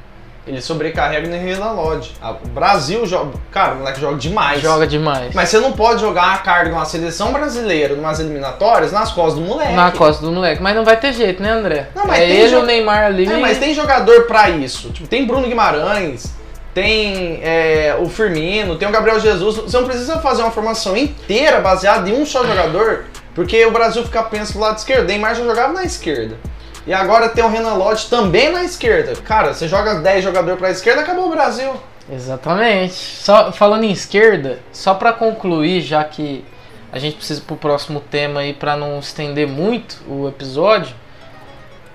ele 0.47 0.59
sobrecarrega 0.59 1.27
no 1.27 1.35
Renan 1.35 1.71
Lodge. 1.73 2.13
A- 2.21 2.31
O 2.31 2.47
Brasil 2.49 3.05
joga. 3.05 3.33
Cara, 3.51 3.73
o 3.73 3.77
moleque 3.77 4.01
joga 4.01 4.17
demais. 4.17 4.59
Joga 4.61 4.87
demais. 4.87 5.33
Mas 5.35 5.49
você 5.49 5.59
não 5.59 5.73
pode 5.73 6.01
jogar 6.01 6.33
a 6.33 6.37
carga 6.39 6.69
de 6.69 6.75
uma 6.75 6.85
seleção 6.85 7.31
brasileira, 7.31 7.95
numas 7.95 8.19
eliminatórias, 8.19 8.91
nas 8.91 9.11
costas 9.11 9.35
do 9.35 9.41
moleque. 9.41 9.73
Na 9.73 9.91
costa 9.91 10.25
do 10.25 10.31
moleque. 10.31 10.61
Mas 10.63 10.75
não 10.75 10.83
vai 10.83 10.97
ter 10.97 11.13
jeito, 11.13 11.43
né, 11.43 11.51
André? 11.51 11.89
Não, 11.95 12.07
mas 12.07 12.19
é 12.19 12.25
tem 12.25 12.37
ele 12.37 12.49
jo- 12.49 12.59
o 12.61 12.65
Neymar 12.65 13.03
ali. 13.05 13.27
É, 13.31 13.37
mas 13.37 13.59
tem 13.59 13.73
jogador 13.75 14.23
pra 14.23 14.49
isso. 14.49 14.89
Tipo, 14.89 15.07
tem 15.07 15.27
Bruno 15.27 15.47
Guimarães, 15.47 16.33
tem 16.73 17.39
é, 17.43 17.95
o 17.99 18.09
Firmino, 18.09 18.77
tem 18.77 18.87
o 18.87 18.91
Gabriel 18.91 19.19
Jesus. 19.19 19.57
Você 19.57 19.77
não 19.77 19.85
precisa 19.85 20.19
fazer 20.19 20.41
uma 20.41 20.51
formação 20.51 20.97
inteira 20.97 21.59
baseada 21.59 22.09
em 22.09 22.13
um 22.19 22.25
só 22.25 22.43
jogador, 22.45 23.03
porque 23.33 23.65
o 23.65 23.71
Brasil 23.71 24.03
fica 24.03 24.23
pensa 24.23 24.53
do 24.53 24.59
lado 24.59 24.77
esquerdo. 24.77 25.07
Neymar 25.07 25.35
já 25.35 25.43
jogava 25.43 25.73
na 25.73 25.83
esquerda. 25.83 26.37
E 26.85 26.93
agora 26.93 27.29
tem 27.29 27.43
o 27.43 27.49
Renan 27.49 27.75
Lodge 27.75 28.09
também 28.09 28.51
na 28.51 28.63
esquerda. 28.63 29.13
Cara, 29.21 29.53
você 29.53 29.67
joga 29.67 29.95
10 29.95 30.23
jogadores 30.23 30.59
pra 30.59 30.71
esquerda, 30.71 31.01
acabou 31.01 31.27
o 31.27 31.31
Brasil. 31.31 31.71
Exatamente. 32.11 32.93
Só 32.93 33.51
falando 33.51 33.83
em 33.83 33.91
esquerda, 33.91 34.59
só 34.71 34.93
pra 34.95 35.13
concluir, 35.13 35.81
já 35.81 36.03
que 36.03 36.43
a 36.91 36.99
gente 36.99 37.15
precisa 37.15 37.41
pro 37.41 37.55
próximo 37.55 37.99
tema 37.99 38.41
aí 38.41 38.53
pra 38.53 38.75
não 38.75 38.99
estender 38.99 39.47
muito 39.47 40.01
o 40.07 40.27
episódio. 40.27 40.95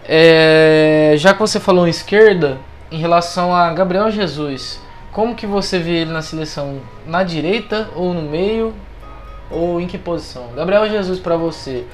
é, 0.08 1.14
já 1.16 1.34
que 1.34 1.40
você 1.40 1.58
falou 1.58 1.86
em 1.86 1.90
esquerda, 1.90 2.58
em 2.90 2.98
relação 2.98 3.54
a 3.54 3.72
Gabriel 3.72 4.10
Jesus, 4.10 4.80
como 5.12 5.34
que 5.34 5.46
você 5.46 5.78
vê 5.78 6.02
ele 6.02 6.12
na 6.12 6.22
seleção? 6.22 6.80
Na 7.06 7.22
direita 7.24 7.88
ou 7.94 8.14
no 8.14 8.22
meio? 8.22 8.72
Ou 9.50 9.80
em 9.80 9.86
que 9.86 9.98
posição? 9.98 10.48
Gabriel 10.54 10.88
Jesus 10.88 11.18
pra 11.18 11.36
você. 11.36 11.84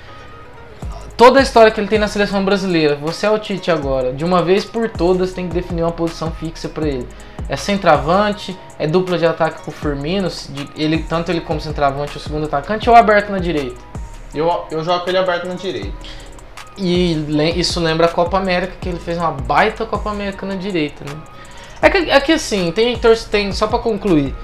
Toda 1.16 1.38
a 1.38 1.42
história 1.42 1.70
que 1.70 1.78
ele 1.78 1.88
tem 1.88 1.98
na 1.98 2.08
seleção 2.08 2.44
brasileira, 2.44 2.96
você 2.96 3.26
é 3.26 3.30
o 3.30 3.38
Tite 3.38 3.70
agora. 3.70 4.12
De 4.12 4.24
uma 4.24 4.42
vez 4.42 4.64
por 4.64 4.88
todas 4.88 5.32
tem 5.32 5.46
que 5.46 5.54
definir 5.54 5.82
uma 5.82 5.92
posição 5.92 6.32
fixa 6.32 6.68
pra 6.68 6.86
ele. 6.86 7.06
É 7.48 7.56
centroavante, 7.56 8.58
é 8.78 8.86
dupla 8.86 9.18
de 9.18 9.26
ataque 9.26 9.62
com 9.62 9.70
o 9.70 9.74
Firmino, 9.74 10.28
ele, 10.74 11.02
tanto 11.02 11.30
ele 11.30 11.40
como 11.40 11.60
centroavante, 11.60 12.16
o 12.16 12.20
segundo 12.20 12.46
atacante, 12.46 12.88
ou 12.88 12.96
aberto 12.96 13.30
na 13.30 13.38
direita. 13.38 13.80
Eu, 14.34 14.50
eu 14.70 14.82
jogo 14.82 15.04
ele 15.06 15.18
aberto 15.18 15.46
na 15.46 15.54
direita. 15.54 15.92
E 16.78 17.12
isso 17.60 17.78
lembra 17.80 18.06
a 18.06 18.08
Copa 18.08 18.38
América, 18.38 18.72
que 18.80 18.88
ele 18.88 18.98
fez 18.98 19.18
uma 19.18 19.30
baita 19.30 19.84
Copa 19.84 20.10
América 20.10 20.46
na 20.46 20.54
direita, 20.54 21.04
né? 21.04 21.20
É 21.82 21.90
que, 21.90 22.10
é 22.10 22.20
que 22.20 22.32
assim, 22.32 22.72
tem, 22.72 22.98
tem 23.30 23.52
só 23.52 23.66
pra 23.66 23.78
concluir. 23.78 24.34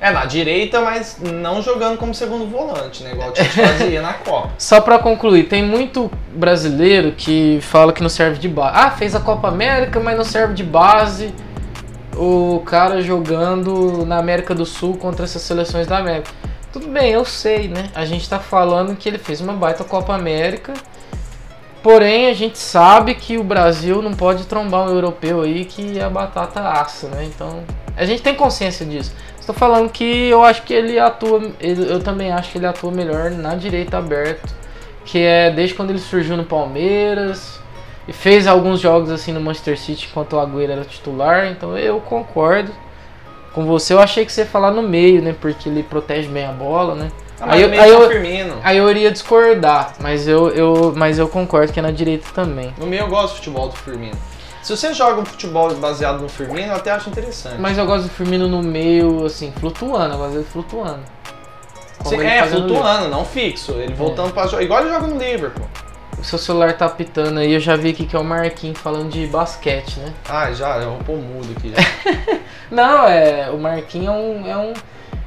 É, 0.00 0.10
na 0.10 0.24
direita, 0.24 0.80
mas 0.80 1.18
não 1.20 1.60
jogando 1.60 1.98
como 1.98 2.14
segundo 2.14 2.46
volante, 2.46 3.02
né? 3.02 3.12
Igual 3.12 3.28
o 3.28 3.32
Tite 3.32 3.50
fazia 3.50 4.00
na 4.00 4.14
Copa. 4.14 4.50
Só 4.56 4.80
pra 4.80 4.98
concluir, 4.98 5.44
tem 5.44 5.62
muito 5.62 6.10
brasileiro 6.34 7.12
que 7.12 7.58
fala 7.60 7.92
que 7.92 8.02
não 8.02 8.08
serve 8.08 8.38
de 8.38 8.48
base. 8.48 8.72
Ah, 8.74 8.90
fez 8.90 9.14
a 9.14 9.20
Copa 9.20 9.48
América, 9.48 10.00
mas 10.00 10.16
não 10.16 10.24
serve 10.24 10.54
de 10.54 10.64
base. 10.64 11.34
O 12.16 12.62
cara 12.64 13.02
jogando 13.02 14.06
na 14.06 14.16
América 14.16 14.54
do 14.54 14.64
Sul 14.64 14.96
contra 14.96 15.24
essas 15.24 15.42
seleções 15.42 15.86
da 15.86 15.98
América. 15.98 16.30
Tudo 16.72 16.88
bem, 16.88 17.12
eu 17.12 17.24
sei, 17.24 17.68
né? 17.68 17.90
A 17.94 18.06
gente 18.06 18.28
tá 18.28 18.38
falando 18.38 18.96
que 18.96 19.06
ele 19.06 19.18
fez 19.18 19.42
uma 19.42 19.52
baita 19.52 19.84
Copa 19.84 20.14
América. 20.14 20.72
Porém, 21.82 22.28
a 22.28 22.34
gente 22.34 22.58
sabe 22.58 23.14
que 23.14 23.38
o 23.38 23.44
Brasil 23.44 24.02
não 24.02 24.12
pode 24.12 24.44
trombar 24.44 24.86
um 24.86 24.90
europeu 24.90 25.40
aí 25.40 25.64
que 25.64 25.98
a 25.98 26.10
batata 26.10 26.60
assa, 26.60 27.08
né? 27.08 27.24
Então, 27.24 27.62
a 27.96 28.04
gente 28.04 28.20
tem 28.22 28.34
consciência 28.34 28.84
disso. 28.84 29.14
Estou 29.38 29.54
falando 29.54 29.88
que 29.90 30.28
eu 30.28 30.44
acho 30.44 30.62
que 30.62 30.74
ele 30.74 30.98
atua, 30.98 31.50
ele- 31.58 31.90
eu 31.90 32.00
também 32.00 32.30
acho 32.30 32.52
que 32.52 32.58
ele 32.58 32.66
atua 32.66 32.90
melhor 32.90 33.30
na 33.30 33.54
direita 33.54 33.96
aberto, 33.96 34.54
que 35.06 35.20
é 35.20 35.50
desde 35.50 35.74
quando 35.74 35.90
ele 35.90 35.98
surgiu 35.98 36.36
no 36.36 36.44
Palmeiras 36.44 37.58
e 38.06 38.12
fez 38.12 38.46
alguns 38.46 38.78
jogos 38.78 39.10
assim 39.10 39.32
no 39.32 39.40
Manchester 39.40 39.78
City 39.78 40.06
enquanto 40.10 40.34
o 40.34 40.40
Agüero 40.40 40.72
era 40.72 40.84
titular, 40.84 41.46
então 41.46 41.76
eu 41.78 41.98
concordo 42.00 42.70
com 43.54 43.64
você. 43.64 43.94
Eu 43.94 44.00
achei 44.00 44.26
que 44.26 44.32
você 44.32 44.42
ia 44.42 44.46
falar 44.46 44.70
no 44.70 44.82
meio, 44.82 45.22
né, 45.22 45.34
porque 45.40 45.68
ele 45.68 45.82
protege 45.82 46.28
bem 46.28 46.44
a 46.44 46.52
bola, 46.52 46.94
né? 46.94 47.10
Ah, 47.40 47.46
mas 47.46 47.54
Aí 47.54 47.62
eu- 47.62 47.82
aí 47.82 47.90
eu- 47.90 48.08
Firmino. 48.08 48.54
Aí 48.62 48.76
eu 48.76 48.90
iria 48.90 49.10
discordar, 49.10 49.94
mas 49.98 50.28
eu, 50.28 50.48
eu, 50.50 50.92
mas 50.96 51.18
eu 51.18 51.28
concordo 51.28 51.72
que 51.72 51.78
é 51.78 51.82
na 51.82 51.90
direita 51.90 52.26
também. 52.34 52.74
No 52.78 52.86
meio 52.86 53.02
eu 53.02 53.08
gosto 53.08 53.30
do 53.32 53.36
futebol 53.36 53.68
do 53.68 53.76
Firmino. 53.76 54.16
Se 54.62 54.76
você 54.76 54.92
joga 54.92 55.22
um 55.22 55.24
futebol 55.24 55.72
baseado 55.76 56.20
no 56.20 56.28
Firmino, 56.28 56.68
eu 56.72 56.76
até 56.76 56.90
acho 56.90 57.08
interessante. 57.08 57.56
Mas 57.58 57.78
eu 57.78 57.86
gosto 57.86 58.04
do 58.04 58.10
Firmino 58.10 58.46
no 58.46 58.62
meio, 58.62 59.24
assim, 59.24 59.52
flutuando, 59.58 60.14
eu 60.14 60.18
gosto 60.18 60.32
dele 60.32 60.46
flutuando. 60.52 61.00
Como 62.04 62.20
Sim, 62.20 62.26
é, 62.26 62.46
flutuando, 62.46 63.08
não 63.08 63.24
fixo. 63.24 63.72
Ele 63.72 63.94
voltando 63.94 64.32
pra 64.32 64.46
jogar. 64.46 64.62
Igual 64.62 64.80
ele 64.82 64.90
joga 64.90 65.06
no 65.06 65.18
Liverpool. 65.18 65.66
O 66.18 66.24
seu 66.24 66.38
celular 66.38 66.74
tá 66.76 66.84
apitando 66.84 67.38
aí, 67.40 67.54
eu 67.54 67.60
já 67.60 67.76
vi 67.76 67.90
aqui 67.90 68.04
que 68.04 68.14
é 68.14 68.18
o 68.18 68.24
Marquinhos 68.24 68.78
falando 68.78 69.08
de 69.10 69.26
basquete, 69.26 69.98
né? 70.00 70.12
Ah, 70.28 70.52
já, 70.52 70.76
eu 70.76 70.90
vou 70.90 70.98
pôr 70.98 71.16
mudo 71.16 71.48
aqui. 71.56 71.72
já. 71.74 72.38
Não, 72.70 73.06
é. 73.08 73.50
O 73.50 73.56
Marquinhos 73.58 74.08
é 74.08 74.10
um. 74.10 74.46
É 74.50 74.56
um 74.58 74.72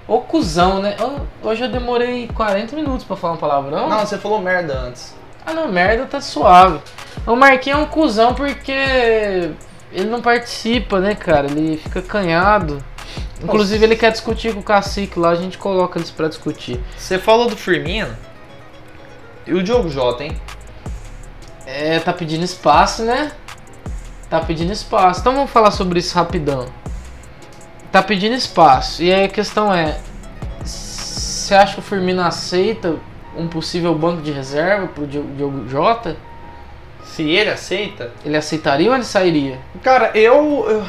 ô 0.08 0.20
cuzão, 0.20 0.82
né? 0.82 0.95
Hoje 1.41 1.64
eu 1.64 1.70
demorei 1.70 2.28
40 2.28 2.76
minutos 2.76 3.06
pra 3.06 3.16
falar 3.16 3.34
um 3.34 3.38
palavrão. 3.38 3.89
não, 3.89 3.99
você 3.99 4.18
falou 4.18 4.41
merda 4.41 4.74
antes. 4.80 5.16
Ah 5.45 5.54
não, 5.54 5.68
merda 5.68 6.06
tá 6.06 6.22
suave. 6.22 6.80
O 7.28 7.36
Marquinhos 7.36 7.80
é 7.80 7.82
um 7.82 7.86
cuzão 7.86 8.34
porque 8.34 8.72
ele 9.91 10.10
não 10.10 10.22
participa, 10.22 10.99
né, 10.99 11.16
cara? 11.16 11.47
Ele 11.47 11.78
fica 11.78 12.01
canhado. 12.01 12.84
Inclusive 13.43 13.84
ele 13.84 13.95
quer 13.97 14.12
discutir 14.12 14.54
com 14.54 14.62
o 14.62 14.64
cacique 14.64 15.20
lá, 15.20 15.30
a 15.30 15.36
gente 15.36 15.58
coloca 15.58 15.99
eles 15.99 16.10
pra 16.10 16.30
discutir. 16.30 16.80
Você 16.97 17.20
falou 17.20 17.49
do 17.49 17.58
Firmino. 17.58 18.16
E 19.45 19.54
o 19.54 19.62
Diogo 19.62 19.89
Jota, 19.89 20.24
hein? 20.24 20.39
É, 21.66 21.99
tá 21.99 22.14
pedindo 22.14 22.43
espaço, 22.45 23.04
né? 23.04 23.34
Tá 24.30 24.39
pedindo 24.39 24.72
espaço. 24.72 25.20
Então 25.20 25.36
vamos 25.36 25.51
falar 25.51 25.72
sobre 25.72 25.99
isso 25.99 26.16
rapidão. 26.16 26.66
Tá 27.94 28.02
pedindo 28.02 28.34
espaço. 28.34 29.04
E 29.04 29.14
aí 29.14 29.26
a 29.26 29.30
questão 29.30 29.72
é: 29.72 30.00
você 30.66 31.54
acha 31.54 31.76
que 31.76 31.80
o 31.80 31.84
Firmino 31.84 32.24
aceita 32.24 32.96
um 33.38 33.48
possível 33.48 33.94
banco 33.94 34.24
de 34.24 34.32
reserva 34.32 34.88
pro 34.88 35.06
Diogo 35.06 35.30
Diogo 35.36 35.70
Jota? 35.70 36.18
Se 37.06 37.22
ele 37.30 37.52
aceita. 37.52 38.12
Ele 38.26 38.36
aceitaria 38.36 38.89
ou 38.89 38.96
ele 38.96 39.04
sairia? 39.04 39.60
Cara, 39.84 40.10
eu. 40.16 40.66
Eu, 40.68 40.84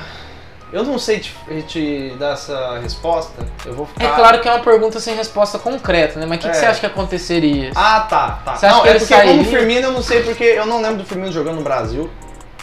eu 0.73 0.83
não 0.83 0.99
sei 0.99 1.21
te, 1.21 1.35
te 1.69 2.17
dar 2.19 2.33
essa 2.33 2.79
resposta. 2.79 3.47
Eu 3.67 3.75
vou 3.75 3.85
ficar. 3.85 4.03
É 4.07 4.09
claro 4.09 4.41
que 4.41 4.49
é 4.49 4.53
uma 4.55 4.65
pergunta 4.65 4.99
sem 4.99 5.15
resposta 5.15 5.59
concreta, 5.59 6.19
né? 6.19 6.25
Mas 6.25 6.39
o 6.39 6.41
que, 6.41 6.49
que 6.49 6.57
É. 6.57 6.59
você 6.61 6.65
acha 6.67 6.81
que 6.81 6.87
aconteceria? 6.87 7.71
Ah, 7.75 8.07
tá, 8.09 8.41
tá. 8.43 8.57
Você 8.57 8.65
acha 8.65 8.77
não, 8.77 8.83
que 8.83 8.89
é 8.89 8.91
ele 8.93 8.99
porque 9.01 9.15
sairia? 9.15 9.33
como 9.35 9.45
Firmino 9.45 9.89
eu 9.89 9.93
não 9.93 10.03
sei 10.03 10.23
porque 10.23 10.43
eu 10.45 10.65
não 10.65 10.81
lembro 10.81 10.97
do 10.99 11.05
Firmino 11.05 11.31
jogando 11.31 11.57
no 11.57 11.63
Brasil. 11.63 12.09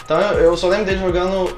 Então 0.03 0.19
eu, 0.19 0.39
eu 0.39 0.57
só 0.57 0.67
lembro 0.67 0.85
dele 0.85 0.97
jogando 0.99 1.55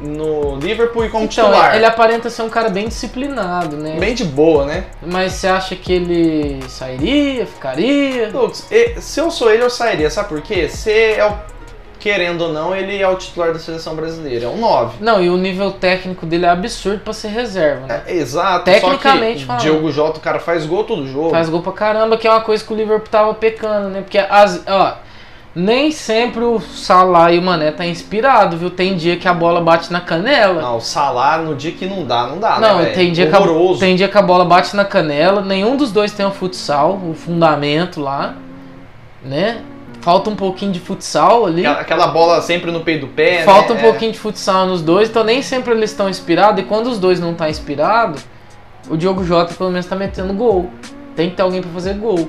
no 0.00 0.56
Liverpool 0.56 1.04
e 1.04 1.08
como 1.08 1.24
então, 1.24 1.46
titular. 1.46 1.74
ele 1.74 1.84
aparenta 1.84 2.28
ser 2.30 2.42
um 2.42 2.48
cara 2.50 2.68
bem 2.68 2.88
disciplinado, 2.88 3.76
né? 3.76 3.96
Bem 3.98 4.14
de 4.14 4.24
boa, 4.24 4.66
né? 4.66 4.84
Mas 5.00 5.32
você 5.32 5.48
acha 5.48 5.74
que 5.76 5.92
ele 5.92 6.60
sairia, 6.68 7.46
ficaria? 7.46 8.30
E- 8.70 9.00
se 9.00 9.20
eu 9.20 9.30
sou 9.30 9.50
ele, 9.50 9.62
eu 9.62 9.70
sairia. 9.70 10.10
Sabe 10.10 10.28
por 10.28 10.42
quê? 10.42 10.68
Se 10.68 10.90
é 10.92 11.26
o. 11.26 11.56
Querendo 11.98 12.42
ou 12.42 12.52
não, 12.52 12.76
ele 12.76 13.02
é 13.02 13.08
o 13.08 13.16
titular 13.16 13.52
da 13.52 13.58
seleção 13.58 13.96
brasileira. 13.96 14.44
É 14.44 14.48
um 14.48 14.58
9. 14.58 14.98
Não, 15.00 15.20
e 15.20 15.28
o 15.28 15.36
nível 15.36 15.72
técnico 15.72 16.24
dele 16.24 16.46
é 16.46 16.50
absurdo 16.50 17.00
pra 17.00 17.12
ser 17.12 17.28
reserva, 17.28 17.86
né? 17.86 18.02
É, 18.06 18.14
exato. 18.14 18.64
Tecnicamente 18.66 19.38
só 19.38 19.40
que 19.40 19.44
falando. 19.46 19.62
Diogo 19.62 19.90
Jota, 19.90 20.18
o 20.18 20.20
cara 20.20 20.38
faz 20.38 20.66
gol 20.66 20.84
todo 20.84 21.04
jogo. 21.08 21.30
Faz 21.30 21.48
gol 21.48 21.62
pra 21.62 21.72
caramba, 21.72 22.16
que 22.16 22.28
é 22.28 22.30
uma 22.30 22.42
coisa 22.42 22.62
que 22.62 22.72
o 22.72 22.76
Liverpool 22.76 23.08
tava 23.10 23.34
pecando, 23.34 23.88
né? 23.88 24.02
Porque 24.02 24.18
as, 24.18 24.62
ó, 24.68 24.98
nem 25.58 25.90
sempre 25.90 26.44
o 26.44 26.60
Salah 26.60 27.32
e 27.32 27.38
o 27.38 27.42
Mané 27.42 27.70
tá 27.70 27.86
inspirado, 27.86 28.58
viu? 28.58 28.68
Tem 28.68 28.94
dia 28.94 29.16
que 29.16 29.26
a 29.26 29.32
bola 29.32 29.58
bate 29.58 29.90
na 29.90 30.02
canela. 30.02 30.60
Não, 30.60 30.76
o 30.76 30.80
Salah 30.82 31.38
no 31.38 31.54
dia 31.54 31.72
que 31.72 31.86
não 31.86 32.04
dá, 32.04 32.26
não 32.26 32.38
dá, 32.38 32.60
Não, 32.60 32.76
né, 32.76 32.82
velho? 32.82 32.94
tem, 32.94 33.10
dia 33.10 33.26
que 33.26 33.34
a, 33.34 33.40
tem 33.78 33.96
dia 33.96 34.06
que 34.06 34.18
a 34.18 34.20
bola 34.22 34.44
bate 34.44 34.76
na 34.76 34.84
canela, 34.84 35.40
nenhum 35.40 35.74
dos 35.74 35.90
dois 35.90 36.12
tem 36.12 36.26
o 36.26 36.30
futsal, 36.30 37.00
o 37.02 37.14
fundamento 37.14 38.02
lá, 38.02 38.34
né? 39.24 39.62
Falta 40.02 40.28
um 40.28 40.36
pouquinho 40.36 40.72
de 40.72 40.78
futsal 40.78 41.46
ali. 41.46 41.64
Aquela, 41.64 41.80
aquela 41.80 42.06
bola 42.08 42.42
sempre 42.42 42.70
no 42.70 42.80
peito 42.80 43.06
do 43.06 43.12
pé, 43.14 43.42
Falta 43.42 43.72
né? 43.72 43.80
um 43.80 43.82
pouquinho 43.82 44.12
de 44.12 44.18
futsal 44.18 44.66
nos 44.66 44.82
dois, 44.82 45.08
então 45.08 45.24
nem 45.24 45.40
sempre 45.40 45.72
eles 45.72 45.90
estão 45.90 46.06
inspirados. 46.06 46.62
E 46.62 46.66
quando 46.66 46.88
os 46.88 46.98
dois 46.98 47.18
não 47.18 47.32
estão 47.32 47.48
inspirados, 47.48 48.22
o 48.90 48.96
Diogo 48.96 49.24
Jota 49.24 49.54
pelo 49.54 49.70
menos 49.70 49.86
tá 49.86 49.96
metendo 49.96 50.34
gol. 50.34 50.68
Tem 51.16 51.30
que 51.30 51.36
ter 51.36 51.42
alguém 51.42 51.62
pra 51.62 51.70
fazer 51.70 51.94
gol. 51.94 52.28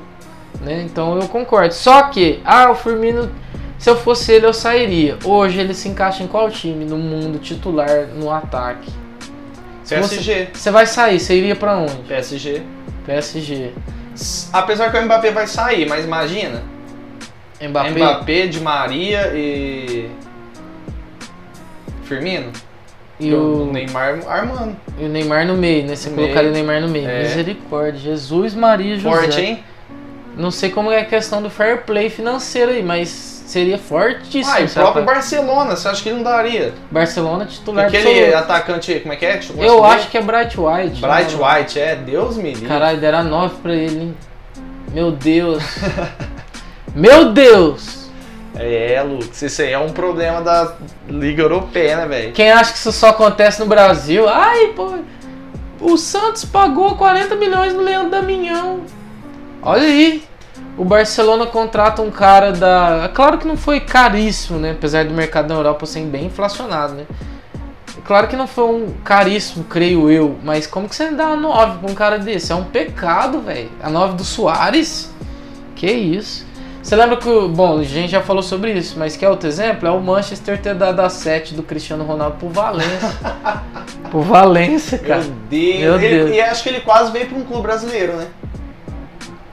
Né? 0.61 0.83
Então 0.85 1.19
eu 1.19 1.27
concordo. 1.27 1.73
Só 1.73 2.03
que, 2.03 2.39
ah, 2.43 2.71
o 2.71 2.75
Firmino, 2.75 3.29
se 3.77 3.89
eu 3.89 3.95
fosse 3.95 4.31
ele, 4.31 4.45
eu 4.45 4.53
sairia. 4.53 5.17
Hoje 5.23 5.59
ele 5.59 5.73
se 5.73 5.87
encaixa 5.87 6.23
em 6.23 6.27
qual 6.27 6.49
time 6.49 6.85
no 6.85 6.97
mundo 6.97 7.39
titular 7.39 8.07
no 8.15 8.31
ataque? 8.31 8.91
PSG. 9.87 10.49
Você 10.53 10.71
vai 10.71 10.85
sair, 10.85 11.19
você 11.19 11.35
iria 11.37 11.55
pra 11.55 11.77
onde? 11.77 11.95
PSG. 12.07 12.61
PSG. 13.05 13.71
Apesar 14.51 14.91
que 14.91 14.97
o 14.97 15.05
Mbappé 15.05 15.31
vai 15.31 15.47
sair, 15.47 15.87
mas 15.87 16.03
imagina. 16.03 16.63
Mbappé. 17.61 17.91
Mbappé, 17.91 18.47
Di 18.47 18.59
Maria 18.59 19.31
e. 19.33 20.09
Firmino. 22.03 22.51
E 23.19 23.33
o, 23.33 23.65
Neymar 23.71 24.19
armando. 24.27 24.77
e 24.99 25.05
o 25.05 25.09
Neymar 25.09 25.47
no 25.47 25.55
meio, 25.55 25.87
né? 25.87 25.95
Você 25.95 26.11
colocaria 26.11 26.49
o. 26.49 26.53
Neymar 26.53 26.81
no 26.81 26.87
meio. 26.87 27.07
É. 27.07 27.23
Misericórdia. 27.23 27.99
Jesus, 27.99 28.53
Maria, 28.53 28.97
José. 28.97 29.09
Forte, 29.09 29.41
hein? 29.41 29.63
Não 30.37 30.51
sei 30.51 30.69
como 30.69 30.91
é 30.91 30.99
a 30.99 31.05
questão 31.05 31.41
do 31.41 31.49
fair 31.49 31.83
play 31.83 32.09
financeiro 32.09 32.71
aí, 32.71 32.83
mas 32.83 33.09
seria 33.47 33.77
fortíssimo. 33.77 34.53
Ah, 34.55 34.61
e 34.61 34.65
o 34.65 34.69
próprio 34.69 35.03
Barcelona, 35.03 35.75
você 35.75 35.87
acha 35.87 36.03
que 36.03 36.09
ele 36.09 36.17
não 36.17 36.23
daria? 36.23 36.73
Barcelona 36.91 37.45
titular 37.45 37.87
Aquele 37.87 38.25
absoluto. 38.25 38.37
atacante, 38.37 38.99
como 38.99 39.13
é 39.13 39.15
que 39.15 39.25
é? 39.25 39.33
Deixa 39.33 39.53
Eu 39.53 39.83
acho 39.83 40.09
que 40.09 40.17
é 40.17 40.21
Bright 40.21 40.59
White. 40.59 41.01
Bright 41.01 41.35
né? 41.35 41.59
White, 41.59 41.79
é, 41.79 41.95
Deus 41.95 42.37
me 42.37 42.53
livre. 42.53 42.67
Caralho, 42.67 42.99
deram 42.99 43.23
9 43.23 43.55
pra 43.63 43.73
ele, 43.73 43.99
hein? 43.99 44.17
Meu 44.93 45.11
Deus. 45.11 45.63
Meu 46.93 47.31
Deus. 47.31 48.09
É, 48.55 49.01
Lucas, 49.03 49.41
isso 49.41 49.61
aí 49.61 49.71
é 49.71 49.79
um 49.79 49.89
problema 49.89 50.41
da 50.41 50.73
Liga 51.07 51.43
Europeia, 51.43 51.97
né, 51.97 52.07
velho? 52.07 52.33
Quem 52.33 52.51
acha 52.51 52.71
que 52.71 52.77
isso 52.77 52.91
só 52.91 53.09
acontece 53.09 53.59
no 53.59 53.65
Brasil? 53.65 54.27
Ai, 54.27 54.67
pô. 54.75 54.95
O 55.79 55.95
Santos 55.95 56.43
pagou 56.43 56.95
40 56.95 57.35
milhões 57.35 57.73
no 57.73 57.81
Leandro 57.81 58.09
Damião. 58.09 58.81
Olha 59.61 59.83
aí. 59.83 60.23
O 60.77 60.85
Barcelona 60.85 61.45
contrata 61.47 62.01
um 62.01 62.11
cara 62.11 62.51
da. 62.51 63.01
É 63.05 63.07
Claro 63.07 63.37
que 63.37 63.47
não 63.47 63.57
foi 63.57 63.79
caríssimo, 63.79 64.59
né? 64.59 64.71
Apesar 64.71 65.05
do 65.05 65.13
mercado 65.13 65.47
da 65.47 65.55
Europa 65.55 65.85
ser 65.85 66.01
bem 66.01 66.25
inflacionado, 66.25 66.93
né? 66.93 67.05
É 67.97 68.01
Claro 68.05 68.27
que 68.27 68.35
não 68.35 68.47
foi 68.47 68.65
um 68.65 68.93
caríssimo, 69.03 69.63
creio 69.65 70.09
eu. 70.09 70.35
Mas 70.43 70.67
como 70.67 70.87
que 70.87 70.95
você 70.95 71.09
dá 71.11 71.27
uma 71.27 71.35
9 71.35 71.79
pra 71.79 71.91
um 71.91 71.95
cara 71.95 72.19
desse? 72.19 72.51
É 72.51 72.55
um 72.55 72.63
pecado, 72.63 73.41
velho. 73.41 73.69
A 73.81 73.89
9 73.89 74.15
do 74.15 74.23
Soares? 74.23 75.11
Que 75.75 75.87
isso? 75.91 76.45
Você 76.81 76.95
lembra 76.95 77.17
que 77.17 77.27
o. 77.27 77.49
Bom, 77.49 77.79
a 77.79 77.83
gente 77.83 78.11
já 78.11 78.21
falou 78.21 78.41
sobre 78.43 78.71
isso, 78.71 78.97
mas 78.97 79.17
quer 79.17 79.29
outro 79.29 79.49
exemplo? 79.49 79.87
É 79.87 79.91
o 79.91 79.99
Manchester 79.99 80.61
ter 80.61 80.73
dado 80.75 80.99
a 81.01 81.09
7 81.09 81.53
do 81.55 81.63
Cristiano 81.63 82.03
Ronaldo 82.05 82.37
pro 82.37 82.49
Valência. 82.49 83.11
pro 84.09 84.21
Valência, 84.21 84.97
cara. 84.99 85.21
Meu 85.23 85.33
Deus. 85.49 85.79
Meu 85.79 85.95
Ele- 85.99 86.09
Deus. 86.25 86.31
E 86.37 86.39
acho 86.41 86.63
que 86.63 86.69
ele 86.69 86.81
quase 86.81 87.11
veio 87.11 87.25
pra 87.27 87.37
um 87.37 87.43
clube 87.43 87.63
brasileiro, 87.63 88.13
né? 88.13 88.27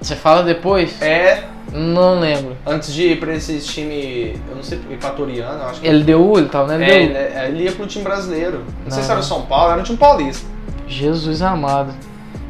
Você 0.05 0.15
fala 0.17 0.43
depois? 0.43 1.01
É, 1.01 1.45
Não 1.73 2.21
lembro. 2.21 2.57
antes 2.67 2.93
de 2.93 3.05
ir 3.13 3.19
pra 3.21 3.35
esses 3.35 3.65
time, 3.67 4.39
eu 4.51 4.57
não 4.57 4.63
sei, 4.63 4.79
equatoriano, 4.91 5.63
eu 5.63 5.67
acho 5.69 5.81
que. 5.81 5.89
LDU, 5.91 6.39
ele 6.39 6.49
tava 6.49 6.69
na 6.69 6.75
LDU. 6.75 6.85
ele, 6.93 7.15
é, 7.15 7.47
ele 7.49 7.65
ia 7.65 7.73
pro 7.73 7.87
time 7.87 8.05
brasileiro. 8.05 8.65
Não, 8.85 8.91
sei 8.91 8.99
Não. 8.99 9.05
se 9.07 9.11
era 9.11 9.21
o 9.21 9.23
São 9.23 9.43
Paulo, 9.43 9.73
era 9.73 9.81
um 9.81 9.85
time 9.85 9.97
paulista. 9.97 10.47
Jesus 10.87 11.41
amado. 11.41 11.95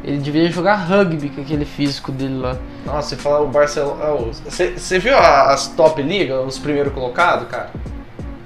Ele 0.03 0.17
devia 0.17 0.51
jogar 0.51 0.75
rugby 0.75 1.29
com 1.29 1.41
aquele 1.41 1.63
físico 1.65 2.11
dele 2.11 2.37
lá. 2.37 2.57
Nossa, 2.85 3.09
você 3.09 3.15
fala 3.15 3.39
o 3.41 3.47
Barcelona. 3.47 4.11
o- 4.13 4.31
Você 4.33 4.99
viu 4.99 5.17
as 5.17 5.67
top 5.69 6.01
liga, 6.01 6.41
os 6.41 6.59
primeiros 6.59 6.93
colocados, 6.93 7.47
cara? 7.47 7.69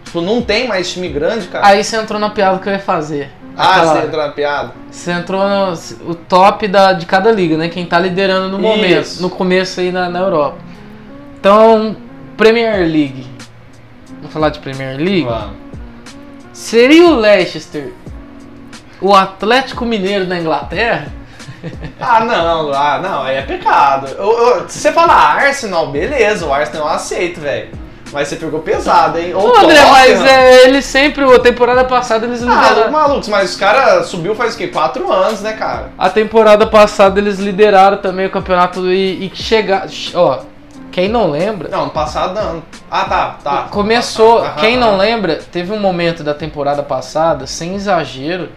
Tipo, 0.05 0.21
não 0.21 0.41
tem 0.41 0.67
mais 0.67 0.89
time 0.93 1.09
grande, 1.09 1.47
cara. 1.47 1.65
Aí 1.67 1.83
você 1.83 1.97
entrou 1.97 2.19
na 2.19 2.29
piada 2.29 2.59
que 2.59 2.69
eu 2.69 2.73
ia 2.73 2.79
fazer. 2.79 3.29
Ah, 3.61 3.85
você 3.85 4.05
entrou 4.05 4.23
na 4.25 4.31
piada? 4.31 4.71
Você 4.89 5.11
entrou 5.11 5.41
no 5.47 5.73
o 6.09 6.15
top 6.15 6.67
da, 6.67 6.93
de 6.93 7.05
cada 7.05 7.31
liga, 7.31 7.57
né? 7.57 7.67
Quem 7.69 7.85
tá 7.85 7.99
liderando 7.99 8.49
no 8.49 8.57
momento, 8.59 9.01
Isso. 9.01 9.21
no 9.21 9.29
começo 9.29 9.79
aí 9.79 9.91
na, 9.91 10.09
na 10.09 10.19
Europa. 10.19 10.57
Então, 11.39 11.95
Premier 12.37 12.79
League. 12.79 13.27
Vamos 14.17 14.31
falar 14.31 14.49
de 14.49 14.59
Premier 14.59 14.97
League? 14.97 15.23
Vamos. 15.23 15.57
Seria 16.53 17.05
o 17.07 17.15
Leicester 17.15 17.91
o 19.01 19.15
Atlético 19.15 19.85
Mineiro 19.85 20.25
da 20.25 20.37
Inglaterra? 20.37 21.07
Ah, 21.99 22.21
não, 22.23 22.71
ah, 22.73 22.99
não, 23.03 23.23
aí 23.23 23.35
é 23.35 23.41
pecado. 23.41 24.07
Eu- 24.17 24.31
eu- 24.31 24.69
se 24.69 24.79
você 24.79 24.93
falar 24.93 25.15
Arsenal, 25.35 25.91
beleza, 25.91 26.45
o 26.45 26.53
Arsenal 26.53 26.87
eu 26.87 26.93
aceito, 26.93 27.41
velho. 27.41 27.67
Mas 28.11 28.27
você 28.27 28.35
pegou 28.37 28.59
pesado, 28.61 29.17
hein? 29.19 29.33
Ou 29.35 29.47
André, 29.47 29.61
Tottenham. 29.61 29.89
mas 29.91 30.25
é, 30.25 30.63
eles 30.67 30.85
sempre, 30.85 31.23
a 31.23 31.39
temporada 31.39 31.83
passada 31.85 32.25
eles 32.25 32.41
Ah, 32.41 32.45
lideraram. 32.45 32.91
malucos, 32.91 33.27
mas 33.27 33.51
os 33.51 33.55
caras 33.55 34.07
subiu 34.07 34.33
faz 34.35 34.55
o 34.55 34.57
quê? 34.57 34.67
Quatro 34.67 35.11
anos, 35.11 35.41
né, 35.41 35.53
cara? 35.53 35.89
A 35.97 36.09
temporada 36.09 36.65
passada 36.65 37.19
eles 37.19 37.37
lideraram 37.37 37.97
também 37.97 38.25
o 38.25 38.29
campeonato 38.31 38.87
e, 38.91 39.25
e 39.27 39.31
chegar, 39.35 39.87
ó, 40.15 40.39
quem 40.91 41.07
não 41.07 41.29
lembra, 41.29 41.69
Não, 41.69 41.87
passado 41.89 42.33
não. 42.33 42.63
Ah, 42.89 43.05
tá, 43.05 43.35
tá. 43.43 43.67
Começou, 43.69 44.39
Aham, 44.39 44.55
quem 44.59 44.75
não 44.77 44.89
aham. 44.89 44.97
lembra, 44.97 45.35
teve 45.51 45.71
um 45.71 45.79
momento 45.79 46.23
da 46.23 46.33
temporada 46.33 46.81
passada, 46.81 47.45
sem 47.45 47.75
exagero, 47.75 48.49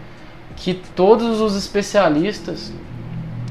que 0.55 0.73
todos 0.73 1.39
os 1.41 1.55
especialistas 1.55 2.71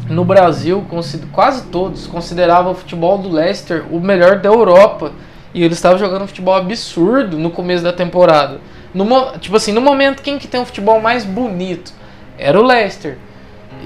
no 0.09 0.25
Brasil, 0.25 0.85
quase 1.33 1.63
todos, 1.67 2.09
consideravam 2.09 2.73
o 2.73 2.75
futebol 2.75 3.19
do 3.19 3.31
Leicester 3.31 3.85
o 3.91 4.01
melhor 4.01 4.39
da 4.41 4.49
Europa. 4.49 5.13
E 5.55 5.63
eles 5.65 5.77
estavam 5.79 5.99
jogando 5.99 6.23
um 6.23 6.27
futebol 6.27 6.55
absurdo 6.55 7.39
no 7.39 7.51
começo 7.51 7.83
da 7.85 7.93
temporada. 7.93 8.59
No, 8.95 9.33
tipo 9.39 9.57
assim, 9.57 9.73
no 9.73 9.81
momento, 9.81 10.23
quem 10.23 10.39
que 10.39 10.47
tem 10.49 10.61
um 10.61 10.65
futebol 10.67 11.01
mais 11.01 11.25
bonito? 11.25 11.93
Era 12.39 12.59
o 12.59 12.63
Leicester. 12.65 13.17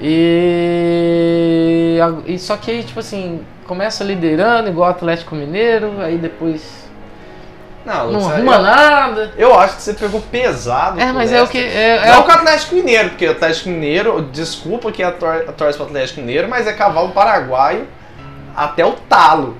E, 0.01 1.97
e 2.25 2.37
só 2.39 2.57
que 2.57 2.71
aí, 2.71 2.83
tipo 2.83 2.99
assim, 2.99 3.41
começa 3.65 4.03
liderando, 4.03 4.69
igual 4.69 4.89
o 4.89 4.91
Atlético 4.91 5.35
Mineiro, 5.35 5.99
aí 6.01 6.17
depois 6.17 6.87
Não, 7.85 8.11
não 8.11 8.29
arruma 8.29 8.55
eu, 8.55 8.61
nada. 8.61 9.31
eu 9.37 9.59
acho 9.59 9.77
que 9.77 9.81
você 9.83 9.93
pegou 9.93 10.21
pesado. 10.21 10.99
É, 10.99 11.11
mas 11.11 11.31
o 11.31 11.35
é 11.35 11.41
o 11.43 11.47
que. 11.47 11.57
É, 11.57 11.97
é 12.07 12.11
Não 12.11 12.21
o- 12.21 12.23
com 12.23 12.31
o 12.31 12.35
Atlético 12.35 12.75
Mineiro, 12.75 13.09
porque 13.09 13.27
o 13.27 13.31
Atlético 13.31 13.69
Mineiro, 13.69 14.21
desculpa 14.31 14.91
que 14.91 15.03
torce 15.57 15.77
pro 15.77 15.87
Atlético 15.87 16.19
Mineiro, 16.21 16.47
mas 16.47 16.67
é 16.67 16.73
cavalo 16.73 17.09
paraguaio 17.09 17.87
até 18.55 18.85
o 18.85 18.93
talo. 18.93 19.57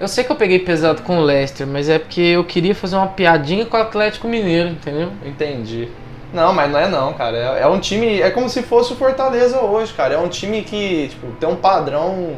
Eu 0.00 0.08
sei 0.08 0.24
que 0.24 0.32
eu 0.32 0.36
peguei 0.36 0.58
pesado 0.58 1.02
com 1.02 1.18
o 1.18 1.22
Leicester, 1.22 1.66
mas 1.66 1.88
é 1.88 1.98
porque 1.98 2.22
eu 2.22 2.42
queria 2.42 2.74
fazer 2.74 2.96
uma 2.96 3.08
piadinha 3.08 3.66
com 3.66 3.76
o 3.76 3.80
Atlético 3.80 4.26
Mineiro, 4.26 4.70
entendeu? 4.70 5.12
Entendi. 5.24 5.88
Não, 6.32 6.54
mas 6.54 6.70
não 6.70 6.78
é 6.78 6.88
não, 6.88 7.12
cara. 7.12 7.36
É, 7.36 7.62
é 7.62 7.66
um 7.66 7.78
time. 7.78 8.20
É 8.20 8.30
como 8.30 8.48
se 8.48 8.62
fosse 8.62 8.94
o 8.94 8.96
Fortaleza 8.96 9.60
hoje, 9.60 9.92
cara. 9.92 10.14
É 10.14 10.18
um 10.18 10.28
time 10.28 10.62
que, 10.62 11.08
tipo, 11.08 11.26
tem 11.32 11.48
um 11.48 11.56
padrão 11.56 12.36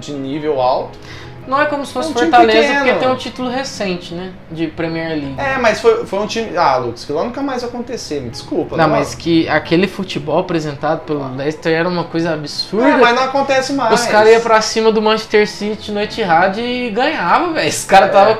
de 0.00 0.12
nível 0.12 0.60
alto. 0.60 0.98
Não 1.46 1.60
é 1.60 1.66
como 1.66 1.84
se 1.84 1.92
fosse 1.92 2.08
É 2.08 2.10
um 2.12 2.14
Fortaleza, 2.14 2.74
porque 2.74 2.92
tem 2.94 3.08
um 3.08 3.16
título 3.16 3.50
recente, 3.50 4.14
né? 4.14 4.32
De 4.50 4.68
Premier 4.68 5.08
League. 5.10 5.34
É, 5.38 5.58
mas 5.58 5.80
foi, 5.80 6.06
foi 6.06 6.18
um 6.20 6.26
time. 6.26 6.56
Ah, 6.56 6.76
Lucas, 6.76 7.04
que 7.04 7.12
lá 7.12 7.24
nunca 7.24 7.42
mais 7.42 7.62
vai 7.62 7.70
acontecer, 7.70 8.20
me 8.20 8.30
desculpa. 8.30 8.76
Não, 8.76 8.88
mas 8.88 9.14
que 9.14 9.48
aquele 9.48 9.88
futebol 9.88 10.38
apresentado 10.38 11.00
pelo 11.00 11.34
Leicester 11.34 11.72
era 11.72 11.88
uma 11.88 12.04
coisa 12.04 12.32
absurda. 12.34 12.88
É, 12.88 12.96
mas 12.96 13.14
não 13.14 13.24
acontece 13.24 13.72
mais. 13.72 13.92
Os 14.00 14.06
caras 14.06 14.30
iam 14.30 14.40
pra 14.40 14.60
cima 14.60 14.92
do 14.92 15.02
Manchester 15.02 15.48
City 15.48 15.90
no 15.90 16.00
Etihad 16.00 16.58
e 16.58 16.90
ganhavam, 16.90 17.52
velho. 17.54 17.68
Os 17.68 17.84
caras 17.84 18.10
É. 18.10 18.12
tava 18.12 18.38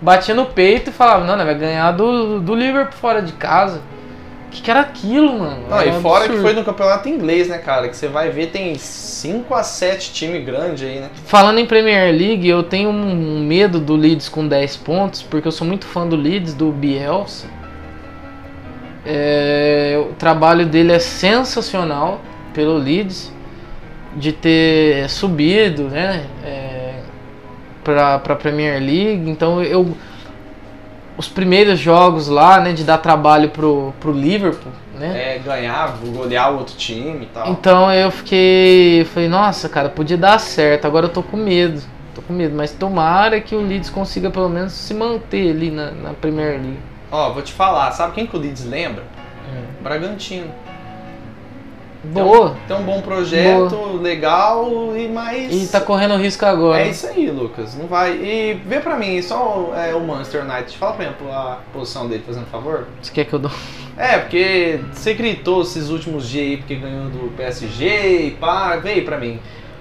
batendo 0.00 0.42
no 0.42 0.46
peito 0.46 0.90
e 0.90 0.92
falavam, 0.92 1.26
não, 1.26 1.36
não, 1.36 1.44
vai 1.44 1.54
ganhar 1.56 1.92
do, 1.92 2.40
do 2.40 2.54
Liverpool 2.54 2.96
fora 2.98 3.20
de 3.20 3.32
casa. 3.32 3.80
O 4.48 4.50
que, 4.50 4.62
que 4.62 4.70
era 4.70 4.80
aquilo, 4.80 5.38
mano? 5.38 5.68
Não, 5.68 5.78
Era 5.78 5.90
e 5.90 6.00
fora 6.00 6.24
que 6.24 6.30
absurdo. 6.30 6.42
foi 6.42 6.54
no 6.54 6.64
campeonato 6.64 7.06
inglês, 7.06 7.48
né, 7.48 7.58
cara? 7.58 7.86
Que 7.86 7.94
você 7.94 8.08
vai 8.08 8.30
ver, 8.30 8.46
tem 8.46 8.78
5 8.78 9.54
a 9.54 9.62
7 9.62 10.10
time 10.10 10.40
grande 10.40 10.86
aí, 10.86 11.00
né? 11.00 11.10
Falando 11.26 11.58
em 11.58 11.66
Premier 11.66 12.10
League, 12.14 12.48
eu 12.48 12.62
tenho 12.62 12.88
um 12.88 13.40
medo 13.40 13.78
do 13.78 13.94
Leeds 13.94 14.26
com 14.26 14.48
10 14.48 14.78
pontos, 14.78 15.22
porque 15.22 15.46
eu 15.46 15.52
sou 15.52 15.66
muito 15.66 15.86
fã 15.86 16.06
do 16.06 16.16
Leeds, 16.16 16.54
do 16.54 16.72
Bielsa. 16.72 17.46
É, 19.04 20.02
o 20.10 20.14
trabalho 20.14 20.64
dele 20.64 20.92
é 20.92 20.98
sensacional 20.98 22.22
pelo 22.54 22.78
Leeds, 22.78 23.30
de 24.16 24.32
ter 24.32 25.10
subido 25.10 25.84
né, 25.84 26.24
é, 26.42 26.94
para 27.84 28.14
a 28.14 28.36
Premier 28.36 28.80
League. 28.80 29.28
Então 29.28 29.62
eu 29.62 29.94
os 31.18 31.28
primeiros 31.28 31.80
jogos 31.80 32.28
lá, 32.28 32.60
né, 32.60 32.72
de 32.72 32.84
dar 32.84 32.98
trabalho 32.98 33.50
pro, 33.50 33.92
pro 34.00 34.12
Liverpool, 34.12 34.72
né? 34.94 35.34
É, 35.34 35.38
ganhar, 35.38 35.98
golear 35.98 36.52
o 36.52 36.58
outro 36.58 36.76
time 36.76 37.24
e 37.24 37.26
tal. 37.26 37.48
Então 37.50 37.92
eu 37.92 38.10
fiquei. 38.10 39.04
Falei, 39.12 39.28
nossa, 39.28 39.68
cara, 39.68 39.88
podia 39.88 40.16
dar 40.16 40.38
certo. 40.38 40.86
Agora 40.86 41.06
eu 41.06 41.10
tô 41.10 41.22
com 41.22 41.36
medo. 41.36 41.82
Tô 42.14 42.22
com 42.22 42.32
medo. 42.32 42.56
Mas 42.56 42.72
tomara 42.72 43.40
que 43.40 43.54
o 43.54 43.60
Leeds 43.60 43.90
consiga 43.90 44.30
pelo 44.30 44.48
menos 44.48 44.72
se 44.72 44.94
manter 44.94 45.50
ali 45.50 45.70
na, 45.70 45.90
na 45.90 46.14
Premier 46.14 46.52
League. 46.52 46.78
Ó, 47.10 47.32
vou 47.32 47.42
te 47.42 47.52
falar, 47.52 47.90
sabe 47.92 48.12
quem 48.12 48.26
que 48.26 48.36
o 48.36 48.38
Leeds 48.38 48.64
lembra? 48.64 49.04
Bragantino. 49.80 50.52
Boa. 52.12 52.56
Tem 52.66 52.76
um 52.76 52.82
bom 52.82 53.00
projeto, 53.02 53.98
legal 54.00 54.68
e 54.96 55.08
mais. 55.08 55.52
E 55.52 55.66
tá 55.68 55.80
correndo 55.80 56.16
risco 56.16 56.44
agora. 56.46 56.82
É 56.82 56.88
isso 56.88 57.06
aí, 57.06 57.30
Lucas. 57.30 57.74
Não 57.76 57.86
vai. 57.86 58.12
E 58.12 58.54
vê 58.66 58.80
pra 58.80 58.96
mim, 58.96 59.20
só 59.20 59.72
é, 59.76 59.94
o 59.94 60.00
Manchester 60.00 60.42
United. 60.44 60.76
Fala 60.76 60.92
pra 60.94 61.06
mim 61.06 61.14
a 61.30 61.58
posição 61.72 62.06
dele, 62.08 62.22
fazendo 62.26 62.46
favor. 62.46 62.86
Você 63.02 63.12
quer 63.12 63.24
que 63.24 63.32
eu 63.32 63.38
dou? 63.38 63.50
É, 63.96 64.18
porque 64.18 64.80
você 64.92 65.12
gritou 65.12 65.62
esses 65.62 65.90
últimos 65.90 66.28
dias 66.28 66.44
aí 66.46 66.56
porque 66.58 66.76
ganhou 66.76 67.06
do 67.10 67.32
PSG 67.36 68.26
e 68.26 68.30
pá, 68.32 68.76
veio 68.76 69.04
pra 69.04 69.18
mim. 69.18 69.40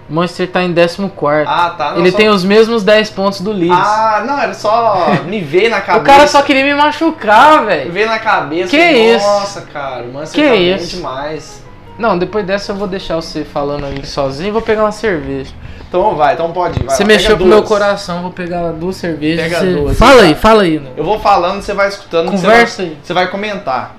O 0.09 0.13
Manchester 0.13 0.49
tá 0.49 0.63
em 0.63 0.73
14. 0.73 1.45
Ah, 1.45 1.75
tá. 1.77 1.91
não, 1.91 1.99
Ele 1.99 2.11
só- 2.11 2.17
tem 2.17 2.29
os 2.29 2.43
mesmos 2.43 2.81
10 2.81 3.09
pontos 3.09 3.41
do 3.41 3.51
Leeds. 3.51 3.77
Ah, 3.77 4.23
não, 4.25 4.39
era 4.39 4.53
só 4.53 5.07
me 5.25 5.41
ver 5.41 5.69
na 5.69 5.81
cabeça. 5.81 5.99
o 6.01 6.05
cara 6.05 6.27
só 6.27 6.41
queria 6.41 6.63
me 6.63 6.73
machucar, 6.73 7.65
velho. 7.65 7.91
Ver 7.91 8.05
na 8.07 8.17
cabeça. 8.17 8.69
Que 8.69 8.77
falei, 8.77 9.15
isso? 9.15 9.25
Nossa, 9.27 9.61
cara, 9.61 10.03
o 10.03 10.13
Manchester 10.13 10.41
Que 10.43 10.49
tá 10.49 10.55
bem 10.55 10.75
isso? 10.75 10.95
demais. 10.95 11.66
Não, 11.97 12.17
depois 12.17 12.45
dessa 12.45 12.71
eu 12.71 12.75
vou 12.75 12.87
deixar 12.87 13.15
você 13.15 13.43
falando 13.43 13.85
aí 13.85 14.05
sozinho 14.05 14.49
e 14.49 14.51
vou 14.51 14.61
pegar 14.61 14.83
uma 14.83 14.91
cerveja. 14.91 15.51
Então 15.89 16.15
vai, 16.15 16.33
então 16.33 16.51
pode 16.51 16.79
ir. 16.79 16.83
vai 16.85 16.95
você 16.95 17.03
lá, 17.03 17.07
mexeu 17.07 17.37
com 17.37 17.43
o 17.43 17.47
meu 17.47 17.63
coração, 17.63 18.21
vou 18.21 18.31
pegar 18.31 18.71
duas 18.71 18.97
cervejas. 18.97 19.43
Pega 19.45 19.59
você- 19.59 19.73
duas, 19.73 19.97
Fala 19.97 20.13
então. 20.17 20.25
aí, 20.27 20.35
fala 20.35 20.61
aí. 20.63 20.79
Né? 20.79 20.91
Eu 20.95 21.03
vou 21.03 21.19
falando, 21.19 21.61
você 21.61 21.73
vai 21.73 21.87
escutando. 21.87 22.29
Conversa 22.29 22.75
você 22.75 22.81
vai, 22.83 22.91
aí. 22.91 22.97
Você 23.01 23.13
vai 23.13 23.27
comentar. 23.31 23.95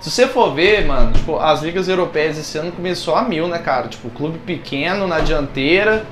Se 0.00 0.10
você 0.10 0.26
for 0.26 0.52
ver, 0.54 0.84
mano, 0.86 1.12
tipo, 1.12 1.38
as 1.38 1.62
ligas 1.62 1.88
europeias 1.88 2.38
esse 2.38 2.56
ano 2.58 2.70
começou 2.72 3.14
a 3.16 3.22
mil, 3.22 3.48
né, 3.48 3.58
cara? 3.58 3.88
Tipo, 3.88 4.08
clube 4.10 4.38
pequeno 4.38 5.06
na 5.06 5.18
dianteira. 5.20 6.04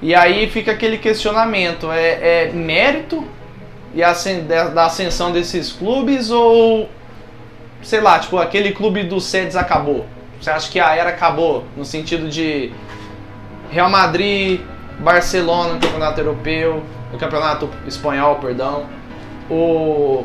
E 0.00 0.14
aí 0.14 0.48
fica 0.50 0.72
aquele 0.72 0.98
questionamento: 0.98 1.90
é, 1.90 2.46
é 2.46 2.50
mérito 2.52 3.24
e 3.94 4.02
ascen- 4.02 4.44
da 4.44 4.86
ascensão 4.86 5.30
desses 5.32 5.70
clubes 5.72 6.30
ou 6.30 6.88
sei 7.82 8.00
lá, 8.00 8.18
tipo, 8.18 8.38
aquele 8.38 8.72
clube 8.72 9.02
dos 9.02 9.24
sedes 9.24 9.56
acabou? 9.56 10.06
Você 10.40 10.50
acha 10.50 10.70
que 10.70 10.80
a 10.80 10.94
era 10.94 11.10
acabou 11.10 11.64
no 11.76 11.84
sentido 11.84 12.28
de 12.28 12.72
Real 13.70 13.88
Madrid, 13.88 14.60
Barcelona 14.98 15.74
no 15.74 15.80
campeonato 15.80 16.20
europeu, 16.20 16.82
no 17.12 17.18
campeonato 17.18 17.68
espanhol, 17.86 18.36
perdão, 18.36 18.86
o 19.50 20.24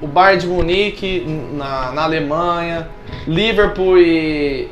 o 0.00 0.06
Bayern 0.06 0.40
de 0.40 0.46
Munique 0.46 1.24
na, 1.52 1.92
na 1.92 2.02
Alemanha, 2.04 2.88
Liverpool 3.26 3.98
e, 3.98 4.68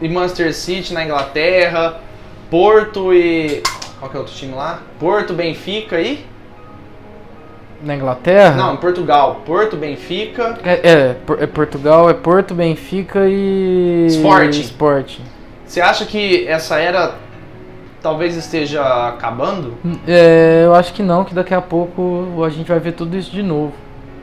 e 0.00 0.08
Manchester 0.08 0.54
City 0.54 0.92
na 0.92 1.02
Inglaterra, 1.04 2.00
Porto 2.50 3.12
e 3.12 3.62
qual 3.98 4.10
que 4.10 4.16
é 4.16 4.20
outro 4.20 4.34
time 4.34 4.54
lá? 4.54 4.82
Porto, 5.00 5.32
Benfica 5.32 6.00
e 6.00 6.24
Na 7.82 7.94
Inglaterra? 7.94 8.56
não, 8.56 8.74
em 8.74 8.78
Portugal, 8.78 9.42
Porto, 9.44 9.76
Benfica, 9.76 10.58
É, 10.64 10.72
é, 10.82 11.16
é 11.40 11.46
Portugal, 11.46 12.08
é 12.08 12.14
Porto, 12.14 12.54
Benfica 12.54 13.26
e. 13.28 14.06
Sporting. 14.08 14.60
Sporting. 14.60 15.22
Você 15.66 15.80
acha 15.80 16.04
que 16.04 16.46
essa 16.46 16.78
era 16.78 17.14
talvez 18.00 18.36
esteja 18.36 19.08
acabando? 19.08 19.74
É, 20.06 20.62
eu 20.64 20.74
acho 20.74 20.92
que 20.92 21.02
não, 21.02 21.24
que 21.24 21.34
daqui 21.34 21.52
a 21.52 21.60
pouco 21.60 22.42
a 22.44 22.48
gente 22.48 22.68
vai 22.68 22.78
ver 22.78 22.92
tudo 22.92 23.16
isso 23.16 23.30
de 23.30 23.42
novo. 23.42 23.72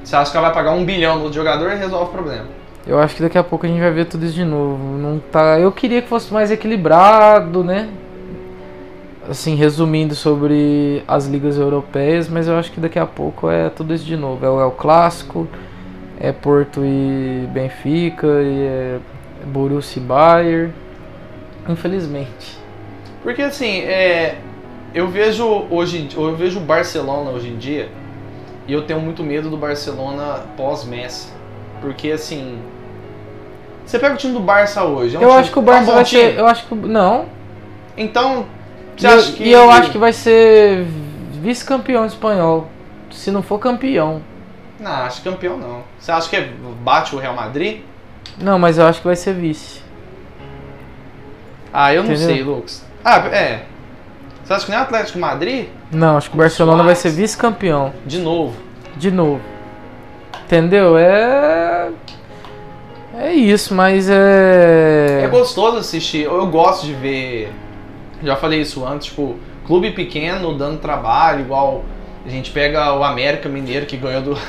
Você 0.04 0.16
acha 0.16 0.32
que 0.32 0.38
ela 0.38 0.48
vai 0.48 0.56
pagar 0.56 0.72
um 0.72 0.84
bilhão 0.84 1.20
no 1.20 1.32
jogador 1.32 1.72
e 1.72 1.76
resolve 1.76 2.06
o 2.06 2.14
problema? 2.14 2.46
Eu 2.86 3.00
acho 3.00 3.16
que 3.16 3.22
daqui 3.22 3.38
a 3.38 3.44
pouco 3.44 3.66
a 3.66 3.70
gente 3.70 3.80
vai 3.80 3.92
ver 3.92 4.06
tudo 4.06 4.26
isso 4.26 4.36
de 4.36 4.44
novo. 4.44 4.78
Não 4.98 5.20
tá, 5.32 5.60
eu 5.60 5.72
queria 5.72 6.02
que 6.02 6.08
fosse 6.10 6.34
mais 6.34 6.52
equilibrado, 6.52 7.64
né? 7.64 7.90
Assim, 9.30 9.56
resumindo 9.56 10.14
sobre 10.16 11.02
as 11.08 11.28
ligas 11.28 11.58
europeias, 11.58 12.28
mas 12.28 12.48
eu 12.48 12.58
acho 12.58 12.72
que 12.72 12.80
daqui 12.82 13.00
a 13.00 13.06
pouco 13.06 13.50
é 13.50 13.70
tudo 13.70 13.94
isso 13.94 14.04
de 14.04 14.18
novo. 14.18 14.46
É 14.46 14.50
o, 14.50 14.60
é 14.60 14.66
o 14.66 14.72
clássico, 14.72 15.48
é 16.20 16.32
Porto 16.34 16.82
e 16.84 17.48
Benfica, 17.54 18.28
e 18.28 18.62
é 18.66 19.00
Borussia 19.46 20.02
e 20.02 20.06
Bayern. 20.06 20.74
Infelizmente. 21.70 22.58
Porque 23.22 23.42
assim, 23.42 23.80
é, 23.84 24.36
eu 24.94 25.08
vejo 25.08 25.46
hoje, 25.70 26.10
eu 26.16 26.36
vejo 26.36 26.60
o 26.60 26.62
Barcelona 26.64 27.30
hoje 27.32 27.48
em 27.48 27.56
dia 27.58 27.88
e 28.68 28.74
eu 28.74 28.82
tenho 28.86 29.00
muito 29.00 29.24
medo 29.24 29.50
do 29.50 29.56
Barcelona 29.56 30.42
pós 30.58 30.84
Messi, 30.84 31.30
porque 31.80 32.12
assim, 32.12 32.60
Você 33.86 33.98
pega 34.00 34.16
o 34.16 34.18
time 34.18 34.34
do 34.34 34.40
Barça 34.42 34.84
hoje. 34.84 35.16
é 35.16 35.20
um 35.20 35.22
Eu 35.22 35.30
time- 35.30 35.40
acho 35.42 35.52
que 35.54 35.60
o 35.60 35.62
é 35.62 35.66
Barça 35.66 35.86
bom 35.86 35.94
vai 35.94 36.04
time. 36.04 36.22
ser. 36.24 36.38
Eu 36.40 36.46
acho 36.48 36.66
que. 36.68 36.76
Não. 36.76 37.26
Então, 37.98 38.46
você 39.02 39.08
E, 39.08 39.34
que. 39.34 39.44
e 39.46 39.52
eu 39.52 39.70
acho 39.72 39.92
que 39.92 39.98
vai 39.98 40.14
ser 40.14 40.86
vice-campeão 41.42 42.06
espanhol. 42.06 42.68
Se 43.12 43.30
não 43.32 43.42
for 43.44 43.60
campeão. 43.60 44.22
Não, 44.80 44.92
acho 44.92 45.22
que 45.22 45.30
campeão 45.30 45.58
não. 45.58 45.84
Você 46.00 46.12
acha 46.12 46.30
que 46.30 46.42
bate 46.82 47.16
o 47.16 47.20
Real 47.20 47.36
Madrid? 47.36 47.82
Não, 48.38 48.58
mas 48.58 48.78
eu 48.78 48.86
acho 48.88 49.00
que 49.00 49.08
vai 49.08 49.16
ser 49.16 49.34
vice. 49.34 49.82
Ah, 51.72 51.94
eu 51.94 52.04
não 52.04 52.12
Entendeu? 52.12 52.28
sei, 52.36 52.44
Lucas. 52.44 52.84
Ah, 53.04 53.18
é. 53.28 53.64
Você 54.44 54.54
acha 54.54 54.66
que 54.66 54.72
nem 54.72 54.80
o 54.80 54.84
Atlético 54.84 55.20
Madrid? 55.20 55.68
Não, 55.92 56.18
acho 56.18 56.30
que 56.30 56.36
o 56.36 56.40
Barcelona 56.40 56.84
vai 56.84 56.96
ser 56.96 57.10
Suárez. 57.10 57.18
vice-campeão. 57.18 57.94
De 58.06 58.20
novo. 58.20 58.56
De 58.98 59.10
novo. 59.12 59.42
Entendeu? 60.46 60.98
É. 60.98 61.90
É 63.16 63.32
isso, 63.32 63.74
mas 63.76 64.10
é. 64.10 65.22
É 65.24 65.28
gostoso 65.28 65.78
assistir. 65.78 66.24
Eu 66.24 66.46
gosto 66.48 66.86
de 66.86 66.94
ver. 66.94 67.52
Já 68.24 68.36
falei 68.36 68.62
isso 68.62 68.86
antes, 68.86 69.08
tipo, 69.08 69.36
clube 69.68 69.92
pequeno 69.92 70.58
dando 70.58 70.80
trabalho, 70.80 71.42
igual 71.42 71.84
a 72.26 72.30
gente 72.30 72.52
pega 72.52 72.94
o 72.94 73.04
América 73.04 73.50
Mineiro 73.50 73.86
que 73.86 73.98
ganhou 73.98 74.22
do. 74.22 74.38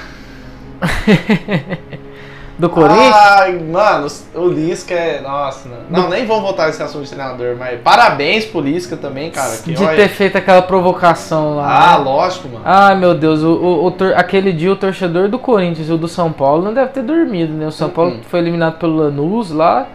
Do 2.56 2.70
Corinthians? 2.70 3.12
Ai, 3.12 3.58
mano, 3.58 4.06
o 4.36 4.46
Lisca 4.46 4.94
é. 4.94 5.20
Nossa, 5.20 5.68
não. 5.90 6.02
Não, 6.04 6.08
nem 6.08 6.24
vamos 6.24 6.44
voltar 6.44 6.68
nesse 6.68 6.80
assunto 6.80 7.02
de 7.02 7.10
treinador, 7.10 7.56
mas 7.58 7.80
parabéns 7.80 8.44
pro 8.44 8.60
Lisca 8.60 8.96
também, 8.96 9.28
cara. 9.32 9.56
Que, 9.56 9.72
de 9.72 9.82
olha- 9.82 9.96
ter 9.96 10.08
feito 10.08 10.38
aquela 10.38 10.62
provocação 10.62 11.56
lá. 11.56 11.94
Ah, 11.94 11.98
né? 11.98 12.04
lógico, 12.04 12.46
mano. 12.46 12.60
Ai 12.64 12.94
meu 12.96 13.12
Deus, 13.12 13.42
o, 13.42 13.50
o- 13.54 13.84
o 13.86 13.90
tor- 13.90 14.14
aquele 14.14 14.52
dia 14.52 14.70
o 14.70 14.76
torcedor 14.76 15.28
do 15.28 15.36
Corinthians 15.36 15.88
e 15.88 15.92
o 15.92 15.98
do 15.98 16.06
São 16.06 16.30
Paulo 16.30 16.62
não 16.62 16.72
deve 16.72 16.90
ter 16.92 17.02
dormido, 17.02 17.52
né? 17.52 17.66
O 17.66 17.72
São 17.72 17.90
Paulo 17.90 18.12
Uhum. 18.12 18.20
foi 18.30 18.38
eliminado 18.38 18.78
pelo 18.78 18.94
Lanús 18.98 19.50
lá 19.50 19.88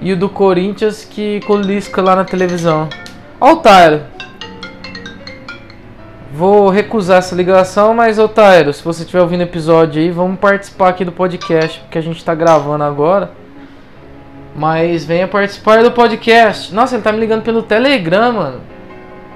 e 0.00 0.12
o 0.12 0.16
do 0.16 0.28
Corinthians 0.28 1.04
que 1.08 1.40
com 1.46 1.52
o 1.52 1.60
Lisca 1.60 2.02
lá 2.02 2.16
na 2.16 2.24
televisão. 2.24 2.88
Otário. 3.40 4.02
Vou 6.30 6.68
recusar 6.68 7.18
essa 7.18 7.34
ligação, 7.34 7.94
mas 7.94 8.18
Otário, 8.18 8.72
se 8.72 8.84
você 8.84 9.02
estiver 9.02 9.22
ouvindo 9.22 9.40
o 9.40 9.44
episódio 9.44 10.00
aí, 10.00 10.10
vamos 10.10 10.38
participar 10.38 10.90
aqui 10.90 11.04
do 11.04 11.10
podcast, 11.10 11.80
porque 11.80 11.98
a 11.98 12.02
gente 12.02 12.24
tá 12.24 12.34
gravando 12.34 12.84
agora. 12.84 13.30
Mas 14.54 15.06
venha 15.06 15.26
participar 15.26 15.82
do 15.82 15.90
podcast. 15.90 16.74
Nossa, 16.74 16.96
ele 16.96 17.02
tá 17.02 17.12
me 17.12 17.18
ligando 17.18 17.42
pelo 17.42 17.62
Telegram, 17.62 18.32
mano. 18.32 18.60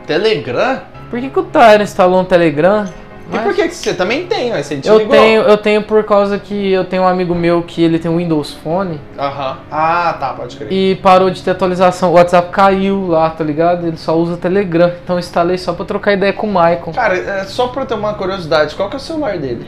Telegram? 0.06 0.82
Por 1.08 1.18
que, 1.18 1.30
que 1.30 1.38
o 1.38 1.44
Tyler 1.44 1.80
instalou 1.80 2.20
um 2.20 2.24
Telegram? 2.24 2.86
E 3.32 3.38
por 3.38 3.54
que, 3.54 3.68
que 3.68 3.74
você 3.74 3.94
também 3.94 4.26
tem, 4.26 4.52
ó? 4.52 4.56
Você 4.62 4.78
Eu 4.84 4.98
ligou? 4.98 5.16
tenho, 5.16 5.42
eu 5.42 5.56
tenho 5.56 5.82
por 5.82 6.04
causa 6.04 6.38
que 6.38 6.70
eu 6.72 6.84
tenho 6.84 7.02
um 7.04 7.08
amigo 7.08 7.34
meu 7.34 7.62
que 7.62 7.82
ele 7.82 7.98
tem 7.98 8.10
um 8.10 8.18
Windows 8.18 8.52
Phone 8.52 9.00
Aham. 9.18 9.56
Ah, 9.70 10.14
tá, 10.20 10.34
pode 10.34 10.56
crer. 10.56 10.70
e 10.70 10.94
parou 10.96 11.30
de 11.30 11.42
ter 11.42 11.52
atualização. 11.52 12.10
O 12.10 12.14
WhatsApp 12.14 12.50
caiu 12.50 13.06
lá, 13.08 13.30
tá 13.30 13.42
ligado? 13.42 13.86
Ele 13.86 13.96
só 13.96 14.14
usa 14.16 14.36
Telegram. 14.36 14.92
Então 15.02 15.16
eu 15.16 15.20
instalei 15.20 15.56
só 15.56 15.72
pra 15.72 15.86
trocar 15.86 16.12
ideia 16.12 16.32
com 16.34 16.46
o 16.46 16.52
Maicon. 16.52 16.92
Cara, 16.92 17.16
é 17.16 17.44
só 17.44 17.68
pra 17.68 17.82
eu 17.82 17.86
ter 17.86 17.94
uma 17.94 18.12
curiosidade, 18.14 18.74
qual 18.74 18.88
que 18.90 18.96
é 18.96 18.98
o 18.98 19.00
celular 19.00 19.38
dele? 19.38 19.66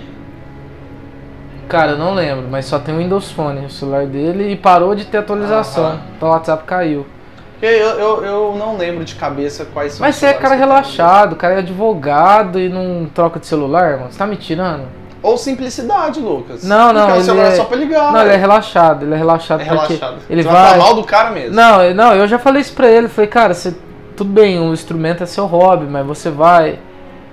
Cara, 1.69 1.93
eu 1.93 1.99
não 1.99 2.15
lembro, 2.15 2.47
mas 2.49 2.67
só 2.67 2.79
tem 2.79 2.95
o 2.95 2.99
Windows 2.99 3.33
Phone, 3.33 3.67
o 3.67 3.71
celular 3.71 4.07
dele, 4.07 4.53
e 4.53 4.57
parou 4.57 4.95
de 4.95 5.05
ter 5.05 5.19
atualização. 5.19 5.99
Então 6.17 6.29
o 6.29 6.33
WhatsApp 6.33 6.63
caiu. 6.65 7.05
Eu, 7.63 7.69
eu, 7.71 8.25
eu 8.25 8.55
não 8.59 8.77
lembro 8.77 9.05
de 9.05 9.15
cabeça 9.15 9.65
quais 9.73 9.93
são 9.95 10.07
Mas 10.07 10.17
você 10.17 10.27
é 10.27 10.35
cara 10.35 10.55
relaxado, 10.55 11.33
o 11.33 11.37
cara 11.37 11.55
é 11.55 11.59
advogado 11.59 12.61
e 12.61 12.69
não 12.69 13.07
troca 13.15 13.41
de 13.41 13.47
celular, 13.47 13.97
mano. 13.99 14.13
Você 14.13 14.19
tá 14.19 14.27
me 14.27 14.37
tirando? 14.37 14.85
Ou 15.23 15.39
simplicidade, 15.39 16.21
Lucas. 16.21 16.63
Não, 16.63 16.93
não, 16.93 17.01
Porque 17.01 17.13
o 17.13 17.17
ele 17.17 17.25
celular 17.25 17.45
é 17.47 17.53
é- 17.53 17.57
só 17.57 17.65
pra 17.65 17.77
ligar. 17.79 18.13
Não, 18.13 18.21
ele 18.21 18.33
é 18.35 18.37
relaxado, 18.37 19.05
ele 19.05 19.15
é 19.15 19.17
relaxado 19.17 19.61
É 19.63 19.65
relaxado. 19.65 20.17
ele 20.29 20.43
Você 20.43 20.49
vai. 20.49 20.71
falar 20.71 20.77
mal 20.85 20.95
do 20.95 21.03
cara 21.05 21.31
mesmo. 21.31 21.57
Não, 21.57 21.83
eu- 21.83 21.95
não, 21.95 22.15
eu 22.15 22.29
já 22.29 22.39
falei 22.39 22.61
isso 22.61 22.75
pra 22.75 22.89
ele. 22.91 23.09
Falei, 23.09 23.29
cara, 23.29 23.55
você, 23.55 23.75
tudo 24.17 24.31
bem, 24.31 24.61
o 24.61 24.73
instrumento 24.73 25.23
é 25.23 25.27
seu 25.27 25.47
hobby, 25.47 25.87
mas 25.87 26.07
você 26.07 26.31
vai, 26.31 26.79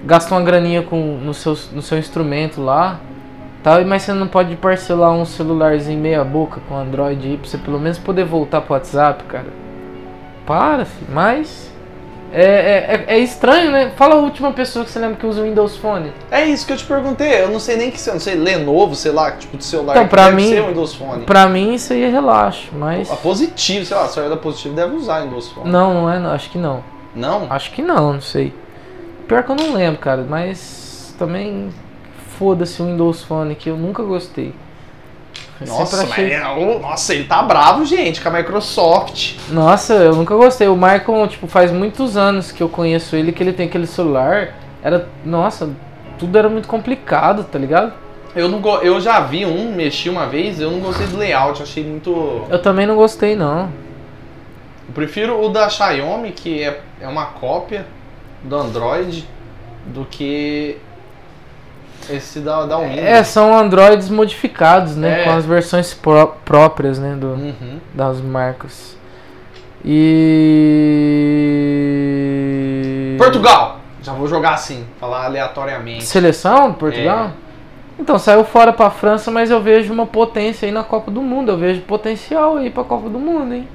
gasta 0.05 0.33
uma 0.33 0.41
graninha 0.41 0.81
com, 0.83 0.95
no, 1.21 1.33
seu, 1.33 1.55
no 1.73 1.81
seu 1.81 1.97
instrumento 1.99 2.61
lá, 2.61 2.99
tal, 3.61 3.83
mas 3.85 4.01
você 4.03 4.13
não 4.13 4.27
pode 4.27 4.55
parcelar 4.55 5.11
um 5.11 5.25
celularzinho 5.25 5.99
meia 5.99 6.23
boca 6.23 6.61
com 6.67 6.75
Android 6.77 7.27
aí 7.27 7.37
pra 7.37 7.47
você 7.47 7.57
pelo 7.57 7.79
menos 7.79 7.99
poder 7.99 8.23
voltar 8.23 8.61
pro 8.61 8.73
WhatsApp, 8.73 9.23
cara. 9.25 9.47
Para, 10.45 10.85
filho, 10.85 11.07
mas. 11.11 11.71
É, 12.35 12.41
é, 12.41 13.05
é, 13.07 13.15
é 13.15 13.19
estranho, 13.19 13.71
né? 13.71 13.91
Fala 13.95 14.15
a 14.15 14.17
última 14.17 14.51
pessoa 14.51 14.83
que 14.83 14.89
você 14.89 14.97
lembra 14.97 15.17
que 15.17 15.25
usa 15.25 15.41
o 15.41 15.43
Windows 15.43 15.77
Phone. 15.77 16.11
É 16.31 16.43
isso 16.43 16.65
que 16.65 16.73
eu 16.73 16.77
te 16.77 16.83
perguntei. 16.85 17.43
Eu 17.43 17.49
não 17.51 17.59
sei 17.59 17.77
nem 17.77 17.91
que 17.91 17.99
se 18.01 18.09
eu 18.09 18.13
não 18.15 18.19
sei, 18.21 18.33
Lenovo, 18.33 18.95
sei 18.95 19.11
lá, 19.11 19.31
tipo 19.33 19.55
de 19.55 19.63
celular 19.63 19.93
Então, 19.95 20.07
pra 20.07 20.31
mim- 20.31 20.49
ser 20.49 20.63
Windows 20.65 20.95
Phone. 20.95 21.25
Pra 21.25 21.47
mim 21.47 21.75
isso 21.75 21.93
aí 21.93 22.01
é 22.03 22.09
relaxo, 22.09 22.69
mas. 22.73 23.11
A 23.11 23.15
positivo, 23.15 23.85
sei 23.85 23.95
lá, 23.95 24.05
a 24.05 24.07
celular 24.07 24.31
da 24.35 24.41
positivo 24.41 24.73
deve 24.73 24.95
usar 24.95 25.21
Windows 25.21 25.49
Phone. 25.49 25.69
Não, 25.69 25.93
não 25.93 26.09
é, 26.11 26.17
não, 26.19 26.31
acho 26.31 26.49
que 26.49 26.57
não. 26.57 26.83
Não? 27.15 27.45
Acho 27.51 27.71
que 27.71 27.83
não, 27.83 28.13
não 28.13 28.21
sei. 28.21 28.51
Pior 29.27 29.43
que 29.43 29.51
eu 29.51 29.55
não 29.55 29.73
lembro, 29.73 29.99
cara, 30.01 30.25
mas 30.27 31.13
também 31.19 31.69
foda-se 32.39 32.81
o 32.81 32.85
Windows 32.87 33.21
Phone 33.23 33.53
que 33.53 33.69
eu 33.69 33.77
nunca 33.77 34.01
gostei. 34.01 34.55
Nossa, 35.67 36.03
achei- 36.03 36.37
mas, 36.37 36.57
é- 36.57 36.79
nossa, 36.79 37.13
ele 37.13 37.23
tá 37.25 37.41
bravo, 37.43 37.85
gente, 37.85 38.21
com 38.21 38.29
a 38.29 38.31
Microsoft. 38.31 39.35
Nossa, 39.49 39.93
eu 39.93 40.15
nunca 40.15 40.35
gostei. 40.35 40.67
O 40.67 40.75
Michael, 40.75 41.27
tipo, 41.27 41.47
faz 41.47 41.71
muitos 41.71 42.15
anos 42.17 42.51
que 42.51 42.61
eu 42.63 42.69
conheço 42.69 43.15
ele, 43.15 43.31
que 43.31 43.41
ele 43.43 43.53
tem 43.53 43.67
aquele 43.67 43.87
celular. 43.87 44.55
Era, 44.83 45.07
nossa, 45.25 45.69
tudo 46.19 46.37
era 46.37 46.49
muito 46.49 46.67
complicado, 46.67 47.43
tá 47.43 47.57
ligado? 47.57 47.93
Eu, 48.35 48.49
não 48.49 48.59
go- 48.59 48.77
eu 48.79 48.99
já 48.99 49.19
vi 49.19 49.45
um, 49.45 49.71
mexi 49.75 50.09
uma 50.09 50.25
vez, 50.25 50.59
eu 50.59 50.71
não 50.71 50.79
gostei 50.79 51.05
do 51.07 51.17
layout, 51.17 51.61
achei 51.61 51.83
muito. 51.83 52.45
Eu 52.49 52.61
também 52.61 52.85
não 52.87 52.95
gostei, 52.95 53.35
não. 53.35 53.69
Eu 54.87 54.93
prefiro 54.93 55.39
o 55.43 55.49
da 55.49 55.69
Xiaomi, 55.69 56.31
que 56.31 56.61
é, 56.63 56.81
é 56.99 57.07
uma 57.07 57.25
cópia 57.27 57.85
do 58.43 58.55
Android, 58.55 59.27
do 59.85 60.05
que 60.05 60.77
esse 62.09 62.39
da, 62.39 62.65
da 62.65 62.77
Windows. 62.77 62.97
É, 62.99 63.23
são 63.23 63.57
Androids 63.57 64.09
modificados, 64.09 64.95
né? 64.95 65.21
É. 65.21 65.23
Com 65.25 65.31
as 65.31 65.45
versões 65.45 65.93
pró- 65.93 66.35
próprias, 66.45 66.99
né? 66.99 67.15
Do, 67.15 67.27
Uhum. 67.27 67.79
das 67.93 68.19
marcas. 68.21 68.97
E. 71.83 73.15
Portugal! 73.17 73.79
Já 74.01 74.11
vou 74.13 74.27
jogar 74.27 74.53
assim, 74.53 74.85
falar 74.99 75.25
aleatoriamente. 75.25 76.03
Seleção 76.03 76.71
de 76.71 76.77
Portugal? 76.77 77.31
Então, 77.97 78.17
saiu 78.19 78.43
fora 78.43 78.73
pra 78.73 78.89
França, 78.89 79.31
mas 79.31 79.49
eu 79.51 79.61
vejo 79.61 79.93
uma 79.93 80.05
potência 80.05 80.65
aí 80.65 80.71
na 80.71 80.83
Copa 80.83 81.09
do 81.11 81.21
Mundo. 81.21 81.51
Eu 81.51 81.57
vejo 81.57 81.81
potencial 81.81 82.57
aí 82.57 82.69
pra 82.69 82.83
Copa 82.83 83.07
do 83.09 83.19
Mundo, 83.19 83.53
hein? 83.53 83.67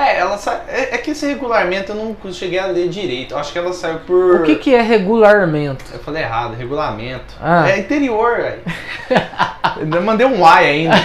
É, 0.00 0.18
ela 0.18 0.38
sa... 0.38 0.64
é, 0.68 0.94
é 0.94 0.98
que 0.98 1.10
esse 1.10 1.26
regulamento 1.26 1.92
eu 1.92 1.96
não 1.96 2.32
cheguei 2.32 2.58
a 2.58 2.66
ler 2.66 2.88
direito. 2.88 3.34
Eu 3.34 3.38
acho 3.38 3.52
que 3.52 3.58
ela 3.58 3.72
saiu 3.72 4.00
por. 4.00 4.40
O 4.40 4.42
que, 4.44 4.56
que 4.56 4.74
é 4.74 4.80
regulamento? 4.80 5.84
Eu 5.92 6.00
falei 6.00 6.22
errado, 6.22 6.54
regulamento. 6.54 7.34
Ah. 7.40 7.68
É 7.70 7.78
interior, 7.78 8.36
velho. 8.38 10.02
Mandei 10.02 10.26
um 10.26 10.36
Y 10.36 10.66
ainda. 10.66 10.96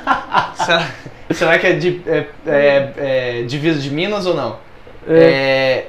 será, 0.64 0.86
será 1.30 1.58
que 1.58 1.66
é, 1.66 1.72
de, 1.74 2.02
é, 2.06 2.26
é, 2.46 2.92
é 2.96 3.42
divisa 3.42 3.78
de 3.78 3.90
Minas 3.90 4.26
ou 4.26 4.34
não? 4.34 4.58
É. 5.06 5.86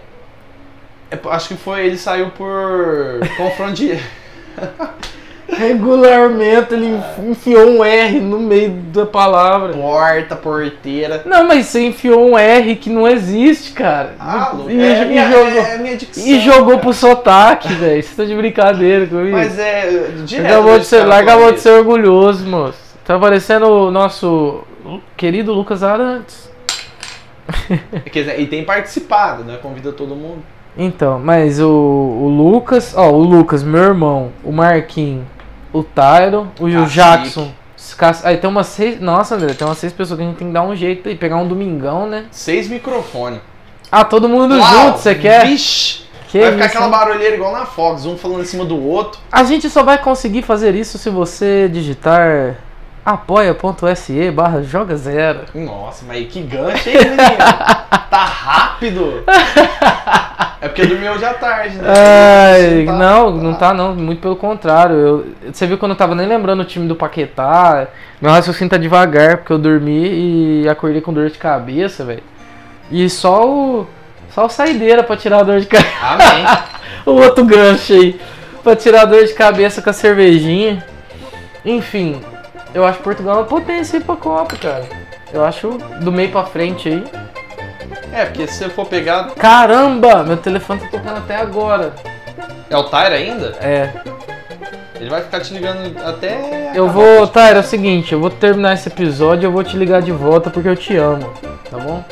é, 1.11 1.19
acho 1.29 1.47
que 1.49 1.55
foi. 1.55 1.85
Ele 1.85 1.97
saiu 1.97 2.29
por 2.31 3.19
confronto 3.37 3.73
de. 3.73 3.99
Regularmente 5.59 6.73
ele 6.73 6.97
enfiou 7.27 7.69
um 7.69 7.83
R 7.83 8.19
no 8.21 8.39
meio 8.39 8.71
da 8.71 9.05
palavra. 9.05 9.73
Porta, 9.73 10.35
porteira. 10.37 11.21
Não, 11.25 11.45
mas 11.45 11.65
você 11.65 11.85
enfiou 11.85 12.31
um 12.31 12.37
R 12.37 12.75
que 12.77 12.89
não 12.89 13.05
existe, 13.05 13.73
cara. 13.73 14.15
Ah, 14.17 14.53
Lu, 14.53 14.71
e, 14.71 14.81
é, 14.81 15.03
e 15.03 15.05
minha, 15.05 15.29
jogou, 15.29 15.61
é 15.61 15.77
minha 15.77 15.97
dicção. 15.97 16.25
e 16.25 16.39
jogou 16.39 16.65
cara. 16.65 16.77
pro 16.79 16.93
sotaque, 16.93 17.73
velho. 17.73 18.01
Você 18.01 18.15
tá 18.15 18.23
de 18.23 18.35
brincadeira 18.35 19.05
comigo. 19.05 19.35
Mas 19.35 19.59
é. 19.59 20.11
Direto 20.25 20.45
Acabou 20.45 20.79
de 20.79 20.85
ser, 20.85 21.05
fala 21.05 21.51
de 21.51 21.59
ser 21.59 21.71
orgulhoso, 21.71 22.47
moço. 22.47 22.79
Tá 23.03 23.19
parecendo 23.19 23.67
o 23.67 23.91
nosso 23.91 24.63
querido 25.17 25.51
Lucas 25.51 25.83
Arantes. 25.83 26.49
Quer 28.11 28.19
dizer, 28.19 28.39
e 28.39 28.47
tem 28.47 28.63
participado, 28.63 29.43
né? 29.43 29.57
Convida 29.61 29.91
todo 29.91 30.15
mundo. 30.15 30.41
Então, 30.77 31.19
mas 31.19 31.59
o, 31.59 31.67
o 31.67 32.29
Lucas, 32.29 32.93
ó, 32.95 33.11
o 33.11 33.21
Lucas, 33.21 33.63
meu 33.63 33.83
irmão, 33.83 34.31
o 34.43 34.51
Marquinhos, 34.51 35.25
o 35.71 35.83
Tyron, 35.83 36.47
o. 36.59 36.85
Jackson. 36.85 37.51
Aí 38.23 38.37
tem 38.37 38.49
umas 38.49 38.67
seis. 38.67 38.99
Nossa, 38.99 39.35
André, 39.35 39.53
tem 39.53 39.67
umas 39.67 39.77
seis 39.77 39.93
pessoas 39.93 40.17
que 40.17 40.23
a 40.23 40.27
gente 40.27 40.37
tem 40.37 40.47
que 40.47 40.53
dar 40.53 40.63
um 40.63 40.75
jeito 40.75 41.09
aí, 41.09 41.15
pegar 41.15 41.37
um 41.37 41.47
domingão, 41.47 42.07
né? 42.07 42.25
Seis 42.31 42.67
microfones. 42.67 43.39
Ah, 43.91 44.03
todo 44.03 44.29
mundo 44.29 44.57
Uau, 44.57 44.85
junto, 44.85 44.99
você 44.99 45.15
quer? 45.15 45.45
Vixe! 45.45 46.07
Que 46.27 46.39
vai 46.39 46.51
ficar 46.51 46.65
isso, 46.67 46.77
aquela 46.77 46.89
barulheira 46.89 47.35
igual 47.35 47.51
na 47.51 47.65
Fox, 47.65 48.05
um 48.05 48.15
falando 48.15 48.41
em 48.41 48.45
cima 48.45 48.63
do 48.63 48.79
outro. 48.79 49.19
A 49.31 49.43
gente 49.43 49.67
só 49.67 49.81
vai 49.81 49.97
conseguir 49.97 50.43
fazer 50.43 50.75
isso 50.75 50.99
se 50.99 51.09
você 51.09 51.67
digitar 51.67 52.57
apoia.se 53.05 54.31
barra 54.31 54.61
joga 54.61 54.95
zero. 54.95 55.41
Nossa, 55.53 56.05
mas 56.07 56.27
que 56.27 56.41
gancho, 56.41 56.89
hein, 56.89 56.97
menino? 56.97 57.17
tá 58.09 58.25
rápido! 58.25 59.23
É 60.61 60.67
porque 60.67 60.85
dormiu 60.85 61.13
hoje 61.13 61.23
à 61.23 61.33
tarde, 61.33 61.77
né? 61.77 61.87
Ai, 61.87 62.85
tá- 62.85 62.93
não, 62.93 63.31
não 63.31 63.53
tá 63.53 63.73
não, 63.73 63.95
muito 63.95 64.21
pelo 64.21 64.35
contrário. 64.35 64.95
Eu, 64.95 65.27
você 65.53 65.65
viu 65.65 65.77
que 65.77 65.83
eu 65.83 65.87
não 65.87 65.95
tava 65.95 66.13
nem 66.15 66.27
lembrando 66.27 66.59
o 66.59 66.65
time 66.65 66.85
do 66.85 66.95
Paquetá. 66.95 67.87
Meu 68.21 68.29
raciocínio 68.31 68.69
tá 68.69 68.77
devagar, 68.77 69.37
porque 69.37 69.53
eu 69.53 69.57
dormi 69.57 70.63
e 70.63 70.69
acordei 70.69 70.99
com 70.99 71.13
dor 71.13 71.29
de 71.29 71.37
cabeça, 71.37 72.03
velho. 72.03 72.23
E 72.91 73.09
só 73.09 73.47
o. 73.47 73.87
Só 74.31 74.45
o 74.45 74.49
saideira 74.49 75.01
pra 75.01 75.15
tirar 75.15 75.39
a 75.39 75.43
dor 75.43 75.61
de 75.61 75.67
cabeça. 75.67 75.89
Amém. 76.01 76.45
o 77.05 77.11
outro 77.11 77.45
gancho 77.45 77.93
aí. 77.93 78.19
Pra 78.61 78.75
tirar 78.75 79.03
a 79.03 79.05
dor 79.05 79.23
de 79.23 79.33
cabeça 79.33 79.81
com 79.81 79.89
a 79.89 79.93
cervejinha. 79.93 80.85
Enfim, 81.63 82.21
eu 82.73 82.85
acho 82.85 82.99
Portugal 82.99 83.37
uma 83.37 83.45
potência 83.45 83.97
aí 83.99 84.03
pra 84.03 84.15
Copa, 84.15 84.55
cara. 84.55 84.85
Eu 85.33 85.43
acho 85.43 85.77
do 86.01 86.11
meio 86.11 86.31
pra 86.31 86.43
frente 86.43 86.89
aí. 86.89 87.03
É, 88.11 88.25
porque 88.25 88.47
se 88.47 88.55
você 88.55 88.69
for 88.69 88.85
pegar. 88.87 89.31
Caramba, 89.35 90.23
meu 90.23 90.37
telefone 90.37 90.79
tá 90.81 90.87
tocando 90.87 91.17
até 91.17 91.35
agora. 91.35 91.93
É 92.69 92.77
o 92.77 92.83
Tyre 92.83 93.13
ainda? 93.15 93.55
É. 93.61 93.91
Ele 94.99 95.09
vai 95.09 95.21
ficar 95.21 95.39
te 95.39 95.53
ligando 95.53 95.97
até. 96.03 96.71
Eu 96.75 96.89
vou, 96.89 97.27
Tyra, 97.27 97.57
é 97.57 97.59
o 97.59 97.63
seguinte, 97.63 98.13
eu 98.13 98.19
vou 98.19 98.29
terminar 98.29 98.73
esse 98.73 98.89
episódio 98.89 99.43
e 99.43 99.45
eu 99.45 99.51
vou 99.51 99.63
te 99.63 99.77
ligar 99.77 100.01
de 100.01 100.11
volta 100.11 100.49
porque 100.49 100.67
eu 100.67 100.75
te 100.75 100.95
amo, 100.97 101.31
tá 101.69 101.77
bom? 101.77 102.03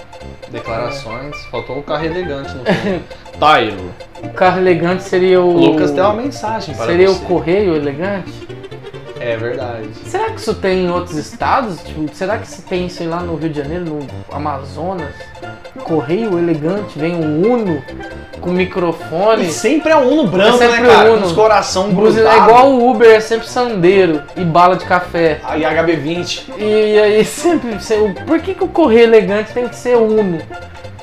Declarações. 0.49 1.35
Faltou 1.51 1.79
o 1.79 1.83
carro 1.83 2.05
elegante 2.05 2.53
no 2.55 2.63
filme. 2.65 3.03
Tyro. 3.37 3.91
O 4.23 4.29
carro 4.29 4.59
elegante 4.59 5.03
seria 5.03 5.41
o. 5.41 5.49
O 5.49 5.59
Lucas 5.71 5.91
tem 5.91 6.01
uma 6.01 6.13
mensagem 6.13 6.73
para 6.75 6.85
Seria 6.85 7.09
você. 7.09 7.23
o 7.23 7.27
correio 7.27 7.75
elegante? 7.75 8.47
É 9.19 9.35
verdade. 9.37 9.89
Será 10.05 10.25
que 10.31 10.39
isso 10.39 10.53
tem 10.55 10.85
em 10.85 10.91
outros 10.91 11.15
estados? 11.17 11.79
Tipo, 11.81 12.07
será 12.13 12.37
que 12.37 12.47
isso 12.47 12.61
tem, 12.63 12.87
sei 12.89 13.07
lá, 13.07 13.19
no 13.21 13.35
Rio 13.35 13.49
de 13.49 13.57
Janeiro, 13.59 13.85
no 13.85 14.07
Amazonas? 14.31 15.07
Correio 15.83 16.37
elegante, 16.37 16.97
vem 16.97 17.15
um 17.15 17.51
Uno 17.53 17.83
com 18.41 18.49
microfone. 18.51 19.45
E 19.47 19.51
sempre 19.51 19.91
é 19.91 19.95
um 19.95 20.07
Uno 20.11 20.27
branco, 20.27 20.55
É 20.55 20.67
sempre 20.67 20.81
né, 20.81 20.87
cara? 20.89 21.11
Uno. 21.11 21.21
Com 21.21 21.27
os 21.27 21.31
coração 21.33 21.89
Buzina, 21.89 22.29
grudado. 22.29 22.39
é 22.39 22.43
igual 22.49 22.71
o 22.71 22.89
Uber, 22.89 23.09
é 23.09 23.19
sempre 23.19 23.47
sandeiro 23.47 24.21
e 24.35 24.43
bala 24.43 24.75
de 24.75 24.85
café. 24.85 25.39
Aí 25.43 25.61
HB20. 25.61 26.43
E 26.57 26.99
aí 26.99 27.25
sempre. 27.25 27.79
se- 27.81 27.95
Por 28.25 28.39
que, 28.39 28.53
que 28.53 28.63
o 28.63 28.67
correio 28.67 29.03
elegante 29.03 29.51
tem 29.53 29.67
que 29.67 29.75
ser 29.75 29.95
Uno? 29.97 30.39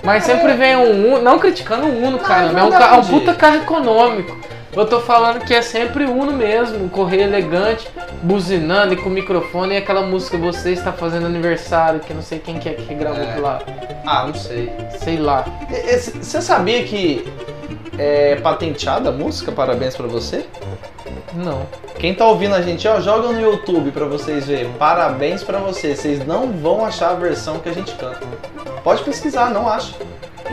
Mas 0.02 0.24
sempre 0.24 0.52
vem 0.54 0.76
um 0.76 1.14
Uno. 1.14 1.22
Não 1.22 1.38
criticando 1.38 1.86
o 1.86 2.04
Uno, 2.06 2.18
cara. 2.18 2.46
É, 2.58 2.62
um, 2.62 2.70
ca- 2.70 2.88
é 2.88 2.92
um 2.92 3.02
verdade. 3.02 3.08
puta 3.10 3.34
carro 3.34 3.56
econômico. 3.56 4.36
Eu 4.76 4.86
tô 4.86 5.00
falando 5.00 5.44
que 5.44 5.54
é 5.54 5.62
sempre 5.62 6.04
Uno 6.04 6.32
mesmo. 6.32 6.86
O 6.86 6.88
correio 6.88 7.22
elegante, 7.22 7.88
buzinando 8.22 8.94
e 8.94 8.96
com 8.96 9.08
microfone 9.08 9.74
e 9.74 9.76
aquela 9.76 10.02
música 10.02 10.36
Você 10.36 10.72
está 10.72 10.92
fazendo 10.92 11.26
aniversário, 11.26 12.00
que 12.00 12.12
não 12.12 12.22
sei 12.22 12.38
quem 12.38 12.58
que 12.58 12.68
é 12.68 12.74
que 12.74 12.94
gravou 12.94 13.22
É. 13.22 13.36
lá. 13.36 13.60
Ah, 14.04 14.26
não 14.26 14.34
sei. 14.34 14.72
Sei 14.98 15.16
lá. 15.16 15.44
Você 16.20 16.40
sabia 16.42 16.82
que 16.84 17.24
é 17.96 18.36
patenteada 18.36 19.10
a 19.10 19.12
música? 19.12 19.52
Parabéns 19.52 19.96
pra 19.96 20.06
você. 20.06 20.44
Não. 21.34 21.62
Quem 21.98 22.14
tá 22.14 22.26
ouvindo 22.26 22.54
a 22.54 22.60
gente, 22.62 22.86
ó, 22.86 23.00
joga 23.00 23.28
no 23.28 23.40
YouTube 23.40 23.90
pra 23.92 24.04
vocês 24.06 24.46
verem. 24.46 24.72
Parabéns 24.72 25.42
pra 25.42 25.58
vocês. 25.58 25.98
Vocês 26.00 26.26
não 26.26 26.48
vão 26.52 26.84
achar 26.84 27.10
a 27.10 27.14
versão 27.14 27.58
que 27.60 27.68
a 27.68 27.72
gente 27.72 27.92
canta. 27.94 28.20
Pode 28.82 29.02
pesquisar, 29.02 29.50
não 29.50 29.68
acha. 29.68 29.94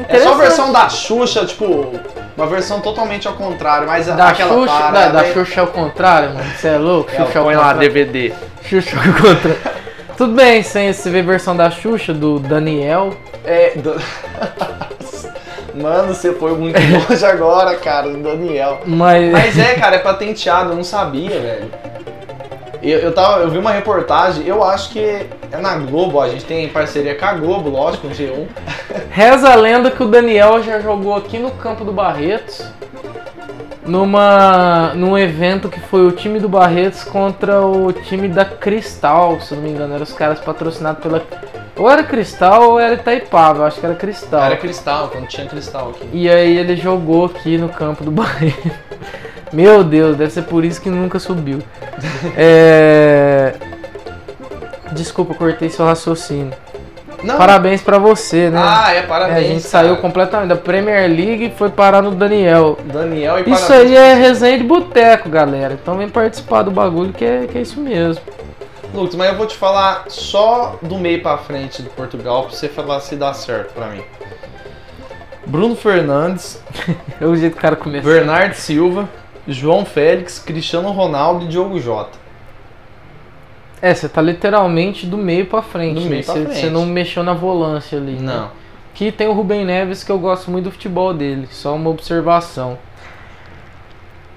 É 0.08 0.20
só 0.20 0.34
a 0.34 0.38
versão 0.38 0.72
da 0.72 0.88
Xuxa, 0.90 1.46
tipo, 1.46 1.94
uma 2.38 2.48
versão 2.48 2.80
totalmente 2.80 3.28
ao 3.28 3.34
contrário, 3.34 3.88
mas 3.88 4.08
Da 4.08 4.30
aquela 4.30 4.54
Xuxa, 4.54 4.74
da, 4.74 4.90
da 4.92 4.92
parabéns- 5.12 5.34
Xuxa 5.34 5.62
ao 5.62 5.68
contrário, 5.68 6.30
mano. 6.34 6.46
Você 6.56 6.68
é 6.70 6.78
louco? 6.78 7.12
Ela 7.14 7.26
Xuxa 7.26 7.40
ao 7.40 7.46
põe 7.46 7.56
lá 7.56 7.62
contrário. 7.64 7.80
DVD. 7.94 8.34
Xuxa 8.64 8.98
ao 8.98 9.14
contrário. 9.14 9.58
Tudo 10.18 10.34
bem, 10.34 10.62
sem 10.64 10.94
você 10.94 11.10
ver 11.10 11.24
versão 11.24 11.56
da 11.58 11.70
Xuxa, 11.70 12.14
do 12.14 12.40
Daniel. 12.40 13.14
É. 13.44 13.72
do- 13.76 14.00
Mano, 15.74 16.14
você 16.14 16.34
foi 16.34 16.52
muito 16.54 16.78
longe 17.10 17.26
agora, 17.26 17.76
cara, 17.78 18.10
do 18.10 18.18
Daniel. 18.18 18.82
Mas. 18.86 19.32
Mas 19.32 19.58
é, 19.58 19.74
cara, 19.76 19.96
é 19.96 20.00
patenteado, 20.00 20.72
eu 20.72 20.76
não 20.76 20.84
sabia, 20.84 21.30
velho. 21.30 21.72
Eu, 22.82 22.98
eu, 22.98 23.14
tava, 23.14 23.42
eu 23.42 23.50
vi 23.50 23.60
uma 23.60 23.72
reportagem, 23.72 24.46
eu 24.48 24.64
acho 24.64 24.90
que 24.90 25.00
é 25.00 25.28
na 25.60 25.76
Globo, 25.76 26.18
ó, 26.18 26.24
a 26.24 26.30
gente 26.30 26.46
tem 26.46 26.68
parceria 26.68 27.14
com 27.14 27.26
a 27.26 27.34
Globo, 27.34 27.70
lógico, 27.70 28.08
no 28.08 28.14
G1. 28.14 28.48
Reza 29.12 29.52
a 29.52 29.56
lenda 29.56 29.92
que 29.92 30.02
o 30.02 30.08
Daniel 30.08 30.64
já 30.64 30.80
jogou 30.80 31.16
aqui 31.16 31.38
no 31.38 31.52
campo 31.52 31.86
do 31.86 31.92
Barretos. 31.92 32.66
Numa, 33.86 34.94
num 34.96 35.18
evento 35.18 35.68
que 35.68 35.80
foi 35.80 36.06
o 36.06 36.12
time 36.12 36.40
do 36.40 36.48
Barretos 36.48 37.04
contra 37.04 37.62
o 37.62 37.92
time 37.92 38.28
da 38.28 38.46
Cristal, 38.46 39.40
se 39.42 39.54
não 39.56 39.62
me 39.62 39.72
engano. 39.72 39.94
Eram 39.94 40.04
os 40.04 40.14
caras 40.14 40.40
patrocinados 40.40 41.02
pela. 41.02 41.22
Ou 41.76 41.90
era 41.90 42.04
Cristal 42.04 42.72
ou 42.72 42.80
era 42.80 42.94
Itaipava, 42.94 43.60
eu 43.60 43.66
acho 43.66 43.80
que 43.80 43.86
era 43.86 43.96
Cristal. 43.96 44.44
Era 44.44 44.58
cristal, 44.58 45.10
quando 45.10 45.28
tinha 45.28 45.48
cristal 45.48 45.90
aqui. 45.90 46.08
E 46.14 46.30
aí 46.30 46.58
ele 46.58 46.76
jogou 46.76 47.26
aqui 47.26 47.58
no 47.58 47.70
campo 47.70 48.04
do 48.04 48.12
Barretos. 48.12 48.72
Meu 49.54 49.84
Deus, 49.84 50.16
deve 50.16 50.32
ser 50.32 50.44
por 50.44 50.64
isso 50.64 50.82
que 50.82 50.90
nunca 50.90 51.20
subiu. 51.20 51.60
É... 52.38 53.54
Desculpa, 54.94 55.34
cortei 55.34 55.70
seu 55.70 55.86
raciocínio. 55.86 56.54
Não. 57.24 57.38
Parabéns 57.38 57.82
pra 57.82 58.00
você, 58.00 58.50
né? 58.50 58.60
Ah, 58.62 58.94
é, 58.94 58.98
É, 59.00 59.02
parabéns. 59.04 59.38
a 59.38 59.42
gente 59.42 59.70
cara. 59.70 59.86
saiu 59.86 59.98
completamente 59.98 60.50
da 60.50 60.56
Premier 60.56 61.08
League 61.08 61.46
e 61.46 61.52
foi 61.52 61.70
parar 61.70 62.02
no 62.02 62.12
Daniel. 62.12 62.80
Daniel 62.86 63.38
e 63.40 63.42
Isso 63.52 63.68
parabéns. 63.68 63.92
aí 63.92 63.96
é 63.96 64.14
resenha 64.16 64.58
de 64.58 64.64
boteco, 64.64 65.30
galera. 65.30 65.74
Então 65.74 65.98
vem 65.98 66.10
participar 66.10 66.64
do 66.64 66.72
bagulho 66.72 67.14
que 67.14 67.24
é, 67.24 67.46
que 67.46 67.58
é 67.58 67.62
isso 67.62 67.80
mesmo. 67.80 68.24
Lucas, 68.94 69.16
mas 69.16 69.30
eu 69.30 69.38
vou 69.38 69.46
te 69.46 69.56
falar 69.56 70.06
só 70.08 70.78
do 70.82 70.98
meio 70.98 71.22
pra 71.22 71.38
frente 71.38 71.82
do 71.82 71.90
Portugal 71.92 72.44
pra 72.44 72.52
você 72.56 72.68
falar 72.68 73.00
se 73.02 73.16
dá 73.16 73.34
certo 73.34 73.74
pra 73.74 73.88
mim. 73.88 74.02
Bruno 75.46 75.76
Fernandes, 75.76 76.62
É 77.22 77.26
o 77.26 77.36
jeito 77.36 77.54
que 77.54 77.60
o 77.60 77.62
cara 77.62 77.76
começou. 77.76 78.12
Bernardo 78.12 78.54
Silva, 78.56 79.08
João 79.48 79.86
Félix, 79.86 80.40
Cristiano 80.40 80.92
Ronaldo 80.92 81.46
e 81.46 81.48
Diogo 81.48 81.80
Jota. 81.80 82.20
É, 83.82 83.94
você 83.94 84.08
tá 84.08 84.22
literalmente 84.22 85.08
do 85.08 85.18
meio 85.18 85.48
pra 85.48 85.62
frente. 85.62 85.96
Do 85.96 86.02
né? 86.02 86.10
meio 86.10 86.24
pra 86.24 86.34
Você- 86.36 86.46
frente. 86.46 86.60
Você 86.60 86.70
não 86.70 86.86
mexeu 86.86 87.24
na 87.24 87.34
volância 87.34 87.98
ali. 87.98 88.14
né? 88.14 88.22
Não. 88.36 88.50
Que 88.94 89.12
tem 89.12 89.28
o 89.28 89.34
Rubem 89.34 89.66
Neves, 89.66 90.04
que 90.04 90.12
eu 90.12 90.20
gosto 90.20 90.52
muito 90.52 90.66
do 90.66 90.72
futebol 90.72 91.14
dele. 91.14 91.48
Só 91.50 91.74
uma 91.76 91.90
observação. 91.90 92.78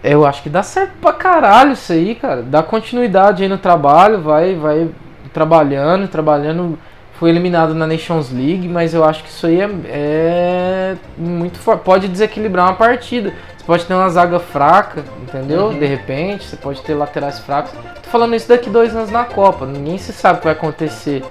Eu 0.02 0.24
acho 0.26 0.42
que 0.42 0.48
dá 0.50 0.62
certo 0.62 0.92
pra 1.00 1.12
caralho 1.12 1.72
isso 1.72 1.92
aí, 1.92 2.14
cara. 2.14 2.42
Dá 2.42 2.62
continuidade 2.62 3.42
aí 3.42 3.48
no 3.48 3.58
trabalho, 3.58 4.20
vai, 4.20 4.54
vai 4.54 4.88
trabalhando, 5.32 6.08
trabalhando. 6.08 6.78
Foi 7.14 7.30
eliminado 7.30 7.74
na 7.74 7.86
Nations 7.86 8.30
League, 8.30 8.68
mas 8.68 8.92
eu 8.92 9.04
acho 9.04 9.22
que 9.22 9.30
isso 9.30 9.46
aí 9.46 9.60
é, 9.60 9.68
é 9.86 10.96
muito 11.16 11.58
forte. 11.58 11.82
Pode 11.82 12.08
desequilibrar 12.08 12.66
uma 12.66 12.74
partida. 12.74 13.32
Você 13.64 13.66
pode 13.66 13.86
ter 13.86 13.94
uma 13.94 14.10
zaga 14.10 14.38
fraca, 14.38 15.02
entendeu? 15.22 15.68
Uhum. 15.68 15.78
De 15.78 15.86
repente, 15.86 16.44
você 16.44 16.54
pode 16.54 16.82
ter 16.82 16.92
laterais 16.92 17.38
fracos. 17.38 17.72
Tô 18.02 18.10
falando 18.10 18.34
isso 18.34 18.46
daqui 18.46 18.68
dois 18.68 18.94
anos 18.94 19.10
na 19.10 19.24
Copa. 19.24 19.64
Ninguém 19.64 19.96
se 19.96 20.12
sabe 20.12 20.36
o 20.36 20.38
que 20.40 20.44
vai 20.44 20.52
acontecer. 20.52 21.24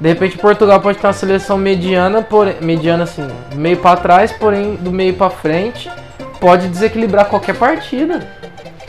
De 0.00 0.08
repente 0.08 0.38
Portugal 0.38 0.80
pode 0.80 0.96
ter 0.96 1.06
uma 1.06 1.12
seleção 1.12 1.58
mediana, 1.58 2.22
porém, 2.22 2.56
mediana 2.62 3.04
assim, 3.04 3.28
meio 3.54 3.76
pra 3.76 3.94
trás, 3.94 4.32
porém 4.32 4.76
do 4.76 4.90
meio 4.90 5.12
pra 5.12 5.28
frente, 5.28 5.92
pode 6.40 6.66
desequilibrar 6.66 7.26
qualquer 7.26 7.54
partida. 7.54 8.26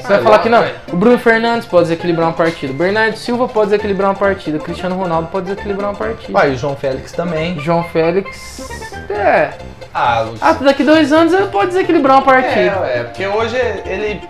Você 0.02 0.08
vai 0.08 0.18
Ah, 0.20 0.24
falar 0.24 0.40
que 0.40 0.50
não. 0.50 0.66
O 0.92 0.96
Bruno 0.96 1.18
Fernandes 1.20 1.68
pode 1.68 1.84
desequilibrar 1.84 2.28
uma 2.28 2.34
partida. 2.34 2.74
O 2.74 2.76
Bernardo 2.76 3.18
Silva 3.18 3.48
pode 3.48 3.70
desequilibrar 3.72 4.10
uma 4.10 4.16
partida. 4.16 4.58
O 4.58 4.62
Cristiano 4.62 4.96
Ronaldo 4.96 5.28
pode 5.30 5.46
desequilibrar 5.46 5.90
uma 5.92 5.96
partida. 5.98 6.34
Vai, 6.34 6.52
e 6.52 6.54
o 6.54 6.58
João 6.58 6.76
Félix 6.76 7.12
também. 7.12 7.60
João 7.60 7.84
Félix. 7.86 8.70
É. 9.10 9.52
Ah. 9.94 10.26
Ah, 10.42 10.54
daqui 10.54 10.84
dois 10.84 11.12
anos 11.12 11.34
ele 11.34 11.48
pode 11.48 11.68
desequilibrar 11.68 12.18
uma 12.18 12.26
partida. 12.26 12.88
É, 12.88 13.00
é, 13.00 13.04
porque 13.04 13.26
hoje 13.28 13.56
ele. 13.86 14.22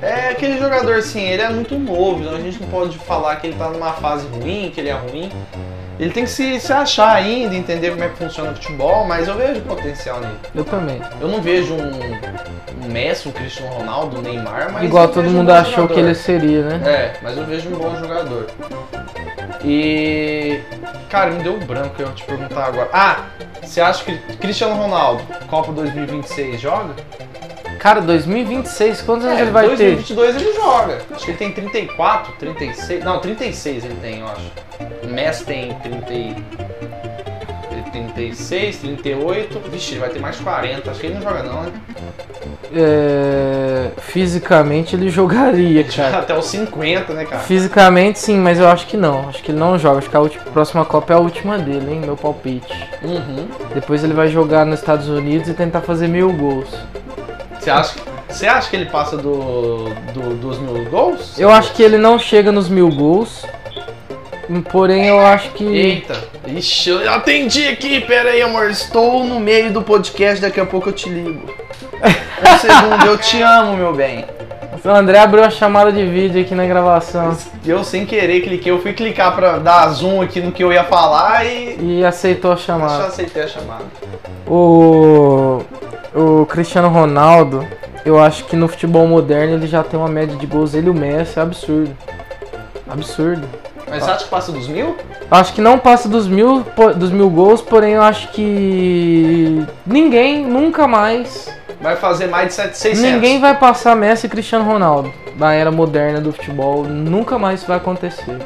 É 0.00 0.30
aquele 0.30 0.58
jogador 0.58 0.96
assim, 0.96 1.20
ele 1.22 1.42
é 1.42 1.48
muito 1.48 1.78
novo, 1.78 2.22
então 2.24 2.34
a 2.34 2.40
gente 2.40 2.60
não 2.60 2.68
pode 2.68 2.98
falar 2.98 3.36
que 3.36 3.46
ele 3.46 3.56
tá 3.56 3.68
numa 3.68 3.92
fase 3.92 4.26
ruim, 4.26 4.68
que 4.74 4.80
ele 4.80 4.88
é 4.88 4.94
ruim. 4.94 5.30
Ele 6.02 6.10
tem 6.10 6.24
que 6.24 6.30
se, 6.30 6.58
se 6.58 6.72
achar 6.72 7.14
ainda, 7.14 7.54
entender 7.54 7.90
como 7.90 8.02
é 8.02 8.08
que 8.08 8.16
funciona 8.16 8.50
o 8.50 8.54
futebol, 8.56 9.06
mas 9.06 9.28
eu 9.28 9.36
vejo 9.36 9.60
potencial 9.60 10.18
nele. 10.20 10.36
Eu 10.52 10.64
também. 10.64 11.00
Eu 11.20 11.28
não 11.28 11.40
vejo 11.40 11.74
um, 11.74 12.84
um 12.84 12.88
Messi, 12.90 13.28
um 13.28 13.30
Cristiano 13.30 13.72
Ronaldo, 13.72 14.18
um 14.18 14.20
Neymar, 14.20 14.72
mas. 14.72 14.82
Igual 14.82 15.06
todo 15.06 15.28
um 15.28 15.30
mundo 15.30 15.46
bom 15.46 15.52
achou 15.52 15.74
jogador. 15.74 15.94
que 15.94 16.00
ele 16.00 16.14
seria, 16.16 16.62
né? 16.64 16.90
É, 16.90 17.12
mas 17.22 17.36
eu 17.36 17.46
vejo 17.46 17.68
um 17.68 17.78
bom 17.78 17.94
jogador. 17.94 18.50
E. 19.64 20.60
Cara, 21.08 21.30
me 21.30 21.40
deu 21.44 21.54
um 21.54 21.60
branco 21.60 21.94
eu 22.02 22.12
te 22.12 22.24
perguntar 22.24 22.64
agora. 22.64 22.90
Ah, 22.92 23.26
você 23.62 23.80
acha 23.80 24.02
que 24.04 24.18
Cristiano 24.38 24.74
Ronaldo, 24.74 25.22
Copa 25.46 25.70
2026, 25.70 26.60
joga? 26.60 26.96
Cara, 27.82 28.00
2026, 28.00 29.02
quantos 29.02 29.24
anos 29.26 29.38
É, 29.40 29.42
ele 29.42 29.50
vai 29.50 29.64
ter? 29.70 29.96
2022 29.96 30.36
ele 30.36 30.52
joga. 30.54 30.98
Acho 31.12 31.24
que 31.24 31.30
ele 31.32 31.38
tem 31.38 31.50
34, 31.50 32.32
36. 32.38 33.04
Não, 33.04 33.18
36 33.18 33.84
ele 33.84 33.96
tem, 34.00 34.20
eu 34.20 34.26
acho. 34.28 34.52
O 35.02 35.08
Messi 35.12 35.44
tem 35.44 35.74
30, 35.82 36.12
e- 36.12 36.36
ele 37.72 37.82
tem 37.92 38.06
36, 38.06 38.76
38. 38.78 39.58
Vixe, 39.68 39.94
ele 39.94 40.00
vai 40.00 40.10
ter 40.10 40.20
mais 40.20 40.36
40. 40.36 40.92
Acho 40.92 41.00
que 41.00 41.06
ele 41.06 41.14
não 41.16 41.22
joga, 41.22 41.42
não, 41.42 41.62
né? 41.64 41.72
é, 42.74 43.90
fisicamente 43.98 44.94
ele 44.94 45.08
jogaria, 45.10 45.82
cara. 45.92 46.18
Até 46.18 46.38
os 46.38 46.44
50, 46.46 47.12
né, 47.12 47.24
cara? 47.24 47.42
Fisicamente 47.42 48.20
sim, 48.20 48.38
mas 48.38 48.60
eu 48.60 48.68
acho 48.68 48.86
que 48.86 48.96
não. 48.96 49.28
Acho 49.28 49.42
que 49.42 49.50
ele 49.50 49.58
não 49.58 49.76
joga. 49.76 49.98
Acho 49.98 50.08
que 50.08 50.16
a 50.16 50.20
última- 50.20 50.44
próxima 50.44 50.84
Copa 50.84 51.12
é 51.14 51.16
a 51.16 51.18
última 51.20 51.58
dele, 51.58 51.94
hein? 51.94 52.00
Meu 52.04 52.16
palpite. 52.16 52.72
Uhum. 53.02 53.48
Depois 53.74 54.04
ele 54.04 54.14
vai 54.14 54.28
jogar 54.28 54.64
nos 54.64 54.78
Estados 54.78 55.08
Unidos 55.08 55.48
e 55.48 55.54
tentar 55.54 55.80
fazer 55.80 56.06
mil 56.06 56.32
gols. 56.32 56.68
Você 57.62 57.70
acha, 57.70 57.94
você 58.28 58.46
acha 58.48 58.68
que 58.70 58.74
ele 58.74 58.86
passa 58.86 59.16
do, 59.16 59.84
do- 60.12 60.34
dos 60.34 60.58
mil 60.58 60.84
gols? 60.90 61.38
Eu 61.38 61.48
acho 61.48 61.72
que 61.74 61.82
ele 61.82 61.96
não 61.96 62.18
chega 62.18 62.50
nos 62.50 62.68
mil 62.68 62.88
gols. 62.90 63.44
Porém, 64.70 65.06
eu 65.06 65.20
acho 65.20 65.50
que. 65.50 65.64
Eita. 65.64 66.18
Ixi, 66.46 66.90
eu 66.90 67.12
atendi 67.12 67.68
aqui. 67.68 68.00
Pera 68.00 68.30
aí, 68.30 68.42
amor. 68.42 68.68
Estou 68.68 69.22
no 69.24 69.38
meio 69.38 69.72
do 69.72 69.80
podcast. 69.80 70.40
Daqui 70.42 70.58
a 70.60 70.66
pouco 70.66 70.88
eu 70.88 70.92
te 70.92 71.08
ligo. 71.08 71.40
Um 72.02 72.58
segundo. 72.58 73.06
Eu 73.06 73.16
te 73.16 73.40
amo, 73.40 73.76
meu 73.76 73.94
bem. 73.94 74.24
O 74.84 74.88
André 74.88 75.18
abriu 75.20 75.44
a 75.44 75.50
chamada 75.50 75.92
de 75.92 76.04
vídeo 76.04 76.42
aqui 76.42 76.56
na 76.56 76.66
gravação 76.66 77.36
Eu, 77.64 77.84
sem 77.84 78.04
querer, 78.04 78.40
cliquei. 78.40 78.72
Eu 78.72 78.82
fui 78.82 78.92
clicar 78.92 79.34
pra 79.34 79.58
dar 79.58 79.88
zoom 79.90 80.20
aqui 80.20 80.40
no 80.40 80.50
que 80.50 80.64
eu 80.64 80.72
ia 80.72 80.82
falar 80.82 81.46
e... 81.46 81.98
e 81.98 82.04
aceitou 82.04 82.50
a 82.50 82.54
Eu 82.54 82.58
só 82.58 82.64
chamada. 82.64 83.06
aceitei 83.06 83.44
a 83.44 83.46
chamada. 83.46 83.84
O, 84.44 85.62
o 86.12 86.46
Cristiano 86.46 86.88
Ronaldo, 86.88 87.64
eu 88.04 88.18
acho 88.18 88.44
que 88.46 88.56
no 88.56 88.66
futebol 88.66 89.06
moderno 89.06 89.54
ele 89.54 89.68
já 89.68 89.84
tem 89.84 89.98
uma 89.98 90.08
média 90.08 90.36
de 90.36 90.46
gols. 90.46 90.74
Ele 90.74 90.88
e 90.88 90.90
o 90.90 90.94
Messi 90.94 91.38
é 91.38 91.42
absurdo. 91.42 91.96
Absurdo. 92.90 93.48
Mas 93.88 94.02
você 94.02 94.10
acha 94.10 94.24
que 94.24 94.30
passa 94.30 94.50
dos 94.50 94.66
mil? 94.66 94.96
Acho 95.30 95.52
que 95.52 95.60
não 95.60 95.78
passa 95.78 96.08
dos 96.08 96.26
mil, 96.26 96.64
dos 96.96 97.10
mil 97.10 97.30
gols, 97.30 97.62
porém 97.62 97.92
eu 97.92 98.02
acho 98.02 98.28
que 98.32 99.64
ninguém 99.86 100.44
nunca 100.44 100.88
mais. 100.88 101.48
Vai 101.82 101.96
fazer 101.96 102.28
mais 102.28 102.48
de 102.48 102.54
700. 102.54 103.00
Ninguém 103.00 103.40
vai 103.40 103.58
passar 103.58 103.96
Messi 103.96 104.26
e 104.26 104.30
Cristiano 104.30 104.64
Ronaldo 104.64 105.12
na 105.36 105.52
era 105.52 105.70
moderna 105.70 106.20
do 106.20 106.32
futebol. 106.32 106.84
Nunca 106.84 107.38
mais 107.38 107.58
isso 107.60 107.68
vai 107.68 107.76
acontecer. 107.76 108.38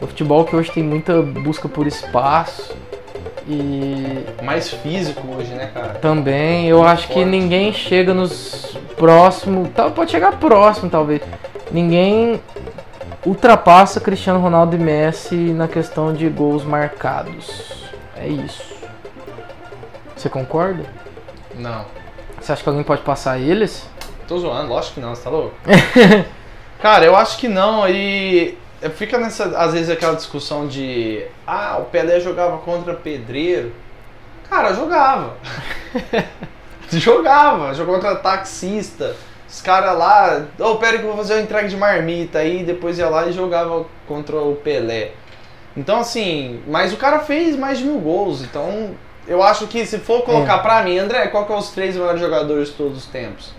O 0.00 0.06
futebol 0.06 0.44
que 0.44 0.56
hoje 0.56 0.72
tem 0.72 0.82
muita 0.82 1.20
busca 1.22 1.68
por 1.68 1.86
espaço 1.86 2.74
e 3.46 4.24
Mais 4.42 4.70
físico 4.70 5.20
hoje, 5.36 5.52
né, 5.52 5.70
cara? 5.74 5.94
também 5.94 6.68
eu 6.68 6.82
acho 6.82 7.06
que 7.08 7.14
forte. 7.14 7.28
ninguém 7.28 7.72
chega 7.72 8.14
nos 8.14 8.76
próximos. 8.96 9.68
tá, 9.70 9.90
Pode 9.90 10.10
chegar 10.10 10.32
próximo, 10.38 10.88
talvez. 10.90 11.20
Ninguém 11.70 12.40
ultrapassa 13.26 14.00
Cristiano 14.00 14.40
Ronaldo 14.40 14.74
e 14.74 14.78
Messi 14.78 15.34
na 15.34 15.68
questão 15.68 16.12
de 16.12 16.28
gols 16.28 16.64
marcados. 16.64 17.90
É 18.16 18.26
isso. 18.26 18.72
Você 20.16 20.28
concorda? 20.28 20.84
Não. 21.54 21.84
Você 22.42 22.50
acha 22.50 22.62
que 22.62 22.68
alguém 22.68 22.82
pode 22.82 23.02
passar 23.02 23.38
eles? 23.38 23.88
Tô 24.26 24.36
zoando, 24.36 24.68
lógico 24.68 24.94
que 24.94 25.00
não, 25.00 25.14
você 25.14 25.22
tá 25.22 25.30
louco? 25.30 25.54
Cara, 26.82 27.04
eu 27.04 27.14
acho 27.14 27.38
que 27.38 27.46
não, 27.46 27.88
e 27.88 28.58
fica 28.96 29.16
nessa, 29.16 29.44
às 29.56 29.72
vezes, 29.72 29.88
aquela 29.88 30.16
discussão 30.16 30.66
de 30.66 31.24
ah, 31.46 31.78
o 31.80 31.84
Pelé 31.84 32.18
jogava 32.18 32.58
contra 32.58 32.94
pedreiro. 32.94 33.72
Cara, 34.50 34.74
jogava. 34.74 35.36
jogava, 36.90 37.74
jogou 37.74 37.94
contra 37.94 38.16
taxista. 38.16 39.14
Os 39.48 39.60
caras 39.60 39.96
lá, 39.96 40.44
ô, 40.58 40.74
pera 40.76 40.98
que 40.98 41.04
eu 41.04 41.08
vou 41.08 41.18
fazer 41.18 41.34
uma 41.34 41.42
entrega 41.42 41.68
de 41.68 41.76
marmita. 41.76 42.40
Aí 42.40 42.64
depois 42.64 42.98
ia 42.98 43.08
lá 43.08 43.28
e 43.28 43.32
jogava 43.32 43.86
contra 44.08 44.36
o 44.36 44.56
Pelé. 44.56 45.12
Então, 45.76 46.00
assim, 46.00 46.60
mas 46.66 46.92
o 46.92 46.96
cara 46.96 47.20
fez 47.20 47.54
mais 47.54 47.78
de 47.78 47.84
mil 47.84 48.00
gols. 48.00 48.42
Então, 48.42 48.96
eu 49.26 49.42
acho 49.42 49.66
que 49.66 49.84
se 49.86 49.98
for 49.98 50.22
colocar 50.22 50.58
pra 50.58 50.82
mim, 50.82 50.98
André, 50.98 51.28
qual 51.28 51.46
que 51.46 51.52
é 51.52 51.56
os 51.56 51.70
três 51.70 51.96
maiores 51.96 52.20
jogadores 52.20 52.68
de 52.68 52.74
todos 52.74 52.98
os 52.98 53.06
tempos? 53.06 53.52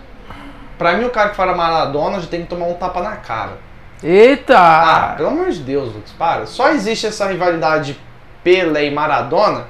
Pra 0.76 0.94
mim, 0.94 1.04
o 1.04 1.10
cara 1.10 1.30
que 1.30 1.36
fala 1.36 1.54
Maradona 1.54 2.20
já 2.20 2.26
tem 2.26 2.42
que 2.42 2.48
tomar 2.48 2.66
um 2.66 2.74
tapa 2.74 3.00
na 3.00 3.16
cara. 3.16 3.52
Eita! 4.02 4.58
Ah, 4.58 5.14
pelo 5.16 5.28
amor 5.28 5.50
de 5.50 5.60
Deus, 5.60 5.94
Lucas, 5.94 6.12
para. 6.18 6.46
Só 6.46 6.70
existe 6.70 7.06
essa 7.06 7.26
rivalidade 7.26 7.98
Pelé 8.42 8.86
e 8.86 8.90
Maradona 8.90 9.66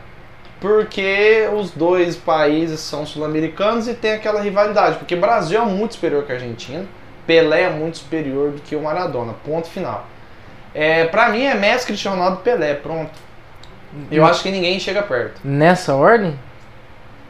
porque 0.61 1.47
os 1.55 1.73
dois 1.73 2.17
países 2.17 2.81
são 2.81 3.05
sul-americanos 3.05 3.87
e 3.87 3.93
tem 3.93 4.13
aquela 4.13 4.41
rivalidade. 4.41 4.97
Porque 4.97 5.15
Brasil 5.15 5.61
é 5.61 5.65
muito 5.67 5.95
superior 5.95 6.25
que 6.25 6.33
a 6.33 6.37
Argentina, 6.37 6.87
Pelé 7.27 7.65
é 7.65 7.71
muito 7.71 7.99
superior 7.99 8.51
do 8.51 8.63
que 8.63 8.75
o 8.75 8.83
Maradona. 8.83 9.35
Ponto 9.45 9.69
final. 9.69 10.07
É, 10.75 11.05
pra 11.05 11.29
mim 11.29 11.45
é 11.45 11.55
Messi, 11.55 11.87
Cristiano 11.87 12.17
Ronaldo 12.17 12.41
Pelé, 12.41 12.73
pronto. 12.73 13.13
Eu 14.11 14.25
acho 14.25 14.43
que 14.43 14.51
ninguém 14.51 14.79
chega 14.81 15.03
perto. 15.03 15.41
Nessa 15.45 15.95
ordem? 15.95 16.39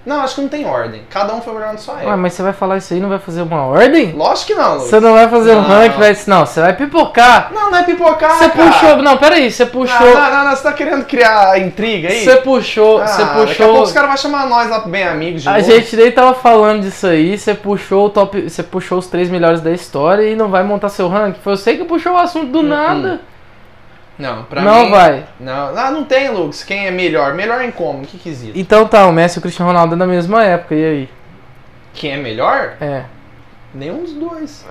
Não, 0.06 0.20
acho 0.20 0.34
que 0.34 0.42
não 0.42 0.48
tem 0.50 0.66
ordem. 0.66 1.00
Cada 1.08 1.32
um 1.34 1.40
foi 1.40 1.54
melhor 1.54 1.72
na 1.72 1.78
sua 1.78 1.94
Ué, 1.94 2.00
época. 2.02 2.16
mas 2.18 2.34
você 2.34 2.42
vai 2.42 2.52
falar 2.52 2.76
isso 2.76 2.92
aí 2.92 3.00
não 3.00 3.08
vai 3.08 3.18
fazer 3.18 3.40
uma 3.40 3.64
ordem? 3.64 4.12
Lógico 4.12 4.48
que 4.48 4.54
não, 4.54 4.74
Lucas. 4.74 4.88
Você 4.90 5.00
não 5.00 5.14
vai 5.14 5.28
fazer 5.30 5.52
um 5.52 5.62
Não. 5.62 5.68
ranking, 5.68 5.98
vai 5.98 6.16
não, 6.26 6.44
você 6.44 6.60
vai 6.60 6.76
pipocar. 6.76 7.50
Não, 7.54 7.70
não 7.70 7.78
é 7.78 7.84
pipocar, 7.84 8.32
Você 8.32 8.50
cara. 8.50 8.70
puxou, 8.70 8.96
não, 8.98 9.16
peraí, 9.16 9.50
você 9.50 9.64
puxou, 9.64 10.06
não, 10.14 10.30
não, 10.30 10.44
não, 10.44 10.50
você 10.54 10.62
tá 10.62 10.74
querendo 10.74 11.06
criar 11.06 11.58
intriga 11.58 12.08
aí? 12.10 12.22
você 12.22 12.36
puxou, 12.36 13.00
Ah, 13.00 13.06
você 13.06 13.22
Daqui 13.22 13.30
a 13.30 13.34
pouco 13.34 13.46
puxou. 13.48 13.82
os 13.82 13.92
caras 13.92 14.08
vão 14.10 14.16
chamar 14.18 14.46
nós 14.46 14.68
lá 14.68 14.80
Bem 14.80 15.04
Amigos 15.08 15.40
de 15.42 15.48
A 15.48 15.52
novo. 15.54 15.64
gente 15.64 15.96
nem 15.96 16.12
tava 16.12 16.34
falando 16.34 16.82
disso 16.82 17.06
aí, 17.06 17.38
você 17.38 17.54
puxou 17.54 18.04
o 18.04 18.10
top, 18.10 18.42
você 18.50 18.62
puxou 18.62 18.98
os 18.98 19.06
três 19.06 19.30
melhores 19.30 19.62
da 19.62 19.70
história 19.70 20.28
e 20.28 20.36
não 20.36 20.48
vai 20.50 20.62
montar 20.62 20.90
seu 20.90 21.08
ranking. 21.08 21.40
Foi 21.42 21.56
você 21.56 21.78
que 21.78 21.84
puxou 21.84 22.12
o 22.12 22.18
assunto 22.18 22.48
do 22.52 22.62
nada. 22.62 23.22
Não, 24.18 24.44
pra 24.44 24.62
não 24.62 24.84
mim... 24.84 24.90
vai. 24.90 25.24
Não, 25.40 25.74
não, 25.74 25.90
não 25.90 26.04
tem, 26.04 26.30
Lucas. 26.30 26.62
Quem 26.62 26.86
é 26.86 26.90
melhor? 26.90 27.34
Melhor 27.34 27.62
em 27.62 27.70
como? 27.70 28.06
Que 28.06 28.16
quesito? 28.16 28.58
Então 28.58 28.86
tá, 28.86 29.06
o 29.06 29.12
Messi 29.12 29.38
e 29.38 29.40
o 29.40 29.42
Cristiano 29.42 29.70
Ronaldo 29.70 29.94
é 29.94 29.98
da 29.98 30.06
mesma 30.06 30.44
época, 30.44 30.74
e 30.74 30.84
aí? 30.84 31.08
Quem 31.92 32.12
é 32.12 32.16
melhor? 32.16 32.74
É. 32.80 33.04
Nenhum 33.74 34.04
dos 34.04 34.12
dois. 34.12 34.64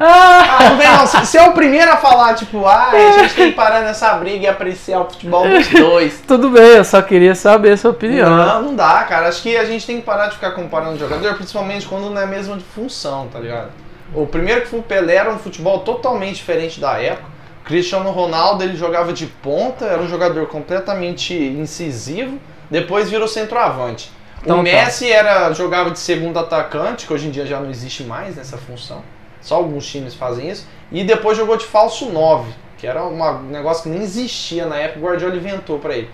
ah, 0.00 0.58
não 0.70 0.78
vem 0.78 0.88
não. 0.88 1.06
Você 1.06 1.36
é 1.36 1.46
o 1.46 1.52
primeiro 1.52 1.92
a 1.92 1.98
falar, 1.98 2.34
tipo, 2.34 2.64
ah, 2.64 2.90
a 2.92 3.18
gente 3.18 3.34
tem 3.34 3.50
que 3.50 3.56
parar 3.56 3.82
nessa 3.82 4.14
briga 4.14 4.44
e 4.44 4.48
apreciar 4.48 5.00
o 5.00 5.04
futebol 5.10 5.46
dos 5.46 5.68
dois. 5.68 6.22
Tudo 6.26 6.48
bem, 6.48 6.76
eu 6.76 6.84
só 6.84 7.02
queria 7.02 7.34
saber 7.34 7.72
a 7.72 7.76
sua 7.76 7.90
opinião. 7.90 8.34
Não, 8.34 8.62
não 8.62 8.74
dá, 8.74 9.04
cara. 9.04 9.28
Acho 9.28 9.42
que 9.42 9.54
a 9.54 9.66
gente 9.66 9.86
tem 9.86 9.96
que 9.96 10.06
parar 10.06 10.28
de 10.28 10.36
ficar 10.36 10.52
comparando 10.52 10.98
jogador, 10.98 11.34
principalmente 11.34 11.86
quando 11.86 12.08
não 12.08 12.18
é 12.18 12.24
a 12.24 12.26
mesma 12.26 12.58
função, 12.74 13.28
tá 13.28 13.38
ligado? 13.38 13.70
O 14.14 14.26
primeiro 14.26 14.62
que 14.62 14.68
foi 14.68 14.80
o 14.80 14.82
Pelé 14.82 15.14
era 15.14 15.30
um 15.30 15.38
futebol 15.38 15.80
totalmente 15.80 16.36
diferente 16.36 16.80
da 16.80 16.98
época. 16.98 17.28
Cristiano 17.64 18.10
Ronaldo, 18.10 18.64
ele 18.64 18.74
jogava 18.76 19.12
de 19.12 19.26
ponta, 19.26 19.84
era 19.84 20.02
um 20.02 20.08
jogador 20.08 20.46
completamente 20.46 21.34
incisivo, 21.34 22.38
depois 22.70 23.08
virou 23.08 23.28
centroavante. 23.28 24.10
Então 24.42 24.60
o 24.60 24.64
tá. 24.64 24.70
Messi 24.70 25.12
era 25.12 25.52
jogava 25.52 25.90
de 25.90 25.98
segundo 25.98 26.38
atacante, 26.38 27.06
que 27.06 27.12
hoje 27.12 27.28
em 27.28 27.30
dia 27.30 27.46
já 27.46 27.60
não 27.60 27.70
existe 27.70 28.02
mais 28.02 28.36
nessa 28.36 28.56
função. 28.56 29.02
Só 29.40 29.56
alguns 29.56 29.86
times 29.86 30.14
fazem 30.14 30.50
isso. 30.50 30.66
E 30.90 31.04
depois 31.04 31.36
jogou 31.36 31.56
de 31.56 31.64
falso 31.64 32.06
9, 32.10 32.50
que 32.78 32.86
era 32.86 33.04
uma- 33.04 33.32
um 33.32 33.50
negócio 33.50 33.84
que 33.84 33.88
nem 33.90 34.02
existia 34.02 34.66
na 34.66 34.76
época, 34.76 34.98
o 34.98 35.02
Guardiola 35.02 35.36
inventou 35.36 35.78
pra 35.78 35.94
ele. 35.94 36.10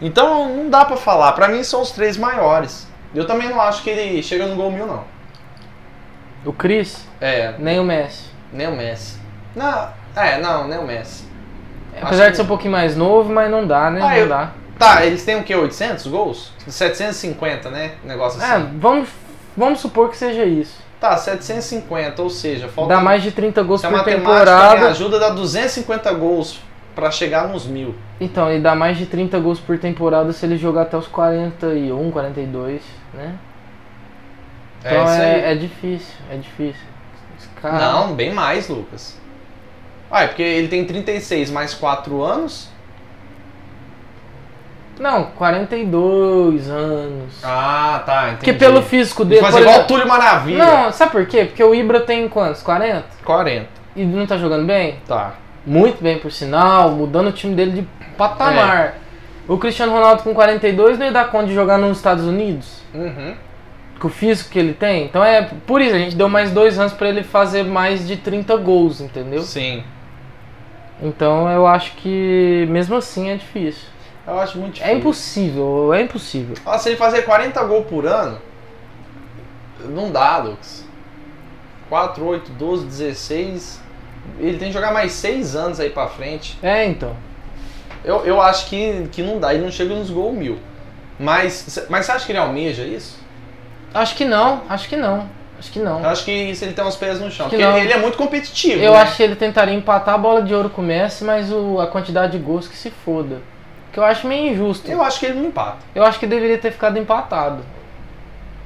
Então 0.00 0.54
não 0.54 0.70
dá 0.70 0.84
pra 0.84 0.96
falar. 0.96 1.32
Pra 1.32 1.48
mim 1.48 1.64
são 1.64 1.80
os 1.80 1.90
três 1.90 2.16
maiores. 2.16 2.86
Eu 3.14 3.26
também 3.26 3.48
não 3.48 3.60
acho 3.60 3.82
que 3.82 3.90
ele 3.90 4.22
chega 4.22 4.46
no 4.46 4.54
gol 4.54 4.70
mil, 4.70 4.86
não. 4.86 5.02
O 6.48 6.52
Cris, 6.54 7.06
É, 7.20 7.52
nem 7.58 7.78
o 7.78 7.84
Messi. 7.84 8.24
nem 8.52 8.66
o 8.68 8.72
Messi. 8.74 9.18
Não, 9.54 9.88
é, 10.16 10.38
não, 10.40 10.66
nem 10.66 10.78
o 10.78 10.82
Messi. 10.86 11.24
Apesar 12.00 12.24
que- 12.26 12.30
de 12.30 12.36
ser 12.36 12.42
um 12.42 12.46
pouquinho 12.46 12.72
mais 12.72 12.96
novo, 12.96 13.30
mas 13.30 13.50
não 13.50 13.66
dá, 13.66 13.90
né? 13.90 14.00
Ah, 14.02 14.08
não 14.08 14.16
eu- 14.16 14.28
dá. 14.28 14.50
Tá, 14.78 15.04
eles 15.04 15.24
têm 15.24 15.36
o 15.36 15.42
quê? 15.42 15.54
800 15.54 16.06
gols? 16.06 16.52
750, 16.66 17.68
né? 17.68 17.92
Negócio 18.04 18.40
É, 18.40 18.44
assim. 18.46 18.78
vamos, 18.78 19.08
vamos 19.56 19.80
supor 19.80 20.08
que 20.08 20.16
seja 20.16 20.44
isso. 20.44 20.78
Tá, 21.00 21.16
750, 21.16 22.22
ou 22.22 22.30
seja, 22.30 22.68
falta. 22.68 22.94
Dá 22.94 23.00
mais 23.00 23.22
de 23.22 23.30
30 23.30 23.62
gols 23.62 23.82
por 23.82 23.90
matemática 23.90 24.16
me 24.18 24.24
temporada. 24.24 24.88
ajuda, 24.88 25.18
dá 25.18 25.28
250 25.30 26.12
gols 26.14 26.60
pra 26.94 27.10
chegar 27.10 27.46
nos 27.48 27.66
mil. 27.66 27.94
Então, 28.20 28.50
e 28.52 28.58
dá 28.58 28.74
mais 28.74 28.96
de 28.96 29.06
30 29.06 29.38
gols 29.38 29.60
por 29.60 29.78
temporada 29.78 30.32
se 30.32 30.46
ele 30.46 30.56
jogar 30.56 30.82
até 30.82 30.96
os 30.96 31.06
41, 31.06 32.10
42, 32.10 32.80
né? 33.12 33.34
É 34.84 34.88
Então 34.94 35.08
é, 35.10 35.52
é 35.52 35.54
difícil, 35.54 36.14
é 36.30 36.36
difícil. 36.36 36.86
Esse 37.38 37.48
cara- 37.60 37.78
Não, 37.78 38.14
bem 38.14 38.32
mais, 38.32 38.68
Lucas. 38.68 39.18
Ah, 40.10 40.22
é 40.22 40.26
porque 40.28 40.42
ele 40.42 40.68
tem 40.68 40.84
36 40.84 41.50
mais 41.50 41.74
4 41.74 42.22
anos. 42.22 42.68
Não, 44.98 45.24
42 45.36 46.68
anos. 46.68 47.34
Ah, 47.44 48.02
tá, 48.04 48.22
entendi. 48.24 48.36
Porque 48.38 48.52
pelo 48.54 48.82
físico 48.82 49.24
dele. 49.24 49.40
Fazer 49.40 49.60
igual 49.60 49.80
o 49.80 49.84
Túlio 49.84 50.08
Maravilha. 50.08 50.64
Não, 50.64 50.92
sabe 50.92 51.12
por 51.12 51.26
quê? 51.26 51.44
Porque 51.44 51.62
o 51.62 51.72
Ibra 51.74 52.00
tem 52.00 52.28
quantos? 52.28 52.62
40? 52.62 53.04
40. 53.24 53.68
E 53.94 54.04
não 54.04 54.26
tá 54.26 54.36
jogando 54.36 54.66
bem? 54.66 54.98
Tá. 55.06 55.34
Muito 55.64 56.02
bem, 56.02 56.18
por 56.18 56.32
sinal, 56.32 56.90
mudando 56.90 57.28
o 57.28 57.32
time 57.32 57.54
dele 57.54 57.70
de 57.82 57.88
patamar. 58.16 58.76
É. 58.86 58.94
O 59.46 59.56
Cristiano 59.56 59.92
Ronaldo 59.92 60.22
com 60.22 60.34
42 60.34 60.98
não 60.98 61.06
ia 61.06 61.12
dar 61.12 61.30
conta 61.30 61.46
de 61.46 61.54
jogar 61.54 61.78
nos 61.78 61.96
Estados 61.96 62.24
Unidos? 62.24 62.80
Uhum. 62.92 63.34
Com 64.00 64.06
o 64.08 64.10
físico 64.10 64.50
que 64.50 64.58
ele 64.58 64.74
tem? 64.74 65.04
Então 65.06 65.24
é 65.24 65.42
por 65.66 65.80
isso, 65.80 65.94
a 65.94 65.98
gente 65.98 66.14
deu 66.14 66.28
mais 66.28 66.52
dois 66.52 66.78
anos 66.78 66.92
pra 66.92 67.08
ele 67.08 67.22
fazer 67.24 67.64
mais 67.64 68.06
de 68.06 68.16
30 68.16 68.56
gols, 68.58 69.00
entendeu? 69.00 69.42
Sim. 69.42 69.82
Então 71.02 71.50
eu 71.50 71.66
acho 71.66 71.92
que 71.96 72.66
mesmo 72.70 72.96
assim 72.96 73.30
é 73.30 73.36
difícil. 73.36 73.88
Eu 74.26 74.38
acho 74.38 74.58
muito 74.58 74.74
É 74.76 74.84
difícil. 74.84 74.98
impossível, 74.98 75.94
é 75.94 76.02
impossível. 76.02 76.54
Ah, 76.64 76.78
se 76.78 76.90
ele 76.90 76.96
fazer 76.96 77.22
40 77.22 77.62
gols 77.64 77.86
por 77.86 78.06
ano, 78.06 78.38
não 79.88 80.10
dá, 80.12 80.38
Lucas. 80.38 80.84
4, 81.88 82.24
8, 82.24 82.52
12, 82.52 82.84
16. 82.86 83.80
Ele 84.38 84.58
tem 84.58 84.68
que 84.68 84.74
jogar 84.74 84.92
mais 84.92 85.12
6 85.12 85.56
anos 85.56 85.80
aí 85.80 85.88
pra 85.90 86.06
frente. 86.08 86.58
É, 86.62 86.84
então. 86.84 87.16
Eu, 88.04 88.24
eu 88.26 88.40
acho 88.40 88.68
que, 88.68 89.08
que 89.10 89.22
não 89.22 89.40
dá, 89.40 89.54
ele 89.54 89.64
não 89.64 89.72
chega 89.72 89.94
nos 89.94 90.10
gols 90.10 90.36
mil. 90.36 90.58
Mas, 91.18 91.86
mas 91.88 92.04
você 92.06 92.12
acha 92.12 92.26
que 92.26 92.32
ele 92.32 92.38
almeja 92.38 92.84
isso? 92.84 93.17
Acho 93.92 94.14
que 94.14 94.24
não, 94.24 94.62
acho 94.68 94.88
que 94.88 94.96
não. 94.96 95.28
Acho 95.58 95.72
que 95.72 95.80
não. 95.80 96.00
Eu 96.00 96.08
acho 96.08 96.24
que 96.24 96.30
isso 96.30 96.64
ele 96.64 96.72
tem 96.72 96.84
os 96.84 96.94
pés 96.94 97.20
no 97.20 97.30
chão. 97.30 97.48
Porque 97.48 97.62
não. 97.62 97.76
ele, 97.76 97.92
é 97.92 97.98
muito 97.98 98.16
competitivo. 98.16 98.80
Eu 98.80 98.92
né? 98.92 98.98
acho 99.00 99.16
que 99.16 99.22
ele 99.22 99.34
tentaria 99.34 99.74
empatar 99.74 100.14
a 100.14 100.18
bola 100.18 100.40
de 100.40 100.54
ouro 100.54 100.70
com 100.70 100.80
o 100.80 100.84
Messi, 100.84 101.24
mas 101.24 101.50
o, 101.50 101.80
a 101.80 101.86
quantidade 101.88 102.32
de 102.32 102.38
gols 102.38 102.68
que 102.68 102.76
se 102.76 102.90
foda. 102.90 103.38
Que 103.92 103.98
eu 103.98 104.04
acho 104.04 104.28
meio 104.28 104.52
injusto. 104.52 104.88
Eu 104.88 105.02
acho 105.02 105.18
que 105.18 105.26
ele 105.26 105.40
não 105.40 105.46
empata. 105.46 105.78
Eu 105.94 106.04
acho 106.04 106.18
que 106.18 106.26
deveria 106.26 106.58
ter 106.58 106.70
ficado 106.70 106.96
empatado. 106.96 107.64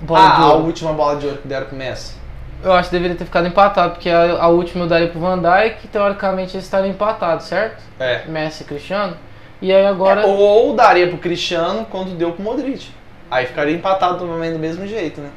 Bola 0.02 0.20
ah, 0.20 0.40
a 0.42 0.52
última 0.54 0.92
bola 0.92 1.16
de 1.16 1.26
ouro 1.26 1.38
que 1.38 1.48
deram 1.48 1.66
pro 1.66 1.76
Messi. 1.76 2.14
Eu 2.62 2.72
acho 2.72 2.90
que 2.90 2.96
deveria 2.96 3.16
ter 3.16 3.24
ficado 3.24 3.46
empatado, 3.46 3.94
porque 3.94 4.10
a, 4.10 4.42
a 4.42 4.48
última 4.48 4.84
eu 4.84 4.88
daria 4.88 5.08
pro 5.08 5.18
Van 5.18 5.38
Dijk, 5.38 5.88
teoricamente 5.88 6.54
eles 6.56 6.64
estariam 6.64 6.90
empatados, 6.90 7.46
certo? 7.46 7.82
É. 7.98 8.24
Messi 8.26 8.64
e 8.64 8.66
Cristiano. 8.66 9.16
E 9.62 9.72
aí 9.72 9.86
agora. 9.86 10.26
Ou, 10.26 10.38
ou 10.38 10.74
daria 10.74 11.08
pro 11.08 11.18
Cristiano 11.18 11.86
quando 11.88 12.16
deu 12.16 12.32
pro 12.32 12.42
Modric. 12.42 12.90
Aí 13.32 13.46
ficaria 13.46 13.74
empatado 13.74 14.18
também 14.26 14.52
do 14.52 14.58
mesmo 14.58 14.86
jeito, 14.86 15.20
né? 15.20 15.28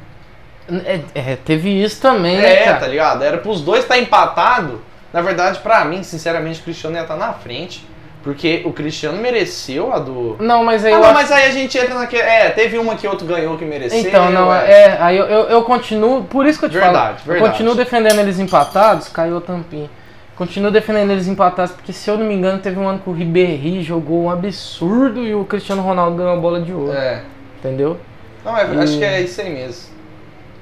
É, 0.84 1.00
é, 1.32 1.36
teve 1.36 1.70
isso 1.82 2.00
também, 2.00 2.36
né, 2.36 2.52
É, 2.52 2.64
cara? 2.64 2.76
tá 2.78 2.86
ligado? 2.88 3.22
Era 3.22 3.38
pros 3.38 3.60
dois 3.60 3.82
estar 3.84 3.98
empatado. 3.98 4.82
Na 5.12 5.22
verdade, 5.22 5.60
pra 5.60 5.84
mim, 5.84 6.02
sinceramente, 6.02 6.60
o 6.60 6.64
Cristiano 6.64 6.96
ia 6.96 7.02
estar 7.02 7.16
na 7.16 7.32
frente. 7.32 7.86
Porque 8.22 8.62
o 8.64 8.72
Cristiano 8.72 9.16
mereceu 9.22 9.92
a 9.92 10.00
do. 10.00 10.36
Não, 10.40 10.64
mas 10.64 10.84
aí 10.84 10.92
Ah, 10.92 10.96
eu 10.96 11.00
não, 11.00 11.04
acho- 11.06 11.14
mas 11.14 11.30
aí 11.30 11.44
a 11.44 11.50
gente 11.52 11.78
entra 11.78 11.94
naquele. 11.94 12.22
É, 12.22 12.50
teve 12.50 12.76
uma 12.76 12.96
que 12.96 13.06
outro 13.06 13.24
ganhou 13.24 13.56
que 13.56 13.64
mereceu. 13.64 14.00
Então, 14.00 14.30
não, 14.32 14.52
é, 14.52 14.96
aí 15.00 15.16
eu, 15.16 15.26
eu, 15.26 15.40
eu 15.44 15.62
continuo, 15.62 16.24
por 16.24 16.44
isso 16.44 16.58
que 16.58 16.64
eu 16.64 16.68
te 16.68 16.72
Verdade, 16.76 16.96
falo, 16.96 17.12
eu 17.20 17.32
verdade. 17.34 17.52
continuo 17.52 17.74
defendendo 17.76 18.18
eles 18.18 18.40
empatados, 18.40 19.08
caiu 19.08 19.36
o 19.36 19.40
tampinho. 19.40 19.88
Continuo 20.34 20.72
defendendo 20.72 21.12
eles 21.12 21.28
empatados, 21.28 21.70
porque 21.72 21.92
se 21.92 22.10
eu 22.10 22.18
não 22.18 22.26
me 22.26 22.34
engano, 22.34 22.58
teve 22.58 22.78
um 22.80 22.88
ano 22.88 22.98
que 22.98 23.08
o 23.08 23.12
Ribéry 23.12 23.80
jogou 23.80 24.24
um 24.24 24.30
absurdo 24.30 25.22
e 25.22 25.32
o 25.32 25.44
Cristiano 25.44 25.80
Ronaldo 25.82 26.16
ganhou 26.16 26.32
a 26.32 26.36
bola 26.36 26.60
de 26.60 26.72
ouro, 26.72 26.92
É. 26.92 27.22
entendeu? 27.58 27.98
Não, 28.44 28.56
é, 28.56 28.74
E- 28.74 28.78
acho 28.78 28.98
que 28.98 29.04
é 29.04 29.20
isso 29.20 29.40
aí 29.40 29.50
mesmo. 29.50 29.94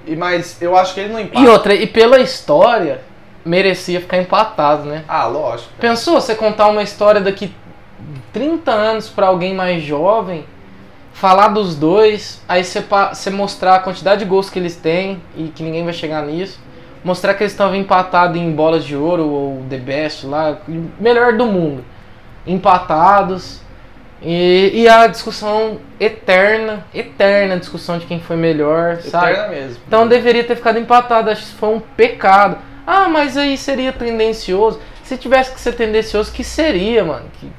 E, 0.07 0.15
mas 0.17 0.61
eu 0.61 0.77
acho 0.77 0.95
que 0.95 1.01
ele 1.01 1.13
não 1.13 1.21
empata. 1.21 1.41
E 1.41 1.49
outra, 1.49 1.75
e 1.75 1.87
pela 1.87 2.19
história, 2.21 3.01
merecia 3.45 4.01
ficar 4.01 4.19
empatado, 4.19 4.85
né? 4.85 5.05
Ah, 5.09 5.27
lógico. 5.27 5.71
cara. 5.79 5.81
Pensou 5.93 6.21
você 6.21 6.35
contar 6.35 6.67
uma 6.69 6.83
história 6.83 7.21
daqui 7.21 7.55
30 8.33 8.71
anos 8.73 9.09
pra 9.09 9.29
alguém 9.29 9.55
mais 9.55 9.83
jovem, 9.83 10.45
falar 11.13 11.49
dos 11.49 11.77
dois, 11.77 12.43
aí 12.49 12.65
você, 12.65 12.85
você 13.13 13.31
mostrar 13.31 13.77
a 13.77 13.79
quantidade 13.79 14.21
de 14.21 14.27
gols 14.27 14.51
que 14.51 14.59
eles 14.59 14.77
têm 14.77 15.23
e 15.37 15.45
que 15.49 15.63
ninguém 15.63 15.85
vai 15.85 15.93
chegar 15.93 16.23
nisso, 16.27 16.59
mostrar 17.05 17.35
que 17.35 17.43
eles 17.45 17.53
estavam 17.53 17.77
empatados 17.77 18.37
em 18.37 18.51
bolas 18.51 18.85
de 18.85 18.97
ouro 18.97 19.27
ou 19.29 19.63
The 19.71 19.77
Best 19.79 20.27
lá, 20.27 20.59
melhor 20.99 21.35
do 21.35 21.47
mundo, 21.47 21.85
empatados. 22.47 23.61
E, 24.25 24.71
e 24.75 24.89
a 24.89 25.07
discussão 25.07 25.79
eterna, 26.01 26.87
eterna 26.95 27.59
discussão 27.59 27.99
de 27.99 28.07
quem 28.07 28.21
foi 28.21 28.37
melhor, 28.37 28.97
sabe? 29.03 29.33
Eterna 29.33 29.49
mesmo. 29.49 29.77
Então 29.87 30.09
deveria 30.09 30.43
ter 30.45 30.57
ficado 30.57 30.79
empatado, 30.79 31.31
acho 31.31 31.43
que 31.43 31.47
isso 31.49 31.57
foi 31.57 31.69
um 31.69 31.81
pecado. 31.81 32.57
Ah, 32.87 33.09
mas 33.09 33.37
aí 33.37 33.57
seria 33.59 33.93
tendencioso. 33.93 34.81
Se 35.03 35.17
tivesse 35.19 35.53
que 35.53 35.61
ser 35.61 35.73
tendencioso, 35.73 36.33
que 36.33 36.43
seria, 36.43 37.05
mano? 37.05 37.27
Que- 37.39 37.51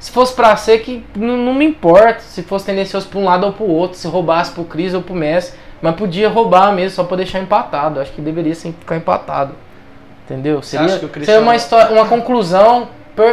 se 0.00 0.12
fosse 0.12 0.32
pra 0.32 0.54
ser, 0.56 0.78
que 0.78 1.04
não, 1.16 1.36
não 1.36 1.54
me 1.54 1.64
importa. 1.64 2.20
Se 2.20 2.42
fosse 2.42 2.66
tendencioso 2.66 3.08
pra 3.08 3.18
um 3.18 3.24
lado 3.24 3.46
ou 3.46 3.52
pro 3.52 3.64
outro, 3.66 3.98
se 3.98 4.06
roubasse 4.06 4.52
pro 4.52 4.64
Cris 4.64 4.94
ou 4.94 5.02
pro 5.02 5.14
Messi. 5.14 5.54
Mas 5.82 5.94
podia 5.96 6.28
roubar 6.28 6.72
mesmo, 6.72 6.90
só 6.96 7.04
pra 7.04 7.16
deixar 7.16 7.38
empatado. 7.40 8.00
Acho 8.00 8.12
que 8.12 8.20
deveria 8.20 8.54
sim 8.54 8.72
ficar 8.78 8.96
empatado. 8.96 9.54
Entendeu? 10.24 10.62
Seria, 10.62 10.86
acha 10.86 10.98
que 10.98 11.04
o 11.04 11.08
seria 11.08 11.12
Cristiano- 11.14 11.42
uma, 11.42 11.56
história, 11.56 11.90
uma 11.92 12.06
conclusão, 12.06 12.88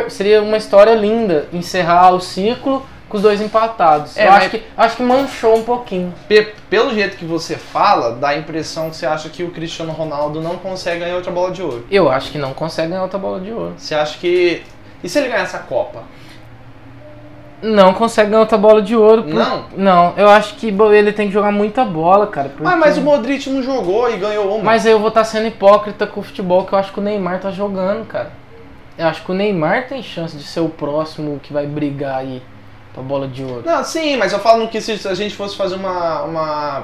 seria 0.09 0.41
uma 0.41 0.57
história 0.57 0.93
linda. 0.95 1.47
Encerrar 1.53 2.11
o 2.13 2.19
ciclo 2.19 2.85
com 3.07 3.17
os 3.17 3.23
dois 3.23 3.39
empatados. 3.39 4.17
É, 4.17 4.27
Eu 4.27 4.31
acho, 4.31 4.49
que, 4.49 4.63
acho 4.75 4.97
que 4.97 5.03
manchou 5.03 5.55
um 5.57 5.63
pouquinho. 5.63 6.13
Pe- 6.27 6.53
pelo 6.69 6.93
jeito 6.93 7.17
que 7.17 7.25
você 7.25 7.55
fala, 7.55 8.11
dá 8.15 8.29
a 8.29 8.37
impressão 8.37 8.89
que 8.89 8.95
você 8.95 9.05
acha 9.05 9.29
que 9.29 9.43
o 9.43 9.51
Cristiano 9.51 9.91
Ronaldo 9.91 10.41
não 10.41 10.57
consegue 10.57 10.99
ganhar 11.01 11.15
outra 11.15 11.31
bola 11.31 11.51
de 11.51 11.61
ouro. 11.61 11.85
Eu 11.91 12.09
acho 12.09 12.31
que 12.31 12.37
não 12.37 12.53
consegue 12.53 12.89
ganhar 12.89 13.03
outra 13.03 13.19
bola 13.19 13.39
de 13.39 13.51
ouro. 13.51 13.73
Você 13.77 13.93
acha 13.95 14.17
que. 14.17 14.63
E 15.03 15.07
se 15.09 15.19
ele 15.19 15.27
ganhar 15.29 15.43
essa 15.43 15.59
Copa? 15.59 15.99
Não 17.61 17.93
consegue 17.93 18.29
ganhar 18.29 18.41
outra 18.41 18.57
bola 18.57 18.81
de 18.81 18.95
ouro. 18.95 19.23
por- 19.23 19.33
Não? 19.33 19.65
Não, 19.75 20.13
eu 20.17 20.27
acho 20.29 20.55
que 20.55 20.67
ele 20.67 21.11
tem 21.13 21.27
que 21.27 21.33
jogar 21.33 21.51
muita 21.51 21.83
bola, 21.85 22.27
cara. 22.27 22.49
porque- 22.49 22.67
Ah, 22.67 22.75
mas 22.75 22.97
o 22.97 23.01
Modric 23.01 23.49
não 23.49 23.63
jogou 23.63 24.09
e 24.11 24.17
ganhou 24.17 24.55
uma. 24.55 24.63
Mas 24.63 24.85
aí 24.85 24.91
eu 24.91 24.99
vou 24.99 25.07
estar 25.07 25.23
sendo 25.23 25.47
hipócrita 25.47 26.05
com 26.05 26.19
o 26.19 26.23
futebol 26.23 26.65
que 26.65 26.73
eu 26.73 26.79
acho 26.79 26.91
que 26.91 26.99
o 26.99 27.03
Neymar 27.03 27.39
tá 27.39 27.49
jogando, 27.51 28.05
cara. 28.05 28.31
Eu 28.97 29.07
acho 29.07 29.23
que 29.23 29.31
o 29.31 29.33
Neymar 29.33 29.87
tem 29.87 30.01
chance 30.01 30.35
de 30.37 30.43
ser 30.43 30.61
o 30.61 30.69
próximo 30.69 31.39
que 31.43 31.51
vai 31.51 31.65
brigar 31.65 32.19
aí 32.19 32.41
pra 32.93 33.03
bola 33.03 33.27
de 33.27 33.43
ouro. 33.43 33.63
Não, 33.65 33.83
sim, 33.83 34.15
mas 34.15 34.31
eu 34.31 34.39
falo 34.39 34.67
que 34.69 34.79
se 34.79 35.07
a 35.07 35.13
gente 35.13 35.35
fosse 35.35 35.55
fazer 35.57 35.75
uma. 35.75 36.21
uma... 36.23 36.83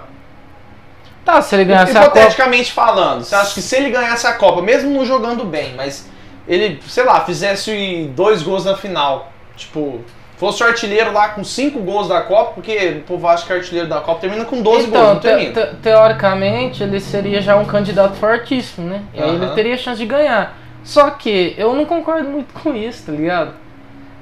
Tá, 1.24 1.42
se 1.42 1.56
ele 1.56 1.66
ganhasse 1.66 1.92
a 1.96 2.02
Copa. 2.02 2.18
Hipoteticamente 2.18 2.72
falando, 2.72 3.24
você 3.24 3.36
acha 3.36 3.54
que 3.54 3.62
se 3.62 3.76
ele 3.76 3.92
ganhasse 3.92 4.26
a 4.28 4.34
Copa, 4.34 4.62
mesmo 4.62 4.90
não 4.90 5.06
jogando 5.06 5.46
bem, 5.46 5.74
mas 5.76 6.10
ele, 6.48 6.80
sei 6.88 7.04
lá, 7.06 7.22
fizesse 7.22 8.12
dois 8.16 8.42
gols 8.42 8.66
na 8.66 8.76
final, 8.76 9.32
tipo, 9.56 10.02
fosse 10.38 10.64
o 10.64 10.66
artilheiro 10.66 11.14
lá 11.14 11.30
com 11.30 11.44
cinco 11.44 11.80
gols 11.80 12.08
da 12.08 12.22
Copa, 12.22 12.54
porque 12.56 12.98
o 12.98 13.02
povo 13.04 13.28
acha 13.28 13.46
que 13.46 13.54
o 13.54 13.56
artilheiro 13.56 13.88
da 13.88 14.02
Copa 14.02 14.20
termina 14.22 14.44
com 14.46 14.62
12 14.64 14.88
gols, 14.88 14.88
Então, 14.88 15.14
não 15.14 15.20
te- 15.20 15.22
termina. 15.22 15.54
te- 15.68 15.76
teoricamente, 15.78 16.82
ele 16.84 17.00
seria 17.00 17.40
já 17.40 17.56
um 17.56 17.66
candidato 17.66 18.16
fortíssimo, 18.16 18.90
né? 18.90 19.04
E 19.14 19.22
aí 19.22 19.30
ele 19.36 19.46
Aham. 19.46 19.54
teria 19.56 19.78
chance 19.78 20.00
de 20.00 20.06
ganhar. 20.08 20.58
Só 20.84 21.10
que 21.12 21.54
eu 21.58 21.76
não 21.76 21.86
concordo 21.86 22.30
muito 22.30 22.54
com 22.62 22.76
isso, 22.76 23.06
tá 23.06 23.12
ligado? 23.12 23.54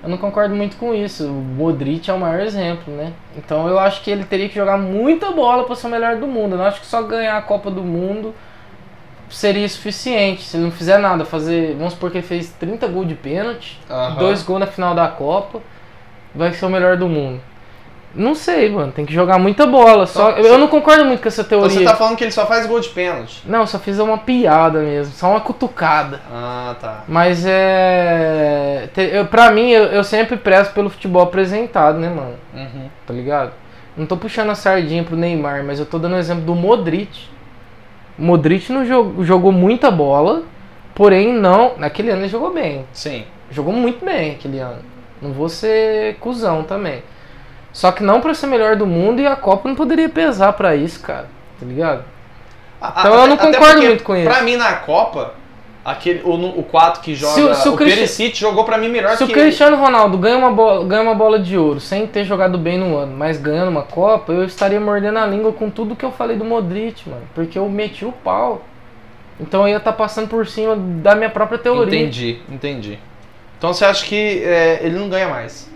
Eu 0.01 0.10
não 0.10 0.18
concordo 0.18 0.55
muito 0.55 0.78
com 0.78 0.93
isso. 0.93 1.28
O 1.28 1.32
Modric 1.34 2.10
é 2.10 2.14
o 2.14 2.20
maior 2.20 2.39
exemplo, 2.39 2.93
né? 2.93 3.12
Então 3.38 3.68
eu 3.68 3.78
acho 3.78 4.01
que 4.01 4.10
ele 4.10 4.24
teria 4.24 4.47
que 4.47 4.55
jogar 4.55 4.78
muita 4.78 5.32
bola 5.32 5.66
para 5.66 5.76
ser 5.76 5.88
o 5.88 5.89
melhor 5.89 6.16
do 6.18 6.28
mundo. 6.28 6.53
Eu 6.53 6.57
não 6.60 6.66
acho 6.66 6.80
que 6.80 6.88
só 6.88 7.01
ganhar 7.01 7.38
a 7.38 7.41
Copa 7.41 7.70
do 7.70 7.84
Mundo 7.84 8.34
seria 9.30 9.68
suficiente. 9.68 10.43
Se 10.43 10.57
ele 10.57 10.64
não 10.66 10.72
fizer 10.72 10.97
nada, 10.99 11.26
fazer. 11.26 11.76
Vamos 11.76 11.93
supor 11.93 12.12
que 12.12 12.18
ele 12.18 12.28
fez 12.28 12.49
30 12.51 12.88
gols 12.88 13.07
de 13.07 13.16
pênalti, 13.16 13.80
Aham. 13.89 14.16
dois 14.16 14.41
gols 14.41 14.62
na 14.62 14.68
final 14.68 14.95
da 14.95 15.07
Copa, 15.07 15.62
vai 16.34 16.53
ser 16.53 16.66
o 16.66 16.70
melhor 16.70 16.95
do 16.95 17.07
mundo. 17.07 17.41
Não 18.16 18.34
sei, 18.34 18.70
mano. 18.70 18.91
Tem 18.91 19.05
que 19.05 19.14
jogar 19.14 19.38
muita 19.38 19.68
bola. 19.68 20.05
Só, 20.07 20.32
Então, 20.32 20.43
eu 20.43 20.57
não 20.57 20.68
concordo 20.68 21.05
muito 21.05 21.22
com 21.22 21.28
essa 21.28 21.41
Então 21.41 21.60
teoria. 21.60 21.78
você 21.80 21.84
tá 21.86 21.95
falando 21.95 22.18
que 22.18 22.24
ele 22.24 22.32
só 22.32 22.45
faz 22.45 22.66
gol 22.66 22.80
de 22.80 22.89
pênalti. 22.89 23.43
Não, 23.45 23.66
só 23.68 23.78
fiz 23.78 23.99
uma 23.99 24.18
piada 24.18 24.80
mesmo. 24.80 25.14
Só 25.14 25.30
uma 25.30 25.41
cutucada. 25.41 26.20
Ah, 26.32 26.76
tá. 26.82 27.03
Mas 27.07 27.45
é. 27.45 28.89
Eu, 28.97 29.26
pra 29.26 29.51
mim, 29.51 29.70
eu, 29.70 29.86
eu 29.86 30.03
sempre 30.03 30.38
prezo 30.38 30.72
pelo 30.72 30.89
futebol 30.89 31.22
apresentado, 31.22 31.99
né, 31.99 32.10
mano? 32.10 32.36
Uhum. 32.53 32.89
Tá 33.05 33.14
ligado? 33.14 33.51
Não 33.95 34.05
tô 34.05 34.18
puxando 34.18 34.49
a 34.49 34.55
sardinha 34.55 35.03
pro 35.03 35.16
Neymar, 35.16 35.64
mas 35.64 35.80
eu 35.80 35.86
tô 35.86 35.99
dando 35.99 36.16
o 36.16 36.20
exemplo 36.20 36.43
do 36.43 36.55
Modric. 36.55 37.28
O 38.18 38.24
Modric 38.24 38.72
não 38.72 38.86
jogou, 38.86 39.24
jogou 39.24 39.51
muita 39.51 39.91
bola, 39.91 40.43
porém 40.95 41.32
não. 41.34 41.74
Naquele 41.78 42.10
ano 42.10 42.22
ele 42.22 42.30
jogou 42.30 42.53
bem. 42.53 42.86
Sim. 42.91 43.26
Jogou 43.51 43.74
muito 43.74 44.03
bem 44.03 44.32
aquele 44.32 44.60
ano. 44.60 44.80
Não 45.22 45.32
vou 45.32 45.49
ser 45.49 46.16
cuzão 46.16 46.64
também. 46.64 47.03
Só 47.72 47.91
que 47.91 48.03
não 48.03 48.20
pra 48.22 48.34
ser 48.34 48.47
melhor 48.47 48.76
do 48.76 48.86
mundo 48.88 49.22
e 49.22 49.28
a 49.28 49.36
Copa 49.36 49.67
não 49.70 49.76
poderia 49.76 50.09
pesar 50.09 50.53
pra 50.53 50.76
isso, 50.76 50.99
cara. 51.01 51.28
Tá 51.59 51.65
ligado? 51.65 52.03
Então 52.99 53.13
eu 53.13 53.28
não 53.28 53.38
concordo 53.38 53.82
muito 53.82 54.03
com 54.03 54.15
isso. 54.15 54.26
Pra 54.30 54.41
mim, 54.41 54.55
na 54.55 54.74
Copa, 54.78 55.34
aquele, 55.84 56.22
o, 56.24 56.34
o 56.59 56.63
4 56.63 57.01
que 57.01 57.13
joga. 57.13 57.33
Se 57.33 57.41
o- 57.41 57.54
se 57.55 57.70
o 57.70 57.74
o 57.74 57.78
Cristi- 57.78 58.33
jogou 58.36 58.63
pra 58.63 58.78
mim 58.78 58.87
melhor 58.89 59.16
Se 59.17 59.24
o 59.24 59.28
que 59.28 59.33
Cristiano 59.33 59.75
Ronaldo 59.78 60.17
ganha 60.17 60.37
uma, 60.37 60.51
bola, 60.51 60.86
ganha 60.86 61.01
uma 61.01 61.13
bola 61.16 61.37
de 61.39 61.58
ouro 61.58 61.79
sem 61.79 62.08
ter 62.08 62.24
jogado 62.24 62.58
bem 62.58 62.78
no 62.78 62.96
ano, 62.97 63.16
mas 63.16 63.37
ganhando 63.37 63.70
uma 63.70 63.83
Copa, 63.83 64.32
eu 64.32 64.43
estaria 64.46 64.79
mordendo 64.79 65.20
a 65.20 65.25
língua 65.25 65.51
com 65.51 65.70
tudo 65.70 65.96
que 65.96 66.05
eu 66.05 66.12
falei 66.12 66.37
do 66.37 66.46
Modric, 66.46 67.08
mano. 67.09 67.24
Porque 67.36 67.58
eu 67.59 67.67
meti 67.70 68.05
o 68.05 68.12
pau. 68.12 68.62
Então 69.39 69.62
eu 69.63 69.70
ia 69.70 69.78
estar 69.78 69.93
passando 69.93 70.28
por 70.28 70.46
cima 70.47 70.75
da 70.75 71.16
minha 71.16 71.29
própria 71.29 71.58
teoria. 71.59 71.86
Entendi, 72.00 72.39
entendi. 72.50 73.00
Então 73.58 73.74
você 73.74 73.83
acha 73.86 74.05
que 74.05 74.41
é, 74.43 74.79
ele 74.82 74.97
não 74.97 75.09
ganha 75.09 75.28
mais? 75.28 75.70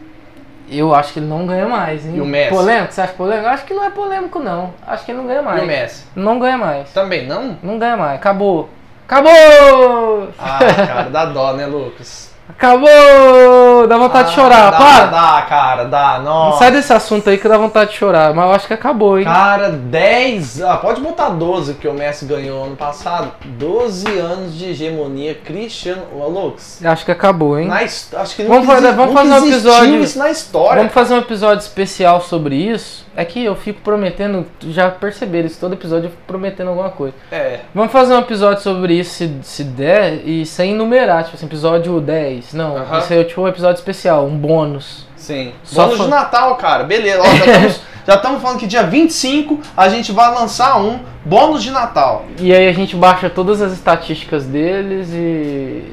Eu 0.70 0.96
acho 0.96 1.14
que 1.14 1.20
ele 1.20 1.28
não 1.28 1.46
ganha 1.46 1.68
mais, 1.68 2.06
hein? 2.06 2.16
E 2.16 2.22
o 2.22 2.26
Messi? 2.26 2.50
Polêmico? 2.50 2.94
Você 2.94 3.02
acha 3.02 3.14
polêmico? 3.14 3.48
Eu 3.48 3.52
acho 3.52 3.66
que 3.66 3.74
não 3.74 3.84
é 3.84 3.90
polêmico, 3.90 4.40
não. 4.40 4.74
Acho 4.88 5.06
que 5.06 5.12
ele 5.12 5.20
não 5.20 5.28
ganha 5.28 5.42
mais. 5.42 5.62
E 5.62 5.64
o 5.64 5.68
Messi? 5.68 6.06
Não 6.16 6.40
ganha 6.40 6.58
mais. 6.58 6.92
Também 6.92 7.28
não? 7.28 7.58
Não 7.62 7.78
ganha 7.78 7.98
mais. 7.98 8.16
Acabou. 8.16 8.70
Acabou! 9.06 10.30
Ah, 10.40 10.60
cara, 10.60 11.10
dá 11.10 11.26
dó, 11.26 11.54
né, 11.54 11.66
Lucas? 11.66 12.33
Acabou! 12.58 13.88
Dá 13.88 13.98
vontade 13.98 14.30
de 14.30 14.36
chorar, 14.36 14.68
Ah, 14.68 14.72
dá, 14.72 14.78
para! 14.78 15.06
Dá, 15.08 15.42
cara, 15.48 15.84
dá. 15.86 16.20
Não 16.20 16.24
Nossa. 16.46 16.60
sai 16.60 16.72
desse 16.72 16.94
assunto 16.94 17.30
aí 17.30 17.38
que 17.38 17.48
dá 17.48 17.58
vontade 17.58 17.92
de 17.92 17.98
chorar, 17.98 18.34
mas 18.34 18.46
eu 18.46 18.52
acho 18.54 18.68
que 18.68 18.74
acabou, 18.74 19.18
hein? 19.20 19.26
Cara, 19.26 19.70
10. 19.70 20.62
Ah, 20.62 20.78
pode 20.78 21.02
botar 21.02 21.30
12, 21.30 21.74
porque 21.74 21.88
o 21.88 21.94
Messi 21.94 22.26
ganhou 22.26 22.64
ano 22.66 22.76
passado. 22.76 23.32
12 23.46 24.08
anos 24.20 24.58
de 24.58 24.70
hegemonia 24.70 25.36
Cristiano. 25.36 26.04
Ô, 26.18 26.28
Lux. 26.28 26.84
Acho 26.84 27.06
que 27.06 27.12
acabou, 27.12 27.60
hein? 27.60 27.68
Na 27.68 27.76
acho 27.78 28.36
que 28.36 28.44
Vamos 28.44 28.66
nunca 28.66 28.76
fazer- 28.76 28.92
vamos 28.94 29.14
fazer 29.14 29.34
um 29.34 29.48
episódio- 29.50 30.02
isso 30.04 30.20
na 30.20 30.30
história. 30.30 30.78
Vamos 30.78 30.94
fazer 30.94 31.14
um 31.16 31.20
episódio 31.20 31.62
especial 31.62 32.22
sobre 32.22 32.56
isso. 32.56 33.06
É 33.16 33.24
que 33.24 33.44
eu 33.44 33.56
fico 33.56 33.82
prometendo, 33.82 34.46
já 34.70 34.90
perceberam 34.90 35.46
isso, 35.46 35.60
todo 35.60 35.74
episódio 35.74 36.08
eu 36.08 36.12
fico 36.12 36.24
prometendo 36.26 36.70
alguma 36.70 36.90
coisa. 36.90 37.14
É. 37.32 37.60
Vamos 37.74 37.92
fazer 37.92 38.14
um 38.14 38.20
episódio 38.20 38.64
sobre 38.64 38.96
isso 38.96 39.12
se, 39.12 39.32
se 39.44 39.64
der 39.64 40.28
e 40.28 40.46
sem 40.46 40.74
numerar, 40.74 41.24
tipo 41.24 41.36
assim, 41.36 41.46
episódio 41.46 42.02
10. 42.02 42.54
Não, 42.54 42.78
Aham. 42.78 43.00
isso 43.00 43.14
aí 43.14 43.20
é 43.20 43.24
tipo 43.24 43.42
um 43.42 43.48
episódio 43.48 43.78
especial, 43.78 44.26
um 44.26 44.36
bônus. 44.36 45.08
Sim. 45.16 45.54
Só 45.64 45.86
Bônus 45.86 46.02
de 46.02 46.08
Natal, 46.10 46.56
cara. 46.56 46.84
Beleza. 46.84 47.22
Ó, 47.22 47.26
já 47.26 47.46
estamos 47.46 47.82
já 48.06 48.16
estamos 48.16 48.42
falando 48.42 48.60
que 48.60 48.68
dia 48.68 48.84
25 48.84 49.60
a 49.78 49.88
gente 49.88 50.12
vai 50.12 50.34
lançar 50.34 50.82
um 50.82 51.00
bônus 51.24 51.64
de 51.64 51.72
Natal. 51.72 52.26
E 52.40 52.54
aí 52.54 52.68
a 52.68 52.74
gente 52.74 52.96
baixa 52.96 53.30
todas 53.30 53.62
as 53.62 53.72
estatísticas 53.72 54.46
deles 54.46 55.10
e. 55.14 55.84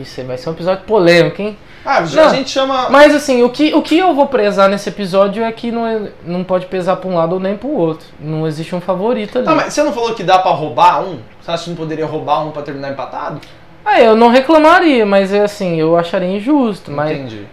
Isso 0.00 0.20
aí 0.20 0.26
vai 0.26 0.38
ser 0.38 0.48
um 0.48 0.52
episódio 0.52 0.84
polêmico, 0.84 1.40
hein? 1.42 1.56
Ah, 1.84 2.04
já 2.04 2.22
Não. 2.22 2.30
a 2.30 2.34
gente 2.34 2.50
chama. 2.50 2.88
Mas 2.90 3.14
assim, 3.14 3.42
o 3.42 3.50
que, 3.50 3.74
o 3.74 3.82
que 3.82 3.98
eu 3.98 4.14
vou 4.14 4.26
prezar 4.26 4.68
nesse 4.68 4.88
episódio 4.88 5.42
é 5.42 5.50
que 5.50 5.72
não, 5.72 5.86
é- 5.86 6.10
não 6.24 6.44
pode 6.44 6.66
pesar 6.66 6.96
pra 6.96 7.10
um 7.10 7.16
lado 7.16 7.32
ou 7.34 7.40
nem 7.40 7.56
pro 7.56 7.68
outro. 7.70 8.06
Não 8.20 8.46
existe 8.46 8.74
um 8.74 8.80
favorito 8.80 9.38
ali. 9.38 9.46
Mas 9.48 9.72
você 9.74 9.82
não 9.82 9.92
falou 9.92 10.14
que 10.14 10.22
dá 10.22 10.38
pra 10.38 10.52
roubar 10.52 11.02
um? 11.02 11.18
Você 11.40 11.50
acha 11.50 11.64
que 11.64 11.70
não 11.70 11.76
poderia 11.76 12.06
roubar 12.06 12.46
um 12.46 12.50
pra 12.52 12.62
terminar 12.62 12.90
empatado? 12.90 13.40
Ah, 13.84 14.00
eu 14.00 14.14
não 14.14 14.28
reclamaria, 14.28 15.04
mas 15.04 15.32
é 15.32 15.40
assim, 15.40 15.74
eu 15.80 15.96
acharia 15.96 16.28
injusto. 16.36 16.92
Mas 16.92 17.10
Entendi. 17.10 17.46